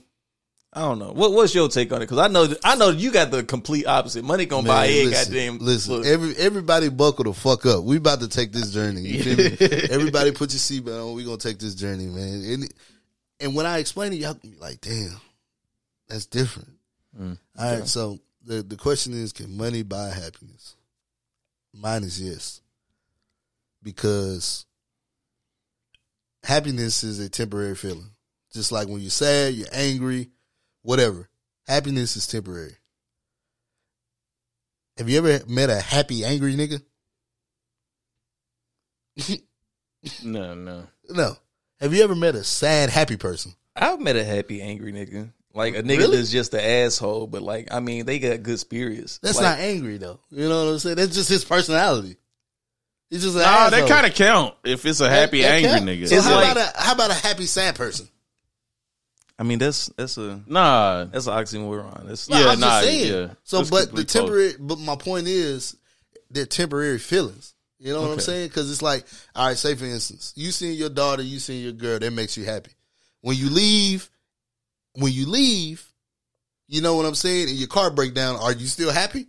I 0.78 0.82
don't 0.82 1.00
know. 1.00 1.10
What 1.10 1.32
what's 1.32 1.52
your 1.56 1.68
take 1.68 1.90
on 1.90 2.02
it? 2.02 2.04
Because 2.04 2.18
I 2.18 2.28
know 2.28 2.46
I 2.62 2.76
know 2.76 2.90
you 2.90 3.10
got 3.10 3.32
the 3.32 3.42
complete 3.42 3.84
opposite. 3.84 4.24
Money 4.24 4.46
gonna 4.46 4.68
buy 4.68 4.86
it. 4.86 5.06
listen, 5.06 5.32
goddamn. 5.32 5.58
listen 5.58 5.92
look. 5.92 6.06
every 6.06 6.36
everybody 6.36 6.88
buckle 6.88 7.24
the 7.24 7.32
fuck 7.32 7.66
up. 7.66 7.82
We 7.82 7.96
about 7.96 8.20
to 8.20 8.28
take 8.28 8.52
this 8.52 8.70
journey. 8.70 9.00
You 9.00 9.24
feel 9.24 9.36
me? 9.36 9.56
everybody 9.90 10.30
put 10.30 10.52
your 10.52 10.60
seatbelt 10.60 11.08
on. 11.08 11.16
We 11.16 11.24
gonna 11.24 11.36
take 11.36 11.58
this 11.58 11.74
journey, 11.74 12.06
man. 12.06 12.44
And, 12.44 12.74
and 13.40 13.56
when 13.56 13.66
I 13.66 13.78
explain 13.78 14.12
it, 14.12 14.20
y'all 14.20 14.34
gonna 14.34 14.54
be 14.54 14.60
like, 14.60 14.80
damn, 14.80 15.20
that's 16.06 16.26
different. 16.26 16.68
Mm, 17.20 17.38
All 17.58 17.74
right, 17.74 17.88
so 17.88 18.20
the 18.46 18.62
the 18.62 18.76
question 18.76 19.14
is, 19.14 19.32
can 19.32 19.56
money 19.56 19.82
buy 19.82 20.10
happiness? 20.10 20.76
Mine 21.74 22.04
is 22.04 22.22
yes, 22.22 22.60
because 23.82 24.64
happiness 26.44 27.02
is 27.02 27.18
a 27.18 27.28
temporary 27.28 27.74
feeling. 27.74 28.12
Just 28.52 28.70
like 28.70 28.86
when 28.86 29.00
you're 29.00 29.10
sad, 29.10 29.54
you're 29.54 29.66
angry, 29.72 30.30
whatever. 30.88 31.28
Happiness 31.66 32.16
is 32.16 32.26
temporary. 32.26 32.76
Have 34.96 35.08
you 35.10 35.18
ever 35.18 35.44
met 35.46 35.68
a 35.70 35.78
happy, 35.80 36.24
angry 36.24 36.54
nigga? 36.56 36.82
No, 40.22 40.54
no. 40.54 40.86
No. 41.10 41.36
Have 41.80 41.92
you 41.92 42.04
ever 42.04 42.14
met 42.14 42.36
a 42.36 42.44
sad, 42.44 42.88
happy 42.88 43.16
person? 43.16 43.52
I've 43.74 44.00
met 44.00 44.14
a 44.16 44.22
happy 44.24 44.62
angry 44.62 44.92
nigga. 44.92 45.32
Like 45.54 45.74
a 45.74 45.82
nigga 45.82 45.98
Really? 45.98 46.16
that's 46.18 46.30
just 46.30 46.54
an 46.54 46.60
asshole, 46.60 47.26
but 47.26 47.42
like 47.42 47.68
I 47.74 47.80
mean, 47.80 48.06
they 48.06 48.20
got 48.20 48.42
good 48.44 48.60
spirits. 48.60 49.18
That's 49.22 49.36
Like, 49.38 49.44
not 49.44 49.58
angry 49.58 49.98
though. 49.98 50.20
You 50.30 50.48
know 50.48 50.64
what 50.66 50.72
I'm 50.72 50.78
saying? 50.78 50.96
That's 50.96 51.14
just 51.16 51.28
his 51.28 51.44
personality. 51.44 52.16
He's 53.10 53.22
just 53.24 53.34
an 53.34 53.42
Nah, 53.42 53.48
asshole. 53.48 53.80
that 53.80 53.88
kind 53.88 54.06
of 54.06 54.14
count 54.14 54.54
if 54.64 54.86
it's 54.86 55.00
a 55.00 55.10
happy 55.10 55.42
That- 55.42 55.48
that 55.48 55.54
angry 55.54 55.70
count. 55.72 55.84
nigga. 55.84 56.08
So 56.08 56.14
It's 56.16 56.24
how 56.26 56.36
like- 56.36 56.52
about 56.52 56.74
a 56.76 56.80
how 56.80 56.92
about 56.94 57.10
a 57.10 57.14
happy 57.14 57.46
sad 57.46 57.74
person? 57.74 58.08
I 59.38 59.44
mean, 59.44 59.58
that's 59.58 59.86
that's 59.96 60.16
a 60.16 60.40
nah, 60.46 61.04
that's 61.04 61.26
an 61.28 61.34
oxymoron. 61.34 62.06
That's 62.06 62.28
No, 62.28 62.38
Yeah, 62.38 62.48
I'm 62.52 62.60
nah, 62.60 62.80
just 62.80 62.84
saying. 62.84 63.12
yeah. 63.12 63.34
So, 63.44 63.58
That's 63.58 63.70
but 63.70 63.80
the 63.80 63.86
complete 63.86 64.08
temporary. 64.08 64.52
But 64.58 64.78
my 64.80 64.96
point 64.96 65.28
is, 65.28 65.76
they're 66.30 66.46
temporary 66.46 66.98
feelings. 66.98 67.54
You 67.78 67.92
know 67.92 68.02
what 68.02 68.10
I'm 68.10 68.18
saying? 68.18 68.48
Because 68.48 68.68
it's 68.72 68.82
like, 68.82 69.06
all 69.36 69.46
right, 69.46 69.56
say 69.56 69.76
for 69.76 69.84
instance, 69.84 70.32
you 70.34 70.50
seeing 70.50 70.76
your 70.76 70.88
daughter, 70.90 71.22
you 71.22 71.38
seeing 71.38 71.62
your 71.62 71.72
girl, 71.72 72.00
that 72.00 72.12
makes 72.12 72.36
you 72.36 72.44
happy. 72.44 72.72
When 73.20 73.36
you 73.36 73.50
leave, 73.50 74.10
when 74.94 75.12
you 75.12 75.26
leave, 75.26 75.86
you 76.66 76.82
know 76.82 76.96
what 76.96 77.06
I'm 77.06 77.14
saying, 77.14 77.48
and 77.48 77.56
your 77.56 77.68
car 77.68 77.92
break 77.92 78.14
down, 78.14 78.34
are 78.40 78.52
you 78.52 78.66
still 78.66 78.90
happy? 78.90 79.28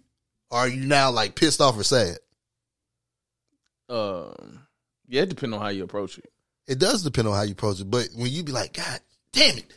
Or 0.49 0.60
are 0.62 0.68
you 0.68 0.88
now 0.88 1.12
like 1.12 1.36
pissed 1.36 1.62
off 1.62 1.78
or 1.78 1.84
sad? 1.84 2.18
um, 3.89 4.66
yeah, 5.07 5.24
it 5.24 5.30
depends 5.30 5.55
on 5.55 5.62
how 5.62 5.70
you 5.70 5.84
approach 5.84 6.18
it. 6.18 6.32
It 6.68 6.80
does 6.80 7.03
depend 7.03 7.28
on 7.28 7.36
how 7.36 7.41
you 7.43 7.53
approach 7.53 7.80
it. 7.80 7.89
But 7.89 8.10
when 8.16 8.32
you 8.32 8.43
be 8.43 8.51
like, 8.51 8.74
God 8.74 8.99
damn 9.34 9.57
it, 9.57 9.74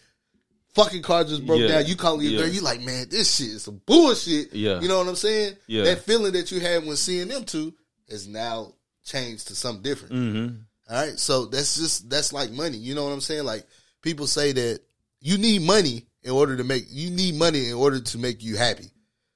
fucking 0.74 1.02
car 1.02 1.24
just 1.24 1.44
broke 1.46 1.60
Yeah. 1.60 1.68
down, 1.68 1.86
you 1.86 1.96
call 1.96 2.22
your 2.22 2.32
Yeah. 2.32 2.38
girl, 2.40 2.48
you 2.48 2.60
like, 2.62 2.80
man, 2.80 3.08
this 3.10 3.34
shit 3.36 3.48
is 3.48 3.62
some 3.62 3.80
bullshit. 3.86 4.52
Yeah. 4.54 4.80
You 4.80 4.88
know 4.88 4.98
what 4.98 5.08
I'm 5.08 5.16
saying? 5.16 5.56
Yeah. 5.66 5.84
That 5.84 6.04
feeling 6.04 6.32
that 6.32 6.50
you 6.50 6.60
had 6.60 6.84
when 6.86 6.96
seeing 6.96 7.28
them 7.28 7.44
two 7.44 7.74
is 8.08 8.26
now 8.26 8.74
changed 9.04 9.48
to 9.48 9.54
something 9.54 9.82
different. 9.82 10.14
Mm-hmm. 10.14 10.56
All 10.94 11.06
right. 11.08 11.18
So 11.18 11.46
that's 11.46 11.76
just 11.76 12.08
that's 12.08 12.32
like 12.32 12.50
money. 12.52 12.78
You 12.78 12.94
know 12.94 13.04
what 13.04 13.12
I'm 13.12 13.20
saying? 13.20 13.44
Like 13.44 13.66
people 14.02 14.26
say 14.26 14.52
that 14.52 14.80
you 15.20 15.38
need 15.38 15.62
money 15.62 16.06
in 16.22 16.30
order 16.30 16.56
to 16.56 16.64
make 16.64 16.86
you 16.90 17.10
need 17.10 17.34
money 17.34 17.68
in 17.68 17.74
order 17.74 18.00
to 18.00 18.18
make 18.18 18.42
you 18.42 18.56
happy. 18.56 18.90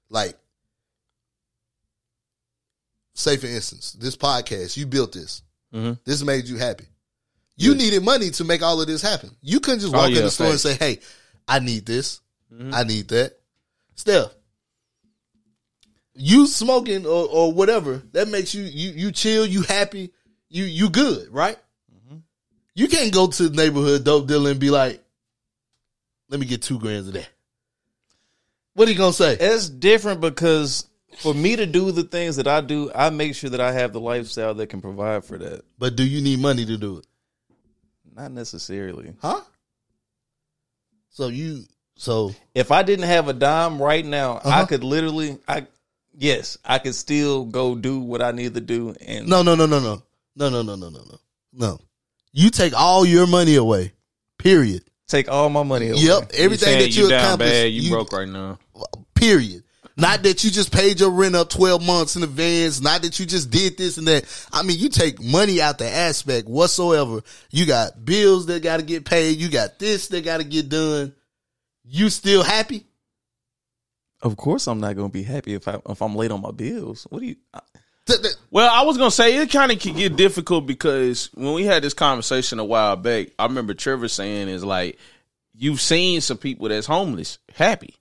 Like 0.09 0.37
say 3.15 3.37
for 3.37 3.47
instance, 3.47 3.93
this 3.99 4.17
podcast, 4.17 4.77
you 4.77 4.87
built 4.87 5.13
this. 5.13 5.43
Mhm. 5.75 5.99
This 6.05 6.23
made 6.23 6.47
you 6.47 6.57
happy. 6.57 6.87
You 7.57 7.73
Yes. 7.73 7.81
needed 7.83 8.03
money 8.05 8.31
to 8.33 8.45
make 8.45 8.63
all 8.63 8.81
of 8.81 8.87
this 8.87 9.01
happen. 9.03 9.35
You 9.41 9.61
couldn't 9.61 9.81
just 9.81 9.95
Oh, 9.95 9.99
walk 9.99 10.11
in 10.11 10.17
the 10.23 10.31
store 10.31 10.51
and 10.51 10.61
say, 10.61 10.75
"Hey, 10.75 11.01
I 11.49 11.59
need 11.61 11.87
this. 11.87 12.21
Mhm. 12.53 12.73
I 12.73 12.83
need 12.83 13.09
that." 13.09 13.39
Steph, 13.95 14.35
you 16.15 16.47
smoking 16.47 17.07
or, 17.07 17.29
or 17.29 17.53
whatever 17.53 18.03
that 18.13 18.29
makes 18.29 18.55
you 18.55 18.65
you 18.65 18.91
you 18.91 19.13
chill, 19.13 19.47
you 19.47 19.63
happy, 19.63 20.13
you 20.49 20.65
you 20.65 20.91
good, 20.91 21.29
right? 21.33 21.59
You 22.75 22.89
can't 22.89 23.11
go 23.11 23.27
to 23.27 23.49
the 23.49 23.57
neighborhood 23.57 24.05
dope 24.05 24.27
dealer 24.27 24.51
and 24.51 24.61
be 24.61 24.69
like, 24.69 25.03
"Let 26.29 26.39
me 26.39 26.45
get 26.45 26.61
two 26.61 26.79
grams 26.79 27.09
of 27.09 27.15
that." 27.15 27.29
What 28.75 28.87
are 28.87 28.91
you 28.91 28.99
gonna 28.99 29.15
say? 29.15 29.35
It's 29.41 29.71
different 29.71 30.21
because 30.21 30.87
for 31.17 31.33
me 31.33 31.57
to 31.57 31.65
do 31.65 31.91
the 31.91 32.03
things 32.03 32.37
that 32.37 32.47
I 32.47 32.61
do, 32.61 32.91
I 32.95 33.09
make 33.09 33.35
sure 33.35 33.49
that 33.49 33.63
I 33.63 33.73
have 33.73 33.95
the 33.95 34.01
lifestyle 34.01 34.53
that 34.57 34.67
can 34.67 34.83
provide 34.83 35.25
for 35.25 35.39
that. 35.39 35.65
But 35.79 35.97
do 35.97 36.05
you 36.05 36.21
need 36.21 36.39
money 36.41 36.67
to 36.67 36.77
do 36.77 36.99
it? 36.99 37.07
Not 38.15 38.33
necessarily. 38.33 39.15
Huh? 39.23 39.41
So 41.17 41.29
you 41.29 41.65
so 41.97 42.35
if 42.55 42.71
I 42.71 42.83
didn't 42.83 43.07
have 43.07 43.29
a 43.29 43.33
dime 43.33 43.81
right 43.81 44.05
now, 44.05 44.33
uh-huh. 44.33 44.51
I 44.51 44.65
could 44.67 44.85
literally 44.85 45.39
I 45.49 45.67
yes, 46.15 46.59
I 46.63 46.79
could 46.79 46.95
still 46.95 47.47
go 47.47 47.75
do 47.75 48.01
what 48.01 48.21
I 48.21 48.33
need 48.33 48.53
to 48.53 48.61
do 48.61 48.95
and 49.01 49.27
No, 49.27 49.41
no, 49.43 49.55
no, 49.55 49.65
no, 49.65 49.81
no. 49.81 50.03
No, 50.37 50.51
no, 50.51 50.61
no, 50.61 50.77
no, 50.77 50.91
no, 50.91 51.01
no. 51.01 51.19
No. 51.55 51.81
You 52.33 52.51
take 52.51 52.79
all 52.79 53.07
your 53.07 53.27
money 53.27 53.55
away. 53.55 53.95
Period. 54.37 54.83
Take 55.09 55.31
all 55.31 55.49
my 55.49 55.63
money 55.63 55.89
away. 55.89 56.01
Yep, 56.01 56.33
everything 56.35 56.75
you 56.75 56.83
that 56.83 56.97
you, 56.97 57.09
you 57.09 57.17
accomplished. 57.17 57.51
Bad, 57.51 57.73
you, 57.73 57.81
you 57.81 57.91
broke 57.91 58.13
right 58.13 58.29
now. 58.29 58.59
Period. 59.15 59.63
Not 59.99 60.23
that 60.25 60.45
you 60.45 60.51
just 60.51 60.73
paid 60.73 61.01
your 61.01 61.11
rent 61.11 61.35
up 61.35 61.49
12 61.49 61.83
months 61.85 62.17
in 62.17 62.23
advance. 62.23 62.83
Not 62.83 63.03
that 63.03 63.19
you 63.19 63.25
just 63.25 63.51
did 63.51 63.79
this 63.79 63.97
and 63.97 64.07
that. 64.09 64.25
I 64.53 64.63
mean, 64.63 64.79
you 64.79 64.91
take 64.91 65.23
money 65.23 65.61
out 65.63 65.79
the 65.79 65.89
aspect 65.89 66.49
whatsoever. 66.49 67.23
You 67.51 67.65
got 67.65 68.05
bills 68.05 68.45
that 68.47 68.63
got 68.63 68.77
to 68.79 68.83
get 68.83 69.07
paid. 69.07 69.39
You 69.39 69.49
got 69.49 69.79
this 69.79 70.09
that 70.09 70.23
got 70.25 70.39
to 70.39 70.45
get 70.45 70.69
done. 70.69 71.15
You 71.85 72.11
still 72.11 72.43
happy? 72.43 72.85
Of 74.23 74.37
course 74.37 74.67
I'm 74.67 74.81
not 74.81 74.97
gonna 74.97 75.09
be 75.11 75.23
happy 75.23 75.55
if 75.55 75.69
I 75.69 75.79
if 75.89 76.01
I'm 76.03 76.17
late 76.17 76.31
on 76.31 76.41
my 76.41 76.51
bills. 76.51 77.07
What 77.11 77.21
do 77.21 77.27
you 77.27 77.37
I- 77.53 77.61
Th- 78.07 78.21
th- 78.23 78.35
Well, 78.51 78.69
I 78.73 78.83
was 78.83 78.97
gonna 78.97 79.11
say 79.11 79.37
it 79.37 79.51
kind 79.51 79.71
of 79.71 79.79
can 79.79 79.95
get 79.95 80.17
difficult 80.17 80.67
because 80.67 81.29
when 81.35 81.53
we 81.55 81.65
had 81.65 81.83
this 81.83 81.95
conversation 81.95 82.59
a 82.59 82.65
while 82.65 82.97
back, 82.97 83.29
I 83.39 83.45
remember 83.47 83.75
Trevor 83.75 84.09
saying 84.09 84.49
is 84.49 84.65
like 84.65 84.99
you've 85.55 85.81
seen 85.81 86.21
some 86.23 86.39
people 86.39 86.69
that's 86.69 86.87
homeless 86.87 87.39
happy. 87.55 87.95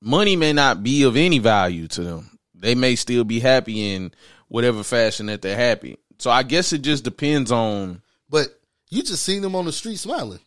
Money 0.00 0.36
may 0.36 0.52
not 0.52 0.82
be 0.82 1.02
of 1.02 1.16
any 1.16 1.38
value 1.38 1.88
to 1.88 2.02
them. 2.02 2.38
They 2.54 2.74
may 2.74 2.96
still 2.96 3.24
be 3.24 3.40
happy 3.40 3.94
in 3.94 4.12
whatever 4.48 4.82
fashion 4.82 5.26
that 5.26 5.42
they're 5.42 5.56
happy. 5.56 5.96
So 6.18 6.30
I 6.30 6.42
guess 6.42 6.72
it 6.72 6.82
just 6.82 7.04
depends 7.04 7.52
on 7.52 8.02
But 8.28 8.48
you 8.90 9.02
just 9.02 9.22
seen 9.24 9.42
them 9.42 9.54
on 9.54 9.64
the 9.64 9.72
street 9.72 9.96
smiling. 9.98 10.40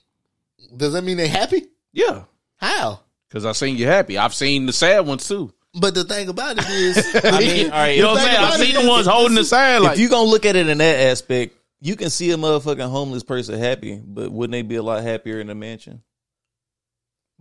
Does 0.76 0.94
that 0.94 1.04
mean 1.04 1.18
they 1.18 1.28
happy? 1.28 1.64
yeah. 1.92 2.24
How? 2.58 3.00
Because 3.28 3.46
I've 3.46 3.58
seen 3.58 3.78
you 3.78 3.88
happy. 3.88 4.18
I've 4.18 4.34
seen 4.36 4.66
the 4.68 4.74
sad 4.74 5.00
ones 5.08 5.28
too. 5.28 5.52
But 5.74 5.96
the 5.96 6.04
thing 6.04 6.28
about 6.28 6.58
it 6.60 6.70
is, 6.70 6.98
I 7.24 7.40
mean, 7.40 7.66
all 7.72 7.72
right, 7.72 7.96
you 7.96 8.02
know 8.02 8.12
what 8.12 8.20
I'm 8.22 8.26
the 8.26 8.32
saying? 8.32 8.46
I've 8.46 8.60
seen 8.60 8.86
the 8.86 8.90
ones 8.90 9.08
holding 9.08 9.36
the 9.36 9.46
sad 9.46 9.82
like 9.82 9.94
if 9.94 10.00
you 10.00 10.10
gonna 10.10 10.30
look 10.30 10.46
at 10.46 10.56
it 10.56 10.68
in 10.68 10.78
that 10.78 11.00
aspect, 11.10 11.56
you 11.80 11.96
can 11.96 12.10
see 12.10 12.30
a 12.32 12.38
motherfucking 12.38 12.90
homeless 12.90 13.24
person 13.24 13.58
happy, 13.58 14.00
but 14.06 14.32
wouldn't 14.32 14.52
they 14.52 14.62
be 14.62 14.76
a 14.76 14.84
lot 14.84 15.02
happier 15.02 15.40
in 15.40 15.50
a 15.50 15.56
mansion? 15.56 16.04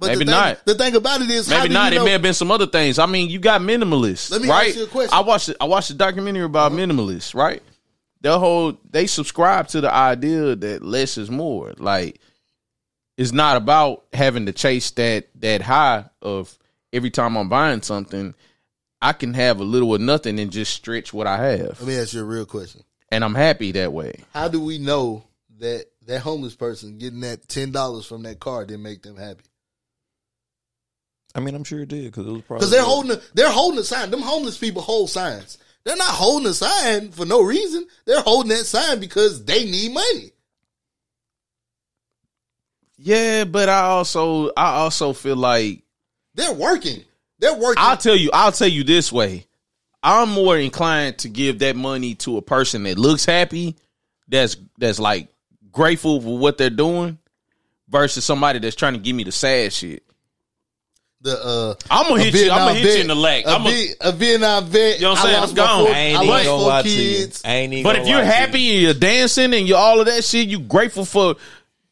But 0.00 0.06
Maybe 0.08 0.24
the 0.24 0.30
thing, 0.32 0.40
not. 0.40 0.64
The 0.64 0.74
thing 0.74 0.96
about 0.96 1.20
it 1.20 1.28
is, 1.30 1.48
Maybe 1.50 1.68
not. 1.68 1.92
You 1.92 2.00
It 2.00 2.04
may 2.04 2.12
have 2.12 2.22
been 2.22 2.32
some 2.34 2.50
other 2.50 2.66
things. 2.66 2.98
I 2.98 3.04
mean, 3.04 3.28
you 3.28 3.38
got 3.38 3.60
minimalists, 3.60 4.30
Let 4.30 4.40
me 4.40 4.48
right? 4.48 4.68
ask 4.68 4.76
you 4.78 4.84
a 4.84 4.88
question. 4.88 5.12
I 5.12 5.20
watched. 5.20 5.50
I 5.60 5.66
watched 5.66 5.90
a 5.90 5.94
documentary 5.94 6.42
about 6.44 6.72
uh-huh. 6.72 6.80
minimalists, 6.80 7.34
right? 7.34 7.62
Their 8.22 8.38
whole 8.38 8.78
they 8.90 9.06
subscribe 9.06 9.68
to 9.68 9.82
the 9.82 9.92
idea 9.92 10.56
that 10.56 10.82
less 10.82 11.18
is 11.18 11.30
more. 11.30 11.74
Like, 11.76 12.18
it's 13.18 13.32
not 13.32 13.58
about 13.58 14.04
having 14.12 14.46
to 14.46 14.52
chase 14.52 14.90
that 14.92 15.28
that 15.36 15.60
high 15.60 16.06
of 16.22 16.58
every 16.92 17.10
time 17.10 17.36
I'm 17.36 17.48
buying 17.50 17.82
something. 17.82 18.34
I 19.02 19.12
can 19.12 19.32
have 19.34 19.60
a 19.60 19.64
little 19.64 19.90
or 19.90 19.98
nothing 19.98 20.38
and 20.40 20.50
just 20.50 20.74
stretch 20.74 21.12
what 21.14 21.26
I 21.26 21.46
have, 21.46 21.80
Let 21.80 21.88
me 21.88 21.96
ask 21.98 22.12
you 22.12 22.20
a 22.20 22.24
real 22.24 22.44
question. 22.44 22.84
and 23.10 23.24
I'm 23.24 23.34
happy 23.34 23.72
that 23.72 23.92
way. 23.94 24.20
How 24.34 24.48
do 24.48 24.60
we 24.60 24.76
know 24.76 25.24
that 25.58 25.86
that 26.06 26.20
homeless 26.20 26.54
person 26.54 26.98
getting 26.98 27.20
that 27.20 27.48
ten 27.48 27.70
dollars 27.72 28.04
from 28.06 28.22
that 28.24 28.40
car 28.40 28.64
didn't 28.66 28.82
make 28.82 29.02
them 29.02 29.16
happy? 29.16 29.44
I 31.34 31.40
mean, 31.40 31.54
I'm 31.54 31.64
sure 31.64 31.80
it 31.80 31.88
did 31.88 32.04
because 32.06 32.26
it 32.26 32.30
was 32.30 32.42
probably 32.42 32.60
Because 32.60 32.70
they're 32.70 32.82
holding 32.82 33.12
a, 33.12 33.20
they're 33.34 33.50
holding 33.50 33.80
a 33.80 33.84
sign. 33.84 34.10
Them 34.10 34.20
homeless 34.22 34.58
people 34.58 34.82
hold 34.82 35.10
signs. 35.10 35.58
They're 35.84 35.96
not 35.96 36.08
holding 36.08 36.48
a 36.48 36.54
sign 36.54 37.10
for 37.12 37.24
no 37.24 37.42
reason. 37.42 37.86
They're 38.04 38.20
holding 38.20 38.50
that 38.50 38.66
sign 38.66 39.00
because 39.00 39.44
they 39.44 39.64
need 39.64 39.92
money. 39.92 40.32
Yeah, 42.98 43.44
but 43.44 43.68
I 43.68 43.80
also 43.82 44.50
I 44.56 44.74
also 44.80 45.12
feel 45.12 45.36
like 45.36 45.82
They're 46.34 46.52
working. 46.52 47.02
They're 47.38 47.54
working. 47.56 47.82
I'll 47.82 47.96
tell 47.96 48.16
you 48.16 48.30
I'll 48.32 48.52
tell 48.52 48.68
you 48.68 48.84
this 48.84 49.10
way. 49.10 49.46
I'm 50.02 50.30
more 50.30 50.58
inclined 50.58 51.18
to 51.18 51.28
give 51.28 51.60
that 51.60 51.76
money 51.76 52.14
to 52.16 52.36
a 52.38 52.42
person 52.42 52.82
that 52.84 52.98
looks 52.98 53.24
happy, 53.24 53.76
that's 54.28 54.56
that's 54.78 54.98
like 54.98 55.28
grateful 55.70 56.20
for 56.20 56.38
what 56.38 56.58
they're 56.58 56.70
doing, 56.70 57.18
versus 57.88 58.24
somebody 58.24 58.58
that's 58.58 58.76
trying 58.76 58.94
to 58.94 58.98
give 58.98 59.16
me 59.16 59.24
the 59.24 59.32
sad 59.32 59.72
shit. 59.72 60.02
The 61.22 61.38
uh, 61.44 61.74
I'm 61.90 62.08
gonna 62.08 62.22
a 62.22 62.24
hit 62.24 62.34
you. 62.34 62.50
I'm 62.50 62.58
gonna 62.68 62.72
Vietnam 62.72 62.82
hit 62.82 62.94
you 62.96 63.00
in 63.02 63.06
the 63.08 63.14
leg. 63.14 63.44
A, 63.46 63.50
I'm 63.50 63.62
gonna- 63.64 63.76
Vi- 63.76 63.94
a 64.00 64.12
Vietnam 64.12 64.64
vet. 64.66 64.96
You 64.96 65.02
know 65.02 65.10
what 65.10 65.18
I'm 65.18 65.24
saying? 65.24 65.36
I 65.36 65.40
lost 65.40 65.50
I'm 65.50 65.56
gone. 65.56 65.84
four- 65.86 65.94
I 65.94 65.98
ain't 65.98 66.18
I 66.18 66.22
even 66.22 66.34
gonna 66.34 66.44
four 66.44 66.68
lie 66.68 66.82
to 66.82 66.88
you. 66.88 67.16
kids. 67.18 67.42
I 67.44 67.52
ain't 67.56 67.72
even 67.74 67.82
But 67.82 67.96
if 67.96 68.06
you're 68.08 68.16
lie 68.18 68.22
to 68.22 68.26
you. 68.26 68.32
happy 68.32 68.72
and 68.74 68.82
you're 68.82 68.94
dancing 68.94 69.52
and 69.54 69.68
you're 69.68 69.76
all 69.78 70.00
of 70.00 70.06
that 70.06 70.24
shit, 70.24 70.48
you 70.48 70.60
grateful 70.60 71.04
for 71.04 71.34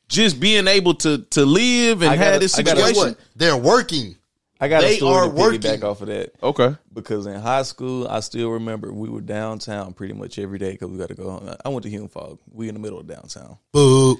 just 0.08 0.40
being 0.40 0.66
able 0.66 0.94
to 0.94 1.18
to 1.18 1.44
live 1.44 2.00
and 2.02 2.10
have 2.12 2.18
gotta- 2.18 2.38
this 2.38 2.58
I 2.58 2.62
Guess 2.62 2.74
situation. 2.78 2.96
what? 3.10 3.18
They're 3.36 3.56
working. 3.56 4.14
I 4.60 4.66
got 4.68 4.80
They 4.80 4.94
a 4.94 4.96
story 4.96 5.14
are 5.18 5.24
to 5.28 5.34
working. 5.34 5.60
piggyback 5.60 5.84
off 5.84 6.00
of 6.00 6.08
that. 6.08 6.32
Okay. 6.42 6.74
Because 6.92 7.26
in 7.26 7.34
high 7.36 7.62
school, 7.62 8.08
I 8.08 8.20
still 8.20 8.48
remember 8.48 8.92
we 8.92 9.08
were 9.08 9.20
downtown 9.20 9.92
pretty 9.92 10.14
much 10.14 10.36
every 10.38 10.58
day 10.58 10.72
because 10.72 10.88
we 10.88 10.98
got 10.98 11.10
to 11.10 11.14
go 11.14 11.30
home. 11.30 11.54
I 11.64 11.68
went 11.68 11.84
to 11.84 11.90
Hume-Fogg. 11.90 12.38
We 12.50 12.66
in 12.68 12.74
the 12.74 12.80
middle 12.80 12.98
of 12.98 13.06
downtown. 13.06 13.58
Boo. 13.72 14.18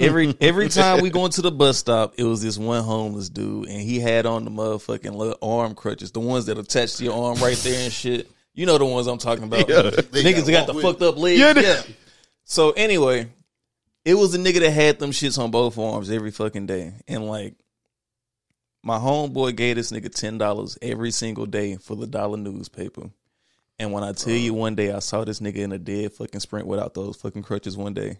Every 0.00 0.34
every 0.40 0.68
time 0.68 1.00
we 1.00 1.10
going 1.10 1.30
to 1.32 1.42
the 1.42 1.52
bus 1.52 1.78
stop, 1.78 2.14
it 2.18 2.24
was 2.24 2.42
this 2.42 2.58
one 2.58 2.82
homeless 2.82 3.28
dude, 3.28 3.68
and 3.68 3.80
he 3.80 4.00
had 4.00 4.26
on 4.26 4.44
the 4.44 4.50
motherfucking 4.50 5.14
little 5.14 5.38
arm 5.40 5.74
crutches, 5.74 6.12
the 6.12 6.20
ones 6.20 6.46
that 6.46 6.58
attach 6.58 6.96
to 6.96 7.04
your 7.04 7.28
arm 7.28 7.38
right 7.38 7.56
there 7.58 7.84
and 7.84 7.92
shit. 7.92 8.30
You 8.54 8.66
know 8.66 8.78
the 8.78 8.84
ones 8.84 9.06
I'm 9.06 9.18
talking 9.18 9.44
about. 9.44 9.68
Yeah. 9.68 9.82
They 9.82 10.22
Niggas 10.22 10.40
gotta 10.40 10.52
got 10.52 10.66
the 10.68 10.74
with 10.74 10.84
fucked 10.84 11.02
up 11.02 11.16
legs. 11.16 11.40
Yeah, 11.40 11.58
Yeah, 11.58 11.82
So 12.44 12.70
anyway, 12.72 13.28
it 14.04 14.14
was 14.14 14.34
a 14.34 14.38
nigga 14.38 14.60
that 14.60 14.70
had 14.70 14.98
them 14.98 15.10
shits 15.10 15.38
on 15.38 15.50
both 15.50 15.78
arms 15.78 16.10
every 16.10 16.30
fucking 16.30 16.66
day, 16.66 16.94
and 17.08 17.28
like 17.28 17.54
my 18.82 18.98
homeboy 18.98 19.56
gave 19.56 19.76
this 19.76 19.90
nigga 19.90 20.14
ten 20.14 20.38
dollars 20.38 20.76
every 20.82 21.10
single 21.10 21.46
day 21.46 21.76
for 21.76 21.96
the 21.96 22.06
dollar 22.06 22.36
newspaper. 22.36 23.10
And 23.78 23.92
when 23.92 24.04
I 24.04 24.12
tell 24.12 24.34
you 24.34 24.52
uh. 24.52 24.58
one 24.58 24.74
day 24.74 24.92
I 24.92 25.00
saw 25.00 25.24
this 25.24 25.40
nigga 25.40 25.56
in 25.56 25.72
a 25.72 25.78
dead 25.78 26.12
fucking 26.12 26.40
sprint 26.40 26.66
without 26.66 26.94
those 26.94 27.16
fucking 27.16 27.42
crutches 27.42 27.76
one 27.76 27.94
day. 27.94 28.18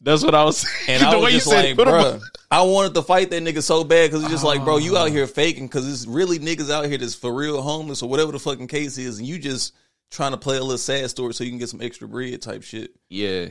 That's 0.00 0.22
what 0.22 0.34
I 0.34 0.44
was 0.44 0.58
saying. 0.58 1.00
And 1.00 1.08
I 1.08 1.16
was 1.20 1.32
just 1.32 1.46
like, 1.46 1.76
bro, 1.76 2.20
I 2.50 2.62
wanted 2.62 2.94
to 2.94 3.02
fight 3.02 3.30
that 3.30 3.42
nigga 3.42 3.62
so 3.62 3.82
bad 3.84 4.10
because 4.10 4.22
it's 4.22 4.32
just 4.32 4.44
like, 4.44 4.64
bro, 4.64 4.76
you 4.76 4.96
out 4.96 5.08
oh. 5.08 5.10
here 5.10 5.26
faking 5.26 5.66
because 5.66 5.88
it's 5.88 6.06
really 6.06 6.38
niggas 6.38 6.70
out 6.70 6.86
here 6.86 6.98
that's 6.98 7.14
for 7.14 7.32
real 7.32 7.60
homeless 7.60 8.02
or 8.02 8.08
whatever 8.08 8.32
the 8.32 8.38
fucking 8.38 8.68
case 8.68 8.96
is, 8.96 9.18
and 9.18 9.26
you 9.26 9.38
just 9.38 9.74
trying 10.10 10.32
to 10.32 10.38
play 10.38 10.56
a 10.56 10.62
little 10.62 10.78
sad 10.78 11.10
story 11.10 11.34
so 11.34 11.44
you 11.44 11.50
can 11.50 11.58
get 11.58 11.68
some 11.68 11.82
extra 11.82 12.08
bread 12.08 12.40
type 12.40 12.62
shit. 12.62 12.92
Yeah. 13.08 13.48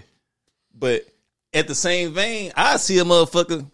But 0.73 1.03
at 1.53 1.67
the 1.67 1.75
same 1.75 2.13
vein, 2.13 2.51
I 2.55 2.77
see 2.77 2.99
a 2.99 3.03
motherfucker, 3.03 3.69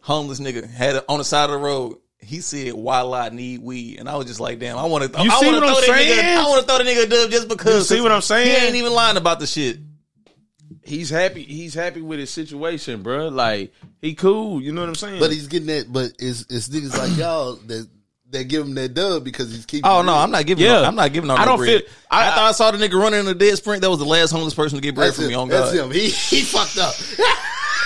homeless 0.00 0.40
nigga, 0.40 0.68
had 0.68 0.96
it 0.96 1.04
on 1.08 1.18
the 1.18 1.24
side 1.24 1.44
of 1.44 1.50
the 1.50 1.58
road. 1.58 1.98
He 2.18 2.40
said, 2.40 2.72
"Why 2.72 3.02
I 3.02 3.28
need 3.28 3.60
weed," 3.60 4.00
and 4.00 4.08
I 4.08 4.16
was 4.16 4.26
just 4.26 4.40
like, 4.40 4.58
"Damn, 4.58 4.78
I 4.78 4.84
want 4.86 5.04
to." 5.04 5.22
You 5.22 5.30
I 5.30 5.38
see 5.38 5.46
what 5.46 5.54
I'm 5.56 5.60
throw 5.60 5.74
that 5.74 5.84
saying? 5.84 6.18
Nigga, 6.18 6.36
I 6.36 6.48
want 6.48 6.60
to 6.60 6.66
throw 6.66 6.78
the 6.78 6.90
nigga 6.90 7.04
a 7.04 7.08
dub 7.08 7.30
just 7.30 7.48
because. 7.48 7.90
You 7.90 7.96
see 7.96 8.02
what 8.02 8.10
I'm 8.10 8.22
saying? 8.22 8.48
He 8.48 8.66
ain't 8.66 8.74
even 8.74 8.92
lying 8.94 9.16
about 9.16 9.38
the 9.38 9.46
shit. 9.46 9.78
He's 10.82 11.10
happy. 11.10 11.42
He's 11.42 11.74
happy 11.74 12.00
with 12.00 12.18
his 12.18 12.30
situation, 12.30 13.02
bro. 13.02 13.28
Like 13.28 13.72
he 14.00 14.14
cool. 14.14 14.60
You 14.60 14.72
know 14.72 14.80
what 14.82 14.88
I'm 14.88 14.94
saying? 14.94 15.20
But 15.20 15.30
he's 15.32 15.46
getting 15.48 15.68
that. 15.68 15.92
But 15.92 16.12
it's 16.18 16.42
it's 16.50 16.68
niggas 16.68 16.96
like 16.98 17.16
y'all 17.18 17.54
that 17.66 17.88
that 18.30 18.44
give 18.44 18.66
him 18.66 18.74
that 18.74 18.92
dub 18.94 19.22
because 19.24 19.52
he's 19.52 19.66
keeping. 19.66 19.88
Oh 19.88 20.02
no, 20.02 20.12
real. 20.12 20.20
I'm 20.22 20.30
not 20.32 20.46
giving. 20.46 20.64
Yeah. 20.64 20.80
No, 20.80 20.84
I'm 20.84 20.94
not 20.96 21.12
giving. 21.12 21.28
No 21.28 21.36
I 21.36 21.44
don't 21.44 21.58
bread. 21.58 21.82
feel- 21.84 21.90
I- 22.10 22.26
I, 22.28 22.30
thought 22.34 22.44
I 22.48 22.52
saw 22.52 22.70
the 22.72 22.78
nigga 22.78 23.00
running 23.00 23.20
in 23.20 23.26
a 23.28 23.34
dead 23.34 23.56
sprint. 23.56 23.82
That 23.82 23.90
was 23.90 23.98
the 24.00 24.04
last 24.04 24.32
homeless 24.32 24.54
person 24.54 24.76
to 24.78 24.82
get 24.82 24.94
bread 24.94 25.14
from 25.14 25.24
him. 25.24 25.30
me. 25.30 25.34
On 25.36 25.48
That's 25.48 25.72
God. 25.72 25.76
That's 25.78 25.86
him. 25.86 25.90
He 25.92 26.08
he 26.08 26.42
fucked 26.42 26.78
up. 26.78 26.94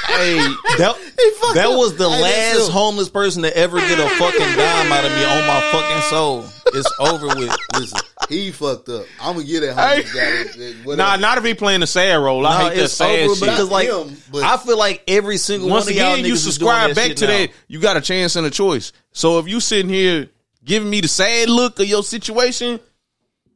Hey, 0.07 0.35
that, 0.79 0.97
He 1.19 1.55
that 1.55 1.67
up. 1.67 1.79
was 1.79 1.95
the 1.97 2.09
Hey, 2.11 2.23
last 2.57 2.71
homeless 2.71 3.09
person 3.09 3.43
to 3.43 3.57
ever 3.57 3.79
get 3.79 3.99
a 4.01 4.09
fucking 4.09 4.41
dime 4.41 4.91
out 4.91 5.05
of 5.05 5.13
me 5.13 5.25
on 5.25 5.47
my 5.47 5.61
fucking 5.71 6.03
soul. 6.11 6.45
It's 6.75 6.93
over 6.99 7.29
with. 7.29 7.57
Listen, 7.79 8.01
he 8.31 8.51
fucked 8.53 8.89
up. 8.89 9.05
I'm 9.21 9.35
gonna 9.35 9.45
get 9.47 9.63
it. 9.63 9.75
homeless 9.77 10.11
Hey. 10.11 10.19
guy. 10.19 10.43
that- 10.45 10.85
that- 10.87 10.97
nah, 10.97 11.17
not 11.17 11.37
if 11.37 11.45
he 11.45 11.53
playing 11.55 11.81
the 11.81 11.87
sad 11.87 12.15
role. 12.15 12.47
I 12.47 12.63
No, 12.63 12.69
hate 12.71 12.77
that 12.81 12.89
sad 12.89 13.25
over 13.25 13.35
shit. 13.35 13.41
because 13.51 13.69
like 13.69 13.89
him, 13.89 14.17
but- 14.33 14.43
I 14.43 14.57
feel 14.57 14.79
like 14.79 15.03
every 15.09 15.37
single 15.37 15.69
Once 15.69 15.85
one 15.85 15.93
of 15.93 15.99
y'all 15.99 16.13
again, 16.15 16.25
you 16.25 16.37
subscribe 16.37 16.89
that 16.91 16.97
back 16.97 17.09
shit 17.09 17.17
to 17.19 17.27
now. 17.27 17.33
that. 17.39 17.51
You 17.69 17.81
got 17.81 17.97
a 17.99 18.01
chance 18.01 18.37
and 18.37 18.47
a 18.47 18.51
choice. 18.51 18.93
So 19.13 19.39
if 19.39 19.49
you 19.49 19.61
sitting 19.61 19.91
here 19.93 20.31
giving 20.65 20.89
me 20.89 21.01
the 21.03 21.09
sad 21.09 21.51
look 21.51 21.79
of 21.81 21.87
your 21.87 22.03
situation, 22.03 22.81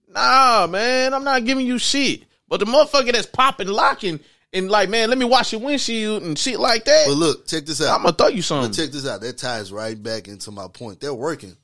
nah, 0.08 0.66
man, 0.66 1.14
I'm 1.14 1.24
not 1.24 1.44
giving 1.44 1.66
you 1.66 1.78
shit. 1.78 2.24
But 2.48 2.60
the 2.60 2.66
motherfucker 2.66 3.12
that's 3.12 3.26
popping, 3.26 3.68
locking, 3.68 4.20
and 4.52 4.70
like, 4.70 4.88
man, 4.88 5.08
let 5.08 5.18
me 5.18 5.24
wash 5.24 5.52
your 5.52 5.60
windshield 5.60 6.22
and 6.22 6.38
shit 6.38 6.60
like 6.60 6.84
that. 6.84 7.06
But 7.06 7.16
look, 7.16 7.46
check 7.48 7.66
this 7.66 7.80
out. 7.82 7.96
I'm 7.96 8.02
gonna 8.04 8.12
throw 8.14 8.28
you 8.28 8.36
But 8.36 8.44
something. 8.44 8.72
check 8.72 8.92
this 8.92 9.06
out. 9.06 9.20
That 9.22 9.38
ties 9.38 9.72
right 9.72 10.00
back 10.00 10.28
into 10.28 10.50
my 10.50 10.68
point. 10.68 11.00
They're 11.00 11.14
working. 11.14 11.56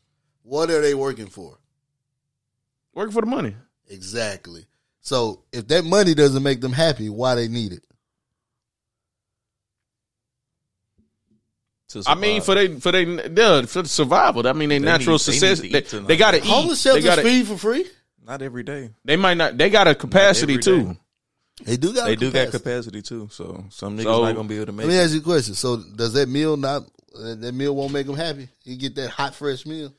What 0.43 0.71
are 0.71 0.81
they 0.81 0.95
working 0.95 1.29
for? 1.29 1.59
Working 2.95 3.13
for 3.13 3.21
the 3.23 3.27
money. 3.27 3.55
Exactly. 3.89 4.67
So 5.01 5.45
if 5.53 5.67
that 5.69 5.85
money 5.85 6.15
doesn't 6.15 6.43
make 6.43 6.61
them 6.61 6.73
happy, 6.73 7.09
why 7.09 7.35
they 7.35 7.49
need 7.49 7.73
it? 7.73 7.85
I 12.07 12.15
mean, 12.15 12.41
for 12.41 12.55
they 12.55 12.79
for 12.79 12.93
they 12.93 13.03
yeah, 13.05 13.63
for 13.63 13.83
the 13.83 13.89
survival. 13.89 14.47
I 14.47 14.53
mean, 14.53 14.69
they, 14.69 14.79
natural 14.79 15.15
need- 15.15 15.19
success. 15.21 15.61
need 15.61 15.73
to 15.87 16.01
They, 16.01 16.07
they 16.07 16.17
gotta 16.17 16.37
eat. 16.37 16.45
Homeless 16.45 16.81
They 16.85 16.91
shelters 16.91 17.05
gotta. 17.05 17.23
feed 17.23 17.47
for 17.49 17.57
free. 17.57 17.85
not 18.25 18.43
every 18.43 18.63
day. 18.63 18.91
They 19.05 19.17
might 19.17 19.35
not. 19.35 19.59
They 19.59 19.71
got 19.71 19.89
a 19.89 19.95
capacity 19.97 20.59
too. 20.59 20.97
They 21.65 21.77
do 21.77 21.93
got. 21.93 22.07
They 22.07 22.13
a 22.13 22.17
do 22.17 22.31
got 22.31 22.47
capacity. 22.53 22.59
capacity 22.63 23.03
too. 23.03 23.29
So 23.33 23.65
some 23.71 23.97
niggas 23.99 24.05
So- 24.05 24.23
not 24.25 24.37
gonna 24.37 24.47
be 24.49 24.57
able 24.57 24.67
to 24.67 24.73
make. 24.73 24.87
Let 24.87 24.93
me 24.93 24.99
it. 24.99 25.03
ask 25.05 25.15
you 25.15 25.19
a 25.21 25.23
question. 25.25 25.55
So 25.55 25.79
does 25.79 26.13
that 26.13 26.29
meal 26.29 26.57
not? 26.57 26.85
That 27.13 27.53
meal 27.55 27.75
won't 27.75 27.93
make 27.93 28.07
them 28.07 28.15
happy. 28.17 28.49
You 28.63 28.77
get 28.77 28.95
that 28.95 29.11
hot 29.11 29.35
fresh 29.35 29.67
meal. 29.67 29.93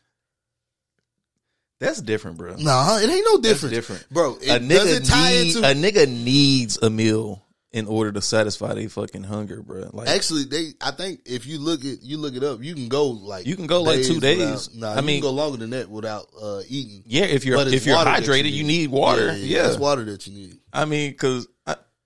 That's 1.81 1.99
different, 1.99 2.37
bro. 2.37 2.55
Nah, 2.57 2.99
it 2.99 3.09
ain't 3.09 3.25
no 3.25 3.37
That's 3.39 3.59
different, 3.59 3.73
different, 3.75 4.09
bro. 4.11 4.37
It, 4.39 4.49
a 4.49 4.59
nigga 4.59 5.01
need, 5.01 5.55
into? 5.55 5.67
a 5.67 5.73
nigga 5.73 6.07
needs 6.07 6.77
a 6.81 6.89
meal 6.91 7.43
in 7.71 7.87
order 7.87 8.11
to 8.11 8.21
satisfy 8.21 8.75
their 8.75 8.87
fucking 8.87 9.23
hunger, 9.23 9.63
bro. 9.63 9.89
Like 9.91 10.07
Actually, 10.07 10.43
they. 10.43 10.73
I 10.79 10.91
think 10.91 11.21
if 11.25 11.47
you 11.47 11.57
look 11.57 11.83
at 11.83 12.03
you 12.03 12.19
look 12.19 12.35
it 12.35 12.43
up, 12.43 12.61
you 12.61 12.75
can 12.75 12.87
go 12.87 13.07
like 13.07 13.47
You 13.47 13.55
can 13.55 13.65
go, 13.65 13.81
like, 13.81 14.03
two 14.03 14.19
days. 14.19 14.69
without- 14.69 14.75
nah, 14.75 14.91
I 14.93 14.95
you 14.97 15.01
mean- 15.01 15.21
can 15.21 15.29
go 15.29 15.33
longer 15.33 15.57
than 15.57 15.71
that 15.71 15.89
without 15.89 16.27
uh, 16.39 16.61
eating. 16.69 17.01
yeah, 17.07 17.23
if 17.23 17.45
you're 17.45 17.59
if 17.67 17.85
you're 17.87 17.95
water 17.95 18.11
that 18.11 18.23
hydrated, 18.23 18.51
you 18.51 18.63
need 18.63 18.91
water. 18.91 19.35
Yeah, 19.35 19.67
it's 19.67 19.77
water 19.79 20.05
that 20.05 20.27
you 20.27 20.33
need. 20.33 20.59
I 20.71 20.85
mean, 20.85 21.15
cause 21.15 21.47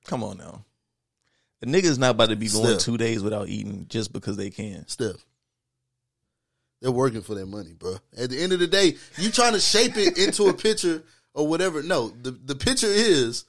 come 0.05 0.23
on 0.23 0.37
now, 0.37 0.63
the 1.59 1.65
nigga's 1.67 1.97
not 1.97 2.11
about 2.11 2.29
to 2.29 2.37
be 2.37 2.47
going 2.47 2.63
Still. 2.65 2.77
two 2.77 2.97
days 2.97 3.21
without 3.21 3.49
eating 3.49 3.87
just 3.89 4.13
because 4.13 4.37
they 4.37 4.51
can. 4.51 4.87
Steph. 4.87 5.17
They're 6.81 6.91
working 6.91 7.21
for 7.21 7.35
their 7.35 7.45
money, 7.45 7.73
bro. 7.73 7.97
At 8.17 8.29
the 8.29 8.41
end 8.41 8.53
of 8.53 8.59
the 8.59 8.67
day, 8.67 8.95
you 9.17 9.31
trying 9.31 9.53
to 9.53 9.59
shape 9.59 9.97
it 9.97 10.17
into 10.17 10.45
a 10.45 10.53
picture 10.53 11.03
or 11.33 11.47
whatever. 11.47 11.81
No, 11.81 12.09
the 12.09 12.31
the 12.31 12.55
picture 12.55 12.87
is 12.87 13.45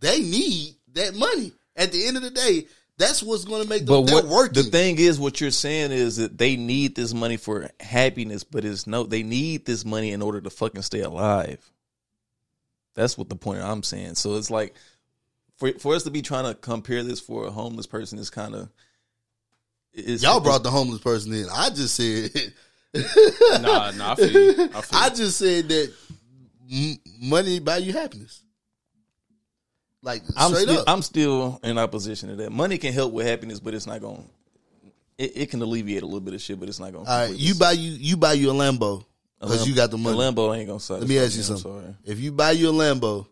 they 0.00 0.20
need 0.20 0.76
that 0.94 1.14
money. 1.14 1.52
At 1.76 1.92
the 1.92 2.06
end 2.06 2.16
of 2.16 2.22
the 2.22 2.30
day, 2.30 2.66
that's 2.96 3.22
what's 3.22 3.44
going 3.44 3.62
to 3.62 3.68
make 3.68 3.86
them. 3.86 4.04
But 4.04 4.12
what 4.12 4.26
working. 4.26 4.62
the 4.62 4.70
thing 4.70 4.98
is, 4.98 5.18
what 5.18 5.40
you're 5.40 5.50
saying 5.50 5.92
is 5.92 6.16
that 6.16 6.38
they 6.38 6.56
need 6.56 6.94
this 6.94 7.12
money 7.12 7.36
for 7.36 7.68
happiness, 7.80 8.44
but 8.44 8.64
it's 8.64 8.86
no, 8.86 9.04
they 9.04 9.22
need 9.22 9.66
this 9.66 9.84
money 9.84 10.12
in 10.12 10.22
order 10.22 10.40
to 10.40 10.50
fucking 10.50 10.82
stay 10.82 11.00
alive. 11.00 11.70
That's 12.94 13.18
what 13.18 13.28
the 13.28 13.36
point 13.36 13.60
I'm 13.60 13.82
saying. 13.82 14.14
So 14.14 14.36
it's 14.36 14.50
like 14.50 14.74
for 15.56 15.72
for 15.72 15.94
us 15.94 16.04
to 16.04 16.10
be 16.10 16.22
trying 16.22 16.44
to 16.44 16.54
compare 16.54 17.02
this 17.02 17.20
for 17.20 17.46
a 17.46 17.50
homeless 17.50 17.86
person 17.86 18.18
is 18.18 18.30
kind 18.30 18.54
of 18.54 18.68
Y'all 19.94 20.40
brought 20.40 20.62
the 20.62 20.70
homeless 20.70 21.00
person 21.00 21.32
in. 21.32 21.46
I 21.52 21.70
just 21.70 21.94
said. 21.94 22.30
Nah, 23.60 23.90
nah. 23.90 24.12
I 24.12 24.14
feel 24.14 24.30
you. 24.30 24.50
I 24.72 24.80
feel 24.80 24.98
I 25.00 25.06
you. 25.08 25.16
just 25.16 25.36
said 25.36 25.68
that 25.68 25.92
m- 26.72 26.96
money 27.20 27.58
buy 27.58 27.78
you 27.78 27.92
happiness. 27.92 28.40
Like 30.00 30.22
I'm 30.36 30.50
straight 30.50 30.68
still, 30.68 30.78
up. 30.80 30.84
I'm 30.88 31.02
still 31.02 31.60
in 31.64 31.76
opposition 31.76 32.28
to 32.28 32.36
that. 32.36 32.50
Money 32.52 32.78
can 32.78 32.92
help 32.92 33.12
with 33.12 33.26
happiness, 33.26 33.58
but 33.58 33.74
it's 33.74 33.88
not 33.88 34.00
going. 34.00 34.28
It, 35.18 35.32
it 35.34 35.50
can 35.50 35.60
alleviate 35.62 36.02
a 36.02 36.06
little 36.06 36.20
bit 36.20 36.34
of 36.34 36.40
shit, 36.40 36.60
but 36.60 36.68
it's 36.68 36.78
not 36.78 36.92
going. 36.92 37.04
To. 37.06 37.10
All 37.10 37.26
right, 37.26 37.36
you 37.36 37.54
buy 37.56 37.72
you 37.72 37.90
you 37.92 38.16
buy 38.16 38.34
you 38.34 38.50
a 38.50 38.54
Lambo 38.54 39.04
because 39.40 39.66
you 39.66 39.74
got 39.74 39.90
the 39.90 39.98
money. 39.98 40.16
The 40.16 40.22
Lambo 40.22 40.56
ain't 40.56 40.68
gonna 40.68 40.78
satisfy. 40.78 41.00
Let 41.00 41.08
me 41.08 41.18
ask 41.18 41.32
you 41.34 41.40
I'm 41.40 41.58
something. 41.58 41.72
sorry. 41.82 41.96
If 42.04 42.20
you 42.20 42.30
buy 42.32 42.52
you 42.52 42.68
a 42.68 42.72
Lambo, 42.72 43.26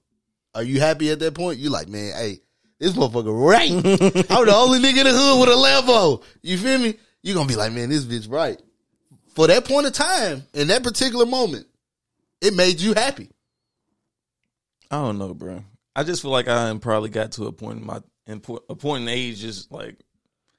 are 0.55 0.63
you 0.63 0.81
happy 0.81 1.11
at 1.11 1.19
that 1.21 1.35
point? 1.35 1.59
You 1.61 1.71
like, 1.71 1.89
man, 1.89 2.13
hey, 2.17 2.41
this 2.83 2.93
motherfucker 2.95 3.49
right. 3.49 3.71
I'm 4.31 4.47
the 4.47 4.55
only 4.55 4.81
nigga 4.81 4.99
in 4.99 5.05
the 5.05 5.13
hood 5.13 5.41
with 5.41 5.49
a 5.49 5.53
Lambo. 5.53 6.23
You 6.43 6.59
feel 6.59 6.79
me? 6.79 6.95
You 7.23 7.33
gonna 7.35 7.49
be 7.49 7.55
like, 7.57 7.73
man, 7.73 7.89
this 7.89 8.05
bitch 8.05 8.31
right. 8.31 8.61
For 9.35 9.47
that 9.47 9.65
point 9.65 9.87
of 9.87 9.93
time, 9.93 10.43
in 10.53 10.67
that 10.69 10.83
particular 10.83 11.25
moment, 11.25 11.67
it 12.41 12.55
made 12.55 12.81
you 12.81 12.93
happy. 12.95 13.31
I 14.91 14.97
don't 14.97 15.19
know, 15.19 15.33
bro. 15.33 15.65
I 15.95 16.03
just 16.05 16.23
feel 16.23 16.31
like 16.33 16.49
I 16.49 16.77
probably 16.79 17.09
got 17.11 17.33
to 17.33 17.47
a 17.47 17.53
point 17.53 17.79
in 17.81 17.87
my 17.87 18.01
in 18.27 18.41
po- 18.41 18.63
a 18.69 18.75
point 18.75 19.03
in 19.03 19.09
age, 19.09 19.39
just 19.41 19.71
like 19.71 19.97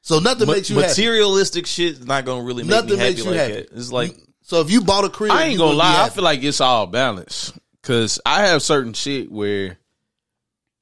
So 0.01 0.19
nothing 0.19 0.47
ma- 0.47 0.53
makes 0.53 0.69
you 0.69 0.75
materialistic 0.77 1.67
shit 1.67 1.93
is 1.99 2.05
not 2.05 2.25
gonna 2.25 2.43
really 2.43 2.63
make 2.63 2.69
Nothing 2.71 2.91
me 2.91 2.97
happy 2.97 3.09
makes 3.09 3.23
you 3.25 3.31
like 3.31 3.39
happy. 3.39 3.53
that. 3.53 3.71
It's 3.73 3.91
like 3.91 4.15
So 4.43 4.61
if 4.61 4.71
you 4.71 4.81
bought 4.81 5.05
a 5.05 5.09
crib, 5.09 5.31
I 5.31 5.43
ain't 5.43 5.57
gonna 5.59 5.75
lie. 5.77 6.03
I 6.05 6.09
feel 6.09 6.23
like 6.23 6.41
it's 6.43 6.61
all 6.61 6.87
balanced 6.87 7.57
because 7.81 8.19
I 8.25 8.47
have 8.47 8.61
certain 8.63 8.93
shit 8.93 9.31
where 9.31 9.77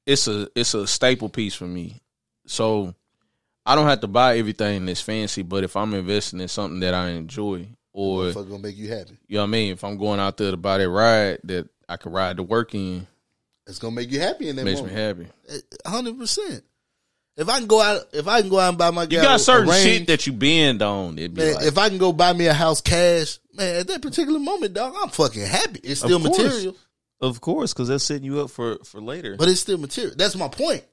it's 0.06 0.28
a 0.28 0.48
it's 0.54 0.74
a 0.74 0.86
staple 0.86 1.28
piece 1.28 1.54
for 1.54 1.66
me. 1.66 2.00
So 2.46 2.94
I 3.64 3.74
don't 3.74 3.86
have 3.86 4.00
to 4.00 4.08
buy 4.08 4.38
everything 4.38 4.86
that's 4.86 5.00
fancy, 5.00 5.42
but 5.42 5.64
if 5.64 5.76
I'm 5.76 5.94
investing 5.94 6.40
in 6.40 6.48
something 6.48 6.80
that 6.80 6.94
I 6.94 7.10
enjoy, 7.10 7.68
or 7.92 8.32
Fuck 8.32 8.48
gonna 8.48 8.62
make 8.62 8.76
you 8.76 8.88
happy. 8.88 9.16
you 9.28 9.36
know 9.36 9.42
what 9.42 9.48
I 9.48 9.50
mean, 9.50 9.72
if 9.72 9.84
I'm 9.84 9.96
going 9.98 10.18
out 10.20 10.36
there 10.36 10.50
to 10.50 10.56
buy 10.56 10.78
that 10.78 10.88
ride 10.88 11.38
that 11.44 11.68
I 11.88 11.96
can 11.96 12.12
ride 12.12 12.38
to 12.38 12.42
work 12.42 12.74
in, 12.74 13.06
It's 13.66 13.78
gonna 13.78 13.94
make 13.94 14.10
you 14.10 14.18
happy 14.20 14.48
in 14.48 14.56
that 14.56 14.64
moment. 14.64 14.82
makes 14.82 14.94
me 14.94 15.00
happy. 15.00 15.26
Hundred 15.86 16.18
percent. 16.18 16.64
If 17.34 17.48
I 17.48 17.58
can 17.58 17.66
go 17.66 17.80
out, 17.80 18.02
if 18.12 18.28
I 18.28 18.40
can 18.42 18.50
go 18.50 18.58
out 18.58 18.70
and 18.70 18.78
buy 18.78 18.90
my 18.90 19.04
You 19.04 19.22
got 19.22 19.40
certain 19.40 19.68
range, 19.68 19.82
shit 19.84 20.06
that 20.08 20.26
you 20.26 20.34
bend 20.34 20.82
on. 20.82 21.18
It'd 21.18 21.32
be 21.32 21.40
man, 21.42 21.54
like, 21.54 21.64
if 21.66 21.78
I 21.78 21.88
can 21.88 21.96
go 21.98 22.12
buy 22.12 22.32
me 22.34 22.46
a 22.46 22.52
house 22.52 22.80
cash, 22.82 23.38
man, 23.54 23.76
at 23.76 23.86
that 23.86 24.02
particular 24.02 24.38
moment, 24.38 24.74
dog, 24.74 24.94
I'm 25.00 25.08
fucking 25.08 25.46
happy. 25.46 25.80
It's 25.82 26.00
still 26.00 26.18
material, 26.18 26.76
Of 27.22 27.40
course, 27.40 27.72
because 27.72 27.88
that's 27.88 28.04
setting 28.04 28.24
you 28.24 28.40
up 28.40 28.50
for 28.50 28.76
for 28.84 29.00
later. 29.00 29.36
but 29.38 29.48
it's 29.48 29.60
still 29.60 29.78
material. 29.78 30.14
That's 30.16 30.34
my 30.36 30.48
point. 30.48 30.84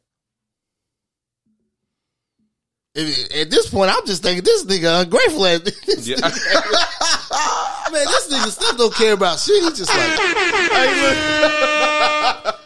If- 2.96 3.36
At 3.36 3.50
this 3.52 3.70
point, 3.70 3.92
I'm 3.96 4.06
just 4.06 4.24
thinking 4.24 4.44
this 4.44 4.64
nigga 4.66 5.02
ungrateful. 5.04 5.46
At 5.46 5.66
this 5.66 6.08
Yeah. 6.08 6.18
nigga- 6.18 7.92
man, 7.92 8.06
this 8.06 8.28
nigga 8.34 8.50
still 8.52 8.76
don't 8.78 8.94
care 8.94 9.14
about 9.14 9.40
shit. 9.40 9.62
He 9.64 9.70
just 9.70 9.90
like, 9.90 10.20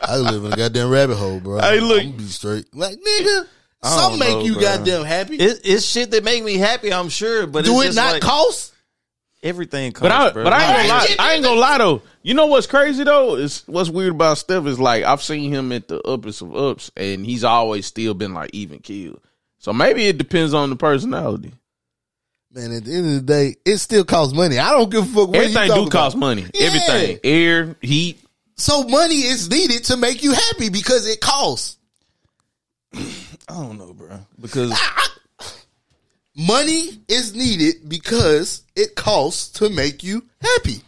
I 0.05 0.17
live 0.17 0.43
in 0.45 0.53
a 0.53 0.57
goddamn 0.57 0.89
rabbit 0.89 1.15
hole, 1.15 1.39
bro. 1.39 1.59
Hey, 1.59 1.79
look. 1.79 2.01
I'm 2.03 2.11
be 2.13 2.23
straight. 2.25 2.73
Like, 2.75 2.99
nigga, 2.99 3.47
some 3.83 4.19
make 4.19 4.29
know, 4.29 4.43
you 4.43 4.53
bro. 4.53 4.61
goddamn 4.61 5.03
happy. 5.05 5.35
It, 5.37 5.61
it's 5.63 5.85
shit 5.85 6.11
that 6.11 6.23
make 6.23 6.43
me 6.43 6.57
happy. 6.57 6.91
I'm 6.93 7.09
sure, 7.09 7.47
but 7.47 7.65
Do 7.65 7.81
it 7.81 7.95
not 7.95 8.13
like, 8.13 8.21
cost? 8.21 8.72
Everything. 9.43 9.91
Costs, 9.91 10.01
But 10.01 10.11
I, 10.11 10.31
bro. 10.31 10.43
but 10.45 10.53
I 10.53 10.63
ain't 10.65 10.77
gonna 10.77 10.87
lie. 10.89 11.15
I 11.19 11.33
ain't 11.33 11.43
gonna 11.43 11.59
lie 11.59 11.77
though. 11.77 12.01
You 12.23 12.33
know 12.33 12.47
what's 12.47 12.65
crazy 12.67 13.03
though 13.03 13.35
is 13.35 13.63
what's 13.67 13.89
weird 13.89 14.13
about 14.13 14.37
Steph 14.39 14.65
is 14.65 14.79
like 14.79 15.03
I've 15.03 15.21
seen 15.21 15.53
him 15.53 15.71
at 15.71 15.87
the 15.87 16.01
uppest 16.01 16.41
of 16.41 16.55
ups, 16.55 16.89
and 16.97 17.25
he's 17.25 17.43
always 17.43 17.85
still 17.85 18.13
been 18.13 18.33
like 18.33 18.49
even 18.53 18.79
killed. 18.79 19.19
So 19.59 19.73
maybe 19.73 20.05
it 20.07 20.17
depends 20.17 20.53
on 20.53 20.69
the 20.69 20.75
personality. 20.75 21.53
Man, 22.51 22.71
at 22.71 22.85
the 22.85 22.93
end 22.93 23.05
of 23.07 23.13
the 23.13 23.21
day, 23.21 23.55
it 23.65 23.77
still 23.77 24.03
costs 24.05 24.33
money. 24.33 24.59
I 24.59 24.71
don't 24.71 24.91
give 24.91 25.03
a 25.03 25.05
fuck 25.07 25.27
what 25.29 25.37
Everything 25.37 25.67
talking 25.69 25.83
do 25.85 25.89
cost 25.89 26.15
about. 26.15 26.19
money. 26.27 26.45
Yeah. 26.53 26.67
Everything, 26.67 27.19
air, 27.23 27.75
heat. 27.81 28.19
So 28.57 28.83
money 28.83 29.15
is 29.21 29.49
needed 29.49 29.85
to 29.85 29.97
make 29.97 30.21
you 30.21 30.33
happy 30.33 30.69
because 30.69 31.07
it 31.07 31.19
costs. 31.19 31.77
I 32.93 33.01
don't 33.49 33.79
know, 33.79 33.93
bro. 33.93 34.19
Because 34.39 34.79
Money 36.35 36.89
is 37.07 37.35
needed 37.35 37.87
because 37.87 38.63
it 38.75 38.95
costs 38.95 39.59
to 39.59 39.69
make 39.69 40.03
you 40.03 40.23
happy. 40.41 40.81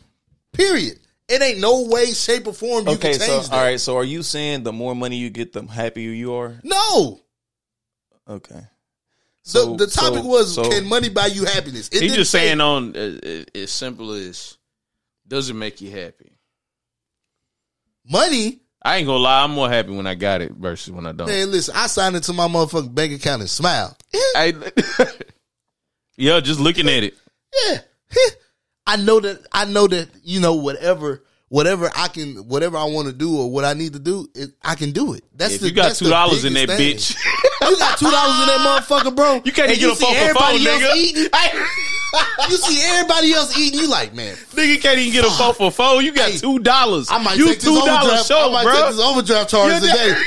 Period. 0.53 0.99
It 1.27 1.41
ain't 1.41 1.59
no 1.59 1.83
way, 1.87 2.05
shape, 2.13 2.47
or 2.47 2.53
form 2.53 2.87
you 2.87 2.93
okay, 2.93 3.11
can 3.11 3.19
so 3.19 3.25
change 3.27 3.49
that. 3.49 3.55
all 3.55 3.63
right. 3.63 3.79
So 3.79 3.97
are 3.97 4.03
you 4.03 4.23
saying 4.23 4.63
the 4.63 4.73
more 4.73 4.95
money 4.95 5.17
you 5.17 5.29
get, 5.29 5.53
the 5.53 5.63
happier 5.65 6.11
you 6.11 6.33
are? 6.35 6.59
No. 6.63 7.19
Okay. 8.27 8.61
The, 9.53 9.75
the 9.75 9.87
topic 9.87 10.21
so- 10.21 10.25
was 10.27 10.55
so- 10.55 10.69
can 10.69 10.85
money 10.87 11.09
buy 11.09 11.27
you 11.27 11.45
happiness? 11.45 11.89
It 11.89 11.95
He 11.95 11.99
didn't 12.07 12.15
just 12.15 12.31
say- 12.31 12.47
saying 12.47 12.61
on 12.61 12.95
uh, 12.95 13.19
uh, 13.23 13.43
as 13.59 13.69
simple 13.71 14.11
as 14.13 14.57
does 15.27 15.49
it 15.49 15.53
make 15.55 15.81
you 15.81 15.91
happy? 15.91 16.31
money. 18.07 18.59
I 18.83 18.97
ain't 18.97 19.07
gonna 19.07 19.17
lie. 19.17 19.43
I'm 19.43 19.51
more 19.51 19.67
happy 19.69 19.89
when 19.95 20.05
I 20.05 20.13
got 20.13 20.41
it 20.41 20.51
versus 20.51 20.91
when 20.91 21.07
I 21.07 21.11
don't. 21.11 21.27
Man, 21.27 21.49
listen, 21.51 21.75
I 21.75 21.87
signed 21.87 22.15
into 22.15 22.33
my 22.33 22.47
motherfucking 22.47 22.93
bank 22.93 23.13
account 23.13 23.41
and 23.41 23.49
smiled. 23.49 23.95
I, 24.35 24.53
yeah, 26.17 26.39
just 26.39 26.59
looking 26.59 26.87
at 26.89 27.03
it. 27.03 27.13
Yeah. 27.67 27.77
I 28.87 28.97
know 28.97 29.19
that 29.19 29.45
I 29.51 29.65
know 29.65 29.87
that, 29.87 30.09
you 30.23 30.39
know, 30.39 30.53
whatever 30.55 31.23
whatever 31.49 31.89
I 31.95 32.07
can 32.07 32.35
whatever 32.47 32.77
I 32.77 32.83
want 32.85 33.07
to 33.07 33.13
do 33.13 33.37
or 33.39 33.49
what 33.51 33.65
I 33.65 33.73
need 33.73 33.93
to 33.93 33.99
do, 33.99 34.27
it, 34.35 34.51
I 34.63 34.75
can 34.75 34.91
do 34.91 35.13
it. 35.13 35.23
That's 35.35 35.55
If 35.55 35.61
the 35.61 35.67
you 35.69 35.73
got 35.73 35.95
two 35.95 36.09
dollars 36.09 36.45
in 36.45 36.53
that 36.53 36.67
biggest 36.69 37.13
bitch. 37.13 37.17
You 37.65 37.75
got 37.77 37.97
two 37.97 38.11
dollars 38.11 38.39
in 38.41 38.47
that 38.47 38.59
motherfucker, 38.59 39.15
bro. 39.15 39.41
you 39.43 39.51
can't 39.51 39.69
even 39.71 39.79
get 39.79 39.91
a 39.93 39.95
see 39.95 40.05
phone 40.05 40.13
for 40.13 40.19
everybody 40.21 40.57
phone, 40.65 40.67
else 40.67 40.83
nigga. 40.83 40.95
eating. 40.97 41.27
You 42.49 42.57
see 42.57 42.81
everybody 42.93 43.33
else 43.33 43.57
eating, 43.57 43.79
you 43.79 43.89
like, 43.89 44.13
man, 44.13 44.35
Nigga 44.53 44.81
can't 44.81 44.97
even 44.99 45.11
get 45.11 45.25
a 45.25 45.29
phone 45.31 45.53
for 45.53 45.69
phone. 45.71 46.05
You 46.05 46.13
got 46.13 46.29
Hey, 46.31 46.37
two 46.37 46.59
dollars. 46.59 47.09
I 47.11 47.17
might 47.21 47.37
you 47.37 47.47
take 47.47 47.55
this 47.59 47.63
two 47.65 47.75
dollars 47.75 48.03
overdraft. 48.05 48.27
show, 48.27 48.49
I 48.49 48.51
might 48.53 48.63
bro. 48.63 48.73
take 48.73 48.95
this 48.95 48.99
overdraft 49.05 49.49
charge 49.49 49.71
Yeah, 49.71 49.79
today. 49.79 50.21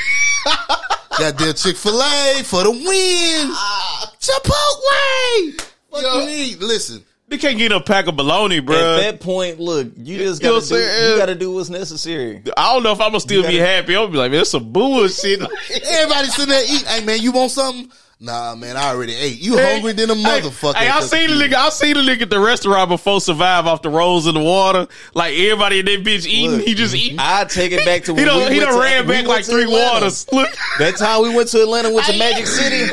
Goddamn 1.17 1.53
Chick 1.55 1.77
Fil 1.77 1.99
A 2.01 2.43
for 2.43 2.63
the 2.63 2.71
win. 2.71 3.49
Ah. 3.51 4.13
Chipotle. 4.19 5.68
What 5.89 6.03
Yo. 6.03 6.19
you 6.19 6.25
need? 6.25 6.59
Listen, 6.59 7.03
They 7.27 7.37
can't 7.37 7.57
get 7.57 7.71
a 7.71 7.79
pack 7.81 8.07
of 8.07 8.15
bologna, 8.15 8.59
bro. 8.59 8.75
At 8.97 9.01
that 9.01 9.19
point, 9.21 9.59
look, 9.59 9.87
you 9.97 10.17
just 10.17 10.41
gotta 10.41 10.55
what 10.55 10.67
do. 10.67 10.75
You 10.75 11.17
gotta 11.17 11.35
do 11.35 11.51
what's 11.53 11.69
necessary. 11.69 12.41
I 12.57 12.73
don't 12.73 12.83
know 12.83 12.91
if 12.91 12.99
I'm 13.01 13.09
gonna 13.09 13.19
still 13.19 13.41
be 13.43 13.57
gotta- 13.57 13.65
happy. 13.65 13.95
I'll 13.95 14.07
be 14.07 14.17
like, 14.17 14.31
man, 14.31 14.39
that's 14.39 14.49
some 14.51 14.71
bullshit. 14.71 15.39
everybody 15.91 16.27
sitting 16.29 16.49
there 16.49 16.63
eating. 16.63 16.87
Hey 16.87 17.03
man, 17.05 17.21
you 17.21 17.31
want 17.31 17.51
something? 17.51 17.91
Nah, 18.21 18.53
man, 18.55 18.75
I 18.75 18.89
already 18.89 19.13
ate. 19.15 19.39
You 19.39 19.57
hungry 19.57 19.93
than 19.93 20.09
a 20.09 20.13
motherfucker. 20.13 20.75
Hey, 20.75 20.89
I 20.89 20.99
seen 20.99 21.29
the 21.29 21.35
nigga. 21.41 21.53
I 21.53 21.69
seen 21.69 21.93
the 21.93 22.01
nigga 22.01 22.23
at 22.23 22.29
the 22.29 22.39
restaurant 22.39 22.89
before 22.89 23.21
survive 23.21 23.65
off 23.65 23.81
the 23.81 23.89
rolls 23.89 24.27
in 24.27 24.33
the 24.35 24.41
water. 24.41 24.87
Like 25.13 25.35
everybody 25.35 25.79
in 25.79 25.85
that 25.85 26.03
bitch 26.03 26.27
eating, 26.27 26.57
Look, 26.57 26.65
he 26.67 26.73
just 26.73 26.93
eating. 26.93 27.17
I 27.17 27.45
take 27.45 27.71
it 27.71 27.85
back 27.85 28.03
to 28.05 28.11
He 28.15 28.17
when 28.17 28.25
done, 28.25 28.39
we 28.49 28.55
he 28.55 28.59
went 28.59 28.71
done 28.71 28.73
to- 28.73 28.79
ran 28.83 29.05
we 29.07 29.13
back 29.13 29.15
went 29.25 29.27
like 29.27 29.45
three 29.45 29.63
Atlanta. 29.63 29.93
waters. 29.93 30.27
Look, 30.33 30.49
That 30.79 30.97
time 30.97 31.21
we 31.21 31.33
went 31.33 31.47
to 31.49 31.61
Atlanta, 31.61 31.93
went 31.93 32.07
to 32.07 32.17
Magic 32.19 32.45
City. 32.47 32.91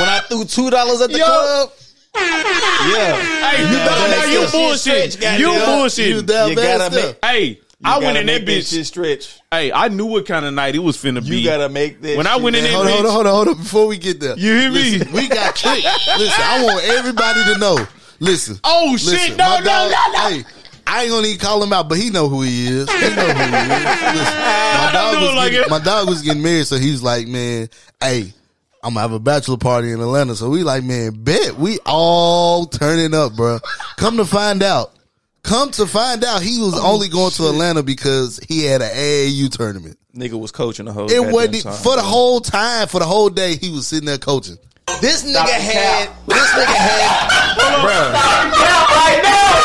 When 0.00 0.08
I 0.08 0.18
threw 0.28 0.44
two 0.44 0.68
dollars 0.70 1.00
at 1.00 1.10
the 1.12 1.18
Yo. 1.18 1.24
club, 1.26 1.72
yeah, 2.14 3.50
hey, 3.50 3.62
you, 3.70 3.76
gotta 3.78 4.10
now 4.10 4.24
you 4.24 4.46
bullshit. 4.50 5.22
You 5.40 5.64
bullshit. 5.64 6.08
You 6.08 6.22
down 6.22 6.50
You 6.50 6.56
gotta 6.56 6.94
make- 6.94 7.24
Hey, 7.24 7.60
I 7.82 7.98
went 7.98 8.18
in 8.18 8.26
that 8.26 8.44
make 8.44 8.46
bitch. 8.62 8.70
shit 8.74 8.86
stretch. 8.86 9.38
Hey, 9.50 9.72
I 9.72 9.88
knew 9.88 10.06
what 10.06 10.26
kind 10.26 10.44
of 10.44 10.52
night 10.54 10.74
it 10.74 10.80
was 10.80 10.96
finna 10.96 11.26
be. 11.26 11.38
You 11.38 11.44
gotta 11.48 11.68
make 11.68 12.00
that. 12.02 12.16
When 12.16 12.26
I 12.26 12.34
shit 12.34 12.42
went 12.42 12.56
in 12.56 12.64
happen. 12.64 12.86
there- 12.86 12.96
Hold 12.96 13.06
on, 13.06 13.12
hold 13.12 13.26
on, 13.26 13.32
hold 13.32 13.46
on, 13.46 13.46
hold 13.46 13.48
on. 13.48 13.62
Before 13.62 13.86
we 13.86 13.96
get 13.98 14.20
there, 14.20 14.36
You 14.36 14.54
hear 14.54 14.70
me? 14.70 14.98
Listen, 14.98 15.12
we 15.12 15.28
got 15.28 15.54
click. 15.54 15.84
Listen, 16.18 16.42
I 16.44 16.64
want 16.64 16.84
everybody 16.84 17.44
to 17.44 17.58
know. 17.58 17.86
Listen. 18.18 18.58
Oh 18.64 18.90
listen, 18.92 19.16
shit! 19.18 19.36
No, 19.38 19.58
no, 19.60 19.64
dog- 19.64 19.90
no, 19.92 20.12
no. 20.12 20.28
Hey, 20.28 20.44
I 20.86 21.02
ain't 21.04 21.10
gonna 21.12 21.26
even 21.28 21.38
call 21.40 21.62
him 21.62 21.72
out, 21.72 21.88
but 21.88 21.96
he 21.96 22.10
know 22.10 22.28
who 22.28 22.42
he 22.42 22.66
is. 22.66 22.90
He 22.90 23.00
know 23.00 23.22
who 23.22 23.44
he 23.44 23.44
is. 23.44 23.78
Listen, 24.18 24.40
my 24.40 24.90
dog 24.92 25.22
was 25.22 25.34
like 25.36 25.50
getting, 25.52 25.64
it. 25.66 25.70
my 25.70 25.78
dog 25.78 26.08
was 26.08 26.20
getting 26.22 26.42
married, 26.42 26.66
so 26.66 26.76
he's 26.76 27.02
like, 27.02 27.28
man, 27.28 27.68
hey. 28.00 28.34
I'm 28.82 28.94
gonna 28.94 29.00
have 29.00 29.12
a 29.12 29.18
bachelor 29.20 29.56
party 29.58 29.92
in 29.92 30.00
Atlanta, 30.00 30.34
so 30.34 30.48
we 30.48 30.62
like, 30.62 30.82
man, 30.84 31.12
bet 31.22 31.56
we 31.58 31.78
all 31.84 32.64
turning 32.66 33.14
up, 33.14 33.34
bro. 33.36 33.58
Come 33.96 34.16
to 34.16 34.24
find 34.24 34.62
out, 34.62 34.92
come 35.42 35.70
to 35.72 35.86
find 35.86 36.24
out, 36.24 36.42
he 36.42 36.58
was 36.58 36.72
Oh, 36.76 36.92
only 36.94 37.08
going 37.08 37.30
to 37.32 37.48
Atlanta 37.48 37.82
because 37.82 38.40
he 38.48 38.64
had 38.64 38.80
an 38.80 38.88
AAU 38.90 39.50
tournament. 39.50 39.98
Nigga 40.16 40.40
was 40.40 40.50
coaching 40.50 40.86
the 40.86 40.92
whole. 40.92 41.10
It 41.10 41.20
wasn't 41.32 41.62
time, 41.62 41.72
for 41.74 41.94
the 41.96 42.00
bro. 42.02 42.10
whole 42.10 42.40
time, 42.40 42.88
for 42.88 42.98
the 43.00 43.06
whole 43.06 43.28
day. 43.30 43.56
He 43.56 43.70
was 43.70 43.86
sitting 43.86 44.06
there 44.06 44.18
coaching. 44.18 44.56
This 45.00 45.22
nigga 45.24 45.46
had. 45.46 46.08
This 46.26 46.48
nigga 46.50 46.74
had. 46.74 47.80
bro, 47.82 47.92
stop 48.58 48.90
right 48.90 49.20
now. 49.22 49.60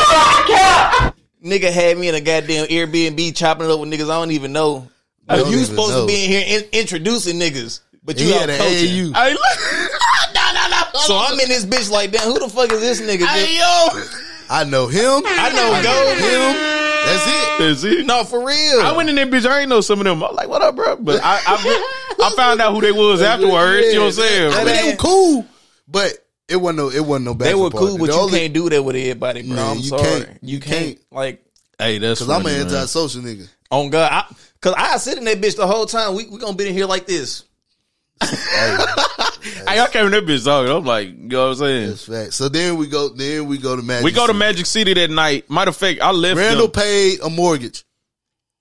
Stop 0.46 1.16
Nigga 1.44 1.72
had 1.72 1.96
me 1.98 2.08
in 2.08 2.14
a 2.14 2.20
goddamn 2.20 2.66
Airbnb 2.66 3.34
chopping 3.36 3.66
it 3.66 3.70
up 3.70 3.78
with 3.80 3.88
niggas 3.90 4.04
I 4.10 4.18
don't 4.18 4.32
even 4.32 4.52
know. 4.52 4.88
I 5.28 5.36
don't 5.36 5.48
you 5.50 5.54
even 5.56 5.66
supposed 5.66 5.92
know. 5.94 6.00
to 6.02 6.06
be 6.06 6.24
in 6.24 6.30
here 6.30 6.44
in, 6.46 6.64
introducing 6.80 7.38
niggas, 7.38 7.80
but 8.06 8.18
you 8.18 8.26
He 8.28 8.32
had 8.32 8.48
an 8.48 8.58
coaching. 8.58 9.12
AAU. 9.12 9.14
Hey, 9.14 9.30
look. 9.32 9.42
no, 10.34 10.52
no, 10.54 10.68
no. 10.70 11.00
So 11.00 11.18
I'm 11.18 11.38
in 11.38 11.48
this 11.48 11.66
bitch 11.66 11.90
like, 11.90 12.12
damn, 12.12 12.22
who 12.32 12.38
the 12.38 12.48
fuck 12.48 12.72
is 12.72 12.80
this 12.80 13.00
nigga? 13.02 13.26
Hey, 13.26 13.58
yo. 13.58 14.02
I 14.48 14.64
know 14.64 14.86
him. 14.86 15.22
I 15.26 15.50
know 15.52 15.72
I 15.72 15.82
Gold. 15.82 16.18
him. 16.18 16.76
That's 17.06 17.26
it. 17.26 17.58
That's 17.58 17.84
it. 18.00 18.06
No, 18.06 18.24
for 18.24 18.38
real. 18.46 18.80
I 18.80 18.92
went 18.96 19.08
in 19.08 19.16
that 19.16 19.28
bitch. 19.28 19.44
I 19.46 19.60
ain't 19.60 19.68
know 19.68 19.80
some 19.80 19.98
of 20.00 20.04
them. 20.04 20.22
I'm 20.22 20.34
like, 20.34 20.48
what 20.48 20.62
up, 20.62 20.76
bro? 20.76 20.96
But 20.96 21.20
I, 21.22 21.40
I, 21.46 22.16
I 22.22 22.30
found 22.36 22.60
out 22.60 22.72
who 22.72 22.80
they 22.80 22.92
was 22.92 23.20
afterwards. 23.22 23.86
you 23.88 23.94
know 23.94 24.00
what 24.02 24.06
I'm 24.06 24.12
saying? 24.12 24.52
I 24.52 24.64
mean, 24.64 24.66
they 24.84 24.90
were 24.92 24.96
cool, 24.96 25.44
but 25.88 26.12
it 26.48 26.56
wasn't 26.56 26.78
no. 26.78 26.90
It 26.90 27.04
wasn't 27.04 27.24
no. 27.26 27.34
they 27.34 27.54
were 27.54 27.70
cool, 27.70 27.80
party. 27.88 27.98
but 27.98 28.06
The 28.06 28.12
you 28.12 28.18
only- 28.20 28.38
can't 28.38 28.52
do 28.54 28.70
that 28.70 28.82
with 28.82 28.96
everybody, 28.96 29.42
bro. 29.42 29.56
Man, 29.56 29.70
I'm 29.70 29.76
you 29.78 29.82
sorry. 29.84 30.02
can't. 30.02 30.28
You 30.42 30.54
You 30.54 30.60
can't. 30.60 30.84
can't. 30.86 30.98
Like, 31.10 31.42
Hey, 31.78 31.98
that's 31.98 32.20
Cause 32.20 32.30
I'm 32.30 32.40
an 32.40 32.44
man. 32.52 32.60
antisocial 32.62 33.20
nigga. 33.22 33.48
on 33.70 33.90
God, 33.90 34.10
I, 34.10 34.34
cause 34.62 34.72
I 34.78 34.96
sit 34.96 35.18
in 35.18 35.24
that 35.24 35.40
bitch 35.42 35.56
the 35.56 35.66
whole 35.66 35.84
time. 35.86 36.14
We 36.14 36.24
we 36.26 36.38
gonna 36.38 36.56
be 36.56 36.66
in 36.68 36.72
here 36.72 36.86
like 36.86 37.06
this. 37.06 37.44
Hey, 38.22 39.80
I 39.80 39.88
came 39.92 40.06
in 40.06 40.12
that 40.12 40.24
bitch 40.26 40.44
talking. 40.44 40.72
I'm 40.72 40.84
like, 40.84 41.08
you 41.08 41.14
know 41.28 41.44
what 41.44 41.48
I'm 41.50 41.54
saying? 41.56 41.88
That's 41.90 42.04
fact. 42.06 42.34
So 42.34 42.48
then 42.48 42.76
we 42.76 42.86
go. 42.88 43.08
Then 43.10 43.46
we 43.46 43.58
go 43.58 43.76
to 43.76 43.82
Magic. 43.82 44.04
We 44.04 44.12
go 44.12 44.22
to 44.26 44.32
City. 44.32 44.38
Magic 44.38 44.66
City 44.66 44.94
that 44.94 45.10
night. 45.10 45.50
Matter 45.50 45.68
of 45.70 45.76
fact, 45.76 46.00
I 46.00 46.10
left 46.10 46.38
Randall 46.38 46.68
them. 46.68 46.72
paid 46.82 47.20
a 47.20 47.30
mortgage. 47.30 47.84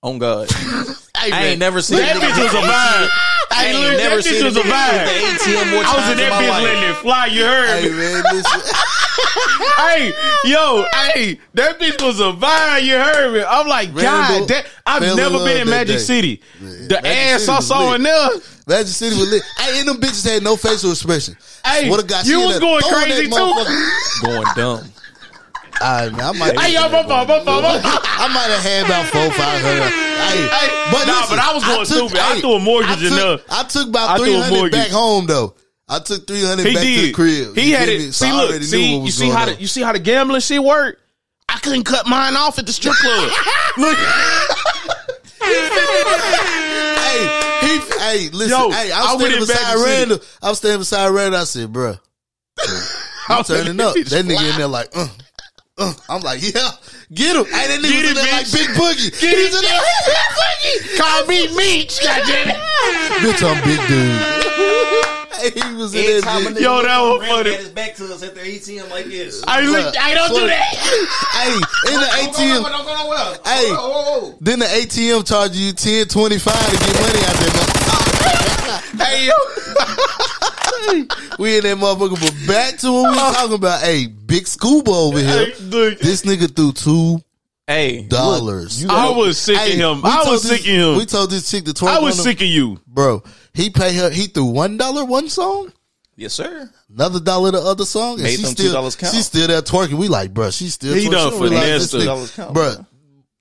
On 0.04 0.20
God, 0.20 0.52
Hey, 1.18 1.28
I 1.28 1.30
man, 1.32 1.44
ain't 1.46 1.60
never 1.60 1.82
seen 1.82 1.98
that 1.98 2.18
bitch 2.18 2.38
was 2.38 2.54
a 2.54 2.58
vibe. 2.62 3.10
I 3.50 3.56
Hey, 3.56 3.72
ain't 3.74 3.80
look, 3.80 3.98
never 3.98 4.16
that 4.18 4.24
seen 4.24 4.34
bitch 4.36 4.42
a 4.42 4.46
was 4.46 4.58
a 4.58 4.62
vibe. 4.62 5.06
the 5.06 5.14
ATM 5.50 5.72
more 5.74 5.82
I 5.82 5.96
was 5.98 6.06
in 6.06 6.12
in 6.12 6.18
that 6.20 6.30
my 6.30 6.42
bitch 6.44 6.50
life. 6.50 6.64
letting 6.64 6.90
it 6.92 6.96
fly. 7.02 7.26
You 7.26 7.42
heard 7.44 7.70
Hey 7.82 7.90
me? 7.90 7.98
man, 7.98 8.24
listen. 8.30 8.62
hey, 9.78 10.14
yo, 10.46 10.86
hey, 10.94 11.40
that 11.54 11.80
bitch 11.80 12.04
was 12.04 12.20
a 12.20 12.34
vibe. 12.34 12.84
You 12.84 12.96
heard 12.96 13.34
me? 13.34 13.44
I'm 13.44 13.68
like, 13.68 13.90
Randall 13.94 14.40
God, 14.40 14.50
that, 14.50 14.66
I've 14.86 15.02
never 15.16 15.38
been 15.40 15.62
in 15.62 15.70
Magic 15.70 15.98
day. 15.98 16.02
City. 16.02 16.42
Man, 16.60 16.88
the 16.88 17.02
Magic 17.02 17.06
ass 17.06 17.42
City 17.42 17.52
I 17.52 17.60
saw 17.62 17.90
lit. 17.90 17.96
in 17.96 18.04
there. 18.04 18.30
Magic 18.68 18.88
City 18.88 19.16
was 19.18 19.32
lit. 19.32 19.44
Hey, 19.58 19.80
and 19.80 19.90
them 19.90 19.98
bitches 19.98 20.30
had 20.30 20.44
no 20.44 20.56
facial 20.56 20.92
expression. 20.92 21.38
Hey, 21.66 21.88
Swear 21.88 22.02
to 22.02 22.06
God, 22.06 22.26
you 22.26 22.40
was 22.40 22.60
going 22.60 22.82
crazy 22.82 23.28
too. 23.28 23.54
Going 24.24 24.48
dumb. 24.56 24.92
I, 25.82 26.08
I 26.08 26.32
might. 26.32 26.60
Hey, 26.60 26.74
yo, 26.74 26.84
my 26.84 27.04
fault, 27.04 27.08
my 27.08 27.26
fault, 27.26 27.46
my 27.46 27.82
fault. 27.82 28.04
I 28.08 28.28
might 28.34 28.50
have 28.52 28.64
had 28.64 28.86
about 28.86 29.06
four, 29.08 29.30
five 29.32 29.62
hundred. 29.62 29.92
Hey, 29.92 30.48
Hey, 30.48 31.06
nah, 31.06 31.28
but 31.30 31.40
I 31.40 31.54
was 31.54 31.64
going 31.66 31.86
stupid. 31.86 32.18
I 32.18 32.40
threw 32.40 32.54
a 32.54 32.60
mortgage 32.60 32.90
I 32.92 33.10
took, 33.10 33.12
there. 33.12 33.40
I 33.50 33.64
took 33.64 33.90
about 33.90 34.10
I 34.10 34.18
threw 34.18 34.40
a 34.40 34.44
three 34.44 34.58
hundred 34.58 34.72
back 34.72 34.90
home 34.90 35.26
though. 35.26 35.56
I 35.88 36.00
took 36.00 36.26
three 36.26 36.44
hundred 36.44 36.64
back 36.74 36.84
to 36.84 37.02
the 37.02 37.12
crib. 37.14 37.56
He 37.56 37.72
You 37.72 37.78
had 37.78 37.90
it. 37.90 38.00
me? 38.00 38.12
So 38.12 38.26
See, 38.26 38.32
look, 38.32 38.64
see, 38.64 38.98
you 38.98 39.12
see 39.12 39.30
how 39.30 39.46
the, 39.46 39.56
you 39.56 39.68
see 39.68 39.82
how 39.82 39.92
the 39.94 40.00
gambling 40.00 40.42
shit 40.42 40.64
work. 40.64 41.00
I 41.48 41.60
couldn't 41.60 41.84
cut 41.84 42.08
mine 42.08 42.36
off 42.36 42.58
at 42.58 42.66
the 42.66 42.74
strip 42.74 42.96
club. 42.96 43.32
look, 43.78 43.98
hey, 45.96 47.22
he, 47.62 47.80
hey, 48.00 48.30
listen, 48.34 48.50
Yo, 48.50 48.70
hey, 48.72 48.92
I 48.92 49.00
I 49.12 49.14
was 49.14 49.22
standing 49.22 49.40
beside 49.40 49.86
Randall. 49.86 50.20
I 50.42 50.50
was 50.50 50.58
standing 50.58 50.80
beside 50.80 51.10
Randall. 51.10 51.42
I 51.42 51.44
said, 51.44 51.72
bruh, 51.72 52.00
I'm 53.30 53.44
turning 53.44 53.80
up. 53.80 53.94
That 53.94 54.26
nigga 54.26 54.52
in 54.52 54.58
there 54.58 54.68
like, 54.68 54.90
uh, 54.96 55.08
uh. 55.78 55.94
I'm 56.10 56.22
like, 56.22 56.42
yeah, 56.42 56.72
get 57.14 57.36
him. 57.36 57.46
Hey, 57.46 57.68
that 57.68 57.80
nigga 57.80 58.10
in 58.10 58.16
there 58.16 58.32
like. 58.32 58.52
Big 58.52 58.70
Boogie. 58.70 59.12
Get 59.22 59.38
He's 59.38 59.54
it, 59.54 59.58
in 59.58 59.62
there 59.62 59.82
Big 60.08 60.18
Boogie. 60.34 60.98
Call 60.98 61.26
me 61.28 61.56
Meech, 61.56 62.02
goddamn 62.02 62.56
Bitch, 63.22 63.44
I'm 63.44 63.64
big 63.64 63.80
dude. 63.88 65.15
Hey, 65.42 65.50
he 65.70 65.76
was 65.76 65.94
in 65.96 66.22
there. 66.22 66.62
Yo, 66.62 66.82
that 66.84 67.00
was 67.00 67.28
funny. 67.28 67.52
Had 67.52 67.60
his 67.60 67.70
back 67.70 67.96
to 67.96 68.06
us 68.06 68.24
at 68.24 68.36
the 68.36 68.42
ATM 68.42 68.90
like 68.90 69.06
this. 69.06 69.44
I, 69.48 69.62
look, 69.62 69.96
I 69.98 70.14
don't 70.14 70.30
do 70.30 70.48
that. 70.48 70.76
Hey, 71.36 71.52
in 71.54 72.00
the 72.00 72.08
ATM. 72.08 72.64
Don't 72.64 72.86
go 72.86 72.94
nowhere. 72.96 73.38
Hey, 73.44 73.68
Oh, 73.78 74.36
then 74.42 74.60
the 74.60 74.66
ATM 74.66 75.28
charge 75.28 75.56
you 75.56 75.74
ten 75.74 76.08
twenty 76.08 76.40
five 76.40 76.56
to 76.56 76.78
get 76.78 76.96
money 77.02 77.20
out 77.26 77.36
there. 77.36 79.06
hey, 79.06 79.28
yo. 79.28 79.34
We 81.38 81.58
in 81.58 81.64
that 81.64 81.78
motherfucker, 81.78 82.20
but 82.20 82.48
back 82.48 82.78
to 82.80 82.92
what 82.92 83.12
we 83.12 83.18
talking 83.18 83.54
about. 83.56 83.82
Hey, 83.82 84.08
big 84.08 84.48
scuba 84.48 84.92
over 84.92 85.20
here. 85.20 85.46
Hey. 85.48 85.96
This 86.02 86.22
nigga 86.24 86.54
threw 86.56 86.72
two 86.72 87.22
Hey, 87.68 88.04
dollars. 88.04 88.86
I 88.88 89.10
was 89.10 89.38
sick 89.40 89.56
of 89.58 89.64
him. 89.74 90.06
I 90.06 90.24
was 90.30 90.44
this- 90.44 90.52
sick 90.52 90.60
of 90.62 90.66
him. 90.66 90.98
We 90.98 91.06
told 91.06 91.32
this 91.32 91.50
chick 91.50 91.66
to 91.66 91.72
twerk 91.74 91.88
I 91.88 92.00
was 92.00 92.22
sick 92.22 92.42
of 92.42 92.48
you. 92.48 92.80
bro. 92.86 93.24
He 93.54 93.70
pay 93.72 93.96
her. 93.96 94.10
He 94.12 94.28
threw 94.28 94.46
one 94.46 94.78
dollar 94.78 95.04
one 95.04 95.30
song, 95.30 95.72
yes, 96.16 96.34
sir. 96.34 96.70
another 96.94 97.20
dollar 97.20 97.52
the 97.52 97.62
other 97.62 97.86
song, 97.86 98.16
and 98.16 98.24
Made 98.24 98.36
she 98.38 98.44
them 98.44 98.52
still 98.52 98.74
$2 98.84 98.98
count. 99.00 99.16
she's 99.16 99.26
still 99.26 99.48
there 99.48 99.62
twerking. 99.64 99.94
We 99.94 100.10
like, 100.10 100.32
bro, 100.34 100.52
she 100.52 100.70
still 100.70 100.94
He 100.94 101.08
twerking. 101.08 101.12
done 101.12 101.34
She 101.34 101.40
was 101.40 101.52
like, 101.52 101.60
finessed 101.62 101.92
this 101.94 102.04
her. 102.04 102.10
nigga- 102.10 102.28
$2 102.28 102.36
count, 102.36 102.54
bro. 102.54 102.86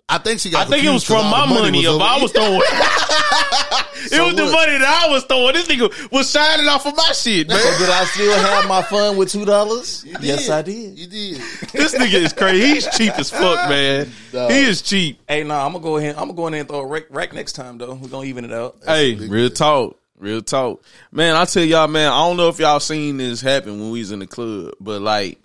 Bro. 0.08 0.14
I 0.14 0.18
think 0.18 0.40
she 0.40 0.50
got. 0.50 0.66
I 0.66 0.70
think 0.70 0.84
it 0.84 0.90
was 0.90 1.04
from 1.04 1.26
my 1.30 1.46
the 1.46 1.54
money 1.54 1.80
if 1.80 2.00
I 2.00 2.20
was 2.20 2.32
throwing. 2.32 2.60
it 2.60 4.22
was 4.26 4.36
the 4.36 4.44
money 4.44 4.78
that 4.78 5.02
I 5.04 5.10
was 5.10 5.24
throwing. 5.24 5.54
This 5.54 5.68
nigga 5.68 6.12
was 6.12 6.30
shining 6.30 6.68
off 6.68 6.86
of 6.86 6.96
my 6.96 7.12
shit, 7.12 7.48
man. 7.48 7.58
So 7.58 7.78
did 7.78 7.90
I 7.90 8.04
still 8.04 8.38
have 8.38 8.68
my 8.68 8.82
fun 8.82 9.16
with 9.16 9.30
two 9.30 9.44
dollars? 9.44 10.04
Yes, 10.20 10.50
I 10.50 10.62
did. 10.62 10.98
You 10.98 11.06
did. 11.06 11.36
this 11.72 11.94
nigga 11.94 12.14
is 12.14 12.32
crazy. 12.32 12.66
He's 12.66 12.96
cheap 12.96 13.18
as 13.18 13.30
fuck, 13.30 13.68
man. 13.68 14.10
Dog. 14.32 14.50
He 14.50 14.58
is 14.58 14.82
cheap. 14.82 15.20
Hey, 15.28 15.42
nah, 15.44 15.64
I'm 15.64 15.72
gonna 15.72 15.82
go 15.82 15.96
ahead. 15.96 16.16
I'm 16.16 16.24
gonna 16.28 16.34
go 16.34 16.46
in 16.48 16.52
there 16.52 16.60
and 16.60 16.68
throw 16.68 16.80
a 16.80 16.86
rack, 16.86 17.04
rack 17.10 17.32
next 17.32 17.52
time 17.52 17.78
though. 17.78 17.94
We're 17.94 18.08
gonna 18.08 18.26
even 18.26 18.44
it 18.44 18.52
out. 18.52 18.76
Hey, 18.84 19.14
real 19.14 19.48
deal. 19.48 19.50
talk. 19.50 20.00
Real 20.16 20.42
talk. 20.42 20.82
Man, 21.10 21.34
I 21.34 21.44
tell 21.44 21.64
y'all, 21.64 21.88
man, 21.88 22.10
I 22.10 22.26
don't 22.26 22.36
know 22.36 22.48
if 22.48 22.58
y'all 22.58 22.80
seen 22.80 23.16
this 23.16 23.40
happen 23.40 23.80
when 23.80 23.90
we 23.90 23.98
was 23.98 24.12
in 24.12 24.20
the 24.20 24.26
club, 24.26 24.74
but 24.80 25.02
like, 25.02 25.38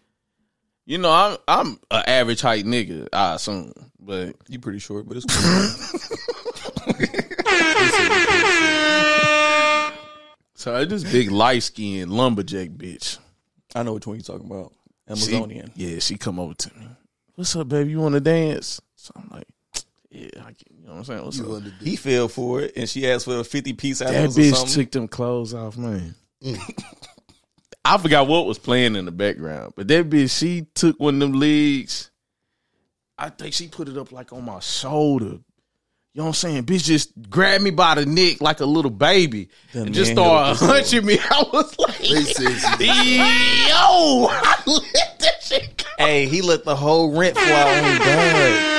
you 0.86 0.98
know, 0.98 1.12
I'm 1.12 1.38
I'm 1.48 1.80
an 1.90 2.04
average 2.08 2.42
height 2.42 2.66
nigga, 2.66 3.08
I 3.12 3.36
assume. 3.36 3.74
But 4.10 4.36
You 4.48 4.58
pretty 4.58 4.80
short, 4.80 5.08
but 5.08 5.18
it's 5.18 5.26
cool. 5.28 5.40
so 10.56 10.76
I 10.76 10.84
this 10.86 11.04
big 11.04 11.30
light 11.30 11.62
skinned 11.62 12.12
lumberjack 12.12 12.70
bitch. 12.70 13.20
I 13.76 13.84
know 13.84 13.94
which 13.94 14.08
one 14.08 14.16
you 14.18 14.24
talking 14.24 14.48
about. 14.50 14.74
She- 15.16 15.36
Amazonian. 15.36 15.72
yeah, 15.76 16.00
she 16.00 16.18
come 16.18 16.40
over 16.40 16.56
to 16.56 16.76
me. 16.76 16.88
What's 17.36 17.56
up, 17.56 17.70
baby? 17.70 17.92
You 17.92 18.00
want 18.00 18.16
to 18.16 18.20
dance? 18.20 18.82
So 18.96 19.12
I'm 19.16 19.30
like, 19.32 19.48
yeah, 20.10 20.30
I 20.40 20.54
can, 20.54 20.56
you 20.76 20.88
know 20.88 20.94
what 20.94 20.98
I'm 20.98 21.04
saying? 21.04 21.24
What's 21.26 21.38
You 21.38 21.44
up? 21.44 21.50
wanted 21.52 21.66
to 21.66 21.72
do- 21.86 21.92
He 21.92 21.96
fell 21.96 22.28
for 22.30 22.62
it, 22.62 22.74
and 22.76 22.90
she 22.90 23.08
asked 23.08 23.26
for 23.26 23.38
a 23.38 23.44
fifty 23.44 23.74
piece 23.74 24.02
out 24.02 24.10
That 24.12 24.32
bitch 24.32 24.74
took 24.74 24.90
them 24.90 25.08
clothes 25.08 25.54
off, 25.54 25.78
man. 25.78 26.16
Mm. 26.44 26.60
I 27.86 28.00
forgot 28.00 28.28
what 28.28 28.48
was 28.48 28.58
playing 28.58 28.96
in 28.96 29.06
the 29.06 29.12
background, 29.12 29.74
but 29.76 29.88
that 29.88 30.10
bitch, 30.10 30.36
she 30.36 30.66
took 30.74 31.00
one 31.00 31.14
of 31.16 31.20
them 31.20 31.34
legs. 31.40 32.10
I 33.22 33.30
think 33.30 33.54
she 33.54 33.68
put 33.68 33.88
it 33.90 33.98
up 33.98 34.12
like 34.12 34.32
on 34.34 34.46
my 34.46 34.60
shoulder. 34.60 35.38
You 36.16 36.22
know 36.22 36.24
what 36.24 36.28
I'm 36.30 36.34
saying? 36.34 36.64
Bitch 36.64 36.86
just 36.86 37.12
grabbed 37.30 37.64
me 37.64 37.70
by 37.70 37.96
the 37.96 38.06
neck 38.06 38.42
like 38.42 38.62
a 38.62 38.66
little 38.66 38.90
baby 38.92 39.50
That 39.74 39.86
and 39.88 39.94
just 39.94 40.16
man 40.16 40.56
started 40.56 40.60
hit 40.60 40.70
hunching 40.70 41.06
me. 41.06 41.20
I 41.30 41.46
was 41.54 41.76
They 42.00 42.16
like, 42.16 42.26
said 42.26 42.78
she- 42.80 43.18
yo, 43.68 44.28
I 44.32 44.64
let 44.66 45.20
that 45.20 45.44
shit 45.44 45.78
go. 45.78 45.86
hey, 46.06 46.26
he 46.26 46.42
let 46.42 46.64
the 46.66 46.76
whole 46.76 47.16
rent 47.16 47.38
fly 47.38 47.46
on 47.46 47.98
God. 48.00 48.78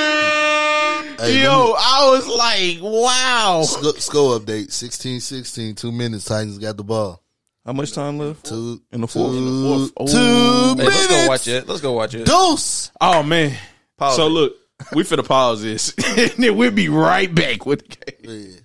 Hey, 1.21 1.43
Yo, 1.43 1.75
I 1.77 2.09
was 2.11 2.27
like, 2.27 2.79
wow. 2.81 3.61
Sco- 3.63 3.91
score 3.93 4.39
update 4.39 4.69
16-16, 4.69 5.77
Two 5.77 5.91
minutes. 5.91 6.25
Titans 6.25 6.57
got 6.57 6.77
the 6.77 6.83
ball. 6.83 7.21
How 7.65 7.73
much 7.73 7.93
time 7.93 8.17
left? 8.17 8.45
Two 8.47 8.81
In 8.91 9.01
the 9.01 9.07
fourth? 9.07 9.31
two- 9.33 9.37
In 9.37 9.45
the 9.45 9.91
fourth. 9.95 10.11
two 10.11 10.17
Ooh. 10.17 10.75
Hey, 10.75 10.83
let's 10.85 11.07
go 11.07 11.27
watch 11.27 11.47
it. 11.47 11.67
Let's 11.67 11.81
go 11.81 11.91
watch 11.93 12.15
it. 12.15 12.25
Dose. 12.25 12.91
Oh 12.99 13.21
man. 13.21 13.55
Pause 14.01 14.15
so 14.15 14.25
it. 14.25 14.29
look, 14.29 14.55
we 14.93 15.03
finna 15.03 15.27
pause 15.27 15.61
this, 15.61 15.93
and 16.17 16.31
then 16.43 16.57
we'll 16.57 16.71
be 16.71 16.89
right 16.89 17.33
back 17.33 17.67
with 17.67 17.87
the 17.87 17.95
game. 18.23 18.47
Yeah. 18.51 18.59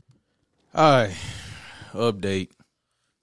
All 0.74 0.90
right, 1.02 1.16
update. 1.92 2.48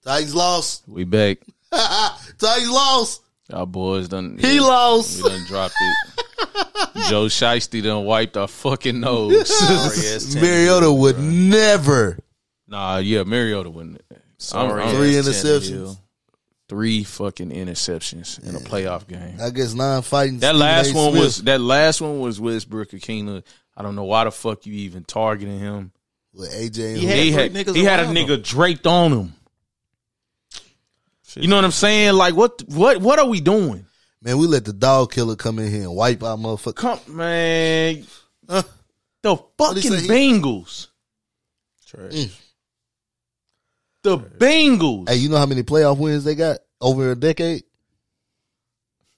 Titans 0.04 0.34
lost. 0.34 0.84
We 0.86 1.02
back. 1.04 1.38
Titans 1.72 2.70
lost. 2.70 3.22
Our 3.52 3.66
boys 3.66 4.08
done. 4.08 4.38
He 4.40 4.60
lost. 4.60 5.22
We 5.24 5.28
done 5.28 5.44
dropped 5.46 5.74
it. 5.80 6.14
Joe 7.10 7.26
Shiesty 7.26 7.82
done 7.82 8.04
wiped 8.04 8.36
our 8.36 8.46
fucking 8.46 9.00
nose. 9.00 9.48
Sorry, 9.48 10.40
Mariota 10.40 10.92
would 10.92 11.18
never. 11.18 12.18
nah, 12.68 12.98
yeah, 12.98 13.24
Mariota 13.24 13.70
wouldn't. 13.70 14.02
Sorry, 14.38 14.80
I'm- 14.82 14.88
I'm- 14.88 14.96
Three 14.96 15.14
interceptions. 15.14 15.98
Tannehill. 16.64 16.68
Three 16.68 17.04
fucking 17.04 17.50
interceptions 17.50 18.42
in 18.46 18.54
a 18.56 18.58
playoff 18.58 19.06
game. 19.06 19.36
I 19.40 19.50
guess 19.50 19.74
nine 19.74 20.02
fighting. 20.02 20.38
That 20.40 20.48
Stephen 20.54 20.60
last 20.60 20.92
A. 20.92 20.96
one 20.96 21.10
Smith. 21.12 21.22
was 21.24 21.42
that 21.44 21.60
last 21.60 22.00
one 22.00 22.20
was 22.20 22.40
Westbrook-Ikhine. 22.40 23.42
I 23.76 23.82
don't 23.82 23.96
know 23.96 24.04
why 24.04 24.24
the 24.24 24.30
fuck 24.30 24.66
you 24.66 24.72
even 24.74 25.04
targeting 25.04 25.58
him. 25.58 25.92
with 26.32 26.50
AJ. 26.52 26.88
And 26.94 26.96
He 26.98 27.06
had 27.06 27.18
he 27.18 27.30
had 27.32 27.68
he 27.76 27.84
had 27.84 28.00
a 28.00 28.04
around 28.04 28.16
nigga 28.16 28.36
him. 28.36 28.42
draped 28.42 28.86
on 28.86 29.12
him. 29.12 29.34
Shit. 31.26 31.42
You 31.42 31.48
know 31.48 31.56
what 31.56 31.64
I'm 31.64 31.70
saying? 31.70 32.14
Like 32.14 32.34
what 32.34 32.62
what 32.68 32.98
what 32.98 33.18
are 33.18 33.26
we 33.26 33.40
doing? 33.40 33.86
Man, 34.22 34.38
we 34.38 34.46
let 34.46 34.64
the 34.64 34.72
dog 34.72 35.12
killer 35.12 35.36
come 35.36 35.58
in 35.58 35.70
here 35.70 35.82
and 35.82 35.94
wipe 35.94 36.22
our 36.22 36.36
motherfucker. 36.36 36.76
Come 36.76 37.00
man, 37.08 38.04
Uh, 38.48 38.62
the 39.22 39.36
fucking 39.58 39.82
say? 39.82 40.06
Bengals. 40.06 40.86
Trash. 41.86 42.40
The 44.04 44.18
Bengals. 44.18 45.08
hey, 45.08 45.16
you 45.16 45.28
know 45.28 45.38
how 45.38 45.46
many 45.46 45.62
playoff 45.64 45.98
wins 45.98 46.22
they 46.24 46.34
got 46.36 46.58
over 46.80 47.10
a 47.10 47.16
decade? 47.16 47.64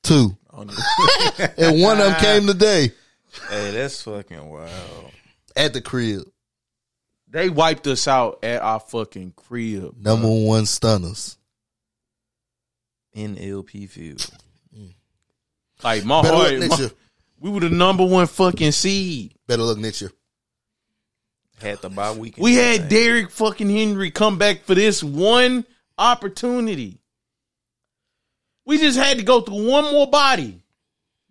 Two, 0.02 0.36
I 0.50 0.56
don't 0.56 0.66
know. 0.68 1.46
and 1.58 1.82
one 1.82 1.98
of 2.00 2.06
them 2.06 2.14
came 2.20 2.46
today 2.46 2.92
hey, 3.50 3.70
that's 3.72 4.00
fucking 4.02 4.48
wild. 4.48 5.10
at 5.56 5.72
the 5.74 5.80
crib. 5.80 6.22
They 7.28 7.50
wiped 7.50 7.86
us 7.88 8.06
out 8.08 8.38
at 8.44 8.62
our 8.62 8.78
fucking 8.80 9.32
crib. 9.36 9.96
Number 9.98 10.28
one 10.28 10.64
stunners. 10.66 11.36
NLP 13.16 13.88
field. 13.88 14.26
Like 15.82 16.04
my 16.04 16.22
Better 16.22 16.34
heart, 16.36 16.50
luck 16.52 16.60
next 16.60 16.70
my- 16.70 16.78
year. 16.78 16.90
we 17.40 17.50
were 17.50 17.60
the 17.60 17.70
number 17.70 18.06
one 18.06 18.26
fucking 18.26 18.72
seed. 18.72 19.34
Better 19.46 19.62
luck 19.62 19.78
next 19.78 20.00
year. 20.00 20.12
Had 21.60 21.78
the 21.80 21.88
bye 21.88 22.12
week. 22.12 22.36
We 22.36 22.54
had 22.54 22.88
Derrick 22.88 23.30
fucking 23.30 23.70
Henry 23.70 24.10
come 24.10 24.36
back 24.38 24.64
for 24.64 24.74
this 24.74 25.02
one 25.02 25.64
opportunity. 25.96 27.00
We 28.66 28.78
just 28.78 28.98
had 28.98 29.18
to 29.18 29.24
go 29.24 29.40
through 29.40 29.68
one 29.68 29.84
more 29.84 30.08
body. 30.08 30.60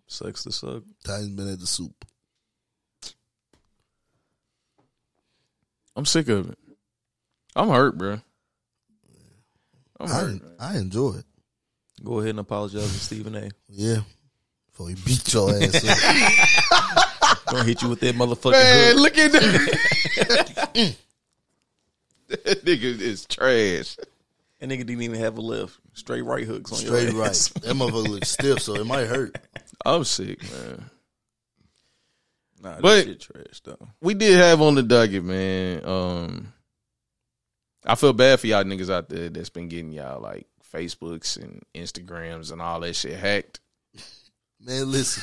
sucks 0.06 0.42
to 0.44 0.52
suck. 0.52 0.82
Titans 1.04 1.30
been 1.30 1.52
at 1.52 1.60
the 1.60 1.66
soup. 1.66 2.04
I'm 5.94 6.06
sick 6.06 6.28
of 6.28 6.50
it. 6.50 6.58
I'm 7.54 7.68
hurt, 7.68 7.96
bro. 7.96 8.20
I'm 9.98 10.08
I, 10.08 10.14
hurt. 10.14 10.42
I 10.58 10.76
enjoy 10.78 11.14
it. 11.18 11.24
Go 12.04 12.18
ahead 12.18 12.30
and 12.30 12.40
apologize 12.40 12.82
to 12.82 12.98
Stephen 12.98 13.34
A. 13.34 13.48
Yeah. 13.68 14.00
Before 14.76 14.88
he 14.90 14.94
beat 15.06 15.32
your 15.32 15.50
ass 15.54 16.70
up. 16.70 17.46
Gonna 17.46 17.64
hit 17.64 17.80
you 17.80 17.88
with 17.88 18.00
that 18.00 18.14
motherfucking 18.14 18.52
Man, 18.52 18.92
hook. 18.92 19.02
look 19.02 19.16
at 19.18 19.32
that. 19.32 20.96
that 22.44 22.64
nigga 22.64 22.82
is 23.00 23.24
trash. 23.24 23.96
That 24.60 24.68
nigga 24.68 24.84
didn't 24.84 25.00
even 25.00 25.18
have 25.18 25.38
a 25.38 25.40
left. 25.40 25.78
Straight 25.94 26.22
right 26.26 26.44
hooks 26.44 26.72
on 26.72 26.78
Straight 26.78 27.10
your 27.10 27.22
right. 27.22 27.30
ass. 27.30 27.48
That 27.48 27.74
motherfucker 27.74 28.08
looks 28.08 28.28
stiff, 28.28 28.60
so 28.60 28.74
it 28.74 28.84
might 28.86 29.06
hurt. 29.06 29.38
I'm 29.86 30.04
sick, 30.04 30.42
man. 30.42 30.90
Nah, 32.62 32.80
But- 32.80 33.04
shit 33.04 33.20
trash 33.20 33.60
though. 33.64 33.88
We 34.02 34.12
did 34.12 34.36
have 34.38 34.60
on 34.60 34.74
the 34.74 34.82
docket, 34.82 35.24
man. 35.24 35.86
Um, 35.86 36.52
I 37.86 37.94
feel 37.94 38.12
bad 38.12 38.40
for 38.40 38.46
y'all 38.46 38.64
niggas 38.64 38.90
out 38.92 39.08
there 39.08 39.30
that's 39.30 39.48
been 39.48 39.68
getting 39.68 39.92
y'all 39.92 40.20
like 40.20 40.46
Facebooks 40.70 41.42
and 41.42 41.62
Instagrams 41.74 42.52
and 42.52 42.60
all 42.60 42.80
that 42.80 42.94
shit 42.94 43.18
hacked. 43.18 43.60
Man, 44.66 44.90
listen. 44.90 45.22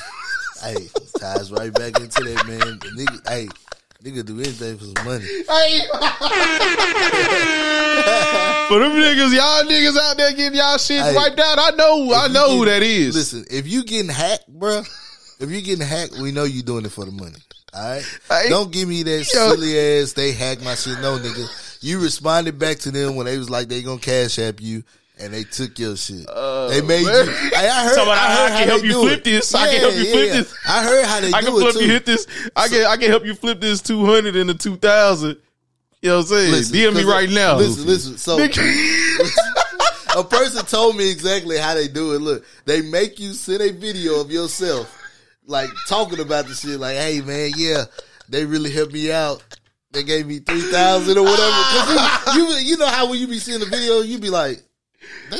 hey, 0.62 0.88
ties 1.18 1.52
right 1.52 1.72
back 1.72 1.98
into 2.00 2.24
that 2.24 2.46
man. 2.46 2.58
The 2.78 2.88
nigga, 2.96 3.28
hey, 3.28 3.48
nigga 4.02 4.24
do 4.24 4.38
anything 4.38 4.78
for 4.78 4.84
some 4.84 5.04
money. 5.04 5.26
For 8.68 8.78
them 8.78 8.92
niggas, 8.92 9.34
y'all 9.34 9.64
niggas 9.64 9.98
out 9.98 10.16
there 10.16 10.32
getting 10.32 10.58
y'all 10.58 10.78
shit 10.78 11.02
Hey, 11.02 11.14
wiped 11.14 11.38
out. 11.38 11.58
I 11.58 11.70
know, 11.76 12.10
I 12.12 12.22
If 12.24 12.28
you 12.28 12.34
know 12.34 12.56
who 12.56 12.64
that 12.64 12.82
is. 12.82 13.14
Listen, 13.14 13.44
if 13.50 13.68
you 13.68 13.84
getting 13.84 14.10
hacked, 14.10 14.50
bruh, 14.50 14.80
if 15.38 15.50
you 15.50 15.60
getting 15.60 15.86
hacked, 15.86 16.14
we 16.18 16.32
know 16.32 16.44
you 16.44 16.62
doing 16.62 16.86
it 16.86 16.92
for 16.92 17.04
the 17.04 17.12
money. 17.12 17.36
All 17.74 17.82
right, 17.82 18.04
Hey, 18.30 18.48
don't 18.48 18.72
give 18.72 18.88
me 18.88 19.02
that 19.02 19.30
yo. 19.34 19.50
silly 19.50 19.78
ass. 19.78 20.12
They 20.14 20.32
hacked 20.32 20.64
my 20.64 20.74
shit. 20.74 20.98
No, 21.00 21.18
nigga, 21.18 21.78
you 21.82 22.00
responded 22.00 22.58
back 22.58 22.78
to 22.78 22.90
them 22.90 23.16
when 23.16 23.26
they 23.26 23.36
was 23.36 23.50
like 23.50 23.68
they 23.68 23.82
gonna 23.82 24.00
cash 24.00 24.38
app 24.38 24.60
you. 24.62 24.82
And 25.20 25.32
they 25.32 25.44
took 25.44 25.78
your 25.78 25.96
shit. 25.96 26.26
Oh, 26.28 26.68
they 26.68 26.80
made 26.80 27.06
man. 27.06 27.26
you. 27.26 27.32
I 27.56 27.84
heard. 27.84 27.94
About, 27.94 28.08
I 28.08 28.26
I 28.26 28.34
heard 28.34 28.48
can 28.48 28.58
how 28.58 28.64
help 28.64 28.80
they 28.80 28.86
you 28.88 28.92
do 28.94 29.02
flip 29.02 29.18
it. 29.18 29.24
this. 29.24 29.54
I 29.54 29.70
can 29.70 29.80
help 29.80 29.94
you 29.94 30.04
flip 30.12 30.32
this. 30.32 30.54
I 30.68 30.82
heard 30.82 31.04
how 31.06 31.20
they 31.20 31.32
I 31.32 31.40
do 31.40 31.46
can 31.46 31.54
it 31.56 31.60
flip 31.60 31.74
too. 31.74 31.80
you 31.84 31.90
hit 31.92 32.06
this. 32.06 32.26
I 32.56 32.68
can 32.68 32.84
I 32.86 32.96
can 32.96 33.10
help 33.10 33.24
you 33.24 33.34
flip 33.34 33.60
this 33.60 33.80
two 33.80 34.04
hundred 34.04 34.34
into 34.34 34.54
two 34.54 34.76
thousand. 34.76 35.36
You 36.02 36.10
know 36.10 36.16
what 36.16 36.22
I'm 36.22 36.26
saying? 36.28 36.50
Listen, 36.52 36.76
DM 36.76 36.94
me 36.94 37.02
'cause, 37.02 37.04
uh, 37.10 37.12
right 37.14 37.30
now. 37.30 37.56
Listen, 37.56 37.86
listen. 37.86 38.18
So 38.18 38.36
a 40.18 40.24
person 40.24 40.64
told 40.66 40.96
me 40.96 41.10
exactly 41.10 41.58
how 41.58 41.74
they 41.74 41.88
do 41.88 42.14
it. 42.14 42.20
Look, 42.20 42.44
they 42.64 42.82
make 42.82 43.18
you 43.20 43.32
send 43.34 43.62
a 43.62 43.72
video 43.72 44.20
of 44.20 44.30
yourself, 44.32 44.92
like 45.46 45.70
talking 45.88 46.20
about 46.20 46.46
the 46.46 46.54
shit. 46.54 46.80
Like, 46.80 46.96
hey 46.96 47.20
man, 47.20 47.52
yeah, 47.56 47.84
they 48.28 48.44
really 48.44 48.70
helped 48.70 48.92
me 48.92 49.12
out. 49.12 49.42
They 49.92 50.02
gave 50.02 50.26
me 50.26 50.40
three 50.40 50.60
thousand 50.60 51.18
or 51.18 51.22
whatever. 51.24 51.56
you, 52.34 52.48
you, 52.48 52.56
you 52.70 52.76
know 52.78 52.88
how 52.88 53.08
when 53.08 53.20
you 53.20 53.28
be 53.28 53.38
seeing 53.38 53.60
the 53.60 53.66
video, 53.66 54.00
you 54.00 54.18
be 54.18 54.28
like, 54.30 54.60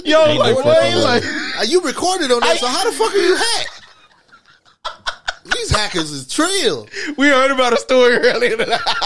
Yo, 0.05 0.19
nigga 0.19 0.39
like, 0.39 0.57
recorded 0.57 0.65
what? 0.65 0.95
on 0.95 1.03
Like- 1.03 1.25
Uh, 1.25 1.63
you 1.69 1.81
recorded 1.83 2.31
on 2.33 2.41
that. 2.41 2.59
so 2.59 2.67
how 2.67 2.85
the 2.91 2.97
fuck 2.97 3.13
are 3.15 3.17
you 3.19 3.37
hacked? 3.37 3.81
These 5.55 5.71
hackers 5.71 6.11
is 6.11 6.27
trill. 6.27 6.89
we 7.19 7.29
heard 7.29 7.51
about 7.51 7.73
a 7.75 7.77
story 7.77 8.17
earlier. 8.17 8.57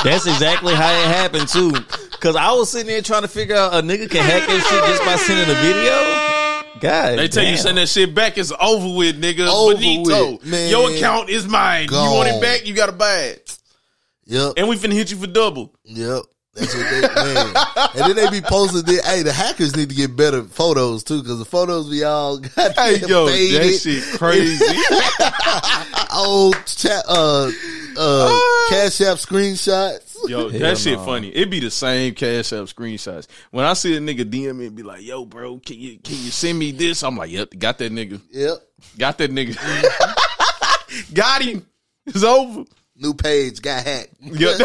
That's 0.05 0.27
exactly 0.27 0.73
how 0.75 0.89
it 0.93 1.09
happened 1.09 1.49
too. 1.49 1.73
Cause 2.21 2.37
I 2.37 2.53
was 2.53 2.71
sitting 2.71 2.87
there 2.87 3.03
trying 3.03 3.23
to 3.23 3.29
figure 3.29 3.57
out 3.57 3.75
a 3.75 3.79
nigga 3.83 4.09
can 4.11 4.25
hack 4.25 4.47
this 4.49 4.65
shit 4.67 4.85
just 4.85 5.05
by 5.05 5.17
sending 5.17 5.49
a 5.55 5.59
video. 5.61 5.93
God, 6.81 7.19
They 7.19 7.27
tell 7.29 7.43
you 7.45 7.57
send 7.57 7.77
that 7.79 7.89
shit 7.89 8.15
back. 8.15 8.39
It's 8.39 8.53
over 8.61 8.97
with, 8.97 9.21
nigga. 9.21 9.49
Over 9.49 9.75
Benito, 9.75 10.33
with, 10.33 10.45
man. 10.47 10.71
your 10.71 10.93
account 10.93 11.29
is 11.29 11.47
mine. 11.49 11.89
You 11.91 11.97
want 11.97 12.29
it 12.29 12.41
back? 12.41 12.65
You 12.67 12.73
gotta 12.75 12.93
buy 12.93 13.19
it, 13.35 13.59
Yep. 14.27 14.53
and 14.57 14.69
we 14.69 14.77
finna 14.77 14.93
hit 14.93 15.11
you 15.11 15.17
for 15.17 15.27
double. 15.27 15.75
Yep. 15.85 16.23
That's 16.55 16.75
what 16.75 16.91
they 16.91 17.01
man. 17.03 17.55
And 17.95 18.17
then 18.17 18.17
they 18.17 18.41
be 18.41 18.45
posting 18.45 18.83
the 18.83 19.01
hey, 19.05 19.23
the 19.23 19.33
hackers 19.33 19.77
need 19.77 19.91
to 19.91 19.95
get 19.95 20.17
better 20.17 20.43
photos 20.43 21.05
too, 21.05 21.23
because 21.23 21.39
the 21.39 21.45
photos 21.45 21.89
we 21.89 22.03
all 22.05 22.39
got 22.39 22.73
Hey 22.79 22.99
yo, 23.07 23.27
faded, 23.29 23.63
that 23.63 23.79
shit 23.79 24.03
crazy. 24.19 24.65
old 26.17 26.55
chat 26.67 27.05
uh 27.09 27.51
uh 27.97 28.41
cash 28.71 29.01
app 29.03 29.19
screenshots. 29.19 30.17
Yo, 30.27 30.49
Hell 30.49 30.61
that 30.61 30.79
shit 30.79 30.99
no. 30.99 31.05
funny. 31.05 31.29
It 31.29 31.49
be 31.51 31.61
the 31.61 31.71
same 31.71 32.15
cash 32.15 32.53
app 32.53 32.65
screenshots. 32.65 33.29
When 33.53 33.65
I 33.65 33.75
see 33.75 33.97
a 33.97 34.01
nigga 34.01 34.25
DM 34.25 34.57
me 34.57 34.67
and 34.67 34.75
be 34.75 34.83
like, 34.83 35.03
"Yo, 35.05 35.25
bro, 35.27 35.59
can 35.59 35.79
you 35.79 35.99
can 35.99 36.15
you 36.17 36.31
send 36.33 36.59
me 36.59 36.73
this?" 36.73 37.05
I'm 37.05 37.17
like, 37.17 37.31
"Yep, 37.31 37.51
got 37.59 37.79
that 37.79 37.93
nigga, 37.93 38.21
Yep. 38.33 38.57
got 38.99 39.19
that 39.19 39.31
nigga, 39.31 39.55
got 41.15 41.43
him. 41.43 41.65
It's 42.07 42.25
over." 42.25 42.65
New 43.01 43.15
page 43.15 43.63
got 43.63 43.85
hacked. 43.85 44.15
Yep. 44.21 44.59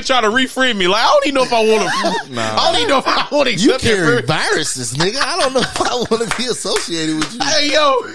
Nigga 0.00 0.06
try 0.06 0.20
to 0.20 0.28
reframe 0.28 0.76
me 0.76 0.86
like 0.88 1.02
I 1.04 1.06
don't 1.06 1.26
even 1.26 1.34
know 1.36 1.42
if 1.44 1.52
I 1.52 1.60
want 1.64 1.82
to. 1.82 2.40
I 2.40 2.56
don't 2.72 2.76
even 2.76 2.88
know 2.88 2.98
if 2.98 3.06
I 3.08 3.28
want 3.30 3.48
to 3.48 3.54
You 3.54 3.74
accept 3.74 3.82
carry 3.84 4.00
that. 4.00 4.26
friend. 4.26 4.26
viruses, 4.26 4.94
nigga. 4.94 5.16
I 5.20 5.38
don't 5.40 5.52
know 5.54 5.60
if 5.60 5.80
I 5.80 5.94
want 5.94 6.30
to 6.30 6.36
be 6.36 6.44
associated 6.46 7.16
with 7.16 7.34
you. 7.34 7.40
Hey 7.44 7.72
yo. 7.72 8.02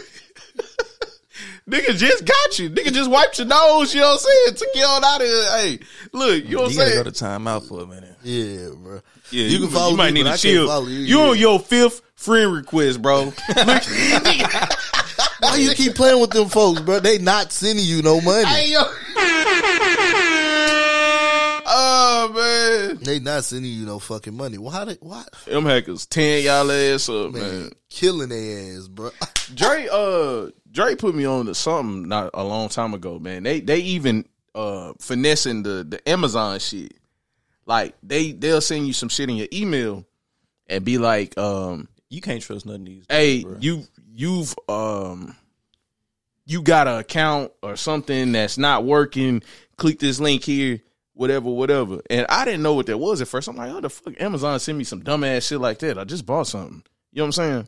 Nigga 1.70 1.96
just 1.96 2.26
got 2.26 2.58
you. 2.58 2.68
Nigga 2.72 2.92
just 2.92 3.12
wiped 3.12 3.38
your 3.38 3.46
nose, 3.46 3.94
you 3.94 4.02
know 4.02 4.08
what 4.08 4.14
I'm 4.14 4.20
saying? 4.20 4.56
Took 4.56 4.68
you 4.74 4.84
on 4.86 5.04
out 5.04 5.22
of 5.22 5.28
here. 5.28 5.44
Hey, 5.58 5.80
look, 6.14 6.44
you 6.44 6.56
know 6.56 6.64
what 6.64 6.66
I'm 6.66 6.72
You 6.72 6.78
gotta 6.80 6.90
saying? 6.90 7.04
go 7.04 7.10
to 7.12 7.24
timeout 7.26 7.68
for 7.68 7.82
a 7.84 7.86
minute. 7.86 8.16
Yeah, 8.24 8.70
bro. 8.76 9.02
Yeah, 9.30 9.44
you, 9.46 9.60
can 9.60 9.68
follow 9.70 9.92
You 9.92 9.98
might 9.98 10.08
me, 10.08 10.12
need 10.14 10.24
but 10.24 10.30
to 10.30 10.34
I 10.34 10.38
chill. 10.38 10.62
Can't 10.66 10.70
follow 10.70 10.88
you. 10.88 11.00
You 11.02 11.20
Yeah. 11.20 11.28
on 11.30 11.38
your 11.38 11.60
fifth 11.60 12.02
friend 12.16 12.52
request, 12.52 13.04
bro. 13.04 13.32
Why 15.42 15.56
you 15.58 15.74
keep 15.76 15.94
playing 15.94 16.20
with 16.20 16.32
them 16.32 16.50
folks, 16.50 16.82
bro? 16.82 17.00
They 17.02 17.20
not 17.20 17.52
sending 17.52 17.86
you 17.86 18.02
no 18.02 18.20
money. 18.20 18.46
hey 18.46 18.72
yo. 18.72 18.82
Oh 22.22 22.90
man, 22.92 23.04
They 23.04 23.20
not 23.20 23.44
sending 23.44 23.72
you 23.72 23.86
no 23.86 24.00
fucking 24.00 24.36
money. 24.36 24.58
Why? 24.58 24.86
They, 24.86 24.98
why? 25.02 25.24
them 25.46 25.66
hackers 25.66 26.06
tearing 26.06 26.46
y'all 26.46 26.72
ass 26.72 27.10
up, 27.10 27.32
man. 27.34 27.42
Man, 27.42 27.72
killing 27.90 28.30
their 28.30 28.78
ass, 28.78 28.88
bro. 28.88 29.12
Dre, 29.56 29.88
uh, 29.92 30.50
Dre 30.72 30.96
put 30.96 31.16
me 31.16 31.26
on 31.26 31.48
to 31.48 31.56
something 31.56 32.08
not 32.08 32.32
a 32.34 32.44
long 32.44 32.70
time 32.70 32.94
ago, 32.94 33.20
man. 33.20 33.44
They 33.44 33.60
they 33.62 33.80
even 33.80 34.26
uh 34.56 34.94
finessing 35.00 35.64
the 35.64 35.86
the 35.88 36.08
Amazon 36.10 36.60
shit. 36.60 36.94
Like 37.66 37.96
they 38.04 38.32
they'll 38.32 38.62
send 38.62 38.88
you 38.88 38.94
some 38.94 39.10
shit 39.10 39.30
in 39.30 39.36
your 39.36 39.48
email 39.54 40.06
and 40.68 40.84
be 40.84 40.98
like, 40.98 41.38
um, 41.38 41.88
You 42.10 42.22
can't 42.22 42.42
trust 42.42 42.66
nothing 42.66 42.86
these 42.86 43.06
hey, 43.10 43.44
bro. 43.44 43.58
you 43.60 43.84
you've 44.14 44.56
um 44.68 45.36
you 46.46 46.64
got 46.64 46.88
an 46.88 46.98
account 46.98 47.52
or 47.62 47.76
something 47.76 48.32
that's 48.32 48.58
not 48.58 48.84
working. 48.84 49.44
Click 49.78 50.00
this 50.00 50.20
link 50.20 50.44
here, 50.44 50.82
whatever, 51.20 51.50
whatever. 51.50 52.02
And 52.10 52.26
I 52.30 52.46
didn't 52.46 52.64
know 52.64 52.74
what 52.74 52.86
that 52.86 52.98
was 52.98 53.22
at 53.22 53.28
first. 53.28 53.50
I'm 53.50 53.58
like, 53.58 53.72
oh 53.72 53.82
the 53.82 53.90
fuck, 53.90 54.14
Amazon 54.22 54.58
sent 54.60 54.78
me 54.78 54.86
some 54.86 55.04
dumbass 55.04 55.50
shit 55.50 55.60
like 55.60 55.80
that. 55.80 55.98
I 55.98 56.06
just 56.06 56.26
bought 56.26 56.48
something. 56.48 56.82
You 57.12 57.20
know 57.20 57.24
what 57.24 57.28
I'm 57.28 57.32
saying? 57.34 57.68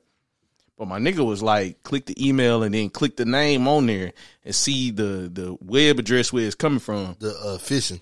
But 0.77 0.87
my 0.87 0.99
nigga 0.99 1.25
was 1.25 1.43
like, 1.43 1.83
click 1.83 2.05
the 2.05 2.27
email 2.27 2.63
and 2.63 2.73
then 2.73 2.89
click 2.89 3.17
the 3.17 3.25
name 3.25 3.67
on 3.67 3.87
there 3.87 4.13
and 4.45 4.55
see 4.55 4.89
the 4.91 5.29
the 5.31 5.57
web 5.59 5.99
address 5.99 6.31
where 6.31 6.45
it's 6.45 6.55
coming 6.55 6.79
from. 6.79 7.17
The 7.19 7.31
uh, 7.31 7.57
phishing. 7.57 7.99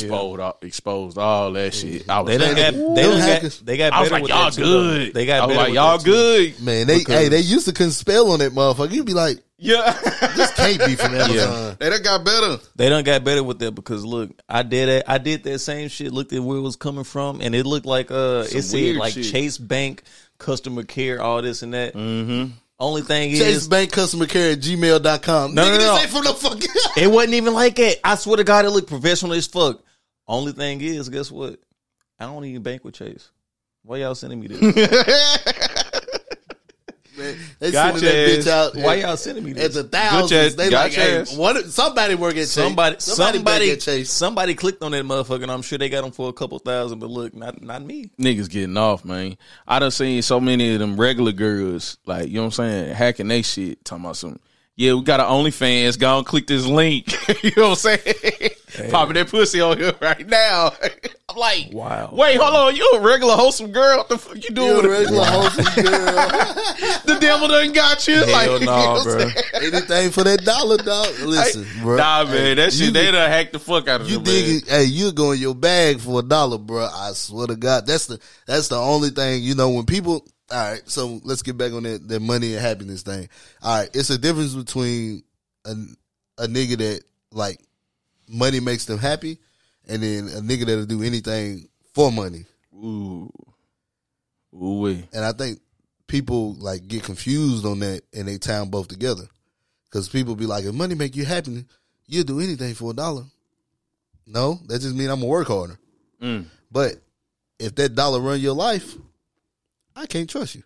Exposed, 0.00 0.40
all, 0.40 0.58
exposed 0.62 1.18
all 1.18 1.52
that 1.52 1.74
shit. 1.74 2.08
I 2.08 2.20
was 2.20 2.36
They 2.36 2.38
like, 2.38 2.56
got 2.56 2.72
they 2.94 3.40
got 3.40 3.60
they 3.64 3.76
got 3.76 3.92
I 3.92 4.00
was 4.00 4.08
better 4.10 4.14
like, 4.14 4.22
with 4.22 4.30
y'all 4.30 4.44
that 4.46 4.52
too, 4.54 4.62
good. 4.62 5.14
They 5.14 5.26
got 5.26 5.40
I 5.42 5.46
was 5.46 5.56
better 5.56 5.58
like, 5.58 5.68
with 5.68 5.74
y'all 5.76 5.98
good. 5.98 6.60
Man, 6.62 6.86
they 6.86 6.98
Because- 6.98 7.14
hey, 7.14 7.28
they 7.28 7.40
used 7.40 7.66
to 7.66 7.72
couldn't 7.72 7.92
spell 7.92 8.30
on 8.30 8.38
that 8.40 8.52
motherfucker. 8.52 8.90
You'd 8.92 9.06
be 9.06 9.14
like, 9.14 9.38
Yeah. 9.58 9.92
this 10.36 10.52
can't 10.54 10.84
be 10.84 10.94
from 10.96 11.14
Amazon. 11.14 11.76
They 11.78 11.90
done 11.90 12.02
got 12.02 12.24
better. 12.24 12.58
They 12.76 12.88
done 12.88 13.04
got 13.04 13.22
better 13.24 13.42
with 13.44 13.58
that 13.60 13.72
because 13.74 14.04
look, 14.04 14.30
I 14.48 14.62
did 14.62 14.88
that. 14.88 15.10
I 15.10 15.18
did 15.18 15.44
that 15.44 15.58
same 15.60 15.88
shit. 15.88 16.12
Looked 16.12 16.32
at 16.32 16.42
where 16.42 16.56
it 16.58 16.62
was 16.62 16.76
coming 16.76 17.04
from, 17.04 17.40
and 17.40 17.54
it 17.54 17.64
looked 17.64 17.86
like 17.86 18.10
uh, 18.10 18.44
Some 18.44 18.58
it 18.58 18.62
said 18.62 18.96
like 18.96 19.12
shit. 19.14 19.30
Chase 19.32 19.58
Bank 19.58 20.02
customer 20.38 20.82
care, 20.82 21.20
all 21.22 21.40
this 21.42 21.62
and 21.62 21.74
that. 21.74 21.94
Mm-hmm. 21.94 22.52
Only 22.82 23.02
thing 23.02 23.30
is 23.30 23.38
Chase 23.38 23.56
is, 23.58 23.68
Bank 23.68 23.92
customer 23.92 24.26
care 24.26 24.50
at 24.50 24.58
gmail.com. 24.58 25.54
No, 25.54 25.62
Nigga, 25.62 25.68
no, 25.68 25.78
this 25.78 25.86
no. 25.86 25.98
ain't 25.98 26.10
from 26.10 26.24
the 26.24 26.34
fucking. 26.34 26.70
it 27.04 27.08
wasn't 27.08 27.34
even 27.34 27.54
like 27.54 27.78
it. 27.78 28.00
I 28.02 28.16
swear 28.16 28.38
to 28.38 28.44
God, 28.44 28.64
it 28.64 28.70
looked 28.70 28.88
professional 28.88 29.34
as 29.34 29.46
fuck. 29.46 29.80
Only 30.26 30.50
thing 30.50 30.80
is, 30.80 31.08
guess 31.08 31.30
what? 31.30 31.60
I 32.18 32.24
don't 32.24 32.44
even 32.44 32.62
bank 32.62 32.84
with 32.84 32.94
Chase. 32.94 33.30
Why 33.84 33.98
y'all 33.98 34.16
sending 34.16 34.40
me 34.40 34.48
this? 34.48 34.58
Man, 37.62 37.70
they 37.70 37.72
Gotcha 37.72 37.98
sending 38.00 38.44
that 38.44 38.44
bitch 38.44 38.50
out. 38.50 38.84
Why 38.84 38.94
y'all 38.96 39.16
sending 39.16 39.44
me 39.44 39.50
At 39.52 39.56
this? 39.56 39.74
the 39.74 39.84
thousands, 39.84 40.30
Gotcha- 40.30 40.56
they 40.56 40.64
like, 40.64 40.70
gotcha 40.70 41.00
hey, 41.00 41.16
ass. 41.18 41.36
one, 41.36 41.70
somebody 41.70 42.14
work 42.16 42.32
at 42.32 42.36
Chase. 42.38 42.50
Somebody, 42.50 42.96
somebody, 42.98 43.38
somebody, 43.38 43.68
back 43.76 43.88
at 43.88 44.06
somebody 44.06 44.54
clicked 44.54 44.82
on 44.82 44.92
that 44.92 45.04
motherfucker, 45.04 45.42
and 45.42 45.50
I'm 45.52 45.62
sure 45.62 45.78
they 45.78 45.88
got 45.88 46.02
them 46.02 46.10
for 46.12 46.28
a 46.28 46.32
couple 46.32 46.58
thousand. 46.58 46.98
But 46.98 47.10
look, 47.10 47.34
not 47.34 47.62
not 47.62 47.82
me. 47.84 48.10
Niggas 48.18 48.50
getting 48.50 48.76
off, 48.76 49.04
man. 49.04 49.36
I 49.66 49.78
done 49.78 49.90
seen 49.92 50.20
so 50.22 50.40
many 50.40 50.72
of 50.74 50.80
them 50.80 50.98
regular 51.00 51.32
girls, 51.32 51.98
like, 52.04 52.28
you 52.28 52.34
know 52.34 52.40
what 52.42 52.46
I'm 52.46 52.50
saying, 52.52 52.94
hacking 52.94 53.28
they 53.28 53.42
shit, 53.42 53.84
talking 53.84 54.04
about 54.04 54.16
some, 54.16 54.40
yeah, 54.76 54.94
we 54.94 55.02
got 55.02 55.20
our 55.20 55.28
OnlyFans, 55.30 55.98
go 55.98 56.18
and 56.18 56.26
click 56.26 56.46
this 56.46 56.64
link. 56.66 57.12
you 57.42 57.52
know 57.56 57.70
what 57.70 57.84
I'm 57.84 57.98
saying? 57.98 58.90
Popping 58.90 59.14
that 59.14 59.28
pussy 59.28 59.60
on 59.60 59.76
here 59.78 59.92
right 60.00 60.26
now. 60.26 60.72
I'm 61.28 61.36
like, 61.36 61.68
Wow. 61.72 62.10
Wait, 62.12 62.36
hold 62.38 62.54
on, 62.54 62.76
you 62.76 62.90
a 62.94 63.00
regular 63.00 63.34
wholesome 63.36 63.70
girl? 63.72 63.98
What 63.98 64.08
the 64.08 64.18
fuck 64.18 64.36
you 64.36 64.50
doing 64.54 64.68
You 64.68 64.72
a 64.74 64.76
with 64.76 64.84
it? 64.86 64.88
regular 64.90 65.24
wholesome 65.24 65.64
girl. 65.84 66.14
The 67.04 67.18
devil 67.20 67.48
done 67.48 67.72
got 67.72 68.06
you. 68.08 68.16
like, 68.20 68.28
Hell 68.48 68.60
you 68.60 68.66
know 68.66 68.94
no, 68.96 69.04
bro. 69.04 69.30
Anything 69.54 70.10
for 70.10 70.24
that 70.24 70.44
dollar, 70.44 70.78
dog. 70.78 71.08
Listen, 71.20 71.66
bro. 71.82 71.96
Nah, 71.96 72.24
man, 72.24 72.56
that 72.56 72.72
shit, 72.72 72.86
you- 72.86 72.90
they 72.92 73.10
done 73.10 73.30
hacked 73.30 73.52
the 73.52 73.58
fuck 73.58 73.88
out 73.88 74.00
of 74.02 74.08
You 74.08 74.16
them, 74.16 74.24
dig 74.24 74.46
man. 74.46 74.56
it? 74.56 74.68
Hey, 74.68 74.84
you 74.84 75.12
go 75.12 75.32
in 75.32 75.38
your 75.40 75.54
bag 75.54 76.00
for 76.00 76.20
a 76.20 76.22
dollar, 76.22 76.58
bro. 76.58 76.86
I 76.92 77.12
swear 77.12 77.46
to 77.46 77.56
God, 77.56 77.86
that's 77.86 78.06
the 78.06 78.18
that's 78.46 78.68
the 78.68 78.76
only 78.76 79.10
thing. 79.10 79.42
You 79.42 79.54
know, 79.54 79.70
when 79.70 79.84
people. 79.86 80.26
All 80.52 80.70
right, 80.70 80.82
so 80.84 81.20
let's 81.24 81.42
get 81.42 81.56
back 81.56 81.72
on 81.72 81.84
that 81.84 82.06
that 82.08 82.20
money 82.20 82.54
and 82.54 82.62
happiness 82.62 83.02
thing. 83.02 83.28
All 83.62 83.78
right, 83.78 83.90
it's 83.94 84.10
a 84.10 84.18
difference 84.18 84.54
between 84.54 85.22
a 85.64 85.74
a 86.38 86.46
nigga 86.46 86.76
that 86.78 87.02
like 87.32 87.58
money 88.28 88.60
makes 88.60 88.84
them 88.84 88.98
happy, 88.98 89.38
and 89.88 90.02
then 90.02 90.28
a 90.28 90.40
nigga 90.40 90.66
that'll 90.66 90.84
do 90.84 91.02
anything 91.02 91.68
for 91.94 92.12
money. 92.12 92.44
Ooh. 92.74 93.30
Ooh, 94.54 94.80
wee. 94.80 95.08
And 95.12 95.24
I 95.24 95.32
think 95.32 95.60
people 96.06 96.54
like 96.54 96.86
get 96.86 97.04
confused 97.04 97.64
on 97.64 97.78
that, 97.80 98.02
and 98.12 98.28
they 98.28 98.38
tie 98.38 98.58
them 98.58 98.70
both 98.70 98.88
together. 98.88 99.24
Because 99.84 100.08
people 100.08 100.36
be 100.36 100.46
like, 100.46 100.64
if 100.64 100.74
money 100.74 100.94
make 100.94 101.16
you 101.16 101.24
happy, 101.24 101.64
you'll 102.06 102.24
do 102.24 102.40
anything 102.40 102.74
for 102.74 102.90
a 102.90 102.94
dollar. 102.94 103.24
No, 104.26 104.60
that 104.66 104.80
just 104.80 104.94
mean 104.94 105.10
I'm 105.10 105.20
gonna 105.20 105.30
work 105.30 105.48
harder. 105.48 105.78
Mm. 106.20 106.46
But 106.70 106.96
if 107.58 107.74
that 107.76 107.94
dollar 107.94 108.20
run 108.20 108.40
your 108.40 108.54
life, 108.54 108.94
I 109.94 110.06
can't 110.06 110.28
trust 110.28 110.54
you. 110.54 110.62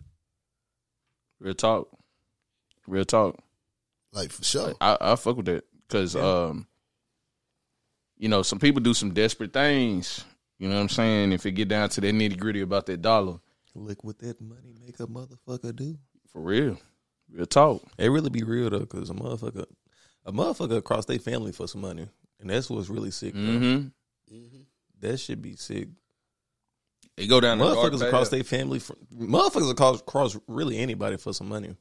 Real 1.39 1.53
talk. 1.53 1.89
Real 2.87 3.05
talk. 3.05 3.37
Like 4.13 4.31
for 4.31 4.43
sure. 4.43 4.73
I, 4.81 4.97
I 4.99 5.15
fuck 5.15 5.37
with 5.37 5.45
that 5.47 5.65
because 5.87 6.15
um, 6.15 6.67
you 8.17 8.29
know, 8.29 8.41
some 8.41 8.59
people 8.59 8.81
do 8.81 8.93
some 8.93 9.13
desperate 9.13 9.53
things. 9.53 10.23
You 10.57 10.67
know 10.69 10.75
what 10.75 10.81
I'm 10.81 10.89
saying? 10.89 11.31
If 11.33 11.45
it 11.45 11.51
get 11.51 11.67
down 11.67 11.89
to 11.89 12.01
that 12.01 12.15
nitty 12.15 12.39
gritty 12.39 12.61
about 12.61 12.87
that 12.87 13.01
dollar, 13.01 13.37
Look 13.75 14.03
what 14.03 14.17
that 14.19 14.41
money 14.41 14.73
make 14.83 14.99
a 14.99 15.05
motherfucker 15.05 15.75
do. 15.75 15.97
for 16.31 16.41
real, 16.41 16.79
real 17.31 17.45
talk. 17.45 17.83
It 17.99 18.09
really 18.09 18.31
be 18.31 18.41
real 18.41 18.71
though, 18.71 18.79
because 18.79 19.11
a 19.11 19.13
motherfucker, 19.13 19.65
a 20.25 20.31
motherfucker 20.31 20.77
across 20.77 21.05
their 21.05 21.19
family 21.19 21.51
for 21.51 21.67
some 21.67 21.81
money, 21.81 22.07
and 22.39 22.49
that's 22.49 22.71
what's 22.71 22.89
really 22.89 23.11
sick. 23.11 23.33
Bro. 23.33 23.43
Mm-hmm. 23.43 24.57
That 24.99 25.19
should 25.19 25.43
be 25.43 25.55
sick. 25.55 25.89
They 27.17 27.25
go 27.27 27.39
down 27.41 27.57
the 27.57 27.65
Motherfuckers 27.65 28.01
across 28.05 28.25
path. 28.29 28.31
their 28.31 28.43
family, 28.43 28.77
for, 28.79 28.95
motherfuckers 29.19 29.71
across, 29.71 29.99
across 30.01 30.37
really 30.47 30.77
anybody 30.77 31.17
for 31.17 31.33
some 31.33 31.49
money, 31.49 31.75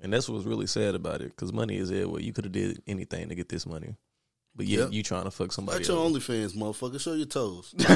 and 0.00 0.12
that's 0.12 0.28
what's 0.28 0.44
really 0.44 0.66
sad 0.66 0.94
about 0.96 1.20
it. 1.20 1.28
Because 1.30 1.52
money 1.52 1.76
is 1.76 1.90
it. 1.90 1.98
everywhere. 1.98 2.20
You 2.22 2.32
could 2.32 2.44
have 2.46 2.52
did 2.52 2.82
anything 2.88 3.28
to 3.28 3.36
get 3.36 3.48
this 3.48 3.66
money, 3.66 3.94
but 4.56 4.66
yeah, 4.66 4.80
Yep. 4.80 4.92
you 4.92 5.02
trying 5.04 5.24
to 5.24 5.30
fuck 5.30 5.52
somebody. 5.52 5.78
That's 5.78 5.88
your 5.88 5.98
else. 6.04 6.12
OnlyFans, 6.12 6.56
motherfucker. 6.56 7.00
Show 7.00 7.12
your 7.12 7.26
toes. 7.26 7.72
and 7.78 7.86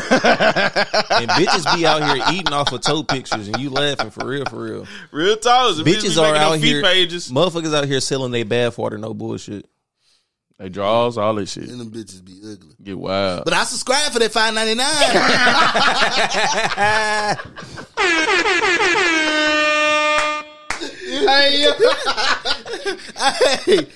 bitches 1.31 1.74
be 1.77 1.85
out 1.85 2.02
here 2.05 2.24
eating 2.32 2.52
off 2.52 2.73
of 2.73 2.81
toe 2.81 3.02
pictures, 3.02 3.48
and 3.48 3.59
you 3.60 3.68
laughing 3.70 4.10
for 4.10 4.24
real, 4.27 4.44
for 4.44 4.62
real. 4.62 4.86
real 5.10 5.36
toes. 5.36 5.78
The 5.78 5.82
Bitches 5.85 6.16
are 6.23 6.36
out 6.36 6.59
here, 6.59 6.81
pages. 6.82 7.31
motherfuckers 7.31 7.74
out 7.74 7.86
here 7.86 8.01
selling 8.01 8.31
their 8.31 8.44
bath 8.44 8.78
water, 8.78 8.98
no 8.98 9.12
bullshit. 9.14 9.66
They 10.59 10.69
draws 10.70 11.19
all 11.19 11.35
that 11.35 11.49
shit. 11.49 11.69
and 11.69 11.78
them 11.81 11.91
bitches 11.91 12.24
be 12.24 12.39
ugly. 12.43 12.74
Get 12.83 12.99
wild. 12.99 13.45
But 13.45 13.53
I 13.53 13.65
subscribe 13.65 14.11
for 14.12 14.19
that 14.20 14.33
five 14.33 14.55
ninety 14.55 14.74
nine. 14.74 14.87
hey, 20.77 21.65
hey, 23.16 23.16
hey, 23.16 23.77
man. 23.77 23.87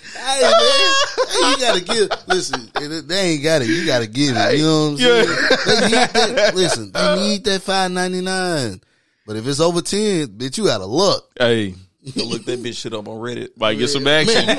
Hey, 1.28 1.50
you 1.50 1.56
gotta 1.58 1.80
give. 1.84 2.08
Listen, 2.28 2.70
they 3.06 3.20
ain't 3.20 3.42
got 3.42 3.62
it. 3.62 3.68
You 3.68 3.86
gotta 3.86 4.06
give 4.06 4.36
it. 4.36 4.58
You 4.58 4.64
know 4.64 4.82
what 4.82 4.90
I'm 4.92 4.96
saying? 4.98 5.26
They 5.66 5.80
need 5.86 6.08
that, 6.36 6.52
listen, 6.54 6.92
they 6.92 7.16
need 7.16 7.44
that 7.44 7.62
five 7.62 7.90
ninety 7.90 8.20
nine. 8.20 8.80
But 9.26 9.36
if 9.36 9.46
it's 9.46 9.60
over 9.60 9.80
ten, 9.82 10.28
bitch, 10.28 10.58
you 10.58 10.68
out 10.70 10.80
of 10.80 10.88
luck. 10.90 11.24
hey, 11.38 11.74
Go 12.16 12.24
look 12.24 12.44
that 12.46 12.62
bitch 12.62 12.78
shit 12.80 12.94
up 12.94 13.06
on 13.08 13.18
Reddit. 13.18 13.50
might 13.58 13.74
get 13.74 13.88
some 13.88 14.06
action. 14.06 14.46
Man, 14.46 14.56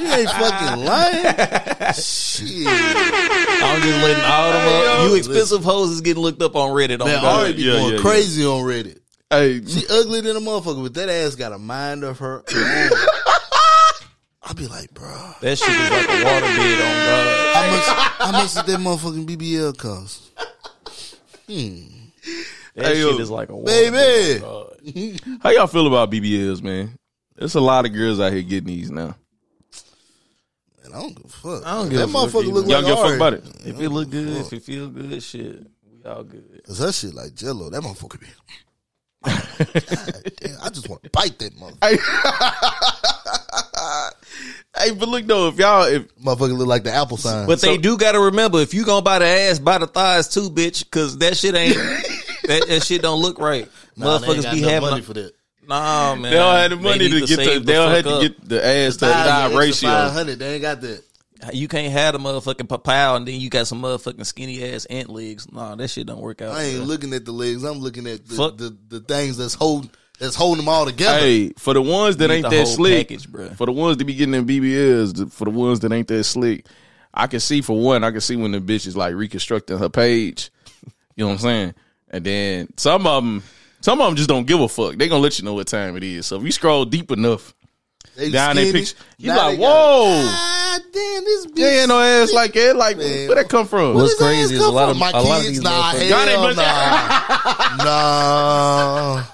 you 0.00 0.08
ain't 0.12 0.30
fucking 0.30 0.84
lying. 0.84 1.24
You 1.24 1.32
ain't 1.32 1.34
fucking 1.34 1.78
lying. 1.82 1.92
Shit. 1.94 2.66
I'm 2.68 3.82
just 3.82 3.98
letting 4.02 4.24
all 4.24 4.52
them 4.52 4.68
up. 4.68 5.08
You 5.10 5.14
expensive 5.16 5.64
hoes 5.64 5.90
is 5.90 6.00
getting 6.02 6.22
looked 6.22 6.40
up 6.40 6.54
on 6.54 6.70
Reddit. 6.70 7.00
Man. 7.04 7.24
Ari 7.24 7.52
be 7.54 7.62
Yeah, 7.62 7.72
going 7.72 7.94
yeah, 7.94 8.00
crazy 8.00 8.44
on 8.46 8.62
Reddit. 8.62 9.00
hey, 9.30 9.60
She 9.66 9.84
ugly 9.90 10.20
than 10.20 10.36
a 10.36 10.40
motherfucker, 10.40 10.82
but 10.84 10.94
that 10.94 11.08
ass 11.08 11.34
got 11.34 11.52
a 11.52 11.58
mind 11.58 12.04
of 12.04 12.18
her 12.20 12.36
own. 12.38 12.90
I 14.40 14.52
be 14.54 14.66
like, 14.68 14.94
bro, 14.94 15.08
That 15.42 15.58
shit 15.58 15.68
is 15.68 15.90
like 15.90 16.08
a 16.08 16.24
water 16.24 16.46
bed 16.46 16.80
on 16.80 16.94
God. 17.06 17.54
how 17.54 17.70
much? 17.70 17.86
How 18.18 18.32
much 18.32 18.54
did 18.54 18.66
that 18.66 18.80
motherfucking 18.80 19.26
BBL 19.26 19.76
cost? 19.76 20.22
Hmm. 21.48 21.80
That 22.78 22.94
Hey, 22.94 23.00
yo, 23.00 23.10
shit 23.12 23.20
is 23.20 23.30
like 23.30 23.48
a 23.48 23.56
Baby, 23.56 24.40
how 25.42 25.50
y'all 25.50 25.66
feel 25.66 25.88
about 25.88 26.12
BBLs, 26.12 26.62
man? 26.62 26.96
There's 27.34 27.56
a 27.56 27.60
lot 27.60 27.84
of 27.86 27.92
girls 27.92 28.20
out 28.20 28.32
here 28.32 28.42
getting 28.42 28.68
these 28.68 28.88
now. 28.90 29.16
man, 30.82 30.94
I 30.94 31.00
don't 31.00 31.16
give 31.16 31.24
a 31.24 31.28
fuck. 31.28 31.66
I 31.66 31.74
don't 31.74 31.88
that 31.88 31.90
give 31.90 32.00
a 32.00 32.06
fuck 32.06 32.30
motherfucker 32.30 32.42
either. 32.42 32.52
look 32.52 32.68
Y'all 32.68 32.82
give 32.82 32.92
a 32.92 32.96
fuck 32.96 33.16
about 33.16 33.32
it? 33.34 33.44
If 33.64 33.80
it 33.80 33.88
look 33.88 34.10
good, 34.10 34.28
if 34.28 34.52
it 34.52 34.62
feel 34.62 34.88
good, 34.88 35.20
shit, 35.22 35.66
we 35.92 36.04
all 36.08 36.22
good. 36.22 36.62
Cause 36.64 36.78
that 36.78 36.92
shit 36.92 37.14
like 37.14 37.34
Jello. 37.34 37.68
That 37.68 37.82
motherfucker 37.82 38.20
be. 38.20 38.28
God 39.24 40.32
damn, 40.36 40.58
I 40.62 40.68
just 40.68 40.88
want 40.88 41.02
to 41.02 41.10
bite 41.10 41.36
that 41.40 41.54
motherfucker. 41.56 41.98
Hey, 44.76 44.92
but 44.92 45.08
look 45.08 45.26
though, 45.26 45.48
if 45.48 45.58
y'all, 45.58 45.84
if 45.84 46.14
Motherfucker 46.16 46.56
look 46.56 46.68
like 46.68 46.84
the 46.84 46.92
apple 46.92 47.16
sign. 47.16 47.48
But 47.48 47.60
they 47.60 47.78
do 47.78 47.96
got 47.98 48.12
to 48.12 48.20
remember 48.20 48.60
if 48.60 48.72
you 48.74 48.84
gonna 48.84 49.02
buy 49.02 49.18
the 49.18 49.24
ass, 49.24 49.58
buy 49.58 49.78
the 49.78 49.88
thighs 49.88 50.28
too, 50.28 50.50
bitch, 50.50 50.84
because 50.84 51.18
that 51.18 51.36
shit 51.36 51.56
ain't 51.56 51.76
that, 52.48 52.66
that 52.68 52.82
shit 52.84 53.02
don't 53.02 53.20
look 53.22 53.38
right. 53.38 53.68
Nah, 53.96 54.18
they 54.18 54.26
ain't 54.26 54.36
Motherfuckers 54.38 54.42
got 54.42 54.52
be 54.54 54.58
enough 54.58 54.70
having 54.70 54.88
money 54.90 55.00
a, 55.00 55.04
for 55.04 55.14
that. 55.14 55.32
nah, 55.68 56.14
man. 56.14 56.22
they 56.22 56.30
don't 56.30 56.54
have 56.56 56.70
the 56.70 56.76
money 56.76 56.98
need 56.98 57.10
to 57.12 57.20
get 57.20 57.28
to, 57.28 57.34
save 57.36 57.46
they 57.46 57.58
the 57.58 57.72
don't 57.72 57.90
have 57.92 58.04
fuck 58.04 58.20
to 58.22 58.28
get 58.28 58.48
the 58.48 58.66
ass 58.66 58.96
to 58.96 59.06
Five 59.06 59.26
thigh 59.52 59.58
ratio. 59.58 59.90
Five 59.90 60.12
hundred. 60.12 60.38
They 60.38 60.52
ain't 60.54 60.62
got 60.62 60.80
that. 60.80 61.02
You 61.52 61.68
can't 61.68 61.92
have 61.92 62.14
the 62.14 62.18
motherfucking 62.18 62.68
papaya 62.68 63.14
and 63.14 63.26
then 63.26 63.40
you 63.40 63.48
got 63.48 63.68
some 63.68 63.80
motherfucking 63.80 64.26
skinny 64.26 64.64
ass 64.72 64.86
ant 64.86 65.08
legs. 65.08 65.50
Nah, 65.52 65.76
that 65.76 65.88
shit 65.88 66.06
don't 66.06 66.20
work 66.20 66.42
out. 66.42 66.56
I 66.56 66.64
ain't 66.64 66.78
bro. 66.78 66.86
looking 66.86 67.14
at 67.14 67.24
the 67.24 67.30
legs. 67.32 67.62
I'm 67.62 67.78
looking 67.78 68.08
at 68.08 68.26
the 68.26 68.34
Fuck. 68.34 68.56
the, 68.56 68.76
the 68.88 69.00
things 69.00 69.36
that's 69.36 69.54
holding 69.54 69.90
that's 70.18 70.34
holding 70.34 70.64
them 70.64 70.68
all 70.68 70.84
together. 70.84 71.20
Hey, 71.20 71.50
for 71.56 71.74
the 71.74 71.82
ones 71.82 72.16
that 72.16 72.30
ain't 72.30 72.50
that 72.50 72.66
slick, 72.66 73.08
package, 73.08 73.28
bruh. 73.28 73.54
for 73.56 73.66
the 73.66 73.72
ones 73.72 73.98
that 73.98 74.04
be 74.04 74.14
getting 74.14 74.32
them 74.32 74.46
BBLs, 74.48 75.14
the- 75.16 75.26
for 75.28 75.44
the 75.44 75.52
ones 75.52 75.78
that 75.80 75.92
ain't 75.92 76.08
that 76.08 76.24
slick, 76.24 76.66
I 77.14 77.28
can 77.28 77.38
see 77.38 77.60
for 77.60 77.78
one, 77.78 78.02
I 78.02 78.10
can 78.10 78.20
see 78.20 78.34
when 78.34 78.50
the 78.50 78.60
bitch 78.60 78.86
is 78.88 78.96
like 78.96 79.14
reconstructing 79.14 79.78
her 79.78 79.88
page. 79.88 80.50
You 81.14 81.24
know 81.24 81.28
what 81.28 81.32
I'm 81.34 81.38
saying? 81.38 81.74
And 82.10 82.24
then 82.24 82.68
some 82.76 83.06
of 83.06 83.22
them, 83.22 83.42
some 83.80 84.00
of 84.00 84.06
them 84.06 84.16
just 84.16 84.28
don't 84.28 84.46
give 84.46 84.60
a 84.60 84.68
fuck. 84.68 84.96
They 84.96 85.08
gonna 85.08 85.20
let 85.22 85.38
you 85.38 85.44
know 85.44 85.54
what 85.54 85.66
time 85.66 85.96
it 85.96 86.04
is. 86.04 86.26
So 86.26 86.36
if 86.36 86.42
you 86.42 86.52
scroll 86.52 86.84
deep 86.84 87.10
enough 87.10 87.54
They 88.16 88.30
down 88.30 88.56
their 88.56 88.64
skinny. 88.66 88.80
picture, 88.80 88.96
you 89.18 89.28
Now 89.28 89.36
like, 89.48 89.58
they 89.58 89.62
whoa, 89.64 90.24
Ah, 90.26 90.78
damn, 90.92 91.24
this 91.24 91.46
bitch. 91.46 91.54
they 91.56 91.80
ain't 91.80 91.88
no 91.88 92.00
ass 92.00 92.32
like 92.32 92.52
that. 92.54 92.76
Like 92.76 92.96
Man. 92.96 93.28
where 93.28 93.36
that 93.36 93.48
come 93.48 93.66
from? 93.66 93.94
What's 93.94 94.18
Where 94.20 94.30
crazy 94.32 94.54
is 94.56 94.60
a 94.62 94.70
lot 94.70 94.84
from? 94.88 94.90
of- 94.92 94.96
my 94.98 95.10
a 95.10 95.22
lot 95.22 95.38
of 95.38 95.42
kids. 95.44 95.48
these 95.48 95.62
nah, 95.62 95.90
hell 95.90 96.26
nah, 96.26 96.52
nah, 96.52 97.84
nah. 97.84 99.14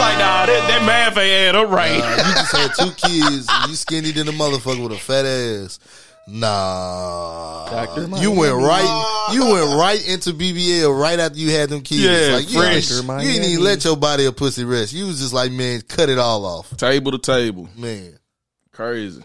like 0.00 0.18
nah, 0.18 0.46
that, 0.46 0.64
that 0.68 0.82
math 0.86 1.16
ain't 1.18 1.48
add 1.48 1.56
up 1.56 1.70
right. 1.70 1.98
Nah, 1.98 2.10
you 2.16 2.34
just 2.34 2.52
had 2.56 2.70
two 2.78 2.90
kids. 2.92 3.48
You 3.68 3.74
skinny 3.74 4.12
than 4.12 4.28
a 4.28 4.32
motherfucker 4.32 4.82
with 4.82 4.92
a 4.92 4.96
fat 5.00 5.24
ass. 5.26 5.78
Nah, 6.28 7.68
Doctor 7.70 8.02
you 8.20 8.32
went 8.32 8.54
right. 8.54 9.28
You 9.32 9.44
went 9.52 9.78
right 9.80 10.08
into 10.08 10.32
BBL 10.32 10.98
right 11.00 11.18
after 11.18 11.38
you 11.38 11.50
had 11.50 11.68
them 11.68 11.82
kids. 11.82 12.02
Yeah, 12.02 12.36
like 12.36 12.50
you, 12.50 12.58
fresh. 12.58 12.90
ain't- 12.90 13.06
Doctor 13.06 13.24
you 13.24 13.32
didn't 13.32 13.50
even 13.52 13.64
let 13.64 13.84
your 13.84 13.96
body 13.96 14.24
a 14.26 14.32
pussy 14.32 14.64
rest. 14.64 14.92
You 14.92 15.06
was 15.06 15.20
just 15.20 15.32
like, 15.32 15.52
man, 15.52 15.82
cut 15.82 16.08
it 16.08 16.18
all 16.18 16.44
off, 16.44 16.76
table 16.76 17.12
to 17.12 17.18
table, 17.18 17.68
man. 17.76 18.18
crazy. 18.72 19.22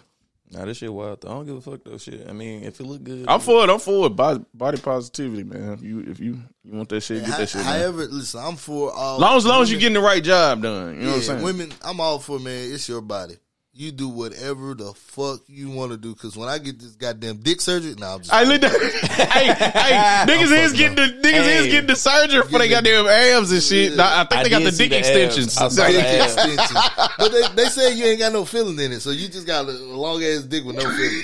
Nah, 0.54 0.66
this 0.66 0.78
shit 0.80 0.92
wild. 0.94 1.22
Though. 1.22 1.30
I 1.30 1.32
don't 1.32 1.46
give 1.46 1.56
a 1.56 1.62
fuck 1.62 1.80
though. 1.86 1.98
Shit. 1.98 2.28
I 2.30 2.34
mean, 2.34 2.64
if 2.66 2.80
it 2.82 2.84
look 2.84 3.02
good, 3.02 3.26
I'm 3.30 3.40
for 3.40 3.64
it. 3.64 3.70
I'm 3.70 3.80
for 3.80 4.08
it. 4.08 4.10
Body, 4.18 4.44
body 4.54 4.78
positivity, 4.82 5.46
man. 5.46 5.72
If 5.72 5.82
you 5.82 6.02
if 6.02 6.20
you 6.20 6.40
you 6.66 6.74
want 6.74 6.90
that 6.90 7.00
shit, 7.02 7.26
get 7.26 7.38
that 7.38 7.48
shit. 7.48 7.64
man. 7.64 7.80
However, 7.80 8.06
listen, 8.08 8.42
I'm 8.44 8.58
for 8.58 8.92
all. 8.94 9.18
Long 9.18 9.38
as 9.38 9.46
long 9.46 9.62
as 9.64 9.70
you 9.72 9.76
women- 9.78 9.80
getting 9.80 9.94
the 9.94 10.02
right 10.02 10.22
job 10.22 10.62
done. 10.62 10.96
You 10.96 11.02
know 11.04 11.08
what 11.12 11.16
I'm 11.16 11.22
saying? 11.22 11.42
women, 11.44 11.72
I'm 11.82 12.02
all 12.02 12.20
for 12.20 12.38
man. 12.38 12.70
It's 12.74 12.90
your 12.90 13.00
body. 13.00 13.38
You 13.74 13.94
do 13.94 14.10
whatever 14.10 14.74
the 14.74 14.94
fuck 14.94 15.40
you 15.48 15.70
want 15.70 15.92
to 15.92 15.98
do. 15.98 16.14
Because 16.14 16.36
when 16.36 16.50
I 16.50 16.58
get 16.58 16.78
this 16.78 16.92
goddamn 16.92 17.38
dick 17.38 17.62
surgery, 17.62 17.96
now 17.98 18.08
nah, 18.08 18.14
I'm 18.16 18.20
just. 18.20 18.32
Hey, 18.34 18.46
look, 18.46 18.62
hey, 19.12 19.46
hey, 19.54 20.26
niggas 20.28 20.66
is 20.66 20.74
getting 20.74 20.98
the 20.98 21.04
niggas 21.26 21.60
is 21.62 21.68
getting 21.68 21.88
the 21.88 21.96
surgery 21.96 22.44
for 22.44 22.60
they 22.60 22.68
got 22.68 22.84
them 22.84 23.08
abs 23.08 23.50
and 23.50 23.64
shit. 23.64 23.96
Nah, 23.96 24.04
I 24.04 24.26
think 24.26 24.42
I 24.42 24.44
they 24.44 24.50
got 24.50 24.64
the 24.64 24.72
dick 24.72 24.90
the 24.90 24.98
extensions. 24.98 25.58
I 25.58 25.70
dick 25.70 25.96
the 25.96 26.18
ass. 26.20 27.16
but 27.18 27.32
they, 27.32 27.64
they 27.64 27.70
say 27.70 27.96
you 27.96 28.08
ain't 28.08 28.20
got 28.20 28.34
no 28.34 28.44
feeling 28.44 28.78
in 28.78 28.92
it, 28.92 29.00
so 29.00 29.12
you 29.12 29.30
just 29.30 29.48
got 29.48 29.66
a 29.66 29.72
long 29.72 30.22
ass 30.22 30.44
dick 30.44 30.66
with 30.66 30.76
no 30.76 30.82
feeling. 30.82 31.24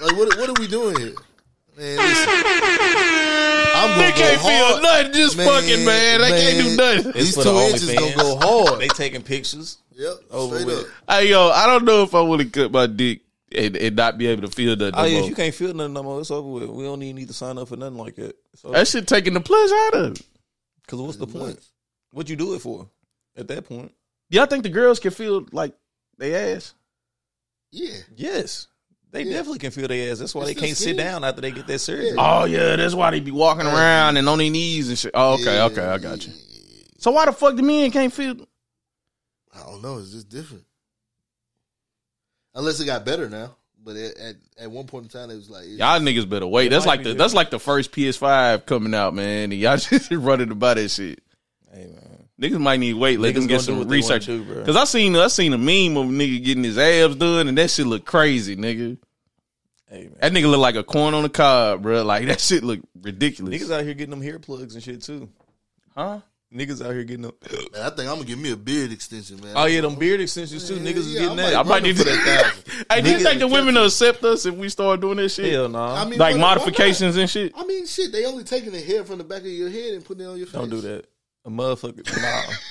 like 0.02 0.16
what? 0.16 0.38
What 0.38 0.50
are 0.50 0.62
we 0.62 0.68
doing 0.68 0.96
here, 1.00 1.14
man? 1.78 1.96
Listen, 1.96 2.28
I'm 3.74 3.90
gonna 3.90 4.02
They 4.02 4.10
go 4.10 4.16
can't 4.18 4.40
feel 4.40 4.66
hard. 4.66 4.82
nothing, 4.82 5.12
just 5.12 5.36
Man, 5.36 5.46
fucking 5.46 5.84
man. 5.84 6.20
They 6.20 6.28
can't 6.30 6.64
do 6.68 6.76
nothing. 6.76 7.12
It's 7.14 7.18
These 7.18 7.34
for 7.36 7.42
two 7.44 7.52
the 7.52 7.60
inches 7.60 7.88
OnlyFans. 7.90 8.16
gonna 8.16 8.40
go 8.40 8.64
hard. 8.66 8.80
They 8.80 8.88
taking 8.88 9.22
pictures. 9.22 9.78
Yep, 9.94 10.12
Over 10.30 10.60
straight 10.60 10.66
with. 10.76 10.84
up. 10.84 10.86
Hey 11.20 11.30
yo, 11.30 11.48
I 11.50 11.66
don't 11.66 11.84
know 11.84 12.02
if 12.02 12.14
I 12.14 12.20
want 12.20 12.42
to 12.42 12.48
cut 12.48 12.70
my 12.72 12.86
dick 12.86 13.20
and, 13.54 13.76
and 13.76 13.96
not 13.96 14.18
be 14.18 14.26
able 14.26 14.42
to 14.42 14.54
feel 14.54 14.76
nothing. 14.76 14.94
Oh 14.94 15.02
no 15.02 15.04
yeah, 15.06 15.14
more. 15.14 15.22
if 15.24 15.28
you 15.30 15.34
can't 15.36 15.54
feel 15.54 15.74
nothing 15.74 15.92
no 15.92 16.02
more, 16.02 16.20
it's 16.20 16.30
over 16.30 16.48
with. 16.48 16.68
We 16.70 16.84
don't 16.84 17.02
even 17.02 17.16
need 17.16 17.28
to 17.28 17.34
sign 17.34 17.58
up 17.58 17.68
for 17.68 17.76
nothing 17.76 17.96
like 17.98 18.14
that. 18.16 18.36
So, 18.56 18.70
that 18.70 18.86
shit 18.88 19.06
taking 19.06 19.34
the 19.34 19.40
pleasure 19.40 19.74
out 19.74 19.94
of 19.94 20.12
it. 20.12 20.26
Cause 20.86 21.00
what's 21.00 21.16
the 21.16 21.26
point? 21.26 21.58
What 22.12 22.28
you 22.28 22.36
do 22.36 22.54
it 22.54 22.60
for? 22.60 22.88
At 23.36 23.48
that 23.48 23.68
point, 23.68 23.92
Y'all 24.30 24.46
think 24.46 24.62
the 24.64 24.68
girls 24.68 24.98
can 25.00 25.10
feel 25.10 25.46
like 25.52 25.72
they 26.18 26.34
ass? 26.54 26.74
Yeah. 27.70 27.96
yes, 28.16 28.66
they 29.10 29.22
Yeah. 29.24 29.32
definitely 29.32 29.58
can 29.60 29.70
feel 29.70 29.88
their 29.88 30.10
ass. 30.12 30.18
That's 30.18 30.34
why 30.34 30.42
It's 30.42 30.54
they 30.54 30.66
can't 30.66 30.76
sit 30.76 30.96
down 30.96 31.24
after 31.24 31.40
they 31.40 31.50
get 31.50 31.66
that 31.66 31.78
surgery. 31.78 32.14
Oh 32.18 32.44
yeah, 32.44 32.76
that's 32.76 32.94
why 32.94 33.10
they 33.10 33.20
be 33.20 33.30
walking 33.30 33.66
around 33.66 34.16
and 34.16 34.28
on 34.28 34.38
their 34.38 34.50
knees 34.50 34.88
and 34.88 34.98
shit. 34.98 35.12
Oh, 35.14 35.34
okay, 35.34 35.56
Yeah, 35.56 35.64
okay, 35.64 35.84
I 35.86 35.98
got 35.98 36.26
you. 36.26 36.32
So 36.98 37.10
why 37.12 37.26
the 37.26 37.32
fuck 37.32 37.56
the 37.56 37.62
men 37.62 37.90
can't 37.90 38.12
feel? 38.12 38.36
I 39.54 39.60
don't 39.66 39.82
know. 39.82 39.98
It's 39.98 40.10
just 40.12 40.28
different. 40.28 40.64
Unless 42.54 42.80
it 42.80 42.86
got 42.86 43.04
better 43.04 43.28
now. 43.28 43.54
But 43.84 43.96
at, 43.96 44.16
at, 44.18 44.36
at 44.60 44.70
one 44.70 44.86
point 44.86 45.04
in 45.04 45.10
time, 45.10 45.30
it 45.30 45.36
was 45.36 45.48
like, 45.48 45.64
it- 45.64 45.78
Y'all 45.78 46.00
niggas 46.00 46.28
better 46.28 46.46
wait. 46.46 46.68
That's 46.68 46.84
like 46.84 47.00
the 47.02 47.10
good. 47.10 47.18
that's 47.18 47.32
like 47.32 47.50
the 47.50 47.60
first 47.60 47.92
PS5 47.92 48.66
coming 48.66 48.92
out, 48.94 49.14
man. 49.14 49.52
And 49.52 49.54
y'all 49.60 49.76
just 49.78 50.10
running 50.10 50.50
about 50.50 50.76
that 50.76 50.90
shit. 50.90 51.22
Hey 51.72 51.84
man, 51.86 52.07
Niggas 52.40 52.60
might 52.60 52.78
need 52.78 52.92
to 52.92 52.98
wait. 52.98 53.18
Let 53.18 53.32
Niggas 53.34 53.38
them 53.38 53.46
get 53.48 53.60
some 53.62 53.88
research. 53.88 54.28
wanna 54.28 54.44
do, 54.44 54.54
bro. 54.54 54.64
Cause 54.64 54.76
I 54.76 54.84
seen 54.84 55.16
I 55.16 55.26
seen 55.28 55.52
a 55.52 55.58
meme 55.58 55.96
of 55.96 56.06
a 56.08 56.12
nigga 56.12 56.44
getting 56.44 56.62
his 56.64 56.78
abs 56.78 57.16
done, 57.16 57.48
and 57.48 57.58
that 57.58 57.70
shit 57.70 57.86
look 57.86 58.04
crazy, 58.04 58.54
nigga. 58.56 58.96
hey 59.90 60.08
That 60.20 60.32
nigga 60.32 60.48
look 60.50 60.60
like 60.60 60.76
a 60.76 60.84
corn 60.84 61.14
on 61.14 61.22
the 61.24 61.28
cob, 61.30 61.82
bro. 61.82 62.04
Like 62.04 62.26
that 62.26 62.40
shit 62.40 62.62
look 62.62 62.80
ridiculous. 63.00 63.54
niggas 63.60 63.74
out 63.74 63.82
here 63.84 63.94
getting 63.94 64.10
them 64.10 64.22
hair 64.22 64.38
plugs 64.38 64.74
and 64.74 64.82
shit 64.84 65.02
too. 65.02 65.28
huh? 65.96 66.20
Niggas 66.54 66.80
out 66.82 66.92
here 66.92 67.04
getting 67.04 67.26
up. 67.26 67.34
Man, 67.72 67.82
I 67.82 67.90
think 67.90 68.08
I'm 68.08 68.14
gonna 68.14 68.24
give 68.24 68.38
me 68.38 68.52
a 68.52 68.56
beard 68.56 68.90
extension, 68.92 69.38
man. 69.42 69.52
Oh 69.54 69.66
yeah, 69.66 69.80
them 69.82 69.96
beard 69.96 70.20
extensions 70.20 70.66
too. 70.66 70.76
Niggas 70.76 70.96
is 70.98 71.12
Yeah, 71.14 71.20
getting 71.22 71.40
I 71.40 71.50
that. 71.50 71.52
might 71.52 71.58
I 71.58 71.62
might 71.64 71.68
run 71.70 71.82
need 71.82 71.96
to- 71.96 72.04
that 72.04 72.52
thousand. 72.64 72.86
Hey, 72.90 73.00
do 73.02 73.10
you 73.10 73.18
think 73.18 73.40
the 73.40 73.48
women 73.48 73.74
will 73.74 73.84
accept 73.86 74.22
us 74.24 74.46
if 74.46 74.54
we 74.54 74.68
start 74.70 75.00
doing 75.00 75.16
this 75.18 75.34
shit? 75.34 75.52
Hell 75.52 75.68
no. 75.68 75.78
I 75.82 76.04
mean, 76.06 76.18
Like 76.20 76.36
why- 76.36 76.40
modifications 76.40 77.16
and 77.16 77.28
shit. 77.28 77.52
I 77.56 77.64
mean, 77.66 77.84
shit. 77.86 78.12
They 78.12 78.24
only 78.24 78.44
taking 78.44 78.70
the 78.72 78.80
hair 78.80 79.04
from 79.04 79.18
the 79.18 79.24
back 79.24 79.40
of 79.40 79.48
your 79.48 79.68
head 79.68 79.94
and 79.94 80.04
putting 80.04 80.24
it 80.24 80.28
on 80.28 80.38
your 80.38 80.46
face. 80.46 80.54
Don't 80.54 80.70
do 80.70 80.80
that. 80.82 81.04
A 81.48 81.50
motherfucker. 81.50 82.04
Nah. 82.20 82.52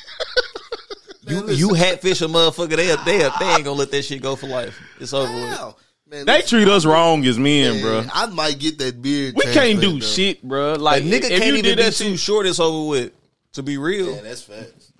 You 1.29 1.41
listen. 1.41 1.57
you 1.57 1.73
hatfish 1.73 2.21
a 2.21 2.25
motherfucker. 2.27 2.77
They 2.77 2.87
they 3.03 3.17
they 3.39 3.55
ain't 3.55 3.65
gonna 3.65 3.71
let 3.71 3.91
that 3.91 4.03
shit 4.03 4.21
go 4.21 4.37
for 4.37 4.47
life. 4.47 4.79
It's 5.01 5.11
over 5.11 5.33
with. 5.33 5.75
Man, 6.09 6.25
They 6.25 6.41
treat 6.41 6.69
us 6.69 6.85
wrong 6.85 7.25
as 7.25 7.37
men, 7.37 7.73
man, 7.73 7.81
bro. 7.81 8.03
I 8.13 8.27
might 8.27 8.57
get 8.59 8.77
that 8.77 9.01
beard. 9.01 9.33
We 9.35 9.43
can't 9.51 9.81
do 9.81 9.93
though. 9.93 9.99
shit, 9.99 10.41
bro. 10.41 10.75
A 10.75 10.77
Like 10.77 11.03
nigga 11.03 11.23
if 11.23 11.29
can't 11.29 11.43
you 11.47 11.51
even 11.55 11.63
did 11.65 11.77
be 11.79 11.83
that 11.83 11.93
too 11.95 12.11
shit, 12.11 12.19
short. 12.21 12.45
It's 12.45 12.61
over 12.61 12.87
with. 12.89 13.11
To 13.53 13.63
be 13.63 13.77
real, 13.77 14.15
Yeah, 14.15 14.21
that's 14.21 14.41
facts. 14.43 14.93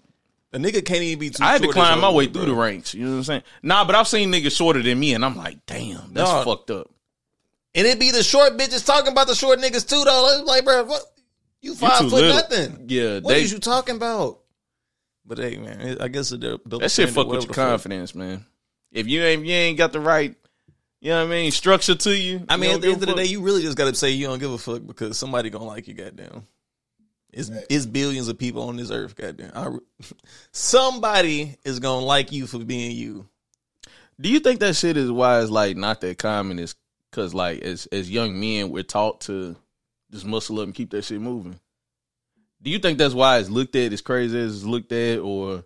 a 0.51 0.57
nigga 0.57 0.83
can't 0.83 1.01
even 1.03 1.17
be 1.19 1.29
too. 1.29 1.37
Short. 1.37 1.47
I 1.47 1.51
had 1.53 1.61
to 1.61 1.69
climb 1.71 2.01
my 2.01 2.09
way 2.09 2.25
with, 2.25 2.33
through 2.33 2.45
bro. 2.47 2.55
the 2.55 2.59
ranks. 2.61 2.93
You 2.93 3.05
know 3.05 3.11
what 3.11 3.17
I'm 3.19 3.23
saying? 3.23 3.43
Nah, 3.63 3.85
but 3.85 3.95
I've 3.95 4.07
seen 4.09 4.29
niggas 4.29 4.53
shorter 4.57 4.83
than 4.83 4.99
me, 4.99 5.13
and 5.13 5.23
I'm 5.23 5.37
like, 5.37 5.65
damn, 5.65 6.13
that's 6.13 6.29
Nah. 6.29 6.43
fucked 6.43 6.71
up. 6.71 6.89
And 7.73 7.87
it 7.87 8.01
be 8.01 8.11
the 8.11 8.21
short 8.23 8.57
bitches 8.57 8.85
talking 8.85 9.13
about 9.13 9.27
the 9.27 9.35
short 9.35 9.59
niggas 9.59 9.87
too, 9.87 10.03
though. 10.03 10.43
Like, 10.45 10.65
bro, 10.65 10.83
what? 10.83 11.03
You 11.61 11.71
You 11.71 11.75
five 11.75 11.99
too 11.99 12.09
foot 12.09 12.21
little. 12.21 12.35
nothing. 12.35 12.85
Yeah, 12.88 13.15
What 13.19 13.34
they, 13.34 13.41
is 13.43 13.51
you 13.51 13.59
talking 13.59 13.95
about? 13.95 14.39
But 15.25 15.39
hey, 15.39 15.57
man, 15.57 15.81
it- 15.81 16.01
I 16.01 16.07
guess 16.07 16.31
uh, 16.31 16.38
the, 16.38 16.59
the 16.65 16.77
that 16.79 16.91
shit 16.91 17.09
fuck 17.09 17.27
with 17.27 17.45
your 17.45 17.53
confidence, 17.53 18.15
man. 18.15 18.45
If 18.91 19.07
you 19.07 19.21
ain't 19.23 19.45
you 19.45 19.53
ain't 19.53 19.77
got 19.77 19.91
the 19.91 19.99
right, 19.99 20.34
you 21.01 21.09
know 21.09 21.19
what 21.25 21.27
I 21.27 21.35
mean, 21.35 21.51
structure 21.51 21.95
to 21.95 22.17
you. 22.17 22.45
I 22.47 22.55
mean, 22.57 22.69
you 22.69 22.75
at 22.77 22.81
the 22.81 22.88
end 22.91 23.03
of 23.03 23.09
the 23.09 23.15
day, 23.15 23.25
you 23.25 23.41
really 23.41 23.61
just 23.61 23.77
got 23.77 23.85
to 23.85 23.95
say 23.95 24.11
you 24.11 24.27
don't 24.27 24.39
give 24.39 24.51
a 24.51 24.57
fuck 24.57 24.85
because 24.88 25.17
somebody 25.17 25.49
gonna 25.49 25.65
like 25.65 25.88
you, 25.88 25.93
goddamn. 25.93 26.47
It's 27.34 27.51
it's 27.69 27.85
billions 27.85 28.29
of 28.29 28.38
people 28.38 28.63
on 28.69 28.77
this 28.77 28.89
earth, 28.89 29.15
goddamn. 29.15 29.51
I, 29.53 29.77
somebody 30.51 31.55
is 31.63 31.79
gonna 31.79 32.05
like 32.05 32.31
you 32.31 32.47
for 32.47 32.59
being 32.59 32.95
you. 32.95 33.27
Do 34.19 34.29
you 34.29 34.39
think 34.39 34.59
that 34.61 34.75
shit 34.75 34.97
is 34.97 35.11
why 35.11 35.41
it's 35.41 35.51
like 35.51 35.77
not 35.77 36.01
that 36.01 36.17
common? 36.17 36.57
Is 36.59 36.75
because 37.11 37.34
like 37.34 37.59
as 37.59 37.85
as 37.88 38.09
young 38.09 38.39
men 38.39 38.69
we're 38.69 38.84
taught 38.84 39.21
to 39.21 39.55
just 40.11 40.25
muscle 40.25 40.59
up 40.59 40.65
and 40.65 40.75
keep 40.75 40.91
that 40.91 41.03
shit 41.03 41.21
moving. 41.21 41.59
Do 42.61 42.71
you 42.71 42.79
think 42.79 42.97
that's 42.97 43.13
why 43.13 43.38
it's 43.38 43.49
looked 43.49 43.75
at 43.75 43.93
as 43.93 44.01
crazy 44.01 44.38
as 44.38 44.55
it's 44.57 44.65
looked 44.65 44.91
at, 44.91 45.19
or 45.19 45.63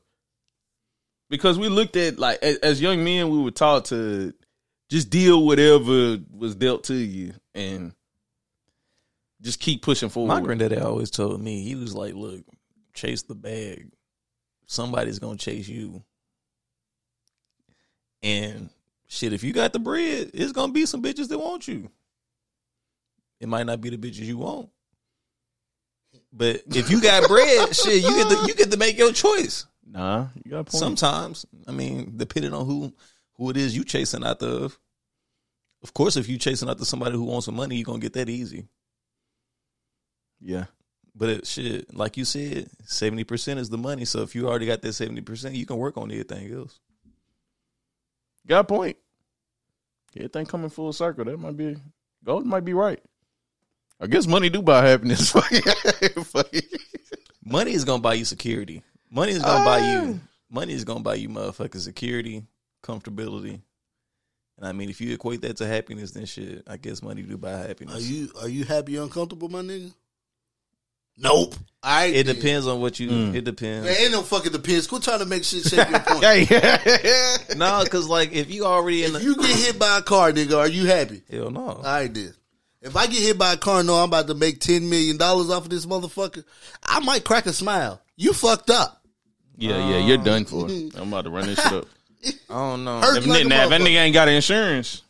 because 1.29 1.57
we 1.57 1.69
looked 1.69 1.95
at 1.95 2.19
like 2.19 2.39
as, 2.41 2.57
as 2.57 2.81
young 2.81 3.03
men 3.03 3.29
we 3.29 3.41
were 3.41 3.51
taught 3.51 3.85
to 3.85 4.33
just 4.89 5.09
deal 5.09 5.45
whatever 5.45 6.17
was 6.29 6.55
dealt 6.55 6.83
to 6.85 6.93
you 6.93 7.33
and 7.55 7.93
just 9.41 9.59
keep 9.59 9.81
pushing 9.81 10.09
forward. 10.09 10.27
My 10.27 10.41
granddaddy 10.41 10.77
always 10.77 11.09
told 11.09 11.41
me 11.41 11.61
he 11.63 11.75
was 11.75 11.95
like, 11.95 12.13
"Look, 12.13 12.41
chase 12.93 13.23
the 13.23 13.35
bag. 13.35 13.91
Somebody's 14.65 15.19
gonna 15.19 15.37
chase 15.37 15.67
you." 15.67 16.03
And 18.21 18.69
shit, 19.07 19.33
if 19.33 19.43
you 19.43 19.53
got 19.53 19.73
the 19.73 19.79
bread, 19.79 20.31
it's 20.33 20.51
gonna 20.51 20.73
be 20.73 20.85
some 20.85 21.01
bitches 21.01 21.29
that 21.29 21.39
want 21.39 21.67
you. 21.67 21.89
It 23.41 23.49
might 23.49 23.65
not 23.65 23.81
be 23.81 23.89
the 23.89 23.97
bitches 23.97 24.19
you 24.27 24.37
want, 24.37 24.69
but 26.31 26.61
if 26.67 26.89
you 26.91 27.01
got 27.01 27.27
bread, 27.27 27.75
shit, 27.75 28.01
you 28.03 28.09
get 28.15 28.29
to 28.29 28.45
you 28.47 28.53
get 28.53 28.71
to 28.71 28.77
make 28.77 28.97
your 28.97 29.11
choice. 29.11 29.65
Nah, 29.85 30.27
you 30.35 30.51
got 30.51 30.59
a 30.59 30.63
point. 30.63 30.79
Sometimes, 30.79 31.45
I 31.67 31.71
mean, 31.71 32.13
depending 32.15 32.53
on 32.53 32.65
who 32.65 32.93
who 33.33 33.49
it 33.49 33.57
is 33.57 33.75
you 33.75 33.83
chasing 33.83 34.23
after. 34.23 34.45
Of, 34.45 34.79
of 35.83 35.93
course, 35.95 36.15
if 36.15 36.29
you 36.29 36.37
chasing 36.37 36.69
after 36.69 36.85
somebody 36.85 37.15
who 37.15 37.23
wants 37.23 37.47
some 37.47 37.55
money, 37.55 37.75
you 37.75 37.81
are 37.81 37.85
gonna 37.85 37.99
get 37.99 38.13
that 38.13 38.29
easy. 38.29 38.67
yeah, 40.39 40.65
But 41.15 41.29
it, 41.29 41.47
shit, 41.47 41.91
like 41.95 42.17
you 42.17 42.23
said, 42.25 42.69
seventy 42.85 43.23
percent 43.23 43.59
is 43.59 43.69
the 43.69 43.79
money. 43.79 44.05
So 44.05 44.21
if 44.21 44.35
you 44.35 44.47
already 44.47 44.67
got 44.67 44.83
that 44.83 44.93
seventy 44.93 45.21
percent, 45.21 45.55
you 45.55 45.65
can 45.65 45.77
work 45.77 45.97
on 45.97 46.11
anything 46.11 46.53
else. 46.53 46.79
got 48.45 48.59
a 48.59 48.63
point. 48.63 48.97
Everything 50.15 50.45
coming 50.45 50.69
full 50.69 50.93
circle. 50.93 51.25
That 51.25 51.39
might 51.39 51.57
be 51.57 51.77
gold. 52.23 52.45
Might 52.45 52.65
be 52.65 52.73
right. 52.73 53.01
I 54.01 54.07
guess 54.07 54.25
money 54.25 54.49
do 54.49 54.63
buy 54.63 54.87
happiness. 54.87 55.35
Money 57.43 57.73
is 57.73 57.83
gonna 57.85 58.01
buy 58.01 58.13
you 58.15 58.25
security. 58.25 58.83
Money 59.09 59.33
is 59.33 59.41
gonna 59.43 59.65
buy 59.65 59.79
Ah. 59.81 60.03
you. 60.03 60.19
Money 60.49 60.73
is 60.73 60.83
gonna 60.83 60.99
buy 61.01 61.15
you 61.15 61.29
motherfucking 61.29 61.79
security, 61.79 62.43
comfortability. 62.83 63.59
And 64.57 64.67
I 64.67 64.71
mean, 64.73 64.89
if 64.89 65.01
you 65.01 65.13
equate 65.13 65.41
that 65.41 65.57
to 65.57 65.67
happiness, 65.67 66.11
then 66.11 66.25
shit, 66.25 66.63
I 66.67 66.77
guess 66.77 67.01
money 67.01 67.23
do 67.23 67.37
buy 67.37 67.51
happiness. 67.51 67.95
Are 67.95 67.99
you 68.01 68.29
are 68.41 68.49
you 68.49 68.63
happy 68.63 68.97
uncomfortable, 68.97 69.49
my 69.49 69.61
nigga? 69.61 69.91
Nope. 71.17 71.55
I 71.83 72.05
it 72.05 72.23
depends 72.25 72.67
on 72.67 72.79
what 72.79 72.99
you. 72.99 73.09
Mm. 73.09 73.35
It 73.35 73.43
depends. 73.43 73.85
Man, 73.85 73.95
ain't 73.99 74.11
no 74.11 74.21
fucking 74.21 74.51
depends. 74.51 74.87
Quit 74.87 75.03
trying 75.03 75.19
to 75.19 75.25
make 75.25 75.43
shit 75.43 75.63
shape 75.63 75.89
your 75.89 75.99
point. 75.99 76.23
Hey, 76.23 76.45
no, 77.57 77.81
because 77.83 78.07
like 78.07 78.31
if 78.33 78.51
you 78.51 78.65
already 78.65 79.03
in 79.03 79.15
if 79.15 79.21
the 79.21 79.23
you 79.23 79.35
get 79.35 79.55
hit 79.57 79.79
by 79.79 79.97
a 79.97 80.01
car, 80.01 80.31
nigga, 80.31 80.57
are 80.57 80.67
you 80.69 80.85
happy? 80.85 81.21
hell 81.29 81.49
no. 81.51 81.81
I 81.83 82.07
then. 82.07 82.33
If 82.81 82.95
I 82.95 83.05
get 83.05 83.21
hit 83.21 83.37
by 83.37 83.53
a 83.53 83.57
car 83.57 83.79
and 83.79 83.87
know 83.87 83.95
I'm 83.95 84.09
about 84.09 84.27
to 84.27 84.33
make 84.33 84.59
ten 84.59 84.89
million 84.89 85.17
dollars 85.17 85.49
off 85.49 85.65
of 85.65 85.69
this 85.69 85.85
motherfucker, 85.85 86.43
I 86.83 86.99
might 87.01 87.23
crack 87.23 87.45
a 87.45 87.53
smile. 87.53 88.01
You 88.15 88.33
fucked 88.33 88.69
up. 88.69 89.01
yeah, 89.57 89.77
yeah, 89.89 89.97
you're 89.99 90.17
um, 90.17 90.23
done 90.23 90.45
for. 90.45 90.65
I'm 90.99 91.09
about 91.09 91.25
to 91.25 91.29
run 91.29 91.45
this 91.45 91.61
shit 91.61 91.73
up. 91.73 91.87
I 92.49 92.53
don't 92.53 92.83
know. 92.83 92.99
If, 93.03 93.25
like 93.25 93.45
now, 93.47 93.63
if 93.63 93.69
that 93.69 93.81
nigga 93.81 93.97
ain't 93.97 94.13
got 94.13 94.27
insurance, 94.27 95.03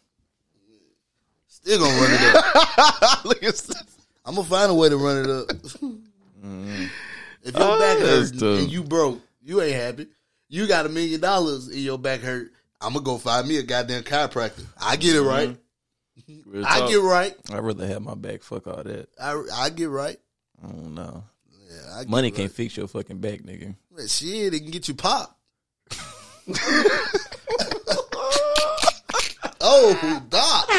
Still 1.48 1.80
gonna 1.80 2.02
run 2.02 2.11
it 2.11 2.35
up. 2.35 3.26
look 3.26 3.43
at. 3.43 3.69
I'm 4.26 4.35
gonna 4.35 4.48
find 4.48 4.72
a 4.72 4.73
way 4.73 4.89
to 4.89 4.98
run 4.98 5.18
it 5.18 5.30
up. 5.30 5.52
If 7.43 7.56
your 7.56 7.64
Oh, 7.64 7.80
back 7.80 7.99
that's 7.99 8.31
hurt 8.31 8.39
tough. 8.39 8.60
and 8.61 8.72
you 8.72 8.84
broke, 8.84 9.19
you 9.43 9.61
ain't 9.61 9.76
happy. 9.76 10.07
You 10.49 10.68
got 10.68 10.85
a 10.85 10.89
million 10.89 11.22
dollars 11.22 11.68
and 11.68 11.77
your 11.77 11.98
back 11.99 12.22
hurt. 12.22 12.52
I'm 12.81 12.93
gonna 12.93 13.06
go 13.06 13.18
find 13.18 13.48
me 13.48 13.57
a 13.57 13.64
goddamn 13.64 14.03
chiropractor. 14.03 14.65
I 14.81 14.95
get 14.95 15.15
it 15.15 15.22
right. 15.22 15.49
Real 15.49 15.57
I 16.65 16.79
talk. 16.79 16.89
get 16.89 17.01
right. 17.01 17.35
I'd 17.51 17.59
rather 17.59 17.88
have 17.88 18.01
my 18.01 18.15
back. 18.15 18.43
Fuck 18.43 18.67
all 18.67 18.83
that. 18.83 19.09
I 19.19 19.43
I 19.53 19.69
get 19.69 19.89
right. 19.89 20.17
I 20.63 20.67
don't 20.67 20.93
know. 20.95 21.23
Yeah, 21.49 21.95
I 21.95 21.99
get 22.01 22.09
Money 22.09 22.29
right. 22.29 22.35
can't 22.38 22.51
fix 22.51 22.75
your 22.77 22.88
fucking 22.88 23.19
back, 23.19 23.41
nigga. 23.41 23.75
Man, 23.95 24.07
Shit, 24.07 24.53
it 24.53 24.59
can 24.61 24.71
get 24.71 24.88
you 24.88 24.93
popped. 24.93 25.33
oh, 29.61 30.23
doc. 30.29 30.69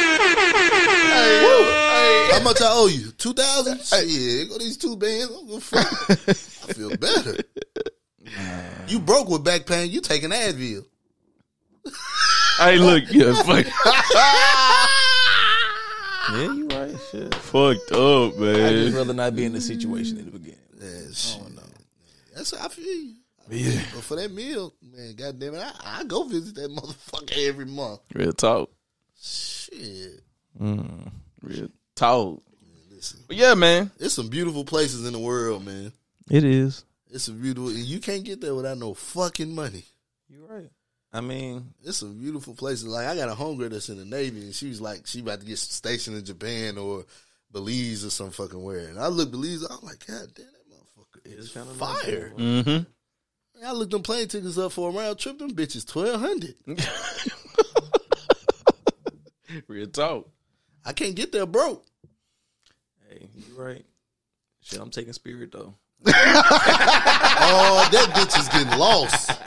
How 2.32 2.40
much 2.42 2.60
I 2.60 2.68
owe 2.70 2.88
you? 2.88 3.10
Two 3.12 3.32
thousand? 3.32 3.80
Shit, 3.82 4.48
go 4.48 4.59
these 4.59 4.76
two 4.76 4.96
bands. 4.96 5.32
I'm 5.38 5.46
gonna 5.48 5.60
fuck. 5.60 6.10
I 6.28 6.72
feel 6.72 6.96
better. 6.96 7.36
You 8.88 8.98
broke 9.00 9.28
with 9.28 9.44
back 9.44 9.66
pain. 9.66 9.90
You 9.90 10.00
taking 10.00 10.30
Advil. 10.30 10.84
Hey, 12.59 12.78
look, 12.78 13.04
yeah, 13.10 13.32
fuck, 13.42 13.66
Yeah, 16.32 16.52
you 16.54 16.68
right. 16.68 16.94
Shit. 17.10 17.34
fucked 17.34 17.92
up, 17.92 18.36
man. 18.38 18.54
I'd 18.64 18.72
just 18.84 18.96
rather 18.96 19.12
not 19.12 19.34
be 19.34 19.44
in 19.44 19.52
the 19.52 19.60
situation 19.60 20.18
in 20.18 20.26
the 20.26 20.30
beginning. 20.30 20.59
Yeah, 20.80 21.12
shit. 21.12 21.42
That's 22.34 22.52
I 22.54 22.68
feel 22.68 22.84
you. 22.86 23.14
Yeah, 23.50 23.82
But 23.94 24.04
for 24.04 24.16
that 24.16 24.32
meal, 24.32 24.72
man, 24.82 25.14
goddamn 25.14 25.54
it, 25.56 25.60
I, 25.60 26.00
I 26.00 26.04
go 26.04 26.22
visit 26.22 26.54
that 26.54 26.70
motherfucker 26.70 27.36
every 27.48 27.66
month. 27.66 28.00
real 28.14 28.32
talk, 28.32 28.70
Shit. 29.20 30.20
Mm, 30.60 31.10
real 31.42 31.68
talk. 31.96 32.40
Listen, 32.90 33.20
But 33.26 33.36
yeah, 33.36 33.54
man. 33.54 33.90
It's 33.98 34.14
some 34.14 34.28
beautiful 34.28 34.64
places 34.64 35.06
in 35.06 35.12
the 35.12 35.18
world, 35.18 35.66
man. 35.66 35.92
It 36.30 36.44
is. 36.44 36.84
It's 37.10 37.28
a 37.28 37.32
beautiful. 37.32 37.68
and 37.68 37.78
You 37.78 37.98
can't 38.00 38.24
get 38.24 38.40
there 38.40 38.54
without 38.54 38.78
no 38.78 38.94
fucking 38.94 39.54
money. 39.54 39.84
You're 40.30 40.46
right. 40.46 40.70
I 41.12 41.20
mean, 41.20 41.74
It's 41.84 42.02
a 42.02 42.06
beautiful 42.06 42.55
place. 42.55 42.82
Like 42.82 43.06
I 43.06 43.14
got 43.14 43.28
a 43.28 43.34
homegirl 43.34 43.70
that's 43.70 43.89
in 43.90 43.98
the 43.98 44.05
Navy, 44.05 44.40
and 44.40 44.55
she 44.55 44.68
was 44.68 44.80
like, 44.80 45.06
she 45.06 45.20
about 45.20 45.40
to 45.40 45.47
get 45.47 45.59
stationed 45.59 46.16
in 46.16 46.24
Japan 46.24 46.78
or 46.78 47.05
Belize 47.51 48.05
or 48.05 48.10
some 48.10 48.30
fucking 48.30 48.62
where. 48.62 48.89
And 48.89 48.98
I 48.98 49.09
look 49.09 49.30
Belize, 49.30 49.62
I'm 49.62 49.82
like, 49.82 50.06
God 50.06 50.28
damn, 50.34 50.47
that 50.47 50.70
motherfucker 50.70 51.39
is 51.39 51.51
kinda 51.51 51.68
nice 51.68 51.78
fire. 51.78 52.32
Mm-hmm. 52.36 53.64
I 53.64 53.72
looked 53.72 53.93
them 53.93 54.02
plane 54.02 54.26
tickets 54.26 54.59
up 54.59 54.72
for 54.72 54.90
a 54.90 54.93
round 54.93 55.18
trip. 55.18 55.39
Them 55.39 55.52
bitches 55.52 55.86
twelve 55.86 56.20
hundred. 56.20 56.56
Real 59.68 59.86
talk. 59.86 60.28
I 60.84 60.93
can't 60.93 61.14
get 61.14 61.30
there 61.30 61.47
broke. 61.47 61.86
hey, 63.09 63.28
you're 63.36 63.64
right. 63.64 63.84
Shit, 64.62 64.80
I'm 64.80 64.90
taking 64.90 65.12
Spirit 65.12 65.52
though. 65.52 65.74
Oh, 66.04 67.88
that 67.92 68.08
bitch 68.14 68.38
is 68.38 68.48
getting 68.48 68.76
lost. 68.78 69.28
that 69.28 69.38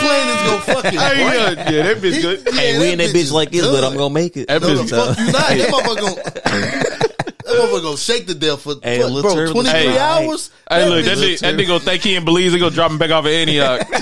plane 0.00 0.28
is 0.28 0.42
gonna 0.46 0.60
fucking 0.82 0.98
Hey, 0.98 1.24
break. 1.24 1.34
yeah, 1.58 1.70
yeah, 1.70 1.82
that 1.94 2.02
bitch 2.02 2.20
good. 2.22 2.38
Yeah, 2.46 2.52
Hey, 2.60 2.78
we 2.78 2.92
in 2.92 2.98
that 2.98 3.10
bitch 3.10 3.14
is 3.16 3.32
like 3.32 3.50
this, 3.50 3.66
but 3.66 3.82
I'm 3.84 3.96
gonna 3.96 4.12
make 4.14 4.36
it. 4.36 4.46
That 4.48 4.62
No, 4.62 4.68
bitch 4.68 4.88
the 4.88 4.96
fuck 4.96 5.18
you 5.18 5.24
not. 5.26 5.48
That 5.48 5.68
motherfucker 5.70 6.00
gonna, 6.00 6.14
that 6.22 7.46
motherfucker 7.46 7.82
gonna 7.82 7.96
shake 7.96 8.26
the 8.26 8.34
death 8.34 8.60
for 8.62 8.74
Hey, 8.82 9.00
what, 9.02 9.22
bro, 9.22 9.52
23 9.52 9.70
Hey. 9.70 9.98
hours? 9.98 10.50
Hey, 10.70 10.88
look, 10.88 11.04
that 11.04 11.18
bitch- 11.18 11.34
nigga, 11.34 11.40
that 11.40 11.54
nigga 11.56 11.66
gonna 11.68 11.80
think 11.80 12.02
he 12.02 12.14
in 12.16 12.24
Belize. 12.24 12.52
They 12.52 12.58
gonna 12.58 12.74
drop 12.74 12.90
him 12.90 12.98
back 12.98 13.10
off 13.10 13.24
of 13.24 13.30
Antioch. 13.32 13.86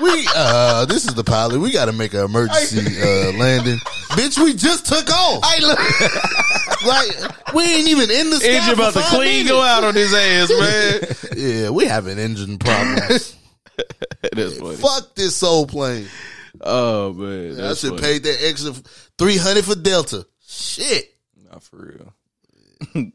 we 0.00 0.28
uh 0.34 0.84
this 0.86 1.06
is 1.06 1.14
the 1.14 1.24
pilot. 1.24 1.60
We 1.60 1.72
got 1.72 1.86
to 1.86 1.92
make 1.92 2.14
an 2.14 2.20
emergency 2.24 2.78
uh 3.00 3.32
landing. 3.38 3.78
Bitch, 4.10 4.42
we 4.42 4.54
just 4.54 4.86
took 4.86 5.08
off. 5.10 5.44
Hey, 5.44 5.60
look, 5.64 5.78
Like 6.86 7.54
we 7.54 7.62
ain't 7.64 7.88
even 7.88 8.10
in 8.10 8.30
the 8.30 8.36
sky. 8.36 8.48
engine 8.48 8.74
for 8.76 8.80
about 8.82 8.94
to 8.94 9.00
clean 9.02 9.44
minutes. 9.44 9.50
go 9.50 9.60
out 9.60 9.84
on 9.84 9.94
his 9.94 10.12
ass, 10.14 10.50
man. 10.50 11.00
Yeah, 11.36 11.70
we 11.70 11.86
having 11.86 12.18
engine 12.18 12.58
problems. 12.58 13.36
That's 14.32 14.58
funny. 14.58 14.76
Fuck 14.76 15.14
this 15.14 15.36
soul 15.36 15.66
plane. 15.66 16.06
Oh 16.60 17.12
man, 17.12 17.52
I 17.52 17.54
that's 17.68 17.80
should 17.80 17.90
funny. 17.90 18.02
pay 18.02 18.18
that 18.18 18.38
extra 18.48 18.72
three 19.18 19.36
hundred 19.36 19.64
for 19.64 19.74
Delta. 19.74 20.26
Shit. 20.46 21.06
Not 21.50 21.62
for 21.62 21.76
real. 21.76 22.14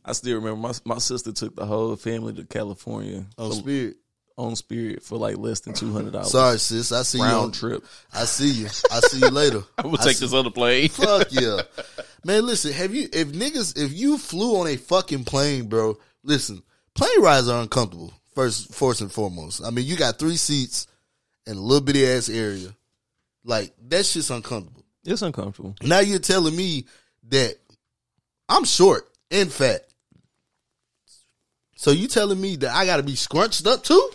I 0.06 0.14
still 0.14 0.36
remember 0.36 0.56
my 0.68 0.74
my 0.86 0.98
sister 1.00 1.32
took 1.34 1.56
the 1.56 1.66
whole 1.66 1.96
family 1.98 2.34
to 2.34 2.46
California 2.46 3.26
Oh, 3.38 3.50
for- 3.50 3.56
spirit. 3.58 3.98
On 4.38 4.56
Spirit 4.56 5.02
for 5.04 5.18
like 5.18 5.38
less 5.38 5.62
than 5.62 5.74
two 5.74 5.92
hundred 5.94 6.14
dollars. 6.14 6.32
Sorry, 6.32 6.60
sis. 6.60 6.92
I 6.92 7.04
see 7.04 7.20
you. 7.20 7.24
On, 7.24 7.52
trip. 7.52 7.84
I 8.14 8.26
see 8.26 8.50
you. 8.52 8.66
I 8.92 9.00
see 9.00 9.20
you 9.20 9.30
later. 9.30 9.64
I'm 9.78 9.86
gonna 9.86 9.98
I 10.02 10.06
take 10.06 10.18
see- 10.18 10.26
this 10.26 10.34
other 10.34 10.50
plane. 10.50 10.90
Fuck 10.90 11.28
yeah. 11.32 11.62
Man, 12.24 12.46
listen, 12.46 12.74
have 12.74 12.94
you 12.94 13.08
if 13.14 13.30
niggas 13.30 13.78
if 13.82 13.94
you 13.94 14.18
flew 14.18 14.60
on 14.60 14.68
a 14.68 14.76
fucking 14.76 15.24
plane, 15.24 15.68
bro, 15.68 15.98
listen, 16.24 16.62
plane 16.96 17.22
rides 17.22 17.48
are 17.50 17.62
uncomfortable. 17.62 18.14
First 18.34 18.74
first 18.74 19.02
and 19.02 19.12
foremost. 19.12 19.64
I 19.64 19.70
mean, 19.70 19.86
you 19.86 19.96
got 19.96 20.20
three 20.20 20.36
seats 20.36 20.88
and 21.48 21.58
a 21.58 21.62
little 21.62 21.84
bitty 21.86 22.06
ass 22.06 22.28
area. 22.28 22.76
Like 23.46 23.74
that 23.88 24.06
shit's 24.06 24.32
uncomfortable. 24.32 24.84
It's 25.06 25.22
uncomfortable. 25.22 25.76
Now 25.82 26.00
you're 26.00 26.20
telling 26.20 26.56
me 26.56 26.86
that 27.30 27.56
I'm 28.50 28.66
short 28.66 29.08
and 29.32 29.52
fat. 29.52 29.82
So 31.78 31.92
you 31.92 32.08
telling 32.08 32.42
me 32.42 32.56
that 32.58 32.72
I 32.76 32.86
gotta 32.86 33.04
be 33.04 33.16
scrunched 33.16 33.68
up 33.68 33.84
too? 33.84 34.10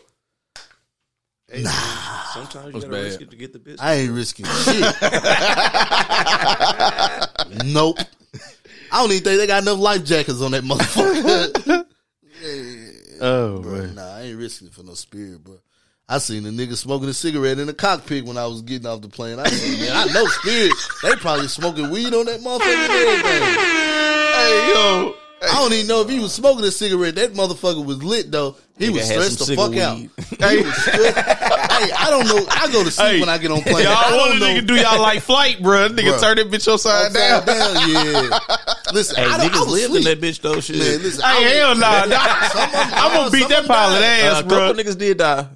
Sometimes 1.53 2.67
you 2.67 2.73
That's 2.73 2.85
gotta 2.85 2.89
bad. 2.91 3.05
risk 3.05 3.21
it 3.23 3.31
to 3.31 3.37
get 3.37 3.53
the 3.53 3.59
business. 3.59 3.81
I 3.81 3.95
ain't 3.95 4.13
risking 4.13 4.47
shit. 4.47 4.85
nope. 7.67 7.99
I 8.93 9.01
don't 9.03 9.11
even 9.13 9.23
think 9.25 9.39
they 9.41 9.47
got 9.47 9.63
enough 9.63 9.79
life 9.79 10.05
jackets 10.05 10.41
on 10.43 10.53
that 10.53 10.63
motherfucker. 10.65 11.87
Oh 13.23 13.59
bro, 13.61 13.85
nah, 13.85 14.17
I 14.17 14.23
ain't 14.23 14.39
risking 14.39 14.69
it 14.69 14.73
for 14.73 14.83
no 14.83 14.95
spirit, 14.95 15.45
bro. 15.45 15.59
I 16.09 16.17
seen 16.17 16.47
a 16.47 16.49
nigga 16.49 16.75
smoking 16.75 17.07
a 17.11 17.13
cigarette 17.13 17.59
in 17.59 17.67
the 17.67 17.75
cockpit 17.75 18.25
when 18.25 18.39
I 18.39 18.47
was 18.47 18.63
getting 18.63 18.87
off 18.87 19.03
the 19.03 19.09
plane. 19.11 19.39
I 19.39 19.45
said, 19.51 19.79
man, 19.79 19.91
I 19.95 20.07
know 20.15 20.25
spirit. 20.25 20.73
They 21.03 21.15
probably 21.17 21.49
smoking 21.49 21.91
weed 21.91 22.15
on 22.15 22.25
that 22.25 22.41
motherfucker 22.41 22.63
and 22.63 22.93
everything. 22.93 23.43
Hey 23.43 24.73
yo, 24.73 25.15
I 25.43 25.55
don't 25.61 25.73
even 25.75 25.87
know 25.87 26.01
if 26.01 26.09
he 26.09 26.19
was 26.19 26.33
smoking 26.33 26.65
a 26.65 26.71
cigarette. 26.71 27.17
That 27.17 27.35
motherfucker 27.35 27.85
was 27.85 28.03
lit 28.03 28.31
though. 28.33 28.57
He 28.79 28.87
Nigga 28.89 28.93
was 28.95 29.05
stressed 29.11 29.39
the 29.47 29.55
fuck 29.55 29.73
cigar 29.73 29.91
out. 29.91 29.99
He 29.99 30.63
was 30.63 30.77
stressed. 30.77 31.40
Hey, 31.87 31.93
I 31.93 32.11
don't 32.11 32.27
know. 32.27 32.47
I 32.51 32.71
go 32.73 32.85
to 32.85 32.91
sleep 32.91 33.07
Hey, 33.09 33.21
when 33.21 33.29
I 33.29 33.39
get 33.39 33.51
on 33.51 33.63
plane. 33.63 33.77
I 33.87 33.93
y'all 33.93 34.11
don't 34.11 34.19
want 34.19 34.43
a 34.43 34.45
nigga 34.45 34.67
do 34.67 34.75
y'all 34.75 35.01
like 35.01 35.21
flight, 35.23 35.63
bro? 35.63 35.89
Nigga 35.89 36.13
Bruh. 36.15 36.21
turn 36.21 36.37
that 36.37 36.51
bitch 36.51 36.73
upside, 36.73 37.13
down. 37.13 37.43
Upside 37.43 37.95
down, 37.95 38.05
yeah. 38.31 38.39
Listen, 38.93 39.17
Hey, 39.17 39.23
I, 39.25 39.37
don't- 39.37 39.41
I 39.41 39.49
niggas 39.49 39.61
was 39.67 39.73
lived 39.73 39.91
in 39.95 39.97
asleep. 40.01 40.21
that 40.21 40.27
bitch 40.27 40.41
though. 40.41 40.61
Shit. 40.61 40.77
Man, 40.79 41.03
listen, 41.03 41.23
I 41.25 41.35
Hey, 41.35 41.45
was- 41.45 41.53
hell 41.53 41.75
nah. 41.77 42.03
Some 42.03 42.63
of 42.63 42.75
'em- 42.75 42.95
I'm 42.95 43.13
gonna 43.15 43.31
beat 43.31 43.49
that 43.49 43.59
of 43.59 43.65
'em 43.65 43.69
pilot 43.69 44.01
died. 44.01 44.21
ass, 44.25 44.37
Uh, 44.37 44.43
bro. 44.43 44.59
couple 44.69 44.83
niggas 44.85 44.99
did 44.99 45.19
die. 45.19 45.47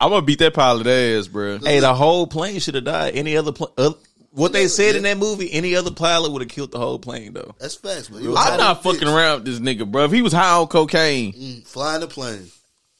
I'm 0.00 0.10
gonna 0.10 0.22
beat 0.22 0.38
that 0.40 0.54
pilot 0.54 0.86
ass, 0.86 1.28
bro. 1.28 1.58
Hey, 1.58 1.80
the 1.80 1.94
whole 1.94 2.26
plane 2.26 2.58
should 2.60 2.74
have 2.74 2.84
died. 2.84 3.14
Any 3.14 3.36
other 3.36 3.52
plane? 3.52 3.70
Uh, 3.78 3.92
what 4.32 4.52
they 4.52 4.66
said 4.66 4.96
in 4.96 5.04
that 5.04 5.16
movie, 5.16 5.50
any 5.52 5.76
other 5.76 5.92
pilot 5.92 6.32
would 6.32 6.42
have 6.42 6.48
killed 6.50 6.72
the 6.72 6.78
whole 6.78 6.98
plane 6.98 7.32
though. 7.34 7.54
That's 7.60 7.76
facts, 7.76 8.10
man. 8.10 8.20
I'm 8.36 8.58
not 8.58 8.82
fucking 8.82 9.00
bitch. 9.02 9.14
around 9.14 9.44
with 9.44 9.44
this 9.46 9.60
nigga, 9.60 9.88
bro. 9.90 10.04
If 10.04 10.10
he 10.12 10.22
was 10.22 10.32
high 10.32 10.56
on 10.56 10.66
cocaine, 10.66 11.32
Mm, 11.32 11.66
Flying 11.68 12.00
the 12.00 12.08
plane. 12.08 12.50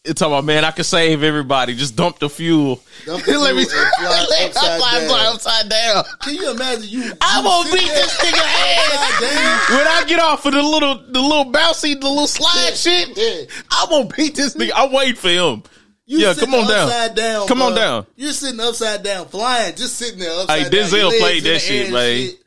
It's 0.04 0.20
talking 0.20 0.34
about 0.34 0.44
man, 0.44 0.64
I 0.64 0.70
can 0.70 0.84
save 0.84 1.22
everybody. 1.22 1.74
Just 1.74 1.96
dump 1.96 2.18
the 2.18 2.28
fuel. 2.28 2.82
Dump 3.06 3.24
the 3.24 3.38
Let 3.38 3.56
me 3.56 3.64
fuel 3.64 3.84
fly 3.98 4.26
upside 4.44 4.78
fly 4.78 5.00
down. 5.00 5.34
upside 5.34 5.68
down. 5.70 6.04
Can 6.20 6.34
you 6.34 6.50
imagine 6.50 6.88
you? 6.88 7.12
I'm 7.22 7.44
you 7.44 7.50
gonna 7.50 7.72
beat 7.72 7.88
there 7.88 7.96
this 7.96 8.16
nigga 8.18 8.40
ass. 8.40 9.70
When 9.70 9.86
I 9.86 10.04
get 10.06 10.20
off 10.20 10.44
of 10.44 10.52
the 10.52 10.62
little, 10.62 10.96
the 10.96 11.20
little 11.20 11.50
bouncy, 11.50 11.98
the 11.98 12.08
little 12.08 12.26
slide 12.26 12.68
Yeah, 12.68 12.74
shit, 12.74 13.16
yeah. 13.16 13.56
I'm 13.70 13.88
gonna 13.88 14.14
beat 14.14 14.34
this 14.34 14.54
nigga. 14.54 14.72
I'm 14.76 14.92
waiting 14.92 15.16
for 15.16 15.28
him. 15.28 15.62
You 16.06 16.18
yeah, 16.18 16.34
come 16.34 16.54
on 16.54 16.68
down. 16.68 17.14
down. 17.14 17.48
Come 17.48 17.62
on 17.62 17.74
down. 17.74 18.06
You're 18.14 18.32
sitting 18.32 18.60
upside 18.60 19.02
down, 19.02 19.26
flying, 19.28 19.74
just 19.74 19.96
sitting 19.96 20.18
there 20.18 20.38
upside 20.38 20.64
Hey, 20.64 20.68
down. 20.68 20.90
Denzel 20.90 21.18
played 21.18 21.44
that 21.44 21.60
shit, 21.60 21.90
man. 21.90 22.16
shit. 22.26 22.40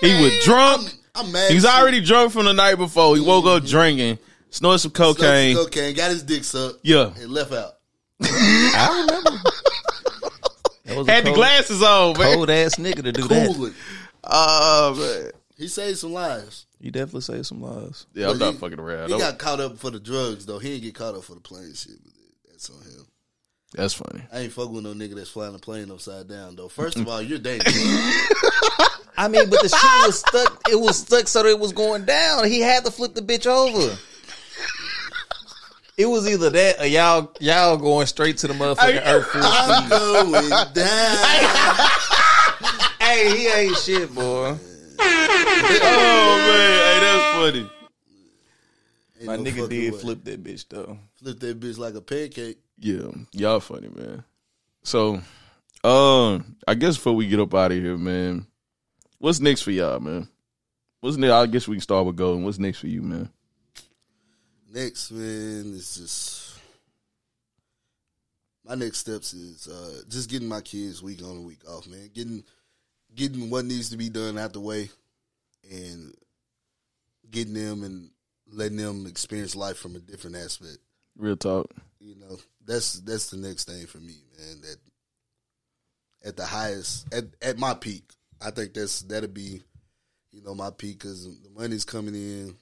He 0.00 0.22
was 0.22 0.42
drunk. 0.42 0.88
I'm, 1.14 1.26
I'm 1.26 1.32
mad. 1.32 1.50
He 1.50 1.54
was 1.54 1.66
already 1.66 2.00
drunk 2.00 2.32
from 2.32 2.46
the 2.46 2.54
night 2.54 2.76
before. 2.76 3.14
He 3.14 3.20
woke 3.20 3.44
up 3.44 3.62
mm-hmm. 3.62 3.70
drinking, 3.70 4.18
snorted 4.50 4.78
some 4.80 4.94
Smoked 4.94 5.18
cocaine. 5.20 5.56
cocaine, 5.56 5.94
got 5.94 6.10
his 6.10 6.22
dick 6.22 6.44
sucked, 6.44 6.80
Yeah, 6.82 7.12
and 7.20 7.30
left 7.30 7.52
out. 7.52 7.74
I 8.22 9.04
remember. 9.06 9.30
That 10.84 10.96
was 10.96 11.08
a 11.08 11.12
had 11.12 11.24
the 11.24 11.32
glasses 11.32 11.82
on, 11.82 12.18
man. 12.18 12.34
cold 12.34 12.50
ass 12.50 12.76
nigga 12.76 13.02
to 13.04 13.12
do 13.12 13.28
that. 13.28 13.54
Coolly. 13.54 13.72
Oh 14.24 14.94
man, 14.98 15.32
He 15.56 15.68
saved 15.68 15.98
some 15.98 16.12
lives. 16.12 16.66
You 16.80 16.90
definitely 16.90 17.20
saved 17.22 17.46
some 17.46 17.60
lives. 17.60 18.06
yeah, 18.14 18.30
I'm 18.30 18.38
not 18.38 18.54
he- 18.54 18.58
fucking 18.60 18.78
around. 18.80 19.10
He 19.10 19.18
got 19.18 19.38
caught 19.38 19.60
up 19.60 19.78
for 19.78 19.90
the 19.90 20.00
drugs 20.00 20.46
though. 20.46 20.58
He 20.58 20.70
didn't 20.70 20.82
get 20.84 20.94
caught 20.94 21.14
up 21.14 21.24
for 21.24 21.34
the 21.34 21.40
plane 21.40 21.72
shit. 21.74 21.96
But 22.02 22.12
that's 22.50 22.70
on 22.70 22.76
him. 22.82 23.06
That's 23.74 23.92
funny. 23.94 24.22
I 24.32 24.40
ain't 24.40 24.52
fuck 24.52 24.70
with 24.70 24.82
no 24.84 24.94
nigga 24.94 25.14
that's 25.14 25.28
flying 25.28 25.54
a 25.54 25.58
plane 25.58 25.90
upside 25.90 26.26
down 26.28 26.56
though. 26.56 26.68
First 26.68 26.96
of 26.96 27.06
all, 27.06 27.20
you're 27.20 27.38
dangerous. 27.38 27.76
I 29.18 29.28
mean, 29.28 29.50
but 29.50 29.60
the 29.62 29.68
shit 29.68 30.06
was 30.06 30.20
stuck. 30.20 30.60
It 30.70 30.76
was 30.80 30.98
stuck 31.00 31.28
so 31.28 31.42
that 31.42 31.48
it 31.50 31.58
was 31.58 31.72
going 31.72 32.04
down. 32.06 32.46
He 32.48 32.60
had 32.60 32.84
to 32.86 32.90
flip 32.90 33.14
the 33.14 33.20
bitch 33.20 33.46
over. 33.46 33.94
It 35.98 36.06
was 36.06 36.28
either 36.28 36.48
that 36.50 36.80
or 36.80 36.86
y'all 36.86 37.32
y'all 37.40 37.76
going 37.76 38.06
straight 38.06 38.38
to 38.38 38.46
the 38.46 38.54
motherfucking 38.54 39.02
earth 39.04 39.26
full 39.26 39.40
I'm 39.44 39.82
speed. 39.82 39.90
going 39.90 40.50
down. 40.72 41.88
Hey, 43.00 43.36
he 43.36 43.46
ain't 43.48 43.76
shit, 43.78 44.14
boy. 44.14 44.56
Oh 45.00 46.38
man, 46.46 46.70
hey, 46.78 47.00
that's 47.00 47.34
funny. 47.36 47.70
Ain't 49.20 49.26
My 49.26 49.36
no 49.36 49.42
nigga 49.42 49.68
did 49.68 49.92
way. 49.94 49.98
flip 49.98 50.24
that 50.24 50.44
bitch 50.44 50.66
though. 50.68 50.98
flip 51.16 51.40
that 51.40 51.58
bitch 51.60 51.78
like 51.78 51.94
a 51.94 52.00
pancake. 52.00 52.58
Yeah, 52.78 53.08
y'all 53.32 53.58
funny, 53.60 53.88
man. 53.92 54.22
So, 54.84 55.20
um, 55.82 56.56
I 56.68 56.74
guess 56.74 56.96
before 56.96 57.14
we 57.14 57.26
get 57.26 57.40
up 57.40 57.52
out 57.54 57.72
of 57.72 57.78
here, 57.78 57.96
man, 57.98 58.46
what's 59.18 59.40
next 59.40 59.62
for 59.62 59.72
y'all, 59.72 59.98
man? 59.98 60.28
What's 61.00 61.16
next? 61.16 61.32
I 61.32 61.46
guess 61.46 61.66
we 61.66 61.76
can 61.76 61.82
start 61.82 62.06
with 62.06 62.16
Golden. 62.16 62.44
What's 62.44 62.58
next 62.60 62.78
for 62.78 62.86
you, 62.86 63.02
man? 63.02 63.30
Next, 64.70 65.10
man, 65.10 65.74
is 65.74 65.96
just 65.96 66.58
my 68.66 68.74
next 68.74 68.98
steps 68.98 69.32
is 69.32 69.66
uh, 69.66 70.02
just 70.08 70.28
getting 70.28 70.48
my 70.48 70.60
kids 70.60 71.02
week 71.02 71.22
on 71.22 71.30
and 71.30 71.46
week 71.46 71.66
off, 71.68 71.86
man. 71.86 72.10
Getting 72.12 72.44
getting 73.14 73.48
what 73.48 73.64
needs 73.64 73.90
to 73.90 73.96
be 73.96 74.10
done 74.10 74.36
out 74.36 74.52
the 74.52 74.60
way, 74.60 74.90
and 75.70 76.14
getting 77.30 77.54
them 77.54 77.82
and 77.82 78.10
letting 78.46 78.76
them 78.76 79.06
experience 79.06 79.56
life 79.56 79.78
from 79.78 79.96
a 79.96 80.00
different 80.00 80.36
aspect. 80.36 80.78
Real 81.16 81.36
talk. 81.36 81.70
You 81.98 82.16
know, 82.16 82.38
that's 82.64 83.00
that's 83.00 83.30
the 83.30 83.38
next 83.38 83.64
thing 83.68 83.86
for 83.86 83.98
me, 83.98 84.16
man. 84.38 84.60
That 84.60 84.76
at 86.28 86.36
the 86.36 86.44
highest, 86.44 87.12
at 87.12 87.24
at 87.40 87.58
my 87.58 87.72
peak, 87.74 88.12
I 88.40 88.50
think 88.50 88.74
that's 88.74 89.00
that'll 89.02 89.30
be, 89.30 89.62
you 90.30 90.42
know, 90.42 90.54
my 90.54 90.70
peak 90.70 90.98
because 90.98 91.24
the 91.24 91.50
money's 91.50 91.84
coming 91.86 92.14
in, 92.14 92.54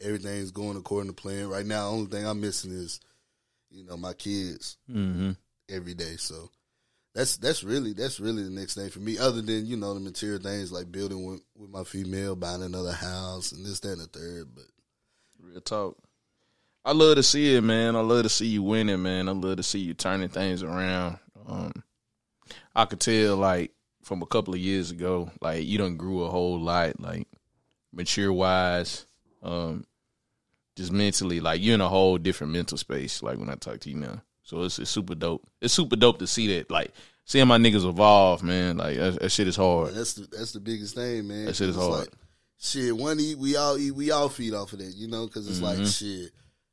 everything's 0.00 0.50
going 0.50 0.76
according 0.76 1.10
to 1.10 1.14
plan. 1.20 1.48
Right 1.48 1.66
now, 1.66 1.84
the 1.90 1.96
only 1.96 2.06
thing 2.10 2.26
I'm 2.26 2.40
missing 2.40 2.70
is, 2.72 3.00
you 3.70 3.84
know, 3.84 3.96
my 3.96 4.12
kids 4.12 4.76
Mm-hmm. 4.90 5.30
every 5.68 5.94
day. 5.94 6.16
So 6.16 6.50
that's 7.14 7.36
that's 7.36 7.64
really 7.64 7.92
that's 7.94 8.20
really 8.20 8.42
the 8.44 8.50
next 8.50 8.74
thing 8.74 8.90
for 8.90 9.00
me. 9.00 9.18
Other 9.18 9.42
than 9.42 9.66
you 9.66 9.76
know 9.76 9.94
the 9.94 10.00
material 10.00 10.40
things 10.40 10.70
like 10.72 10.92
building 10.92 11.24
with, 11.26 11.40
with 11.56 11.70
my 11.70 11.84
female, 11.84 12.36
buying 12.36 12.62
another 12.62 12.92
house, 12.92 13.52
and 13.52 13.64
this, 13.66 13.80
that, 13.80 13.92
and 13.92 14.02
the 14.02 14.06
third. 14.06 14.48
But 14.54 14.64
Real 15.40 15.60
talk. 15.60 15.96
I 16.84 16.92
love 16.92 17.16
to 17.16 17.22
see 17.22 17.54
it, 17.54 17.60
man. 17.62 17.96
I 17.96 18.00
love 18.00 18.22
to 18.22 18.28
see 18.28 18.46
you 18.46 18.62
winning, 18.62 19.02
man. 19.02 19.28
I 19.28 19.32
love 19.32 19.56
to 19.58 19.62
see 19.62 19.78
you 19.80 19.94
turning 19.94 20.28
things 20.30 20.62
around. 20.62 21.18
Um, 21.46 21.72
I 22.74 22.84
could 22.86 23.00
tell, 23.00 23.36
like, 23.36 23.72
from 24.02 24.22
a 24.22 24.26
couple 24.26 24.54
of 24.54 24.60
years 24.60 24.90
ago, 24.90 25.30
like 25.42 25.66
you 25.66 25.76
done 25.76 25.96
grew 25.96 26.22
a 26.22 26.30
whole 26.30 26.58
lot, 26.58 26.98
like 27.00 27.26
mature 27.92 28.32
wise, 28.32 29.04
um, 29.42 29.84
just 30.78 30.92
mentally, 30.92 31.40
like 31.40 31.60
you're 31.60 31.74
in 31.74 31.80
a 31.82 31.88
whole 31.88 32.16
different 32.16 32.52
mental 32.54 32.78
space. 32.78 33.22
Like 33.22 33.36
when 33.38 33.50
I 33.50 33.54
talk 33.56 33.80
to 33.80 33.90
you 33.90 33.96
now, 33.96 34.22
so 34.42 34.62
it's, 34.62 34.78
it's 34.78 34.90
super 34.90 35.14
dope. 35.14 35.46
It's 35.60 35.74
super 35.74 35.96
dope 35.96 36.18
to 36.20 36.26
see 36.26 36.56
that, 36.56 36.70
like 36.70 36.92
seeing 37.26 37.46
my 37.48 37.58
niggas 37.58 37.86
evolve, 37.86 38.42
man. 38.42 38.78
Like 38.78 38.96
that, 38.96 39.20
that 39.20 39.30
shit 39.30 39.46
is 39.48 39.56
hard. 39.56 39.92
that's 39.94 40.14
the 40.14 40.26
that's 40.34 40.52
the 40.52 40.60
biggest 40.60 40.94
thing, 40.94 41.28
man. 41.28 41.44
That 41.46 41.56
shit 41.56 41.68
is 41.68 41.76
hard. 41.76 41.90
Like, 42.00 42.08
shit, 42.58 42.96
one 42.96 43.20
eat, 43.20 43.36
we 43.38 43.56
all 43.56 43.76
eat, 43.76 43.90
we 43.90 44.10
all 44.10 44.28
feed 44.30 44.54
off 44.54 44.72
of 44.72 44.78
that, 44.78 44.94
you 44.96 45.08
know, 45.08 45.26
because 45.26 45.46
it's 45.48 45.58
Mm-hmm. 45.60 45.80
like 45.82 45.86
shit. 45.86 46.30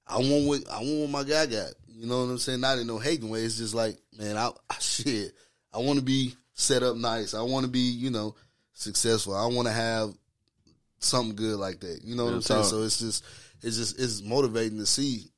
I 0.08 0.18
want 0.20 0.48
what 0.48 0.70
I 0.72 0.78
want 0.80 1.00
what 1.02 1.10
my 1.10 1.24
guy 1.24 1.48
got. 1.48 1.72
You 1.88 2.06
know 2.08 2.24
what 2.24 2.30
I'm 2.32 2.38
saying? 2.38 2.60
Not 2.62 2.78
in 2.78 2.88
no 2.88 3.00
hating 3.00 3.30
way. 3.30 3.42
It's 3.42 3.58
just 3.58 3.74
like, 3.74 3.98
man, 4.18 4.38
I 4.38 4.52
shit. 4.80 5.34
I 5.74 5.80
want 5.80 5.98
to 6.00 6.06
be 6.06 6.36
set 6.54 6.84
up 6.84 6.96
nice. 6.96 7.34
I 7.34 7.42
want 7.42 7.66
to 7.66 7.72
be, 7.72 7.80
you 7.80 8.12
know, 8.12 8.36
successful. 8.74 9.36
I 9.36 9.48
want 9.48 9.68
to 9.68 9.74
have 9.74 10.14
something 11.00 11.36
good 11.36 11.58
like 11.58 11.80
that. 11.82 12.02
You 12.04 12.16
know 12.16 12.24
what 12.26 12.30
Real 12.30 12.36
I'm 12.38 12.42
saying? 12.44 12.64
So 12.66 12.84
it's 12.84 13.00
just, 13.00 13.24
it's 13.62 13.78
just, 13.78 14.00
it's 14.00 14.22
motivating 14.22 14.78
to 14.80 14.86
see, 14.86 15.32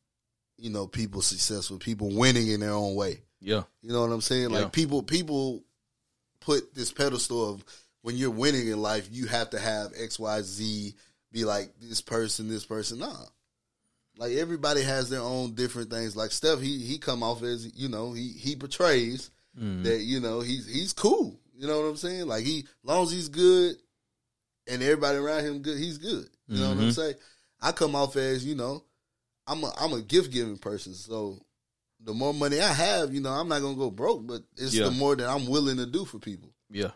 you 0.57 0.69
know, 0.69 0.87
people 0.87 1.21
successful, 1.21 1.77
people 1.77 2.09
winning 2.15 2.47
in 2.49 2.59
their 2.59 2.73
own 2.73 2.95
way. 2.95 3.21
Yeah. 3.39 3.63
You 3.81 3.93
know 3.93 4.01
what 4.01 4.11
I'm 4.11 4.21
saying? 4.21 4.49
Like 4.49 4.63
Yeah. 4.63 4.69
people 4.69 5.03
people 5.03 5.63
put 6.39 6.73
this 6.73 6.91
pedestal 6.91 7.53
of 7.53 7.63
when 8.01 8.15
you're 8.15 8.31
winning 8.31 8.67
in 8.67 8.81
life, 8.81 9.09
you 9.11 9.27
have 9.27 9.49
to 9.51 9.59
have 9.59 9.91
X, 9.97 10.17
Y, 10.17 10.41
Z, 10.41 10.95
be 11.31 11.45
like 11.45 11.73
this 11.79 12.01
person, 12.01 12.47
this 12.47 12.65
person. 12.65 12.99
Nah. 12.99 13.25
Like 14.17 14.33
everybody 14.33 14.81
has 14.81 15.09
their 15.09 15.21
own 15.21 15.53
different 15.53 15.91
things. 15.91 16.15
Like 16.15 16.31
Steph, 16.31 16.59
he 16.59 16.79
he 16.79 16.97
come 16.97 17.21
off 17.21 17.43
as, 17.43 17.77
you 17.77 17.89
know, 17.89 18.13
he 18.13 18.29
he 18.29 18.55
portrays 18.55 19.29
mm. 19.59 19.83
that, 19.83 19.99
you 19.99 20.19
know, 20.19 20.39
he's 20.39 20.65
he's 20.65 20.93
cool. 20.93 21.39
You 21.55 21.67
know 21.67 21.79
what 21.79 21.87
I'm 21.87 21.97
saying? 21.97 22.27
Like 22.27 22.43
he 22.43 22.65
long 22.83 23.03
as 23.03 23.11
he's 23.11 23.29
good 23.29 23.75
and 24.67 24.81
everybody 24.81 25.17
around 25.17 25.43
him 25.43 25.59
good, 25.59 25.77
he's 25.77 25.97
good. 25.97 26.29
You 26.47 26.59
know 26.59 26.69
what 26.69 26.77
I'm 26.77 26.79
mm-hmm. 26.79 26.89
saying? 26.91 27.15
I 27.61 27.71
come 27.71 27.95
off 27.95 28.15
as, 28.15 28.45
you 28.45 28.55
know, 28.55 28.83
I'm 29.47 29.63
a 29.63 29.71
I'm 29.79 29.93
a 29.93 30.01
gift 30.01 30.31
giving 30.31 30.57
person. 30.57 30.93
So 30.93 31.39
the 32.03 32.13
more 32.13 32.33
money 32.33 32.59
I 32.61 32.71
have, 32.73 33.13
you 33.13 33.21
know, 33.21 33.31
I'm 33.31 33.47
not 33.47 33.61
gonna 33.61 33.75
go 33.75 33.89
broke, 33.91 34.25
but 34.27 34.43
it's 34.57 34.73
Yeah. 34.73 34.85
the 34.85 34.91
more 34.91 35.15
that 35.15 35.27
I'm 35.27 35.47
willing 35.47 35.77
to 35.77 35.85
do 35.85 36.05
for 36.05 36.19
people. 36.19 36.53
Yeah. 36.69 36.91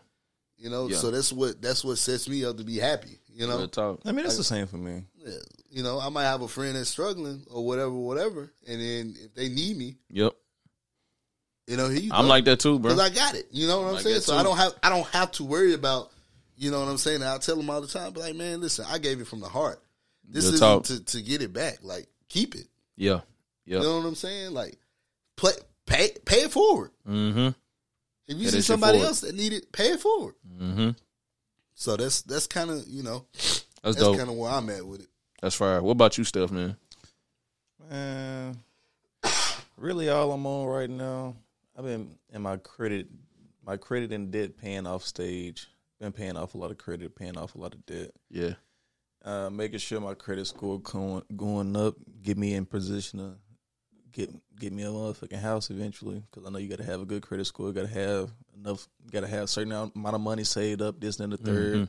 You 0.56 0.70
know, 0.70 0.88
Yeah. 0.88 0.98
so 0.98 1.10
that's 1.10 1.32
what 1.32 1.60
that's 1.60 1.84
what 1.84 1.98
sets 1.98 2.28
me 2.28 2.44
up 2.44 2.56
to 2.58 2.64
be 2.64 2.76
happy. 2.76 3.18
You 3.34 3.46
know, 3.46 3.66
talk. 3.66 4.00
I 4.04 4.12
mean, 4.12 4.26
it's 4.26 4.36
the 4.36 4.44
same 4.44 4.66
for 4.66 4.76
me. 4.76 5.04
Yeah. 5.16 5.32
you 5.70 5.82
know, 5.82 5.98
I 5.98 6.10
might 6.10 6.24
have 6.24 6.42
a 6.42 6.48
friend 6.48 6.76
that's 6.76 6.90
struggling 6.90 7.44
or 7.50 7.64
whatever, 7.64 7.92
whatever, 7.92 8.52
and 8.68 8.80
then 8.80 9.16
if 9.18 9.32
they 9.34 9.48
need 9.48 9.76
me, 9.78 9.96
Yep. 10.10 10.34
you 11.66 11.76
know, 11.78 11.88
he 11.88 12.10
I'm 12.12 12.28
like 12.28 12.44
that 12.44 12.60
too, 12.60 12.78
bro. 12.78 12.94
because 12.94 13.10
I 13.10 13.14
got 13.14 13.34
it. 13.34 13.48
You 13.50 13.66
know 13.66 13.80
what 13.80 13.86
I'm 13.88 13.94
Like 13.94 14.02
saying? 14.02 14.20
So. 14.20 14.36
I 14.36 14.42
don't 14.42 14.56
have 14.58 14.74
I 14.82 14.88
don't 14.90 15.06
have 15.08 15.32
to 15.32 15.44
worry 15.44 15.72
about. 15.74 16.10
You 16.56 16.70
know 16.70 16.80
what 16.80 16.88
I'm 16.88 16.98
saying? 16.98 17.22
I 17.22 17.38
tell 17.38 17.56
them 17.56 17.70
all 17.70 17.80
the 17.80 17.88
time, 17.88 18.12
be 18.12 18.20
like, 18.20 18.36
man, 18.36 18.60
listen, 18.60 18.84
I 18.88 18.98
gave 18.98 19.20
it 19.20 19.26
from 19.26 19.40
the 19.40 19.48
heart. 19.48 19.82
This 20.32 20.44
Real 20.46 20.54
is 20.54 20.60
talk. 20.60 20.84
to 20.84 21.04
to 21.04 21.20
get 21.20 21.42
it 21.42 21.52
back. 21.52 21.78
Like, 21.82 22.06
keep 22.28 22.54
it. 22.54 22.66
Yeah. 22.96 23.20
Yeah. 23.66 23.78
You 23.78 23.84
know 23.84 23.98
what 23.98 24.06
I'm 24.06 24.14
saying? 24.14 24.52
Like, 24.52 24.78
play, 25.36 25.52
pay 25.86 26.10
pay 26.24 26.44
it 26.44 26.50
forward. 26.50 26.90
Mm-hmm. 27.06 27.48
If 28.28 28.38
you 28.38 28.44
Yeah, 28.44 28.50
see 28.50 28.60
somebody 28.62 29.00
else 29.00 29.20
that 29.20 29.34
need 29.34 29.52
it, 29.52 29.70
pay 29.72 29.92
it 29.92 30.00
forward. 30.00 30.34
Mm-hmm. 30.58 30.90
So 31.74 31.96
that's 31.96 32.22
that's 32.22 32.46
kind 32.46 32.70
of 32.70 32.84
you 32.88 33.02
know 33.02 33.26
That's, 33.34 33.64
that's 33.82 34.00
kind 34.00 34.30
of 34.30 34.36
where 34.36 34.50
I'm 34.50 34.70
at 34.70 34.86
with 34.86 35.02
it. 35.02 35.08
That's 35.42 35.54
fire. 35.54 35.82
What 35.82 35.92
about 35.92 36.16
you, 36.16 36.24
Steph, 36.24 36.50
man? 36.50 36.76
Man, 37.90 38.56
really, 39.76 40.08
all 40.08 40.32
I'm 40.32 40.46
on 40.46 40.66
right 40.66 40.88
now, 40.88 41.34
I've 41.76 41.84
been 41.84 42.16
in 42.32 42.40
my 42.40 42.56
credit, 42.56 43.08
my 43.66 43.76
credit 43.76 44.12
and 44.12 44.30
debt 44.30 44.56
paying 44.56 44.86
off 44.86 45.04
stage. 45.04 45.68
Been 46.00 46.12
paying 46.12 46.36
off 46.36 46.54
a 46.54 46.58
lot 46.58 46.70
of 46.70 46.78
credit, 46.78 47.14
paying 47.14 47.36
off 47.36 47.54
a 47.54 47.58
lot 47.58 47.74
of 47.74 47.84
debt. 47.86 48.12
Yeah. 48.30 48.54
Uh, 49.24 49.48
making 49.50 49.78
sure 49.78 50.00
my 50.00 50.14
credit 50.14 50.46
score 50.46 50.80
going 50.80 51.22
going 51.36 51.76
up, 51.76 51.94
get 52.22 52.36
me 52.36 52.54
in 52.54 52.64
position 52.66 53.18
to 53.20 53.34
get 54.12 54.30
get 54.58 54.72
me 54.72 54.82
a 54.82 54.86
motherfucking 54.88 55.40
house 55.40 55.70
eventually. 55.70 56.22
Because 56.30 56.46
I 56.46 56.50
know 56.50 56.58
you 56.58 56.68
got 56.68 56.78
to 56.78 56.84
have 56.84 57.00
a 57.00 57.04
good 57.04 57.22
credit 57.22 57.44
score. 57.46 57.68
You 57.68 57.72
got 57.72 57.82
to 57.82 57.94
have 57.94 58.30
enough. 58.56 58.88
Got 59.10 59.20
to 59.20 59.28
have 59.28 59.44
a 59.44 59.46
certain 59.48 59.72
amount 59.72 60.14
of 60.14 60.20
money 60.20 60.44
saved 60.44 60.82
up. 60.82 61.00
This 61.00 61.20
and 61.20 61.32
the 61.32 61.38
3rd 61.38 61.74
Mhm. 61.74 61.88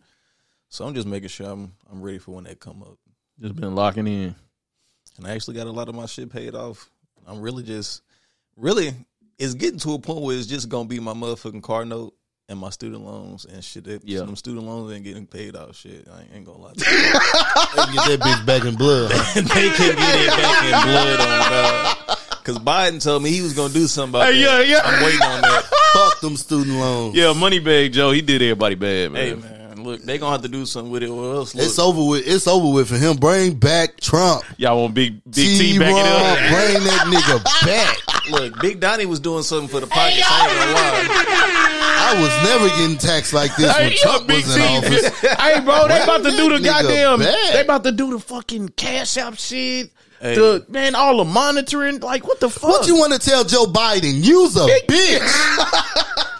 So 0.70 0.86
I'm 0.86 0.94
just 0.94 1.08
making 1.08 1.30
sure 1.30 1.48
I'm 1.50 1.74
I'm 1.92 2.02
ready 2.02 2.20
for 2.20 2.32
when 2.36 2.44
that 2.46 2.60
come 2.60 2.84
up. 2.84 2.98
Just 3.40 3.56
been 3.56 3.74
locking 3.76 4.06
in. 4.08 4.36
and 5.18 5.28
I 5.28 5.32
actually 5.32 5.56
got 5.56 5.68
a 5.68 5.72
lot 5.72 5.90
of 5.90 5.96
my 5.96 6.06
shit 6.06 6.32
paid 6.32 6.56
off. 6.56 6.90
I'm 7.28 7.40
really 7.42 7.64
just, 7.64 8.02
really, 8.56 8.94
it's 9.38 9.54
getting 9.54 9.80
to 9.80 9.94
a 9.94 10.00
point 10.00 10.22
where 10.22 10.36
it's 10.38 10.48
just 10.48 10.70
gonna 10.70 10.88
be 10.88 11.00
my 11.00 11.14
motherfucking 11.14 11.64
car 11.64 11.84
note 11.86 12.14
and 12.50 12.60
my 12.60 12.70
student 12.70 13.06
loans 13.06 13.46
and 13.46 13.64
shit. 13.64 13.86
That, 13.86 14.02
Yeah. 14.04 14.20
some 14.20 14.36
student 14.36 14.66
loans 14.66 14.92
ain't 14.94 15.04
getting 15.04 15.26
paid 15.26 15.56
off. 15.56 15.76
Shit, 15.76 16.08
I 16.12 16.36
ain't 16.36 16.46
gonna 16.46 16.58
lie. 16.60 16.74
To 16.74 16.80
you. 16.80 16.86
Get 17.94 18.20
that 18.20 18.20
bitch 18.22 18.46
back 18.46 18.66
in 18.66 18.76
blood. 18.76 19.12
huh? 19.14 19.34
they 19.42 19.70
can 19.70 19.96
get 19.96 20.16
it 20.16 20.30
back 20.30 20.64
in 20.64 20.90
blood 20.90 21.20
on 21.20 21.40
God. 21.50 22.18
Cause 22.44 22.60
Biden 22.60 23.02
told 23.02 23.24
me 23.24 23.30
he 23.32 23.42
was 23.42 23.54
gonna 23.54 23.74
do 23.74 23.88
something 23.88 24.20
about 24.20 24.34
Hey, 24.34 24.44
that. 24.44 24.68
yeah, 24.68 24.76
yeah. 24.76 24.82
I'm 24.84 25.04
waiting 25.06 25.22
on 25.22 25.42
that. 25.42 25.64
Fuck 25.94 26.20
them 26.20 26.36
student 26.36 26.76
loans. 26.78 27.16
Yeah, 27.16 27.32
Moneybag 27.34 27.94
Joe, 27.94 28.12
he 28.12 28.22
did 28.22 28.42
everybody 28.42 28.76
bad, 28.76 29.14
man. 29.14 29.24
hey 29.24 29.36
man, 29.36 29.84
look, 29.86 30.02
they 30.04 30.18
gonna 30.18 30.34
have 30.34 30.42
to 30.42 30.50
do 30.50 30.66
something 30.66 30.92
with 30.92 31.04
it 31.04 31.10
or 31.10 31.36
else. 31.36 31.56
Look, 31.56 31.64
It's 31.66 31.80
over 31.80 32.04
with. 32.04 32.28
It's 32.28 32.46
over 32.46 32.68
with 32.70 32.90
for 32.90 32.98
him. 32.98 33.16
Bring 33.16 33.54
back 33.56 33.98
Trump. 34.02 34.44
Y'all 34.58 34.82
want 34.82 34.94
Big 34.94 35.24
Big 35.24 35.34
T 35.34 35.58
T. 35.74 35.80
back 35.80 35.94
it 35.96 36.06
up? 36.06 36.38
bring 36.52 36.84
that 36.84 37.08
nigga 37.08 37.66
back. 37.66 38.30
look, 38.30 38.60
Big 38.62 38.82
Donnie 38.82 39.06
was 39.06 39.22
doing 39.22 39.44
something 39.44 39.70
for 39.70 39.80
the 39.80 39.88
pockets. 39.88 40.22
I 40.30 40.48
ain't 40.50 40.60
gonna 40.60 40.74
lie. 40.74 41.53
I 42.06 42.20
was 42.22 42.50
never 42.50 42.68
getting 42.78 42.98
taxed 42.98 43.34
like 43.34 43.56
this 43.56 43.74
when 43.78 43.92
Trump 43.98 44.28
was 44.28 44.56
in 44.56 44.62
T. 44.62 44.78
office. 44.78 45.20
hey, 45.40 45.60
bro, 45.62 45.88
they 45.88 46.02
about 46.04 46.24
to 46.24 46.32
do 46.32 46.58
the 46.58 46.64
goddamn. 46.64 47.20
bad. 47.20 47.54
They 47.56 47.62
about 47.62 47.84
to 47.86 47.92
do 47.92 48.12
the 48.12 48.20
fucking 48.20 48.70
cash 48.70 49.18
app 49.18 49.36
shit. 49.38 49.92
Hey. 50.20 50.36
The 50.36 50.66
man, 50.70 50.96
all 50.96 51.18
the 51.18 51.26
monitoring. 51.26 52.00
Like, 52.00 52.26
what 52.28 52.40
the 52.40 52.50
fuck? 52.50 52.64
What 52.70 52.88
you 52.88 52.96
want 52.96 53.14
to 53.14 53.20
tell 53.20 53.44
Joe 53.44 53.66
Biden? 53.66 54.24
You's 54.24 54.56
a 54.56 54.68
bitch. 54.88 56.30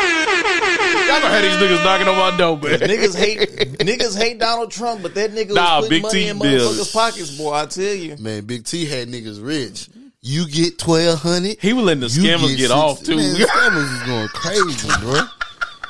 Y'all 0.00 1.20
gonna 1.20 1.34
have 1.34 1.42
these 1.42 1.56
niggas 1.70 1.84
knocking 1.84 2.08
on 2.08 2.16
my 2.16 2.36
door, 2.36 2.56
man. 2.56 2.78
niggas 2.80 3.16
hate 3.16 3.40
niggas 3.78 4.16
hate 4.16 4.38
Donald 4.38 4.70
Trump, 4.70 5.02
but 5.02 5.14
that 5.14 5.32
nigga 5.32 5.54
Nah, 5.54 5.80
was 5.80 5.88
putting 5.88 5.90
Big 5.90 6.02
money 6.02 6.20
T 6.22 6.28
in 6.28 6.38
bills. 6.38 6.78
motherfuckers' 6.78 6.92
pockets, 6.92 7.36
boy. 7.38 7.52
I 7.52 7.66
tell 7.66 7.94
you. 7.94 8.16
Man, 8.18 8.44
Big 8.46 8.64
T 8.64 8.86
had 8.86 9.08
niggas 9.08 9.44
rich. 9.44 9.88
You 10.22 10.46
get 10.48 10.78
twelve 10.78 11.18
hundred. 11.20 11.58
He 11.60 11.72
was 11.72 11.84
letting 11.84 12.00
the 12.02 12.06
scammers 12.08 12.56
get 12.56 12.70
off 12.70 13.02
too. 13.02 13.16
Man, 13.16 13.34
scammers 13.36 13.94
is 13.94 14.02
going 14.06 14.28
crazy, 14.28 14.88
bro. 15.00 15.20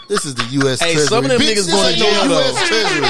This 0.09 0.25
is 0.25 0.35
the 0.35 0.45
U.S. 0.63 0.81
Hey, 0.81 0.93
Treasury. 0.95 1.07
some 1.09 1.25
of 1.25 1.31
them 1.31 1.41
Bitch, 1.41 1.55
niggas 1.55 1.71
going 1.71 1.89
ain't 1.89 1.99
to 1.99 2.05
no 2.05 2.11
jail, 2.11 2.31
U.S. 2.31 2.55
though. 2.55 2.67
Treasury. 2.67 3.01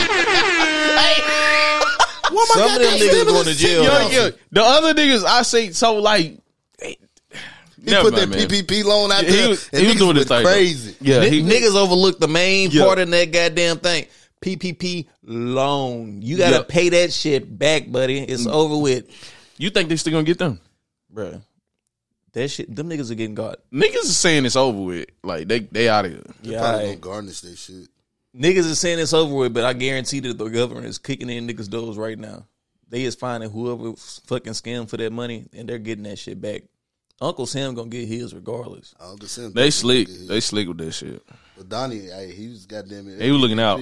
What 2.32 2.48
my 2.48 2.54
Some 2.62 2.70
of 2.76 2.80
them 2.82 2.98
niggas 2.98 3.26
going 3.26 3.44
to 3.44 3.54
jail. 3.54 3.82
Yo, 3.84 4.08
yo, 4.08 4.30
the 4.52 4.62
other 4.62 4.94
niggas, 4.94 5.24
I 5.24 5.42
say 5.42 5.70
so 5.72 5.96
like. 5.96 6.38
He 7.82 7.94
put 7.96 8.14
that 8.14 8.28
PPP 8.28 8.84
loan 8.84 9.10
out 9.10 9.24
Yeah, 9.24 9.30
he 9.30 9.36
there. 9.36 9.48
was- 9.48 9.68
and 9.72 9.80
he 9.80 9.86
was 9.88 9.96
niggas 9.96 9.98
doing 9.98 10.16
his 10.16 10.28
went 10.28 10.44
thing, 10.44 10.52
crazy. 10.52 10.96
Yeah, 11.00 11.16
N- 11.16 11.32
he, 11.32 11.42
niggas 11.42 11.74
overlook 11.74 12.20
the 12.20 12.28
main 12.28 12.70
Yeah. 12.70 12.84
part 12.84 12.98
in 12.98 13.08
that 13.10 13.32
goddamn 13.32 13.78
thing. 13.78 14.04
PPP 14.42 15.06
loan. 15.24 16.20
You 16.20 16.36
gotta 16.36 16.56
Yeah. 16.56 16.62
pay 16.68 16.90
that 16.90 17.10
shit 17.12 17.58
back, 17.58 17.90
buddy. 17.90 18.18
It's 18.20 18.44
mm. 18.46 18.52
over 18.52 18.76
with, 18.76 19.06
you 19.56 19.70
think 19.70 19.88
they 19.88 19.96
still 19.96 20.12
gonna 20.12 20.24
get 20.24 20.38
them? 20.38 20.60
Bruh. 21.14 21.42
That 22.32 22.48
shit. 22.48 22.74
Them 22.74 22.88
niggas 22.88 23.10
are 23.10 23.14
getting 23.16 23.34
got. 23.34 23.58
Niggas 23.72 24.04
is 24.04 24.16
saying 24.16 24.46
it's 24.46 24.56
over 24.56 24.80
with. 24.80 25.06
Like 25.24 25.48
they 25.48 25.60
they 25.60 25.88
out 25.88 26.04
of 26.04 26.12
here. 26.12 26.22
They 26.42 26.50
Yeah, 26.52 26.60
probably 26.60 26.80
alright. 26.82 27.00
gonna 27.00 27.14
garnish 27.14 27.40
that 27.40 27.58
shit. 27.58 27.88
niggas 28.36 28.58
is 28.70 28.78
saying 28.78 28.98
it's 29.00 29.12
over 29.12 29.34
with, 29.34 29.52
but 29.54 29.64
I 29.64 29.72
guarantee 29.72 30.20
that 30.20 30.38
the 30.38 30.48
government 30.48 30.86
is 30.86 30.98
kicking 30.98 31.28
in 31.28 31.48
niggas' 31.48 31.68
doors 31.68 31.96
right 31.96 32.18
now. 32.18 32.46
They 32.88 33.02
is 33.04 33.14
finding 33.16 33.50
whoever 33.50 33.94
fucking 34.26 34.52
scammed 34.52 34.88
for 34.90 34.96
that 34.98 35.12
money, 35.12 35.46
and 35.52 35.68
they're 35.68 35.78
getting 35.78 36.04
that 36.04 36.18
shit 36.18 36.40
back. 36.40 36.62
Uncle 37.20 37.46
Sam 37.46 37.74
gonna 37.74 37.88
get 37.90 38.06
his 38.08 38.32
regardless. 38.34 38.94
I 39.00 39.06
understand. 39.10 39.54
They 39.54 39.70
slick. 39.70 40.08
They 40.08 40.40
slick 40.40 40.68
with 40.68 40.78
that 40.78 40.92
shit. 40.92 41.22
But 41.56 41.68
Donnie, 41.68 42.06
hey, 42.06 42.32
he 42.32 42.48
was 42.48 42.64
goddamn 42.66 43.08
it. 43.08 43.20
He 43.20 43.30
was 43.30 43.40
looking 43.40 43.60
out. 43.60 43.80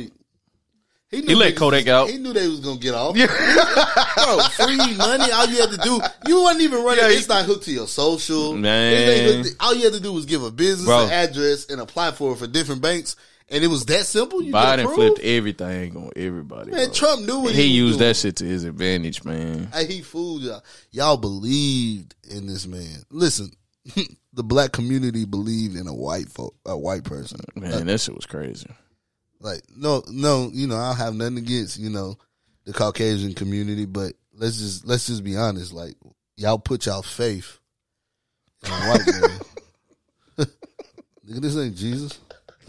He, 1.10 1.22
He 1.22 1.34
let 1.34 1.56
Kodak 1.56 1.84
was- 1.86 1.88
out. 1.88 2.10
He 2.10 2.18
knew 2.18 2.32
they 2.34 2.46
was 2.48 2.60
gonna 2.60 2.78
get 2.78 2.94
off. 2.94 3.14
Bro, 3.16 4.38
free 4.66 4.76
money. 4.96 5.32
All 5.32 5.46
you 5.46 5.58
had 5.60 5.70
to 5.70 5.78
do, 5.78 6.00
you 6.26 6.42
wasn't 6.42 6.62
even 6.62 6.84
running. 6.84 7.02
Yeah, 7.04 7.10
it's 7.10 7.28
not 7.28 7.44
hooked 7.46 7.64
to 7.64 7.72
your 7.72 7.86
social. 7.88 8.54
Man. 8.54 8.92
It 8.92 8.96
ain't 9.08 9.36
hooked 9.46 9.58
to- 9.58 9.64
all 9.64 9.74
you 9.74 9.84
had 9.84 9.94
to 9.94 10.00
do 10.00 10.12
was 10.12 10.26
give 10.26 10.42
a 10.42 10.50
business 10.50 10.86
Bro. 10.86 11.06
an 11.06 11.10
address 11.12 11.66
and 11.70 11.80
apply 11.80 12.10
for 12.12 12.32
it 12.32 12.36
for 12.36 12.46
different 12.46 12.82
banks, 12.82 13.16
and 13.48 13.64
it 13.64 13.68
was 13.68 13.86
that 13.86 14.04
simple. 14.04 14.42
You 14.42 14.52
Biden 14.52 14.92
flipped 14.94 15.20
everything 15.20 15.96
on 15.96 16.10
everybody. 16.14 16.72
Man, 16.72 16.86
bro. 16.86 16.92
Trump 16.94 17.22
knew 17.26 17.38
what 17.40 17.54
he 17.54 17.62
he, 17.62 17.68
used 17.68 17.98
doing. 17.98 18.08
that 18.08 18.14
shit 18.16 18.36
to 18.36 18.44
his 18.44 18.64
advantage, 18.64 19.24
man. 19.24 19.68
Hey, 19.72 19.86
he 19.86 20.02
fooled 20.02 20.42
y'all. 20.42 20.62
Y'all 20.90 21.16
believed 21.16 22.14
in 22.30 22.46
this 22.46 22.66
man. 22.66 23.02
Listen, 23.10 23.50
the 24.34 24.44
black 24.44 24.72
community 24.72 25.24
believed 25.24 25.74
in 25.76 25.86
a 25.88 25.94
white 25.94 26.28
folk, 26.28 26.54
a 26.66 26.76
white 26.76 27.04
person. 27.04 27.40
Man, 27.56 27.86
that 27.86 27.98
shit 28.00 28.14
was 28.14 28.26
crazy. 28.26 28.68
Like, 29.40 29.62
no, 29.76 30.02
no, 30.10 30.50
you 30.52 30.66
know, 30.66 30.76
I 30.76 30.88
don't 30.88 30.96
have 30.96 31.14
nothing 31.14 31.38
against 31.38 31.78
you 31.78 31.90
know 31.90 32.16
the 32.64 32.72
Caucasian 32.72 33.34
community, 33.34 33.86
but 33.86 34.14
let's 34.34 34.58
just 34.58 34.86
let's 34.86 35.06
just 35.06 35.24
be 35.24 35.36
honest. 35.36 35.72
Like, 35.72 35.94
y'all 36.36 36.58
put 36.58 36.86
y'all 36.86 37.02
faith 37.02 37.58
in 38.64 38.70
a 38.70 38.74
white 38.74 39.06
man. 39.06 39.40
Nigga, 41.28 41.40
this 41.40 41.56
ain't 41.56 41.76
Jesus. 41.76 42.18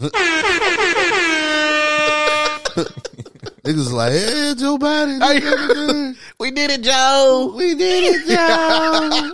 Niggas 3.64 3.92
like, 3.92 4.12
hey, 4.12 4.54
Joe 4.56 4.78
Biden. 4.78 6.16
We 6.38 6.50
did 6.50 6.70
it, 6.70 6.82
Joe. 6.82 7.52
We 7.56 7.74
did 7.74 8.14
it, 8.14 8.26
Joe. 8.28 9.32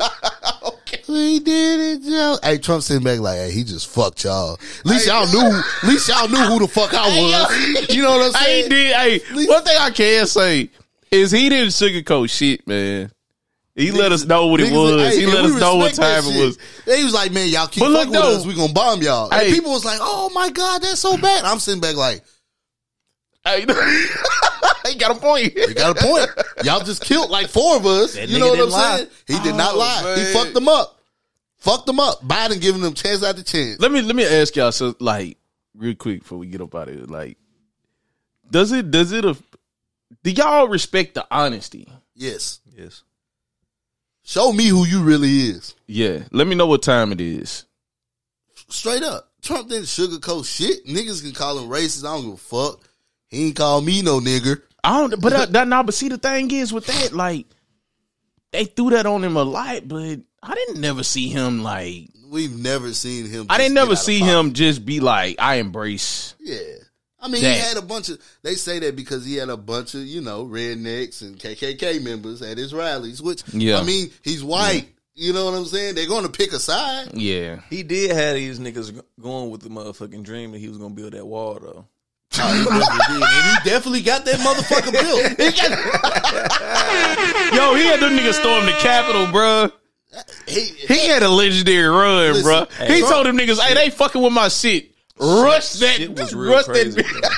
We 1.09 1.39
did 1.41 1.81
it, 1.81 2.03
Joe. 2.09 2.37
Hey, 2.43 2.59
Trump 2.59 2.83
sitting 2.83 3.05
back 3.05 3.21
like, 3.21 3.37
hey, 3.37 3.51
he 3.53 3.63
just 3.65 3.89
fucked 3.89 4.25
y'all. 4.25 4.55
At 4.55 4.87
least 4.87 5.07
y'all 5.07 5.27
knew. 5.29 5.57
At 5.83 5.89
least 5.89 6.09
y'all 6.09 6.29
knew 6.29 6.37
who 6.39 6.59
the 6.61 6.69
fuck 6.69 6.93
I 6.95 7.07
was. 7.07 7.89
You 7.95 8.03
know 8.03 8.19
what 8.19 8.35
I'm 8.37 8.43
Hey, 8.43 8.63
saying? 8.63 8.63
he 8.65 8.69
did. 8.71 8.95
Hey, 9.37 9.47
one 9.47 9.63
thing 9.65 9.77
I 9.79 9.91
can 9.91 10.27
say 10.27 10.71
is 11.11 11.31
he 11.31 11.49
didn't 11.49 11.69
sugarcoat 11.69 12.29
shit, 12.31 12.67
man. 12.67 13.13
He 13.77 13.91
let 13.93 14.11
us 14.11 14.25
know 14.25 14.47
what 14.47 14.61
it 14.61 14.71
Niggas- 14.73 14.97
was. 14.97 15.15
hey, 15.15 15.21
he 15.21 15.27
let 15.27 15.45
us 15.45 15.61
know 15.61 15.77
what 15.77 15.95
time 15.95 16.25
it 16.25 16.41
was. 16.45 16.59
He 16.87 17.05
was 17.05 17.13
like, 17.15 17.31
man, 17.31 17.49
y'all 17.51 17.67
keep 17.69 17.83
But 17.83 17.91
look, 17.91 18.09
fucking 18.09 18.13
with 18.13 18.39
us. 18.41 18.47
We 18.47 18.55
gonna 18.55 18.73
bomb 18.73 19.03
y'all. 19.03 19.31
Hey. 19.31 19.47
and 19.47 19.55
people 19.55 19.71
was 19.71 19.85
like, 19.85 19.99
oh 20.01 20.31
my 20.35 20.51
God, 20.51 20.81
that's 20.83 20.99
so 21.01 21.17
bad. 21.19 21.45
I'm 21.45 21.59
sitting 21.59 21.81
back 21.81 21.95
like, 21.95 22.23
Hey, 23.45 23.61
he 24.87 24.95
got 24.99 25.17
a 25.17 25.21
point. 25.21 25.53
He 25.57 25.73
got 25.75 25.97
a 25.97 26.03
point. 26.05 26.29
Y'all 26.65 26.81
just 26.81 27.01
killed 27.05 27.31
like 27.31 27.47
four 27.49 27.77
of 27.77 27.87
us. 27.87 28.15
That 28.15 28.29
you 28.29 28.41
know 28.41 28.49
what 28.49 28.59
I'm 28.59 28.71
lie. 28.71 28.97
saying? 28.97 29.09
He 29.29 29.39
did 29.41 29.55
oh, 29.55 29.57
not 29.57 29.75
Oh, 29.75 29.79
lie. 29.79 30.17
He 30.19 30.33
fucked 30.33 30.53
them 30.55 30.69
up. 30.69 30.96
Fucked 31.59 31.87
them 31.87 32.01
up. 32.01 32.23
Biden 32.23 32.61
giving 32.61 32.83
them 32.83 32.95
chance 32.95 33.23
after 33.23 33.43
the 33.43 33.45
chance. 33.45 33.81
Let 33.81 33.91
me 33.93 34.03
let 34.03 34.15
me 34.15 34.25
ask 34.25 34.55
y'all 34.57 34.73
so 34.73 34.95
like 35.01 35.39
real 35.75 35.95
quick 35.95 36.21
before 36.21 36.39
we 36.39 36.47
get 36.47 36.61
up 36.61 36.75
out 36.75 36.89
of 36.89 36.95
here. 36.95 37.05
Like, 37.05 37.39
does 38.51 38.73
it 38.73 38.91
does 38.91 39.13
it 39.13 39.25
a, 39.25 39.37
do 40.23 40.31
y'all 40.31 40.69
respect 40.69 41.15
the 41.15 41.27
honesty? 41.31 41.89
Yes. 42.15 42.61
Yes. 42.77 43.03
Show 44.23 44.53
me 44.53 44.67
who 44.67 44.85
you 44.87 45.03
really 45.03 45.31
is. 45.31 45.75
Yeah. 45.87 46.25
Let 46.33 46.47
me 46.47 46.55
know 46.55 46.67
what 46.67 46.83
time 46.83 47.13
it 47.13 47.21
is. 47.21 47.65
Straight 48.69 49.03
up. 49.03 49.31
Trump 49.43 49.69
didn't 49.69 49.85
sugarcoat 49.85 50.45
shit. 50.45 50.87
Niggas 50.87 51.23
can 51.23 51.33
call 51.33 51.59
him 51.59 51.71
racist. 51.71 52.05
I 52.05 52.17
don't 52.17 52.25
give 52.25 52.35
a 52.35 52.37
fuck. 52.37 52.81
He 53.29 53.47
ain't 53.47 53.57
call 53.57 53.81
me 53.81 54.03
no 54.03 54.19
nigger. 54.19 54.63
I 54.83 55.01
don't 55.01 55.21
but 55.21 55.33
uh, 55.33 55.47
that 55.51 55.69
now 55.69 55.83
but 55.83 55.95
see 55.95 56.09
the 56.09 56.19
thing 56.19 56.51
is 56.51 56.73
with 56.73 56.87
that, 56.87 57.13
like 57.13 57.47
they 58.53 58.65
threw 58.65 58.91
that 58.91 59.07
on 59.07 59.23
him 59.23 59.37
a 59.37 59.43
lot, 59.43 59.87
but 59.87 60.21
I 60.43 60.55
didn't 60.55 60.81
never 60.81 61.03
see 61.03 61.29
him 61.29 61.63
like 61.63 62.09
We've 62.29 62.57
never 62.59 62.93
seen 62.93 63.27
him. 63.27 63.47
I 63.49 63.57
didn't 63.59 63.75
never 63.75 63.95
see 63.97 64.19
him 64.19 64.53
just 64.53 64.85
be 64.85 65.01
like, 65.01 65.37
I 65.39 65.57
embrace 65.57 66.35
Yeah. 66.41 66.59
I 67.21 67.29
mean, 67.29 67.43
That. 67.43 67.55
he 67.55 67.61
had 67.61 67.77
a 67.77 67.83
bunch 67.83 68.09
of. 68.11 68.21
They 68.43 68.55
say 68.55 68.79
that 68.81 68.95
because 68.95 69.25
he 69.25 69.37
had 69.37 69.49
a 69.49 69.57
bunch 69.57 69.95
of 69.95 70.03
you 70.03 70.21
know 70.21 70.45
rednecks 70.45 71.23
and 71.23 71.39
KKK 71.39 72.03
members 72.03 72.43
at 72.43 72.59
his 72.59 72.75
rallies. 72.75 73.23
Which 73.23 73.43
Yeah. 73.53 73.81
I 73.81 73.85
mean, 73.85 74.11
he's 74.23 74.45
white. 74.45 74.89
You 75.15 75.33
know 75.33 75.47
what 75.47 75.55
I'm 75.55 75.65
saying? 75.65 75.95
They're 75.95 76.07
going 76.07 76.27
to 76.27 76.31
pick 76.31 76.53
a 76.53 76.61
side. 76.61 77.15
Yeah. 77.15 77.61
He 77.71 77.83
did 77.83 78.11
have 78.15 78.35
these 78.35 78.59
niggas 78.61 79.01
going 79.19 79.51
with 79.51 79.63
the 79.63 79.71
motherfucking 79.71 80.23
dream 80.25 80.53
that 80.53 80.59
he 80.59 80.69
was 80.69 80.77
gonna 80.79 80.95
build 80.95 81.15
that 81.15 81.27
wall 81.27 81.59
though. 81.61 81.87
Oh, 82.39 82.53
he 82.53 82.65
definitely. 82.65 83.27
And 83.33 83.59
he 83.65 83.71
definitely 83.71 84.03
got 84.03 84.25
that 84.27 84.41
motherfucker 84.41 84.93
built. 84.93 85.39
Yo, 87.55 87.75
he 87.75 87.85
had 87.87 88.01
them 88.01 88.13
niggas 88.13 88.35
storm 88.35 88.67
the 88.67 88.73
Capitol, 88.73 89.27
bruh. 89.29 89.73
He, 90.47 90.61
He 90.61 91.07
had 91.09 91.23
a 91.23 91.29
legendary 91.29 91.89
run, 91.89 92.33
Listen, 92.35 92.45
bruh. 92.53 92.73
hey, 92.73 92.95
he 92.95 93.01
Trump- 93.01 93.15
told 93.15 93.27
them 93.27 93.37
niggas, 93.39 93.61
hey, 93.61 93.75
they 93.75 93.91
fucking 93.91 94.21
with 94.23 94.33
my 94.33 94.49
shit. 94.49 94.91
Rush 95.19 95.73
that. 95.75 95.95
Shit 95.97 96.19
was 96.19 96.35
real 96.35 96.53
rush 96.53 96.65
crazy. 96.67 96.91
that. 97.03 97.07
bro. 97.21 97.31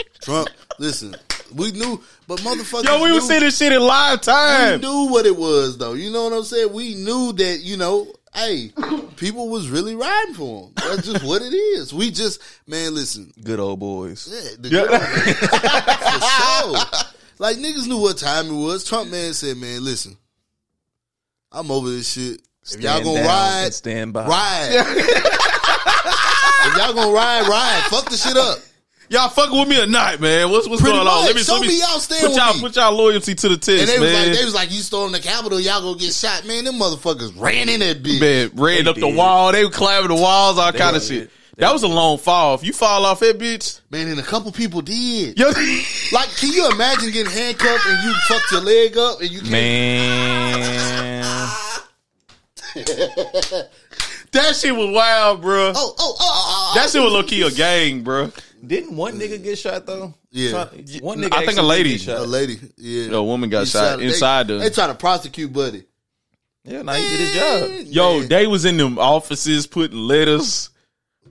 Trump. 0.20 0.48
Listen, 0.78 1.14
we 1.54 1.70
knew, 1.72 2.02
but 2.28 2.40
motherfuckers. 2.40 2.84
Yo, 2.84 3.00
we 3.02 3.08
knew, 3.08 3.14
was 3.14 3.26
seeing 3.28 3.40
this 3.40 3.56
shit 3.56 3.72
in 3.72 3.80
live 3.80 4.20
time. 4.20 4.80
We 4.80 4.86
knew 4.86 5.10
what 5.10 5.24
it 5.24 5.36
was, 5.36 5.78
though. 5.78 5.94
You 5.94 6.10
know 6.10 6.24
what 6.24 6.32
I'm 6.34 6.42
saying? 6.44 6.72
We 6.72 6.94
knew 6.96 7.32
that. 7.32 7.60
You 7.62 7.76
know, 7.78 8.08
hey, 8.34 8.72
people 9.16 9.48
was 9.48 9.70
really 9.70 9.94
riding 9.94 10.34
for 10.34 10.64
him. 10.66 10.72
That's 10.76 11.06
just 11.10 11.24
what 11.24 11.40
it 11.42 11.54
is. 11.54 11.94
We 11.94 12.10
just, 12.10 12.42
man, 12.66 12.94
listen. 12.94 13.32
Good 13.42 13.58
old 13.60 13.78
boys. 13.80 14.28
Yeah, 14.30 14.50
the 14.58 14.68
girl, 14.68 14.86
for 16.80 16.90
sure. 16.90 17.10
Like 17.38 17.56
niggas 17.58 17.86
knew 17.86 17.98
what 18.00 18.18
time 18.18 18.48
it 18.48 18.52
was. 18.52 18.84
Trump 18.84 19.10
man 19.10 19.32
said, 19.32 19.56
"Man, 19.56 19.82
listen, 19.84 20.16
I'm 21.52 21.70
over 21.70 21.88
this 21.88 22.12
shit. 22.12 22.42
If 22.72 22.80
y'all 22.80 23.00
gonna 23.02 23.18
down 23.20 23.26
ride, 23.26 23.64
and 23.66 23.74
stand 23.74 24.12
by. 24.12 24.26
ride. 24.26 24.68
if 24.72 26.76
y'all 26.76 26.94
gonna 26.94 27.12
ride, 27.12 27.46
ride. 27.48 27.82
Fuck 27.88 28.10
the 28.10 28.16
shit 28.16 28.36
up. 28.36 28.58
Y'all 29.08 29.28
fucking 29.28 29.56
with 29.56 29.68
me 29.68 29.80
or 29.80 29.86
not, 29.86 30.18
man? 30.20 30.50
What's 30.50 30.68
what's 30.68 30.82
Pretty 30.82 30.96
going 30.96 31.06
on? 31.06 31.26
Let 31.26 31.36
me 31.36 31.42
Show 31.42 31.58
let 31.58 31.68
me 31.68 31.78
y'all 31.78 32.00
stand 32.00 32.22
put 32.22 32.30
with 32.30 32.36
y'all 32.38 32.54
me. 32.54 32.60
put 32.60 32.74
y'all 32.74 32.92
loyalty 32.92 33.36
to 33.36 33.48
the 33.50 33.56
test, 33.56 33.82
And 33.82 33.88
they 33.88 34.00
was 34.00 34.12
man. 34.12 34.28
like, 34.30 34.36
they 34.38 34.44
was 34.44 34.54
like, 34.54 34.72
you 34.72 34.80
storm 34.80 35.12
the 35.12 35.20
Capitol, 35.20 35.60
y'all 35.60 35.80
gonna 35.80 35.96
get 35.96 36.12
shot. 36.12 36.44
Man, 36.44 36.64
them 36.64 36.74
motherfuckers 36.74 37.40
ran 37.40 37.68
in 37.68 37.78
that 37.80 38.02
bitch. 38.02 38.20
man, 38.20 38.50
ran 38.60 38.82
They 38.84 38.90
up 38.90 38.96
the 38.96 39.06
wall. 39.08 39.52
They 39.52 39.64
were 39.64 39.70
climbing 39.70 40.08
the 40.08 40.16
walls, 40.20 40.58
all 40.58 40.72
kind 40.72 40.96
of 40.96 41.04
shit. 41.04 41.30
They 41.56 41.60
That 41.64 41.72
was 41.72 41.84
a 41.84 41.88
long 41.88 42.18
fall. 42.18 42.56
If 42.56 42.64
you 42.64 42.72
fall 42.72 43.06
off 43.06 43.20
that 43.20 43.38
bitch, 43.38 43.80
Man, 43.92 44.08
and 44.08 44.18
a 44.18 44.22
couple 44.24 44.50
people 44.50 44.80
did. 44.82 45.38
yo, 45.38 45.46
Like, 46.12 46.28
can 46.36 46.52
you 46.52 46.68
imagine 46.72 47.12
getting 47.12 47.30
handcuffed 47.32 47.86
and 47.86 48.02
you 48.04 48.12
fucked 48.26 48.50
your 48.50 48.60
leg 48.62 48.98
up 48.98 49.20
and 49.20 49.30
you 49.30 49.38
can't? 49.38 49.50
Man. 49.52 51.15
that 54.32 54.56
shit 54.56 54.74
was 54.74 54.90
wild, 54.94 55.40
bro. 55.42 55.72
Oh, 55.74 55.74
oh, 55.76 55.94
oh, 55.98 56.16
oh, 56.20 56.20
oh. 56.20 56.72
That 56.74 56.86
oh. 56.86 56.90
shit 56.90 57.02
was 57.02 57.12
low 57.12 57.22
key 57.22 57.42
a 57.42 57.50
gang, 57.50 58.02
bro. 58.02 58.30
Didn't 58.66 58.96
one 58.96 59.14
nigga 59.18 59.42
get 59.42 59.58
shot 59.58 59.86
though? 59.86 60.14
Yeah. 60.30 60.50
Try- 60.50 61.00
one 61.00 61.18
nigga. 61.18 61.32
I 61.34 61.46
think 61.46 61.58
a 61.58 61.62
actually 61.62 61.62
did 61.62 61.62
lady. 61.68 61.90
get 61.92 62.00
shot. 62.00 62.18
a 62.18 62.22
lady. 62.24 62.58
Yeah, 62.76 63.10
A 63.16 63.22
woman 63.22 63.48
got 63.50 63.60
He 63.60 63.66
shot 63.70 63.98
they- 63.98 64.06
inside 64.06 64.48
They, 64.48 64.58
the. 64.58 64.70
try 64.70 64.86
to 64.88 64.94
prosecute 64.94 65.52
Buddy. 65.52 65.84
Yeah, 66.64 66.82
now 66.82 66.94
he 66.94 67.08
did 67.08 67.20
his 67.20 67.32
job. 67.32 67.70
Yo, 67.94 68.18
Man. 68.20 68.28
they 68.28 68.46
was 68.48 68.64
in 68.64 68.76
them 68.76 68.98
offices 68.98 69.68
putting 69.68 69.98
letters, 69.98 70.70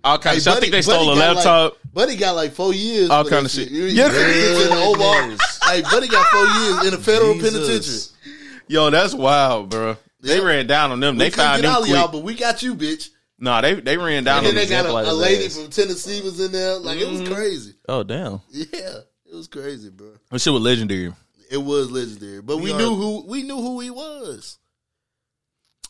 all 0.02 0.18
kind 0.18 0.36
Hey, 0.36 0.38
of 0.38 0.44
shit. 0.44 0.54
I 0.54 0.60
think 0.62 0.72
they 0.72 0.82
stole 0.82 1.12
a 1.12 1.16
got 1.16 1.36
laptop. 1.36 1.74
Like, 1.74 1.94
Buddy 1.94 2.16
got 2.16 2.36
like 2.38 2.54
four 2.54 2.74
years. 2.74 3.10
All 3.10 3.24
for 3.26 3.30
kinda 3.32 3.44
that 3.44 3.50
shit. 3.50 3.70
You- 3.70 3.86
Yeah. 3.86 4.08
you- 4.12 4.18
you 4.18 4.62
in 4.64 4.70
the 4.70 4.84
Oval. 4.86 5.06
Yes. 5.32 5.60
Hey, 5.68 5.82
Buddy 5.82 6.08
got 6.08 6.26
four 6.28 6.46
years 6.48 6.86
in 6.88 6.94
a 6.94 6.98
federal 6.98 7.34
Jesus. 7.34 8.08
penitentiary. 8.14 8.62
Yo, 8.68 8.90
that's 8.90 9.14
wild, 9.14 9.70
bro. 9.70 9.98
They 10.26 10.38
Yeah. 10.38 10.44
ran 10.44 10.68
down 10.68 10.92
on 10.92 11.00
them. 11.00 11.16
We 11.16 11.20
They 11.26 11.30
couldn't 11.30 11.46
found 11.46 11.62
get 11.62 11.68
them 11.68 11.76
all 11.78 11.84
of 11.84 11.90
y'all, 11.90 12.08
but 12.12 12.24
we 12.24 12.34
got 12.36 12.62
you, 12.64 12.76
bitch. 12.76 13.10
Nah, 13.38 13.62
they 13.62 13.74
they 13.76 13.98
ran 13.98 14.24
down 14.24 14.40
And 14.40 14.48
on 14.48 14.56
then 14.56 14.64
they 14.64 14.70
got 14.70 14.86
a, 14.86 15.12
a 15.12 15.14
lady 15.14 15.46
ass. 15.46 15.56
from 15.58 15.70
Tennessee 15.70 16.22
was 16.22 16.40
in 16.40 16.52
there. 16.52 16.78
Like 16.78 16.98
it 17.00 17.08
was 17.10 17.22
Mm-hmm. 17.22 17.34
crazy. 17.34 17.74
Oh 17.88 18.04
damn. 18.04 18.42
Yeah, 18.50 19.00
it 19.26 19.36
was 19.36 19.48
crazy, 19.48 19.90
bro. 19.90 20.12
That 20.32 20.40
shit 20.40 20.54
was 20.54 20.62
legendary. 20.62 21.14
It 21.52 21.58
was 21.58 21.92
legendary, 21.92 22.42
but 22.42 22.58
we, 22.58 22.64
We 22.66 22.72
are- 22.74 22.78
knew 22.78 22.96
who 22.96 23.26
we 23.28 23.44
knew 23.44 23.58
who 23.58 23.80
he 23.82 23.90
was. 23.92 24.58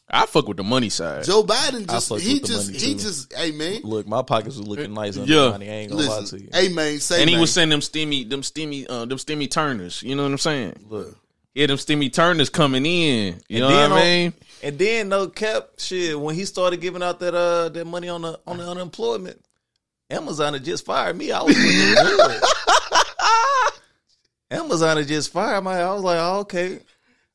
I 0.08 0.26
fuck 0.28 0.48
with 0.48 0.58
the 0.58 0.64
money 0.64 0.90
side. 0.90 1.24
Joe 1.24 1.44
Biden 1.44 1.88
just 1.90 2.14
he 2.22 2.40
just 2.40 2.72
he 2.72 2.94
too. 2.94 3.00
just 3.00 3.34
hey 3.34 3.52
man 3.52 3.82
Look, 3.84 4.08
my 4.08 4.22
pockets 4.22 4.56
was 4.58 4.68
looking 4.68 4.94
nice 4.94 5.18
under 5.18 5.32
Yeah. 5.34 5.50
money. 5.50 5.68
I 5.70 5.74
ain't 5.74 5.92
gonna 5.92 6.08
lie 6.08 6.24
to 6.24 6.40
you. 6.42 6.50
hey 6.54 6.70
man 6.70 7.00
say 7.00 7.22
and 7.22 7.30
he 7.30 7.38
was 7.38 7.52
sending 7.52 7.72
them 7.72 7.82
steamy, 7.82 8.24
them 8.24 8.44
steamy, 8.44 8.86
uh, 8.88 9.06
them 9.06 9.18
steamy 9.18 9.48
turners. 9.48 10.04
You 10.04 10.16
know 10.16 10.24
what 10.24 10.32
I'm 10.32 10.38
saying? 10.38 10.86
Look. 10.90 11.18
Yeah, 11.56 11.68
them 11.68 11.78
steamy 11.78 12.10
turners 12.10 12.50
coming 12.50 12.86
in. 12.86 13.42
You 13.48 13.62
know 13.62 13.70
then 13.70 13.90
what 13.92 14.00
I 14.02 14.04
mean? 14.04 14.34
And 14.62 14.78
then 14.78 15.10
no 15.10 15.28
cap 15.30 15.70
shit 15.78 16.20
when 16.20 16.36
he 16.36 16.44
started 16.46 16.82
giving 16.82 17.02
out 17.02 17.20
that 17.22 17.34
uh 17.34 17.70
that 17.70 17.86
money 17.86 18.10
on 18.10 18.22
the 18.24 18.38
on 18.46 18.58
the 18.58 18.70
unemployment, 18.70 19.42
Amazon 20.10 20.54
had 20.54 20.66
just 20.66 20.86
fired 20.86 21.16
me. 21.18 21.32
I 21.32 21.42
was 21.42 21.56
good. 21.56 22.42
Amazon 24.52 24.98
had 24.98 25.08
just 25.08 25.32
fired 25.32 25.64
me. 25.64 25.72
I 25.72 25.94
was 25.94 26.04
like, 26.04 26.20
oh, 26.20 26.40
okay. 26.42 26.80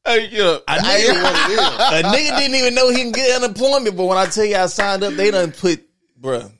Hey, 0.05 0.29
yeah. 0.31 0.59
I 0.69 0.79
nigga, 0.79 1.23
what 1.23 1.51
it 1.51 1.53
is. 1.53 1.61
a 1.61 2.03
nigga 2.17 2.39
didn't 2.39 2.55
even 2.57 2.75
know 2.75 2.91
he 2.91 2.97
can 3.03 3.13
get 3.13 3.43
unemployment, 3.43 3.97
but 3.97 4.05
when 4.05 4.17
I 4.19 4.27
tell 4.27 4.45
you 4.45 4.57
I 4.57 4.67
signed 4.67 5.03
up, 5.03 5.13
they 5.15 5.31
done 5.31 5.53
put, 5.53 5.83
bruh. 6.21 6.51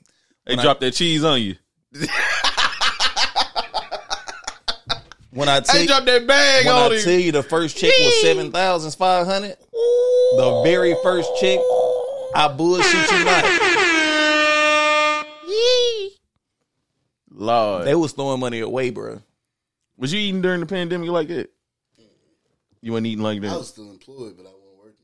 They 0.45 0.53
When 0.53 0.59
I- 0.59 0.63
dropped 0.63 0.81
that 0.81 0.91
cheese 0.93 1.23
on 1.23 1.41
you. 1.41 1.55
When 5.31 5.47
I 5.49 5.61
tell 5.61 5.79
you, 5.79 5.87
dropped 5.87 6.05
that 6.07 6.27
bag 6.27 6.65
when 6.65 6.75
on 6.75 6.91
I 6.91 6.95
you. 6.95 7.01
tell 7.01 7.13
you 7.19 7.31
the 7.31 7.43
first 7.43 7.77
check 7.77 7.91
was 7.99 8.21
seven 8.21 8.51
thousand 8.51 8.91
five 8.95 9.25
hundred, 9.25 9.55
the 9.71 10.61
very 10.65 10.95
first 11.03 11.29
check, 11.39 11.59
I 12.35 12.47
bullshit 12.55 13.11
you 13.11 13.23
not. 13.25 13.45
Lord. 17.33 17.85
They 17.87 17.95
was 17.95 18.11
throwing 18.11 18.39
money 18.39 18.59
away, 18.59 18.89
bro. 18.89 19.21
was 19.97 20.13
you 20.13 20.19
eating 20.19 20.41
during 20.41 20.59
the 20.59 20.65
pandemic 20.65 21.09
like 21.09 21.27
that? 21.29 21.49
You 22.81 22.93
weren't 22.93 23.05
eating 23.05 23.23
like 23.23 23.41
that. 23.41 23.51
I 23.51 23.57
was 23.57 23.69
still 23.69 23.89
employed, 23.89 24.35
but 24.37 24.45
I 24.45 24.49
wasn't 24.49 24.77
working. 24.77 24.95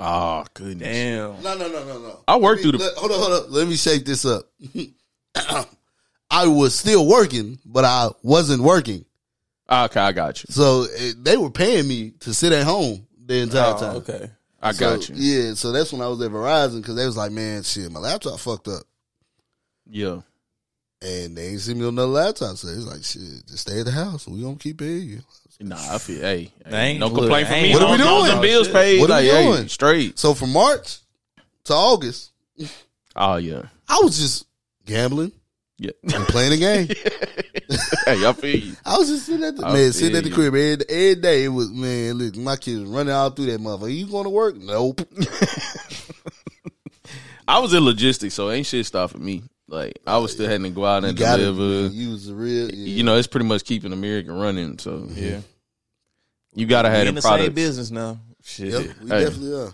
Oh, 0.00 0.44
goodness. 0.54 0.88
Damn. 0.88 1.42
No, 1.42 1.56
no, 1.56 1.68
no, 1.68 1.84
no, 1.84 1.98
no. 2.00 2.18
I 2.26 2.36
worked 2.36 2.64
Let 2.64 2.72
me- 2.74 2.78
through 2.78 2.78
the- 2.78 2.84
let- 2.84 2.96
hold 2.96 3.12
on, 3.12 3.18
hold 3.18 3.44
on. 3.46 3.52
Let 3.52 3.68
me 3.68 3.76
shake 3.76 4.04
this 4.04 4.24
up. 4.24 4.44
I 6.30 6.46
was 6.48 6.74
still 6.74 7.06
working, 7.06 7.58
but 7.64 7.84
I 7.84 8.08
wasn't 8.22 8.62
working. 8.62 9.04
Okay, 9.68 10.00
I 10.00 10.12
got 10.12 10.42
you. 10.42 10.46
So 10.50 10.86
eh, 10.96 11.12
they 11.20 11.36
were 11.36 11.50
paying 11.50 11.88
me 11.88 12.12
to 12.20 12.32
sit 12.32 12.52
at 12.52 12.64
home 12.64 13.06
the 13.24 13.38
entire 13.38 13.74
Oh, 13.74 13.78
time. 13.80 13.96
okay. 13.96 14.30
I 14.62 14.72
got 14.72 15.08
you. 15.08 15.14
Yeah, 15.16 15.54
so 15.54 15.72
that's 15.72 15.92
when 15.92 16.00
I 16.02 16.08
was 16.08 16.20
at 16.22 16.30
Verizon 16.30 16.76
because 16.80 16.96
they 16.96 17.04
was 17.06 17.16
like, 17.16 17.32
man, 17.32 17.62
shit, 17.62 17.90
my 17.90 18.00
laptop 18.00 18.38
fucked 18.40 18.68
up. 18.68 18.82
Yeah. 19.88 20.20
And 21.02 21.36
they 21.36 21.48
ain't 21.48 21.60
seen 21.60 21.78
me 21.78 21.84
on 21.84 21.90
another 21.94 22.08
laptop. 22.08 22.56
So 22.56 22.68
it's 22.68 22.86
like, 22.86 23.04
shit, 23.04 23.46
just 23.46 23.58
stay 23.68 23.80
at 23.80 23.86
the 23.86 23.92
house. 23.92 24.26
We 24.26 24.40
gonna 24.42 24.56
keep 24.56 24.78
paying 24.78 25.08
you. 25.08 25.20
Nah, 25.60 25.76
I 25.94 25.98
feel. 25.98 26.20
Hey, 26.20 26.52
They 26.64 26.70
hey 26.70 26.86
ain't- 26.90 27.00
no 27.00 27.10
complaint 27.10 27.48
from 27.48 27.62
me. 27.62 27.72
What 27.74 27.82
are 27.82 27.90
we 27.92 27.98
doing? 27.98 28.24
Them 28.26 28.40
bills 28.40 28.68
paid. 28.68 29.00
What 29.00 29.10
are 29.10 29.14
like, 29.14 29.24
we 29.24 29.30
hey, 29.30 29.44
doing? 29.44 29.68
straight. 29.68 30.18
So 30.18 30.34
from 30.34 30.52
March 30.52 30.98
to 31.64 31.74
August, 31.74 32.32
Oh 33.14 33.36
yeah. 33.36 33.62
I 33.88 34.00
was 34.02 34.18
just 34.18 34.46
gambling 34.84 35.32
Yeah. 35.78 35.90
and 36.14 36.24
playing 36.26 36.52
a 36.52 36.56
game. 36.56 36.86
hey, 38.06 38.26
I 38.26 38.32
feel 38.32 38.56
you. 38.58 38.72
I 38.84 38.96
was 38.96 39.08
just 39.08 39.26
sitting 39.26 39.44
at 39.44 39.56
the 39.56 39.66
I 39.66 39.72
man, 39.74 39.92
sitting 39.92 40.16
at 40.16 40.24
the 40.24 40.30
crib 40.30 40.48
every, 40.54 40.72
every 40.88 41.14
day. 41.20 41.44
It 41.44 41.48
was 41.48 41.70
man, 41.70 42.14
look, 42.14 42.34
my 42.36 42.56
kids 42.56 42.82
running 42.84 43.12
all 43.12 43.28
through 43.30 43.46
that 43.46 43.60
motherfucker. 43.60 43.94
You 43.94 44.06
going 44.06 44.24
to 44.24 44.30
work? 44.30 44.56
Nope. 44.56 45.02
I 47.48 47.60
was 47.60 47.72
in 47.74 47.84
logistics, 47.84 48.34
so 48.34 48.50
ain't 48.50 48.66
shit 48.66 48.86
stopping 48.86 49.24
me. 49.24 49.42
Like 49.68 49.98
I 50.06 50.18
was 50.18 50.32
still 50.32 50.46
having 50.48 50.62
to 50.64 50.70
go 50.70 50.84
out 50.84 51.04
and 51.04 51.16
got 51.16 51.38
it. 51.40 51.44
deliver. 51.44 51.88
man. 51.88 51.90
You 51.92 52.10
was 52.10 52.28
a 52.28 52.34
real. 52.34 52.70
Yeah. 52.70 52.86
You 52.96 53.02
know, 53.02 53.16
it's 53.16 53.26
pretty 53.26 53.46
much 53.46 53.64
keeping 53.64 53.92
America 53.92 54.32
running. 54.32 54.78
So 54.78 55.06
yeah, 55.10 55.40
you 56.54 56.66
gotta 56.66 56.88
have 56.88 57.00
We 57.00 57.04
the 57.04 57.08
in 57.10 57.14
the 57.16 57.20
products. 57.20 57.44
same 57.46 57.54
business 57.54 57.90
now. 57.90 58.18
Shit. 58.42 58.68
Yep, 58.68 58.82
we 59.02 59.08
Hey. 59.10 59.24
definitely 59.24 59.54
are. 59.54 59.72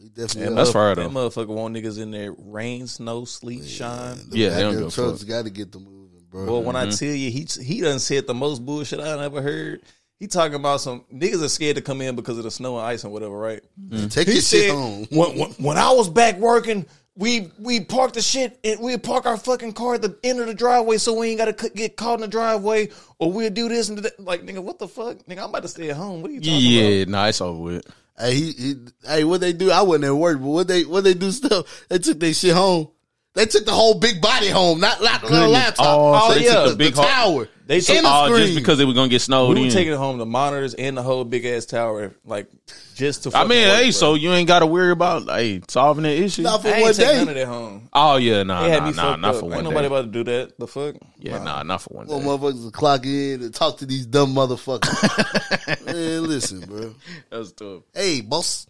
We 0.00 0.08
definitely 0.08 0.44
That. 0.44 0.54
That's 0.56 0.70
motherf- 0.70 0.72
fire, 0.72 0.94
That 0.94 1.12
though. 1.12 1.30
motherfucker 1.30 1.46
want 1.48 1.76
niggas 1.76 2.00
in 2.00 2.10
there 2.10 2.32
rain, 2.38 2.86
snow, 2.86 3.24
sleet, 3.24 3.66
shine. 3.66 4.18
The 4.30 4.38
Yeah, 4.38 4.48
they 4.50 4.60
don't 4.62 4.72
goddamn 4.72 4.78
give 4.88 4.88
a 4.88 4.90
trucks 4.92 5.24
got 5.24 5.44
to 5.44 5.50
get 5.50 5.72
the 5.72 5.78
moving, 5.78 6.24
bro. 6.30 6.46
Boy, 6.46 6.58
when 6.60 6.74
Mm-hmm. 6.76 6.88
I 6.88 6.92
tell 6.94 7.08
you, 7.08 7.30
he 7.30 7.46
he 7.62 7.80
done 7.80 7.98
said 7.98 8.26
the 8.26 8.34
most 8.34 8.64
bullshit 8.64 9.00
I 9.00 9.22
ever 9.24 9.42
heard. 9.42 9.82
He 10.18 10.26
talking 10.26 10.54
about 10.54 10.80
some 10.82 11.04
niggas 11.12 11.42
are 11.42 11.48
scared 11.48 11.76
to 11.76 11.82
come 11.82 12.00
in 12.02 12.14
because 12.16 12.36
of 12.38 12.44
the 12.44 12.50
snow 12.50 12.76
and 12.78 12.86
ice 12.86 13.04
and 13.04 13.12
whatever, 13.12 13.36
right? 13.36 13.62
Take 14.10 14.28
He 14.28 14.34
your 14.34 14.42
shit 14.42 14.70
home. 14.70 15.06
when, 15.10 15.38
when 15.38 15.50
when 15.52 15.78
I 15.78 15.92
was 15.92 16.08
back 16.10 16.36
working, 16.36 16.84
we 17.16 17.50
we 17.58 17.80
parked 17.80 18.14
the 18.14 18.22
shit 18.22 18.58
and 18.64 18.80
we 18.80 18.96
park 18.98 19.24
our 19.26 19.36
fucking 19.38 19.72
car 19.72 19.94
at 19.94 20.02
the 20.02 20.16
end 20.22 20.38
of 20.40 20.46
the 20.46 20.54
driveway 20.54 20.96
so 20.98 21.14
we 21.18 21.28
ain't 21.28 21.38
gotta 21.38 21.56
c- 21.58 21.70
get 21.74 21.96
caught 21.96 22.14
in 22.14 22.20
the 22.20 22.28
driveway 22.28 22.88
or 23.18 23.32
we'll 23.32 23.50
do 23.50 23.68
this 23.70 23.88
and 23.88 23.96
do 23.98 24.02
that. 24.02 24.20
Like 24.20 24.42
nigga, 24.44 24.62
what 24.62 24.78
the 24.78 24.88
fuck, 24.88 25.16
nigga? 25.26 25.38
I'm 25.42 25.48
about 25.50 25.62
to 25.62 25.68
stay 25.68 25.88
at 25.90 25.96
home. 25.96 26.20
What 26.22 26.30
are 26.30 26.34
you 26.34 26.40
talking 26.40 26.54
about? 26.54 26.60
Yeah, 26.92 27.04
nah, 27.06 27.26
it's 27.26 27.40
over 27.40 27.58
with. 27.60 27.86
Hey, 28.20 28.34
he, 28.34 28.52
he, 28.52 28.74
hey, 29.06 29.24
what 29.24 29.40
they 29.40 29.52
do? 29.52 29.70
I 29.70 29.82
wasn't 29.82 30.04
at 30.04 30.14
work, 30.14 30.38
but 30.38 30.46
what 30.46 30.68
they 30.68 30.84
what 30.84 31.04
they 31.04 31.14
do 31.14 31.30
stuff? 31.30 31.86
They 31.88 31.98
took 31.98 32.20
their 32.20 32.34
shit 32.34 32.54
home. 32.54 32.88
They 33.34 33.46
took 33.46 33.64
the 33.64 33.72
whole 33.72 33.94
big 33.94 34.20
body 34.20 34.48
home, 34.48 34.80
not 34.80 35.00
not 35.02 35.22
the 35.22 35.48
laptop. 35.48 35.86
Oh, 35.88 36.28
so 36.28 36.34
they 36.34 36.44
they 36.44 36.52
took 36.52 36.70
the, 36.70 36.76
big 36.76 36.94
the 36.94 37.02
tower. 37.02 37.48
They 37.70 37.78
took 37.80 37.94
and 37.98 38.06
Oh, 38.08 38.26
screen. 38.26 38.46
just 38.46 38.54
because 38.56 38.78
they 38.78 38.84
were 38.84 38.94
gonna 38.94 39.06
get 39.08 39.20
snowed 39.22 39.54
We 39.54 39.60
in. 39.60 39.68
were 39.68 39.72
taking 39.72 39.92
home 39.94 40.18
the 40.18 40.26
monitors 40.26 40.74
and 40.74 40.96
the 40.96 41.04
whole 41.04 41.22
big 41.22 41.44
ass 41.44 41.66
tower, 41.66 42.12
like 42.26 42.48
just 42.96 43.22
to. 43.22 43.30
I 43.32 43.44
mean, 43.46 43.68
work, 43.68 43.76
hey, 43.76 43.82
bro. 43.84 43.90
so 43.92 44.14
you 44.14 44.32
ain't 44.32 44.48
got 44.48 44.58
to 44.58 44.66
worry 44.66 44.90
about 44.90 45.26
like 45.26 45.70
solving 45.70 46.02
that 46.02 46.16
issue. 46.20 46.42
Not 46.42 46.62
for 46.62 46.68
I 46.68 46.80
one 46.80 46.88
ain't 46.88 46.96
take 46.96 47.06
day. 47.06 47.18
none 47.18 47.28
of 47.28 47.34
that 47.36 47.46
home. 47.46 47.88
Oh 47.92 48.16
yeah, 48.16 48.42
nah, 48.42 48.62
They 48.68 48.80
nah, 48.80 48.90
nah, 48.90 49.14
not 49.16 49.34
up. 49.36 49.40
for 49.40 49.44
one 49.46 49.52
Ain't 49.54 49.62
day. 49.62 49.70
nobody 49.70 49.86
about 49.86 50.02
to 50.02 50.08
do 50.08 50.24
that. 50.24 50.58
The 50.58 50.66
fuck? 50.66 50.96
yeah, 51.20 51.38
nah, 51.44 51.62
not 51.62 51.82
for 51.82 51.94
one 51.94 52.08
Well, 52.08 52.18
day. 52.18 52.26
motherfuckers 52.26 52.64
to 52.64 52.70
clock 52.72 53.06
in 53.06 53.40
and 53.42 53.54
talk 53.54 53.78
to 53.78 53.86
these 53.86 54.04
dumb 54.04 54.34
motherfuckers. 54.34 55.86
Man, 55.86 56.24
listen, 56.26 56.60
bro. 56.62 56.92
That's 57.30 57.52
tough. 57.52 57.82
Hey, 57.94 58.20
boss. 58.20 58.66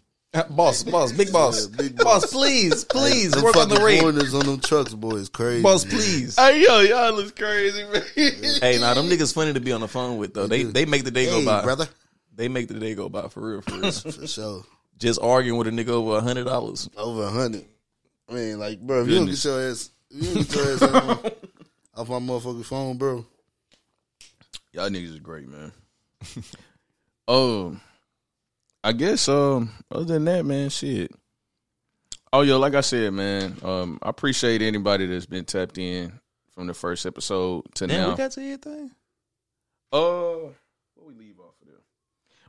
Boss, 0.49 0.83
boss, 0.83 1.11
big 1.11 1.31
boss, 1.31 1.69
Yeah, 1.69 1.75
big 1.77 1.97
boss, 1.97 2.31
please, 2.31 2.85
please 2.85 3.31
Them 3.31 3.43
work 3.43 3.55
on 3.57 3.67
the 3.69 3.75
fucking 3.75 3.85
rate, 3.85 4.01
foreigners 4.01 4.33
on 4.33 4.45
them 4.45 4.59
trucks, 4.59 4.93
boys, 4.93 5.29
crazy. 5.29 5.61
boss, 5.63 5.85
man. 5.85 5.93
please. 5.95 6.35
Hey 6.37 6.61
yo, 6.63 6.79
y'all 6.81 7.13
look 7.13 7.35
crazy, 7.35 7.83
man. 7.83 8.01
Hey, 8.61 8.77
now 8.79 8.93
them 8.93 9.07
niggas 9.07 9.33
funny 9.33 9.53
to 9.53 9.59
be 9.59 9.71
on 9.71 9.81
the 9.81 9.87
phone 9.87 10.17
with 10.17 10.33
though. 10.33 10.47
They 10.47 10.63
they 10.63 10.85
make 10.85 11.03
the 11.03 11.11
day 11.11 11.25
Hey, 11.25 11.31
go 11.31 11.45
by. 11.45 11.63
brother. 11.63 11.87
They 12.33 12.47
make 12.47 12.67
the 12.69 12.75
day 12.79 12.95
go 12.95 13.09
by 13.09 13.27
for 13.27 13.41
real, 13.41 13.61
for 13.61 13.75
real. 13.79 13.91
For 13.91 14.27
sure. 14.27 14.63
Just 14.97 15.19
arguing 15.21 15.57
with 15.57 15.67
a 15.67 15.71
nigga 15.71 15.89
over 15.89 16.17
a 16.17 16.21
hundred 16.21 16.45
dollars. 16.45 16.89
Over 16.95 17.23
a 17.23 17.29
hundred. 17.29 17.65
I 18.29 18.33
mean, 18.33 18.59
like, 18.59 18.79
bro, 18.79 19.01
if 19.01 19.09
you 19.09 19.15
don't 19.15 19.25
get 19.25 19.43
your 19.43 19.69
ass, 19.69 19.89
if 20.09 20.23
you 20.25 20.33
don't 20.35 20.47
get 20.47 20.55
your 20.55 20.73
ass 20.73 20.81
on- 20.83 21.31
off 21.95 22.09
my 22.09 22.19
motherfucking 22.19 22.65
phone, 22.65 22.97
bro. 22.97 23.25
Y'all 24.71 24.89
niggas 24.89 25.09
is 25.15 25.19
great, 25.19 25.49
man. 25.49 25.71
um, 27.27 27.81
I 28.83 28.93
guess 28.93 29.27
um, 29.29 29.71
other 29.91 30.05
than 30.05 30.25
that, 30.25 30.45
man, 30.45 30.69
shit. 30.69 31.11
Oh, 32.33 32.41
yo, 32.41 32.57
like 32.59 32.75
I 32.75 32.81
said, 32.81 33.13
man, 33.13 33.57
um, 33.63 33.99
I 34.01 34.09
appreciate 34.09 34.61
anybody 34.61 35.05
that's 35.05 35.25
been 35.25 35.45
tapped 35.45 35.77
in 35.77 36.13
from 36.55 36.67
the 36.67 36.73
first 36.73 37.05
episode 37.05 37.63
to 37.75 37.87
Damn, 37.87 38.01
now. 38.01 38.09
we 38.11 38.15
got 38.15 38.31
to 38.31 38.41
everything. 38.41 38.91
uh, 39.91 39.99
what 40.95 41.07
we 41.07 41.13
leave 41.13 41.39
off 41.39 41.53
of 41.61 41.67
there? 41.67 41.75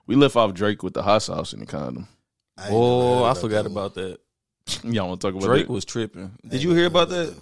We 0.06 0.14
left 0.16 0.36
off 0.36 0.54
Drake 0.54 0.82
with 0.82 0.94
the 0.94 1.02
hot 1.02 1.22
sauce 1.22 1.52
in 1.52 1.60
the 1.60 1.66
condom. 1.66 2.06
I 2.56 2.68
Oh, 2.70 3.24
I 3.24 3.30
about 3.32 3.38
forgot 3.40 3.64
that 3.64 3.70
about 3.70 3.94
that. 3.94 4.18
Y'all 4.84 5.08
want 5.08 5.20
to 5.20 5.26
talk 5.26 5.34
about 5.34 5.46
Drake 5.46 5.66
that? 5.66 5.72
was 5.72 5.84
tripping. 5.84 6.30
Did 6.46 6.62
you 6.62 6.72
hear 6.74 6.86
about 6.86 7.08
that, 7.08 7.36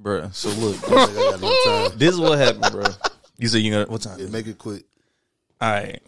bruh? 0.00 0.32
So 0.34 0.48
look, 0.60 0.76
I 0.76 1.06
think 1.06 1.18
I 1.18 1.30
got 1.30 1.40
no 1.40 1.88
time. 1.88 1.98
this 1.98 2.12
is 2.14 2.20
what 2.20 2.38
happened, 2.38 2.70
bro. 2.70 2.84
You 3.38 3.48
said 3.48 3.58
you 3.62 3.72
gonna 3.72 3.86
what 3.86 4.02
time? 4.02 4.18
Yeah, 4.20 4.26
make 4.28 4.46
it 4.46 4.58
quick. 4.58 4.84
All 5.60 5.70
right. 5.72 6.02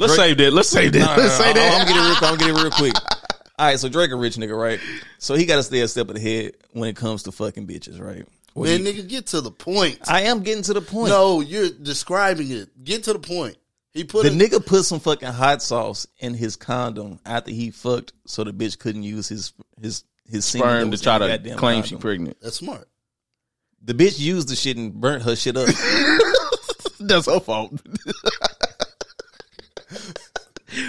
Let's 0.00 0.16
Drake- 0.16 0.28
save 0.28 0.38
that. 0.38 0.52
Let's 0.52 0.68
save 0.68 0.92
that. 0.94 0.98
No, 0.98 1.16
no, 1.16 1.22
Let's 1.22 1.38
no, 1.38 1.44
say 1.44 1.50
I'm, 1.50 1.54
that. 1.56 1.80
I'm 1.80 1.86
getting 1.86 2.02
real. 2.02 2.16
I'm 2.22 2.38
getting 2.38 2.54
real 2.54 2.70
quick. 2.70 2.94
All 3.58 3.66
right, 3.66 3.78
so 3.78 3.88
Drake 3.90 4.10
a 4.10 4.16
rich 4.16 4.36
nigga, 4.36 4.58
right? 4.58 4.80
So 5.18 5.34
he 5.34 5.44
got 5.44 5.56
to 5.56 5.62
stay 5.62 5.80
a 5.80 5.88
step 5.88 6.08
ahead 6.08 6.52
when 6.72 6.88
it 6.88 6.96
comes 6.96 7.24
to 7.24 7.32
fucking 7.32 7.66
bitches, 7.66 8.00
right? 8.00 8.26
Well, 8.54 8.70
Man, 8.70 8.86
he- 8.86 8.92
nigga, 9.02 9.08
get 9.08 9.26
to 9.28 9.42
the 9.42 9.50
point. 9.50 9.98
I 10.08 10.22
am 10.22 10.42
getting 10.42 10.62
to 10.64 10.72
the 10.72 10.80
point. 10.80 11.10
No, 11.10 11.40
you're 11.40 11.68
describing 11.68 12.50
it. 12.50 12.82
Get 12.82 13.04
to 13.04 13.12
the 13.12 13.18
point. 13.18 13.56
He 13.92 14.04
put 14.04 14.22
the 14.24 14.30
it. 14.32 14.38
nigga 14.38 14.64
put 14.64 14.84
some 14.84 15.00
fucking 15.00 15.28
hot 15.28 15.62
sauce 15.62 16.06
in 16.18 16.32
his 16.32 16.56
condom 16.56 17.18
after 17.26 17.50
he 17.50 17.70
fucked, 17.70 18.12
so 18.24 18.44
the 18.44 18.52
bitch 18.52 18.78
couldn't 18.78 19.02
use 19.02 19.28
his 19.28 19.52
his 19.80 20.04
his 20.26 20.44
Sperm 20.44 20.92
to 20.92 20.96
try 20.96 21.18
to 21.18 21.26
goddamn 21.26 21.58
claim 21.58 21.82
she 21.82 21.96
pregnant. 21.96 22.36
That's 22.40 22.56
smart. 22.56 22.88
The 23.82 23.94
bitch 23.94 24.18
used 24.20 24.48
the 24.48 24.54
shit 24.56 24.76
and 24.76 24.94
burnt 24.94 25.24
her 25.24 25.34
shit 25.34 25.56
up. 25.56 25.68
That's 27.00 27.26
her 27.26 27.40
fault. 27.40 27.80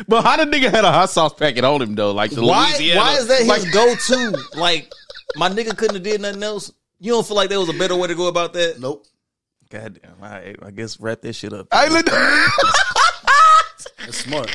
But 0.07 0.21
how 0.23 0.37
the 0.37 0.45
nigga 0.45 0.69
had 0.69 0.83
a 0.85 0.91
hot 0.91 1.09
sauce 1.09 1.33
packet 1.33 1.63
on 1.63 1.81
him 1.81 1.95
though? 1.95 2.11
Like 2.11 2.31
the 2.31 2.43
why? 2.45 2.69
Louisiana. 2.71 2.99
Why 3.01 3.13
is 3.15 3.27
that 3.27 3.45
like, 3.45 3.61
his 3.63 3.71
go 3.73 3.95
to? 3.95 4.37
Like 4.59 4.91
my 5.35 5.49
nigga 5.49 5.75
couldn't 5.77 5.95
have 5.95 6.03
did 6.03 6.21
nothing 6.21 6.43
else. 6.43 6.71
You 6.99 7.13
don't 7.13 7.25
feel 7.25 7.35
like 7.37 7.49
there 7.49 7.59
was 7.59 7.69
a 7.69 7.73
better 7.73 7.95
way 7.95 8.07
to 8.07 8.15
go 8.15 8.27
about 8.27 8.53
that? 8.53 8.79
Nope. 8.79 9.05
Goddamn. 9.69 10.15
All 10.21 10.29
right, 10.29 10.55
I 10.61 10.71
guess 10.71 10.99
wrap 10.99 11.21
that 11.21 11.33
shit 11.33 11.53
up. 11.53 11.67
I 11.71 11.87
look- 11.87 12.05
That's 13.99 14.17
smart. 14.17 14.47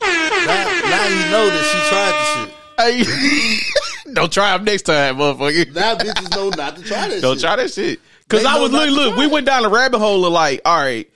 now, 0.00 0.08
now 0.08 1.06
you 1.08 1.30
know 1.30 1.48
that 1.50 1.64
she 1.72 1.78
tried 1.88 2.12
the 2.12 2.24
shit. 2.46 2.54
Hey, 2.78 3.58
don't 4.14 4.32
try 4.32 4.54
him 4.54 4.64
next 4.64 4.82
time, 4.82 5.16
motherfucker. 5.16 5.74
Now 5.74 5.94
bitches 5.96 6.30
know 6.36 6.50
not 6.50 6.76
to 6.76 6.82
try 6.82 7.08
that 7.08 7.20
Don't 7.22 7.36
shit. 7.36 7.42
try 7.44 7.56
that 7.56 7.72
shit. 7.72 8.00
Cause 8.28 8.42
They 8.42 8.48
I 8.48 8.58
was 8.58 8.70
not 8.70 8.88
look, 8.88 9.08
look, 9.10 9.16
we 9.16 9.26
went 9.26 9.46
down 9.46 9.62
the 9.62 9.68
rabbit 9.68 9.98
hole 9.98 10.24
of 10.24 10.32
like, 10.32 10.60
all 10.64 10.76
right, 10.78 11.10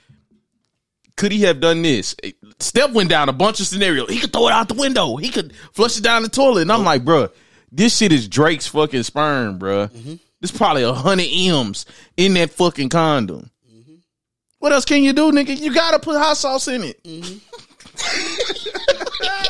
could 1.16 1.32
he 1.32 1.42
have 1.42 1.60
done 1.60 1.82
this? 1.82 2.14
Step 2.60 2.90
went 2.92 3.08
down 3.10 3.28
a 3.28 3.32
bunch 3.32 3.60
of 3.60 3.66
scenarios. 3.66 4.10
He 4.10 4.18
could 4.20 4.32
throw 4.32 4.48
it 4.48 4.52
out 4.52 4.68
the 4.68 4.74
window. 4.74 5.16
He 5.16 5.28
could 5.30 5.54
flush 5.72 5.96
it 5.98 6.02
down 6.02 6.22
the 6.22 6.28
toilet. 6.28 6.62
And 6.62 6.72
I'm 6.72 6.84
like, 6.84 7.04
bruh, 7.04 7.30
this 7.70 7.96
shit 7.96 8.12
is 8.12 8.28
Drake's 8.28 8.66
fucking 8.66 9.02
sperm, 9.04 9.58
bruh. 9.58 9.90
Mm-hmm. 9.90 10.14
There's 10.40 10.52
probably 10.52 10.82
a 10.82 10.92
hundred 10.92 11.28
M's 11.30 11.86
in 12.16 12.34
that 12.34 12.50
fucking 12.50 12.88
condom. 12.90 13.50
Mm-hmm. 13.72 13.94
What 14.58 14.72
else 14.72 14.84
can 14.84 15.02
you 15.02 15.12
do, 15.12 15.30
nigga? 15.32 15.58
You 15.58 15.72
gotta 15.72 15.98
put 15.98 16.16
hot 16.16 16.36
sauce 16.36 16.68
in 16.68 16.82
it. 16.84 17.00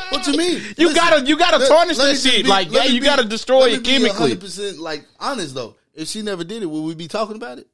What 0.09 0.27
you 0.27 0.37
mean? 0.37 0.61
You 0.77 0.87
Listen, 0.87 0.95
gotta, 0.95 1.25
you 1.25 1.37
gotta 1.37 1.57
let- 1.57 1.67
tarnish 1.69 1.97
let 1.97 2.13
that 2.13 2.17
shit. 2.19 2.43
be- 2.43 2.49
like, 2.49 2.71
yeah, 2.71 2.83
you 2.85 2.99
be- 3.01 3.05
gotta 3.05 3.25
destroy 3.25 3.65
it 3.71 3.83
chemically. 3.83 4.35
100% 4.35 4.79
like 4.79 5.03
honest 5.19 5.55
though. 5.55 5.75
If 5.93 6.07
she 6.07 6.21
never 6.21 6.43
did 6.43 6.61
it, 6.63 6.67
would 6.67 6.81
we 6.81 6.95
be 6.95 7.07
talking 7.07 7.35
about 7.35 7.57
it? 7.59 7.67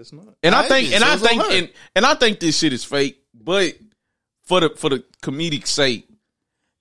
I 0.00 0.02
guess 0.02 0.12
not. 0.12 0.34
And 0.42 0.54
I 0.54 0.62
I 0.64 0.68
think, 0.68 0.92
and 0.94 1.04
I 1.04 1.16
think, 1.16 1.42
and, 1.44 1.70
and 1.94 2.06
I 2.06 2.14
think 2.14 2.40
this 2.40 2.58
shit 2.58 2.72
is 2.72 2.84
fake. 2.84 3.22
But 3.34 3.74
for 4.44 4.60
the 4.60 4.70
for 4.70 4.88
the 4.88 5.04
comedic 5.22 5.66
sake, 5.66 6.08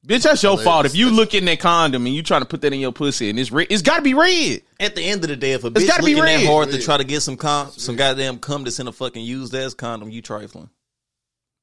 bitch, 0.07 0.23
that's 0.23 0.41
your 0.41 0.51
Hilarious. 0.53 0.63
fault. 0.63 0.85
If 0.85 0.95
you 0.95 1.09
look 1.11 1.33
in 1.33 1.43
that 1.45 1.59
condom 1.59 2.05
and 2.05 2.15
you 2.15 2.23
trying 2.23 2.41
to 2.41 2.47
put 2.47 2.61
that 2.61 2.71
in 2.71 2.79
your 2.79 2.93
pussy 2.93 3.29
and 3.29 3.37
it's 3.37 3.51
red, 3.51 3.67
it's 3.69 3.81
got 3.81 3.97
to 3.97 4.01
be 4.03 4.13
red. 4.13 4.61
At 4.79 4.95
the 4.95 5.03
end 5.03 5.23
of 5.23 5.29
the 5.29 5.35
day, 5.35 5.51
if 5.51 5.65
a 5.65 5.71
bitch 5.71 5.85
gotta 5.87 6.03
be 6.03 6.15
looking 6.15 6.25
that 6.25 6.37
red. 6.37 6.47
hard 6.47 6.71
to 6.71 6.79
try 6.79 6.95
to 6.95 7.03
get 7.03 7.21
some 7.21 7.35
com- 7.35 7.71
some 7.71 7.97
goddamn 7.97 8.39
cum 8.39 8.63
that's 8.63 8.79
in 8.79 8.87
a 8.87 8.93
fucking 8.93 9.23
used 9.23 9.53
ass 9.53 9.73
condom, 9.73 10.09
you 10.09 10.21
trifling. 10.21 10.69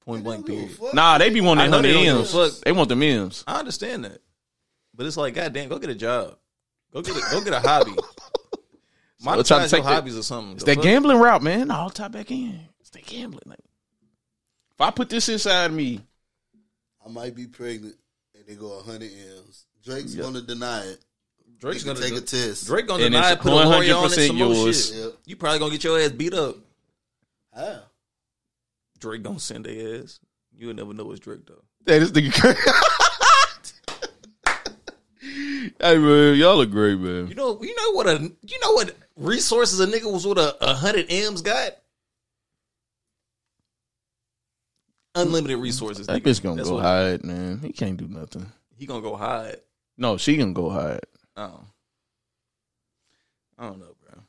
Point 0.04 0.22
blank 0.24 0.46
period. 0.46 0.70
Nah, 0.92 1.16
they 1.18 1.30
be 1.30 1.40
wanting 1.40 1.64
I 1.64 1.68
that 1.68 1.74
hundred 1.74 1.96
M's. 1.96 2.32
fuck. 2.32 2.52
They 2.64 2.72
want 2.72 2.90
the 2.90 2.96
M's. 2.96 3.44
I 3.46 3.58
understand 3.58 4.04
that, 4.04 4.20
but 4.94 5.06
it's 5.06 5.16
like, 5.16 5.34
goddamn, 5.34 5.70
go 5.70 5.78
get 5.78 5.90
a 5.90 5.94
job. 5.94 6.36
Go 6.92 7.00
get 7.02 7.16
a, 7.16 7.20
go 7.30 7.42
get 7.42 7.52
a 7.54 7.60
hobby. 7.60 7.92
So 9.18 9.24
try 9.24 9.36
Monetize 9.36 9.46
to 9.46 9.54
your 9.54 9.68
take 9.68 9.82
that- 9.84 9.92
hobbies 9.94 10.16
or 10.18 10.22
something. 10.22 10.54
It's 10.56 10.64
that 10.64 10.74
fuck? 10.76 10.84
gambling 10.84 11.18
route, 11.18 11.42
man. 11.42 11.70
I'll 11.70 11.90
tie 11.90 12.08
back 12.08 12.30
in. 12.30 12.60
It's 12.80 12.90
that 12.90 13.06
gambling. 13.06 13.42
Like, 13.46 13.58
if 14.72 14.80
I 14.80 14.90
put 14.90 15.08
this 15.08 15.28
inside 15.28 15.72
me, 15.72 16.00
I 17.04 17.08
might 17.08 17.34
be 17.34 17.46
pregnant 17.46 17.96
and 18.34 18.44
they 18.46 18.54
go 18.56 18.76
100 18.76 19.10
M's. 19.10 19.64
Drake's 19.84 20.14
gonna 20.14 20.42
deny 20.42 20.82
it. 20.82 20.98
Drake's 21.58 21.84
gonna 21.84 21.98
take 22.00 22.12
a 22.14 22.20
test. 22.20 22.66
Drake 22.66 22.86
gonna 22.86 23.04
And 23.04 23.14
deny 23.14 23.32
it, 23.32 23.40
put 23.40 23.52
a 23.52 23.54
lawyer 23.54 23.94
on 23.94 24.04
it, 24.06 24.10
100% 24.10 24.26
some 24.26 24.36
yours. 24.36 24.88
shit. 24.90 24.96
Yep. 24.98 25.12
You 25.24 25.36
probably 25.36 25.58
gonna 25.60 25.70
get 25.72 25.84
your 25.84 25.98
ass 25.98 26.10
beat 26.10 26.34
up. 26.34 26.56
How? 27.54 27.80
Drake 28.98 29.22
gonna 29.22 29.38
send 29.40 29.64
their 29.64 30.02
ass. 30.02 30.20
You'll 30.54 30.74
never 30.74 30.92
know 30.92 31.10
it's 31.12 31.20
Drake 31.20 31.46
though. 31.46 31.62
hey, 31.86 31.98
this 32.00 32.10
nigga 32.10 32.32
crazy. 32.34 32.60
hey 35.80 35.98
man, 35.98 36.34
y'all 36.36 36.56
look 36.56 36.70
great, 36.70 36.98
man. 36.98 37.28
You 37.28 37.34
know, 37.34 37.62
you 37.62 37.74
know 37.74 37.92
what 37.92 38.06
a 38.06 38.30
you 38.42 38.60
know 38.60 38.72
what 38.72 38.94
resources 39.16 39.80
a 39.80 39.86
nigga 39.86 40.10
was 40.10 40.26
with 40.26 40.38
a, 40.38 40.56
a 40.60 40.74
hundred 40.74 41.06
M's 41.10 41.42
got? 41.42 41.72
Unlimited 45.14 45.58
resources. 45.58 46.06
That 46.06 46.22
nigga. 46.22 46.26
bitch 46.26 46.42
gonna 46.42 46.56
That's 46.56 46.68
go 46.68 46.76
what- 46.76 46.84
hide, 46.84 47.24
man. 47.24 47.60
He 47.62 47.72
can't 47.72 47.96
do 47.96 48.06
nothing. 48.08 48.46
He 48.76 48.84
gonna 48.86 49.00
go 49.00 49.16
hide. 49.16 49.56
No, 49.96 50.18
she 50.18 50.36
gonna 50.36 50.52
go 50.52 50.68
hide. 50.68 51.00
Oh. 51.36 51.60
I 53.58 53.66
don't 53.68 53.78
know, 53.78 53.94
bro. 54.04 54.20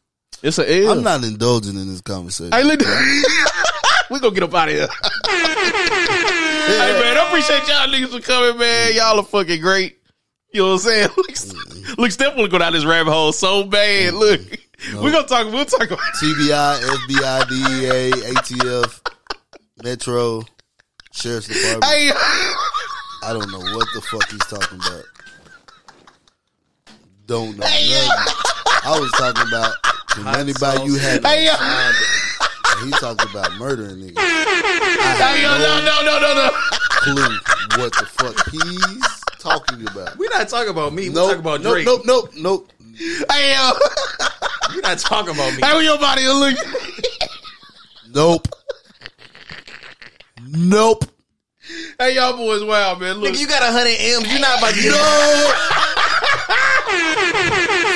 It's 0.41 0.57
a 0.59 0.83
L. 0.85 0.91
I'm 0.91 1.03
not 1.03 1.23
indulging 1.25 1.75
in 1.75 1.87
this 1.89 1.99
conversation. 1.99 2.53
Hey, 2.53 2.63
look. 2.63 2.79
we 4.09 4.19
gonna 4.21 4.33
get 4.33 4.43
up 4.43 4.53
out 4.53 4.69
of 4.69 4.75
here. 4.75 4.87
hey 5.27 6.99
man, 7.01 7.17
I 7.17 7.25
appreciate 7.27 7.67
y'all 7.67 7.87
niggas 7.87 8.15
for 8.15 8.21
coming, 8.25 8.57
man. 8.57 8.93
Y'all 8.93 9.19
are 9.19 9.23
fucking 9.23 9.59
great. 9.59 9.97
You 10.53 10.61
know 10.61 10.67
what 10.67 10.73
I'm 10.73 10.79
saying? 10.79 11.09
Look, 11.17 11.97
look 11.97 12.11
Steph 12.11 12.37
wanna 12.37 12.47
go 12.47 12.57
down 12.59 12.71
this 12.71 12.85
rabbit 12.85 13.11
hole 13.11 13.33
so 13.33 13.65
bad. 13.65 14.13
Mm-hmm. 14.13 14.17
Look, 14.17 14.59
we're 14.95 15.11
gonna 15.11 15.27
talk. 15.27 15.51
We'll 15.51 15.65
talk 15.65 15.85
about. 15.87 15.99
TBI, 16.21 16.79
FBI, 16.81 17.47
DEA, 17.49 18.11
ATF, 18.33 19.01
Metro, 19.83 20.43
Sheriff's 21.11 21.47
Department. 21.47 21.83
Hey, 21.85 22.11
I 23.23 23.33
don't 23.33 23.51
know 23.51 23.59
what 23.59 23.87
the 23.93 24.01
fuck 24.01 24.29
he's 24.29 24.45
talking 24.45 24.77
about. 24.79 25.03
Don't 27.25 27.57
know 27.57 27.65
nothing. 27.65 28.09
I 28.85 28.97
was 28.99 29.11
talking 29.11 29.47
about 29.47 29.73
the 30.15 30.21
money 30.23 30.53
by 30.61 30.81
you 30.85 30.95
had. 30.97 31.23
hey, 31.25 31.49
He 32.85 32.91
talking 32.91 33.29
about 33.29 33.51
murdering 33.57 33.97
niggas. 33.97 34.17
Hey, 34.17 35.41
yo, 35.41 35.57
no, 35.57 35.81
no, 35.83 36.01
no, 36.05 36.19
no, 36.21 36.33
no. 36.35 36.49
clue 37.01 37.37
what 37.81 37.91
the 37.93 38.05
fuck 38.05 38.49
he's 38.49 39.39
talking 39.39 39.85
about. 39.87 40.17
We're 40.17 40.29
not 40.29 40.47
talking 40.47 40.69
about 40.69 40.93
me. 40.93 41.09
We're 41.09 41.15
Nope, 41.15 41.27
talking 41.27 41.39
about 41.41 41.61
nope, 41.61 41.73
Drake. 41.73 41.85
nope, 41.85 42.01
nope, 42.05 42.31
nope. 42.37 42.71
Hey, 42.97 43.53
yo. 43.53 43.71
We're 44.73 44.81
not 44.81 44.97
talking 44.99 45.33
about 45.35 45.53
me. 45.55 45.59
Hey, 45.63 45.73
where 45.73 45.83
your 45.83 45.97
body 45.99 46.27
look? 46.27 46.55
Nope. 48.13 48.47
Nope. 50.49 51.05
Hey, 51.99 52.15
y'all 52.15 52.35
boys, 52.37 52.63
wow, 52.63 52.95
man. 52.95 53.17
Look, 53.17 53.33
Nigga, 53.33 53.39
you 53.39 53.47
got 53.47 53.61
a 53.61 53.71
hundred 53.71 53.97
M's. 53.99 54.31
You're 54.31 54.39
not 54.41 54.57
about 54.59 54.73
to 54.73 54.81
get 54.81 54.91
No. 54.91 54.97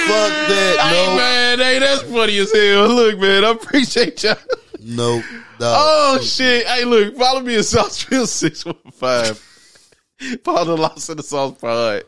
Fuck 0.07 0.31
that. 0.49 0.77
hey, 0.81 1.05
No. 1.07 1.15
man, 1.15 1.59
hey, 1.59 1.79
that's 1.79 2.01
funny 2.03 2.37
as 2.39 2.51
hell. 2.51 2.87
Look, 2.89 3.19
man, 3.19 3.45
I 3.45 3.49
appreciate 3.51 4.23
y'all. 4.23 4.35
Nope. 4.83 5.23
Dog. 5.59 5.75
Oh 5.79 6.19
shit! 6.21 6.65
Hey, 6.65 6.83
look, 6.85 7.15
follow 7.15 7.41
me 7.41 7.53
at 7.55 7.61
Sauceville 7.61 8.27
six 8.27 8.65
one 8.65 8.75
five. 8.93 9.37
Follow 10.43 10.75
the 10.75 10.81
Lost 10.81 11.09
in 11.11 11.17
the 11.17 11.23
Sauce 11.23 11.55
Pod. 11.59 12.03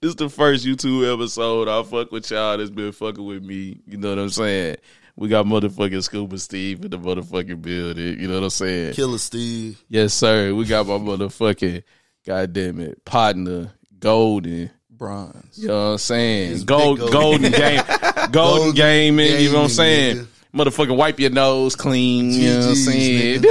This 0.00 0.10
is 0.10 0.16
the 0.16 0.28
first 0.28 0.64
YouTube 0.64 1.12
episode. 1.12 1.66
I 1.66 1.82
fuck 1.82 2.12
with 2.12 2.30
y'all. 2.30 2.56
That's 2.56 2.70
been 2.70 2.92
fucking 2.92 3.24
with 3.24 3.42
me. 3.42 3.80
You 3.84 3.96
know 3.96 4.10
what 4.10 4.18
I'm 4.20 4.30
saying? 4.30 4.76
We 5.16 5.26
got 5.28 5.44
motherfucking 5.44 6.04
Scuba 6.04 6.38
Steve 6.38 6.84
in 6.84 6.90
the 6.92 6.98
motherfucking 6.98 7.60
building. 7.60 8.20
You 8.20 8.28
know 8.28 8.34
what 8.34 8.44
I'm 8.44 8.50
saying? 8.50 8.94
Killer 8.94 9.18
Steve. 9.18 9.82
Yes, 9.88 10.14
sir. 10.14 10.54
We 10.54 10.66
got 10.66 10.86
my 10.86 10.94
motherfucking 10.98 11.82
goddamn 12.24 12.78
it 12.80 13.04
partner 13.04 13.72
Golden. 13.98 14.70
bronze. 14.88 15.58
You 15.58 15.66
know 15.66 15.74
what 15.86 15.90
I'm 15.94 15.98
saying? 15.98 16.52
It's 16.52 16.62
Gold, 16.62 17.00
golden 17.10 17.50
game, 17.50 17.82
golden, 18.14 18.30
Golden 18.30 18.74
gaming. 18.76 19.40
You 19.40 19.48
know 19.50 19.56
what 19.58 19.64
I'm 19.64 19.68
saying? 19.70 20.16
nigga. 20.18 20.26
Motherfucking 20.54 20.96
wipe 20.96 21.18
your 21.18 21.30
nose 21.30 21.74
clean. 21.74 22.30
You 22.30 22.50
know 22.52 22.58
what 22.60 22.68
I'm 22.68 22.74
saying? 22.76 23.42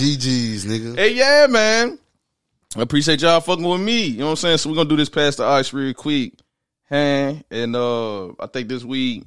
GG's, 0.00 0.64
nigga. 0.66 0.96
Hey, 0.96 1.12
yeah, 1.12 1.46
man. 1.46 1.98
I 2.76 2.82
appreciate 2.82 3.22
y'all 3.22 3.40
fucking 3.40 3.64
with 3.64 3.80
me. 3.80 4.04
You 4.04 4.18
know 4.18 4.24
what 4.26 4.30
I'm 4.32 4.36
saying? 4.36 4.58
So 4.58 4.68
we're 4.68 4.76
gonna 4.76 4.90
do 4.90 4.96
this 4.96 5.08
past 5.08 5.38
the 5.38 5.44
ice 5.44 5.72
real 5.72 5.94
quick. 5.94 6.34
Hey, 6.84 7.42
and 7.50 7.74
uh 7.74 8.28
I 8.32 8.46
think 8.52 8.68
this 8.68 8.84
week 8.84 9.24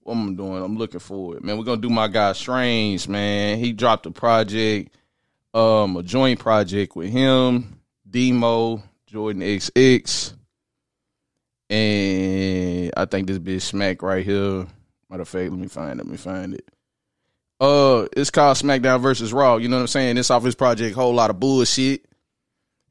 what 0.00 0.14
I'm 0.14 0.34
doing, 0.34 0.62
I'm 0.62 0.78
looking 0.78 1.00
forward. 1.00 1.44
Man, 1.44 1.58
we're 1.58 1.64
gonna 1.64 1.82
do 1.82 1.90
my 1.90 2.08
guy 2.08 2.32
Strange, 2.32 3.08
man. 3.08 3.58
He 3.58 3.74
dropped 3.74 4.06
a 4.06 4.10
project, 4.10 4.96
um, 5.52 5.98
a 5.98 6.02
joint 6.02 6.40
project 6.40 6.96
with 6.96 7.10
him, 7.10 7.78
Demo, 8.08 8.82
Jordan 9.06 9.42
XX. 9.42 10.32
And 11.68 12.90
I 12.96 13.04
think 13.04 13.26
this 13.26 13.38
bitch 13.38 13.62
smack 13.62 14.00
right 14.00 14.24
here. 14.24 14.66
Matter 15.10 15.22
of 15.22 15.28
fact, 15.28 15.50
let 15.50 15.60
me 15.60 15.68
find 15.68 16.00
it. 16.00 16.04
Let 16.04 16.10
me 16.10 16.16
find 16.16 16.54
it. 16.54 16.66
Uh, 17.60 18.06
it's 18.16 18.30
called 18.30 18.56
SmackDown 18.56 19.00
versus 19.00 19.32
Raw. 19.32 19.56
You 19.56 19.68
know 19.68 19.76
what 19.76 19.82
I'm 19.82 19.88
saying? 19.88 20.16
It's 20.16 20.30
off 20.30 20.42
his 20.42 20.54
project, 20.54 20.94
whole 20.94 21.14
lot 21.14 21.28
of 21.28 21.38
bullshit. 21.38 22.06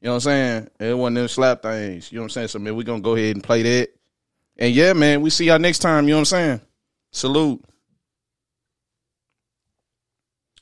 You 0.04 0.08
know 0.08 0.16
what 0.16 0.26
I'm 0.26 0.68
saying? 0.68 0.70
It 0.80 0.92
wasn't 0.92 1.14
them 1.14 1.28
slap 1.28 1.62
things. 1.62 2.12
You 2.12 2.16
know 2.16 2.24
what 2.24 2.26
I'm 2.26 2.28
saying? 2.28 2.48
So 2.48 2.58
man, 2.58 2.76
we 2.76 2.84
gonna 2.84 3.00
go 3.00 3.16
ahead 3.16 3.36
and 3.36 3.42
play 3.42 3.62
that. 3.62 3.88
And 4.58 4.74
yeah, 4.74 4.92
man, 4.92 5.22
we 5.22 5.30
see 5.30 5.46
y'all 5.46 5.58
next 5.58 5.78
time. 5.78 6.04
You 6.04 6.10
know 6.10 6.16
what 6.16 6.20
I'm 6.20 6.24
saying? 6.26 6.60
Salute. 7.10 7.64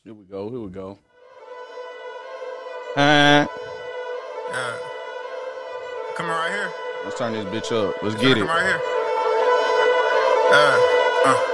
Here 0.04 0.14
we 0.14 0.26
go. 0.26 0.48
Here 0.48 0.60
we 0.60 0.70
go. 0.70 0.96
Huh? 2.94 3.48
Yeah. 4.52 4.76
Coming 6.16 6.30
right 6.30 6.52
here. 6.52 6.72
Let's 7.02 7.18
turn 7.18 7.32
this 7.32 7.44
bitch 7.46 7.72
up. 7.72 8.00
Let's 8.00 8.14
get 8.14 8.36
it. 8.36 8.46
Come 8.46 8.46
right 8.46 8.64
here. 8.64 8.80
Uh, 10.52 11.26
uh. 11.26 11.51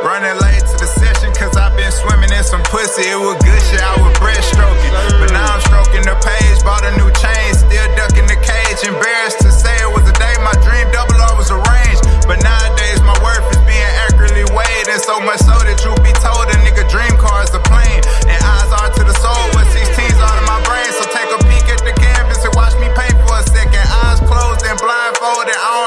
Running 0.00 0.32
late 0.40 0.64
to 0.64 0.76
the 0.80 0.88
session 0.96 1.28
cause 1.36 1.52
I've 1.60 1.76
been 1.76 1.92
swimming 1.92 2.32
in 2.32 2.40
some 2.40 2.64
pussy. 2.72 3.04
It 3.04 3.20
was 3.20 3.36
good 3.44 3.60
shit, 3.68 3.84
I 3.84 4.00
was 4.00 4.16
breaststroking. 4.16 4.92
But 5.20 5.28
now 5.28 5.44
I'm 5.44 5.60
stroking 5.60 6.08
the 6.08 6.16
page, 6.24 6.56
bought 6.64 6.88
a 6.88 6.92
new 6.96 7.12
chain, 7.20 7.52
still 7.52 7.84
ducking 8.00 8.24
the 8.24 8.40
cage. 8.40 8.80
Embarrassed 8.88 9.44
to 9.44 9.52
say 9.52 9.76
it 9.76 9.92
was 9.92 10.08
a 10.08 10.16
day 10.16 10.32
my 10.40 10.56
dream 10.64 10.88
double 10.88 11.20
R 11.20 11.36
was 11.36 11.52
arranged. 11.52 12.00
But 12.24 12.40
nowadays 12.40 13.04
my 13.04 13.12
worth 13.20 13.44
is 13.52 13.60
being 13.68 13.92
accurately 14.08 14.48
weighed. 14.56 14.88
And 14.88 15.04
so 15.04 15.20
much 15.20 15.44
so 15.44 15.52
that 15.68 15.76
you 15.84 15.92
be 16.00 16.16
told 16.16 16.48
a 16.48 16.56
nigga 16.64 16.88
dream 16.88 17.12
car 17.20 17.44
is 17.44 17.52
a 17.52 17.60
plane. 17.60 18.00
And 18.24 18.40
eyes 18.40 18.72
are 18.72 18.88
to 18.88 19.02
the 19.04 19.16
soul, 19.20 19.44
what 19.52 19.68
16's 19.68 20.16
out 20.16 20.40
of 20.40 20.48
my 20.48 20.64
brain. 20.64 20.88
So 20.96 21.04
take 21.12 21.28
a 21.28 21.40
peek 21.44 21.68
at 21.68 21.84
the 21.84 21.92
canvas 21.92 22.40
and 22.40 22.56
watch 22.56 22.72
me 22.80 22.88
paint 22.96 23.20
for 23.28 23.36
a 23.36 23.44
second. 23.52 23.84
Eyes 24.08 24.24
closed 24.24 24.64
and 24.64 24.80
blindfolded. 24.80 25.60
I 25.60 25.79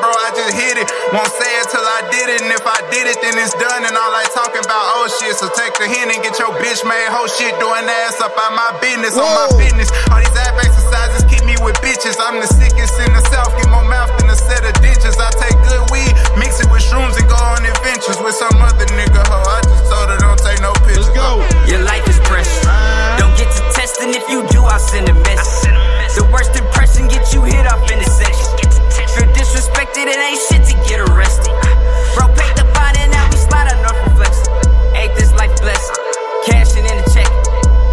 bro. 0.00 0.10
I 0.10 0.32
just 0.32 0.56
hit 0.56 0.80
it. 0.80 0.88
Won't 1.12 1.30
say 1.30 1.50
it 1.60 1.68
till 1.68 1.84
I 1.84 2.00
did 2.08 2.26
it. 2.32 2.40
And 2.42 2.50
if 2.50 2.64
I 2.64 2.80
did 2.88 3.06
it, 3.06 3.20
then 3.20 3.36
it's 3.36 3.52
done. 3.54 3.84
And 3.84 3.94
all 3.94 4.12
I 4.12 4.24
talking 4.32 4.64
about, 4.64 4.84
oh 4.98 5.06
shit. 5.20 5.36
So 5.36 5.46
take 5.52 5.76
the 5.76 5.86
hint 5.86 6.10
and 6.10 6.20
get 6.24 6.40
your 6.40 6.50
bitch 6.58 6.82
made 6.88 7.08
whole 7.12 7.28
shit. 7.28 7.52
Doing 7.60 7.86
ass 7.86 8.18
up 8.24 8.32
out 8.34 8.56
my 8.56 8.72
business, 8.80 9.14
on 9.14 9.28
my 9.28 9.46
business. 9.60 9.92
All 10.08 10.18
these 10.18 10.34
ab 10.34 10.56
exercises 10.58 11.22
keep 11.28 11.44
me 11.44 11.54
with 11.60 11.76
bitches. 11.84 12.16
I'm 12.18 12.40
the 12.40 12.48
sickest 12.48 12.96
in 13.04 13.12
the 13.12 13.22
south. 13.28 13.52
Get 13.60 13.68
more 13.68 13.84
mouth 13.84 14.10
than 14.18 14.32
a 14.32 14.38
set 14.38 14.64
of 14.64 14.74
ditches. 14.80 15.20
I 15.20 15.28
take 15.36 15.56
good 15.68 15.84
weed, 15.92 16.12
mix 16.40 16.58
it 16.58 16.68
with 16.72 16.82
shrooms, 16.82 17.20
and 17.20 17.28
go 17.28 17.36
on 17.36 17.62
adventures 17.62 18.18
with 18.24 18.34
some 18.34 18.56
other 18.58 18.88
nigga 18.96 19.20
hoe. 19.28 19.44
I 19.44 19.60
just 19.68 19.84
told 19.92 20.08
her 20.08 20.18
don't 20.18 20.40
take 20.40 20.60
no 20.64 20.72
pictures. 20.88 21.12
Let's 21.12 21.16
go. 21.16 21.44
Your 21.68 21.84
life 21.84 22.06
is 22.08 22.18
precious. 22.24 22.64
Don't 23.20 23.36
get 23.36 23.52
to 23.52 23.62
testing. 23.76 24.16
If 24.16 24.24
you 24.32 24.48
do, 24.48 24.64
I'll 24.64 24.80
send 24.80 25.08
a 25.08 25.14
message. 25.14 25.76
The 26.16 26.26
worst 26.32 26.56
impression 26.56 27.06
get 27.06 27.32
you 27.32 27.42
hit 27.44 27.66
up 27.66 27.82
in 27.90 27.98
the 27.98 28.08
section. 28.08 28.29
Feel 29.50 29.58
disrespected, 29.58 30.06
it 30.06 30.18
ain't 30.18 30.40
shit 30.46 30.62
to 30.70 30.74
get 30.86 31.00
arrested. 31.10 31.50
Bro, 32.14 32.30
paid 32.38 32.54
the 32.54 32.66
bond 32.70 32.94
and 32.98 33.10
now 33.10 33.26
we 33.30 33.36
slide 33.36 33.66
on 33.66 33.82
North 33.82 33.98
Reflection. 34.06 34.46
Ain't 34.94 35.14
this 35.18 35.32
life 35.34 35.50
blessed? 35.58 35.90
Cashing 36.46 36.86
in 36.86 36.96
the 37.02 37.06
check. 37.10 37.26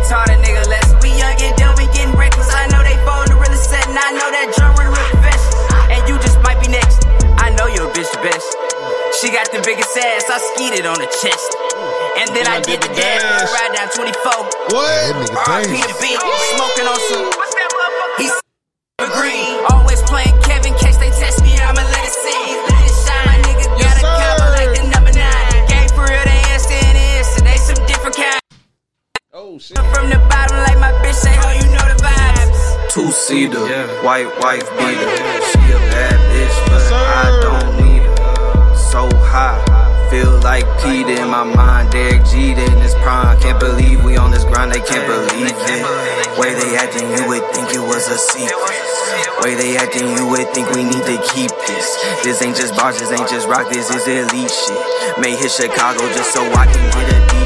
Taught 0.06 0.30
a 0.30 0.38
nigga 0.38 0.70
less. 0.70 0.94
We 1.02 1.10
young 1.18 1.34
and 1.42 1.56
dumb, 1.58 1.74
we 1.78 1.90
getting 1.98 2.14
reckless. 2.14 2.50
I 2.54 2.68
know 2.70 2.82
they 2.86 2.98
phone 3.06 3.26
the 3.30 3.38
realest 3.42 3.70
set, 3.70 3.86
and 3.90 3.98
I 3.98 4.10
know 4.14 4.30
that 4.30 4.54
drum 4.54 4.78
real 4.78 4.94
best. 5.26 5.50
And 5.90 6.02
you 6.06 6.22
just 6.22 6.38
might 6.46 6.62
be 6.62 6.70
next. 6.70 7.10
I 7.42 7.50
know 7.58 7.66
your 7.66 7.90
bitch 7.90 8.12
best. 8.22 8.50
She 9.18 9.34
got 9.34 9.50
the 9.50 9.62
biggest 9.66 9.98
ass, 9.98 10.30
I 10.30 10.38
skeeted 10.54 10.86
on 10.86 11.02
the 11.02 11.10
chest. 11.10 11.50
And 12.22 12.30
then 12.38 12.46
I 12.46 12.62
did 12.62 12.86
the 12.86 12.92
dance, 12.94 13.50
ride 13.50 13.74
down 13.74 13.90
24. 13.98 14.14
That 14.78 15.16
nigga 15.18 15.42
RP 15.42 15.74
dangerous. 15.74 15.90
the 15.90 15.98
beat, 16.06 16.22
smoking 16.54 16.86
on 16.86 17.00
some. 17.10 17.28
He's 18.22 18.36
green, 19.16 19.47
Oh 29.58 29.60
shit. 29.60 29.78
From 29.90 30.14
the 30.14 30.22
bottom, 30.30 30.62
like 30.70 30.78
my 30.78 30.94
bitch 31.02 31.18
say, 31.18 31.34
oh, 31.34 31.50
you 31.50 31.66
know 31.74 31.82
the 31.90 31.98
vibes. 31.98 32.94
Two 32.94 33.10
seater, 33.10 33.66
white 34.06 34.30
wife 34.38 34.70
beater. 34.78 35.10
She 35.50 35.58
a 35.74 35.82
bad 35.90 36.14
bitch, 36.30 36.58
but 36.70 36.86
I 36.94 37.26
don't 37.42 37.70
need 37.82 38.06
her. 38.06 38.76
So 38.78 39.10
high, 39.18 39.58
feel 40.14 40.38
like 40.46 40.62
Peter 40.86 41.18
in 41.18 41.34
my 41.34 41.42
mind. 41.42 41.90
Derek 41.90 42.22
Jeter 42.30 42.70
in 42.70 42.78
his 42.86 42.94
prime. 43.02 43.34
Can't 43.42 43.60
believe 43.60 44.06
we 44.06 44.16
on 44.16 44.30
this 44.30 44.46
grind, 44.46 44.78
they 44.78 44.82
can't 44.86 45.10
believe 45.10 45.50
it. 45.50 46.38
Way 46.38 46.54
they 46.54 46.78
acting, 46.78 47.10
you 47.18 47.26
would 47.26 47.42
think 47.50 47.74
it 47.74 47.82
was 47.82 48.06
a 48.14 48.18
secret. 48.22 48.54
Way 49.42 49.58
they 49.58 49.74
acting, 49.78 50.06
you 50.06 50.30
would 50.38 50.54
think 50.54 50.70
we 50.78 50.86
need 50.86 51.02
to 51.02 51.18
keep 51.34 51.50
this. 51.66 51.88
This 52.22 52.44
ain't 52.46 52.56
just 52.56 52.78
bars, 52.78 53.00
this 53.00 53.10
ain't 53.10 53.26
just 53.26 53.48
rock, 53.48 53.74
this 53.74 53.90
is 53.90 54.06
elite 54.06 54.54
shit. 54.54 55.18
May 55.18 55.34
hit 55.34 55.50
Chicago 55.50 56.06
just 56.14 56.30
so 56.30 56.46
I 56.46 56.70
can 56.70 56.86
get 56.94 57.10
a 57.10 57.37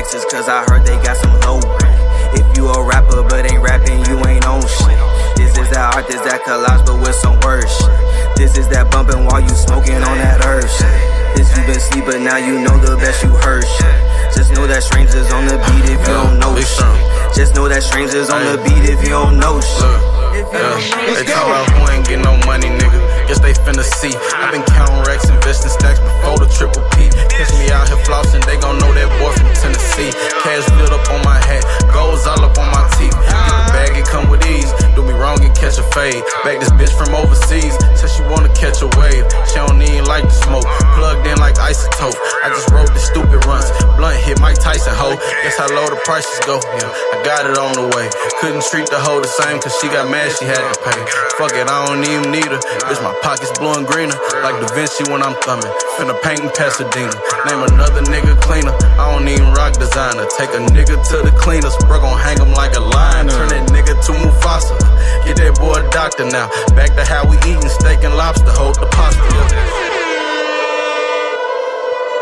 Texas 0.00 0.24
cause 0.32 0.48
I 0.48 0.64
heard 0.64 0.80
they 0.88 0.96
got 1.04 1.12
some 1.20 1.36
low 1.44 1.60
rent. 1.60 2.00
If 2.32 2.56
you 2.56 2.64
a 2.72 2.80
rapper 2.88 3.20
but 3.20 3.44
ain't 3.44 3.60
rapping, 3.60 4.00
you 4.08 4.16
ain't 4.24 4.48
on 4.48 4.64
shit. 4.64 4.96
This 5.36 5.52
is 5.60 5.68
that 5.76 5.92
art, 5.92 6.08
this 6.08 6.24
that 6.24 6.40
collage, 6.40 6.88
but 6.88 7.04
with 7.04 7.12
some 7.20 7.36
word 7.44 7.68
shit. 7.68 8.00
This 8.32 8.56
is 8.56 8.64
that 8.72 8.88
bumping 8.88 9.28
while 9.28 9.44
you 9.44 9.52
smoking 9.52 10.00
on 10.00 10.16
that 10.24 10.40
herb 10.40 10.64
shit. 10.64 11.36
This 11.36 11.52
you 11.52 11.68
been 11.68 11.80
sleep, 11.84 12.04
but 12.08 12.16
now 12.24 12.40
you 12.40 12.64
know 12.64 12.80
the 12.80 12.96
best 12.96 13.20
you 13.20 13.28
heard 13.44 13.60
shit. 13.60 13.96
Just 14.32 14.56
know 14.56 14.64
that 14.64 14.80
strangers 14.80 15.28
on 15.36 15.44
the 15.44 15.60
beat 15.68 15.92
if 15.92 16.00
you 16.00 16.16
don't 16.16 16.40
know 16.40 16.56
shit. 16.56 17.36
Just 17.36 17.52
know 17.52 17.68
that 17.68 17.84
strangers 17.84 18.32
on 18.32 18.40
the 18.40 18.56
beat 18.64 18.88
if 18.88 19.04
you 19.04 19.12
don't 19.12 19.36
know 19.36 19.60
shit. 19.60 20.00
Yeah. 20.48 20.80
They 21.12 21.28
talk 21.28 21.44
about 21.44 21.68
who 21.76 21.92
ain't 21.92 22.08
getting 22.08 22.24
no 22.24 22.40
money, 22.48 22.72
nigga. 22.72 23.19
Guess 23.30 23.38
they 23.38 23.52
finna 23.52 23.84
see. 23.84 24.10
I've 24.34 24.50
been 24.50 24.64
counting 24.64 25.04
racks, 25.06 25.28
investing 25.28 25.70
stacks 25.70 26.00
before 26.00 26.38
the 26.42 26.50
triple 26.50 26.82
P. 26.90 27.06
Catch 27.30 27.52
me 27.62 27.70
out 27.70 27.86
here 27.86 27.96
flossing, 27.98 28.44
they 28.44 28.58
gon' 28.58 28.76
know 28.78 28.92
that 28.92 29.06
boy 29.22 29.30
from 29.38 29.54
Tennessee. 29.54 30.10
Cash 30.42 30.66
built 30.74 30.90
up 30.90 31.08
on 31.14 31.22
my 31.22 31.38
hat, 31.38 31.62
goals 31.94 32.26
all 32.26 32.42
up 32.42 32.58
on 32.58 32.66
my 32.74 32.90
teeth. 32.98 33.59
It 34.00 34.08
come 34.08 34.32
with 34.32 34.40
ease. 34.48 34.72
Do 34.96 35.04
me 35.04 35.12
wrong 35.12 35.44
and 35.44 35.52
catch 35.52 35.76
a 35.76 35.84
fade. 35.92 36.24
Back 36.40 36.56
this 36.56 36.72
bitch 36.80 36.88
from 36.96 37.12
overseas, 37.12 37.76
said 38.00 38.08
she 38.08 38.24
wanna 38.32 38.48
catch 38.56 38.80
a 38.80 38.88
wave. 38.96 39.28
She 39.44 39.60
don't 39.60 39.76
even 39.76 40.08
like 40.08 40.24
the 40.24 40.32
smoke. 40.32 40.64
Plugged 40.96 41.28
in 41.28 41.36
like 41.36 41.60
isotope. 41.60 42.16
I 42.40 42.48
just 42.48 42.72
wrote 42.72 42.88
the 42.88 42.98
stupid 42.98 43.44
runs. 43.44 43.68
Blunt 44.00 44.16
hit 44.24 44.40
Mike 44.40 44.56
Tyson 44.56 44.96
hoe. 44.96 45.20
Guess 45.44 45.60
how 45.60 45.68
low 45.76 45.84
the 45.92 46.00
prices 46.08 46.32
go. 46.48 46.56
Yeah, 46.80 46.88
I 46.88 47.20
got 47.28 47.44
it 47.44 47.60
on 47.60 47.76
the 47.76 47.92
way. 47.92 48.08
Couldn't 48.40 48.64
treat 48.72 48.88
the 48.88 48.96
hoe 48.96 49.20
the 49.20 49.28
same 49.28 49.60
cause 49.60 49.76
she 49.76 49.92
got 49.92 50.08
mad 50.08 50.32
she 50.32 50.48
had 50.48 50.64
to 50.64 50.76
pay. 50.80 50.96
Fuck 51.36 51.52
it, 51.52 51.68
I 51.68 51.84
don't 51.84 52.00
even 52.00 52.32
need 52.32 52.48
her. 52.48 52.60
Bitch, 52.88 53.04
my 53.04 53.12
pockets 53.20 53.52
blowing 53.60 53.84
greener. 53.84 54.16
Like 54.40 54.56
Da 54.64 54.68
Vinci 54.72 55.04
when 55.12 55.20
I'm 55.20 55.36
thumbing. 55.44 55.68
Finna 56.00 56.16
paint 56.24 56.40
in 56.40 56.48
Pasadena. 56.56 57.12
Name 57.44 57.68
another 57.68 58.00
nigga 58.08 58.32
cleaner. 58.40 58.72
I 58.96 59.12
don't 59.12 59.28
even 59.28 59.52
rock 59.52 59.76
designer. 59.76 60.24
Take 60.40 60.56
a 60.56 60.64
nigga 60.72 60.96
to 60.96 61.16
the 61.20 61.36
cleaners. 61.36 61.76
Bro, 61.84 62.00
gon' 62.00 62.16
hang 62.16 62.40
him 62.40 62.56
like 62.56 62.72
a 62.72 62.80
lion. 62.80 63.28
Turn 63.28 63.52
that 63.52 63.68
nigga 63.90 64.06
to 64.06 64.12
Mufasa. 64.12 64.78
Get 65.24 65.36
that 65.36 65.58
boy 65.58 65.74
a 65.74 65.90
doctor 65.90 66.24
now. 66.24 66.48
Back 66.74 66.94
to 66.96 67.04
how 67.04 67.28
we 67.28 67.36
eatin' 67.38 67.68
steak 67.68 68.04
and 68.04 68.14
lobster. 68.16 68.50
Hold 68.50 68.76
the 68.76 68.86
pasta. 68.86 69.20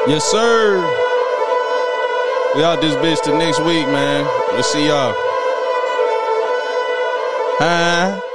Yes, 0.09 0.25
sir. 0.25 0.79
We 2.57 2.65
out 2.65 2.81
this 2.81 2.95
bitch 2.97 3.23
till 3.23 3.39
next 3.39 3.61
week, 3.61 3.87
man. 3.89 4.25
We'll 4.53 4.63
see 4.63 4.87
y'all. 4.87 5.15
Huh? 7.61 8.28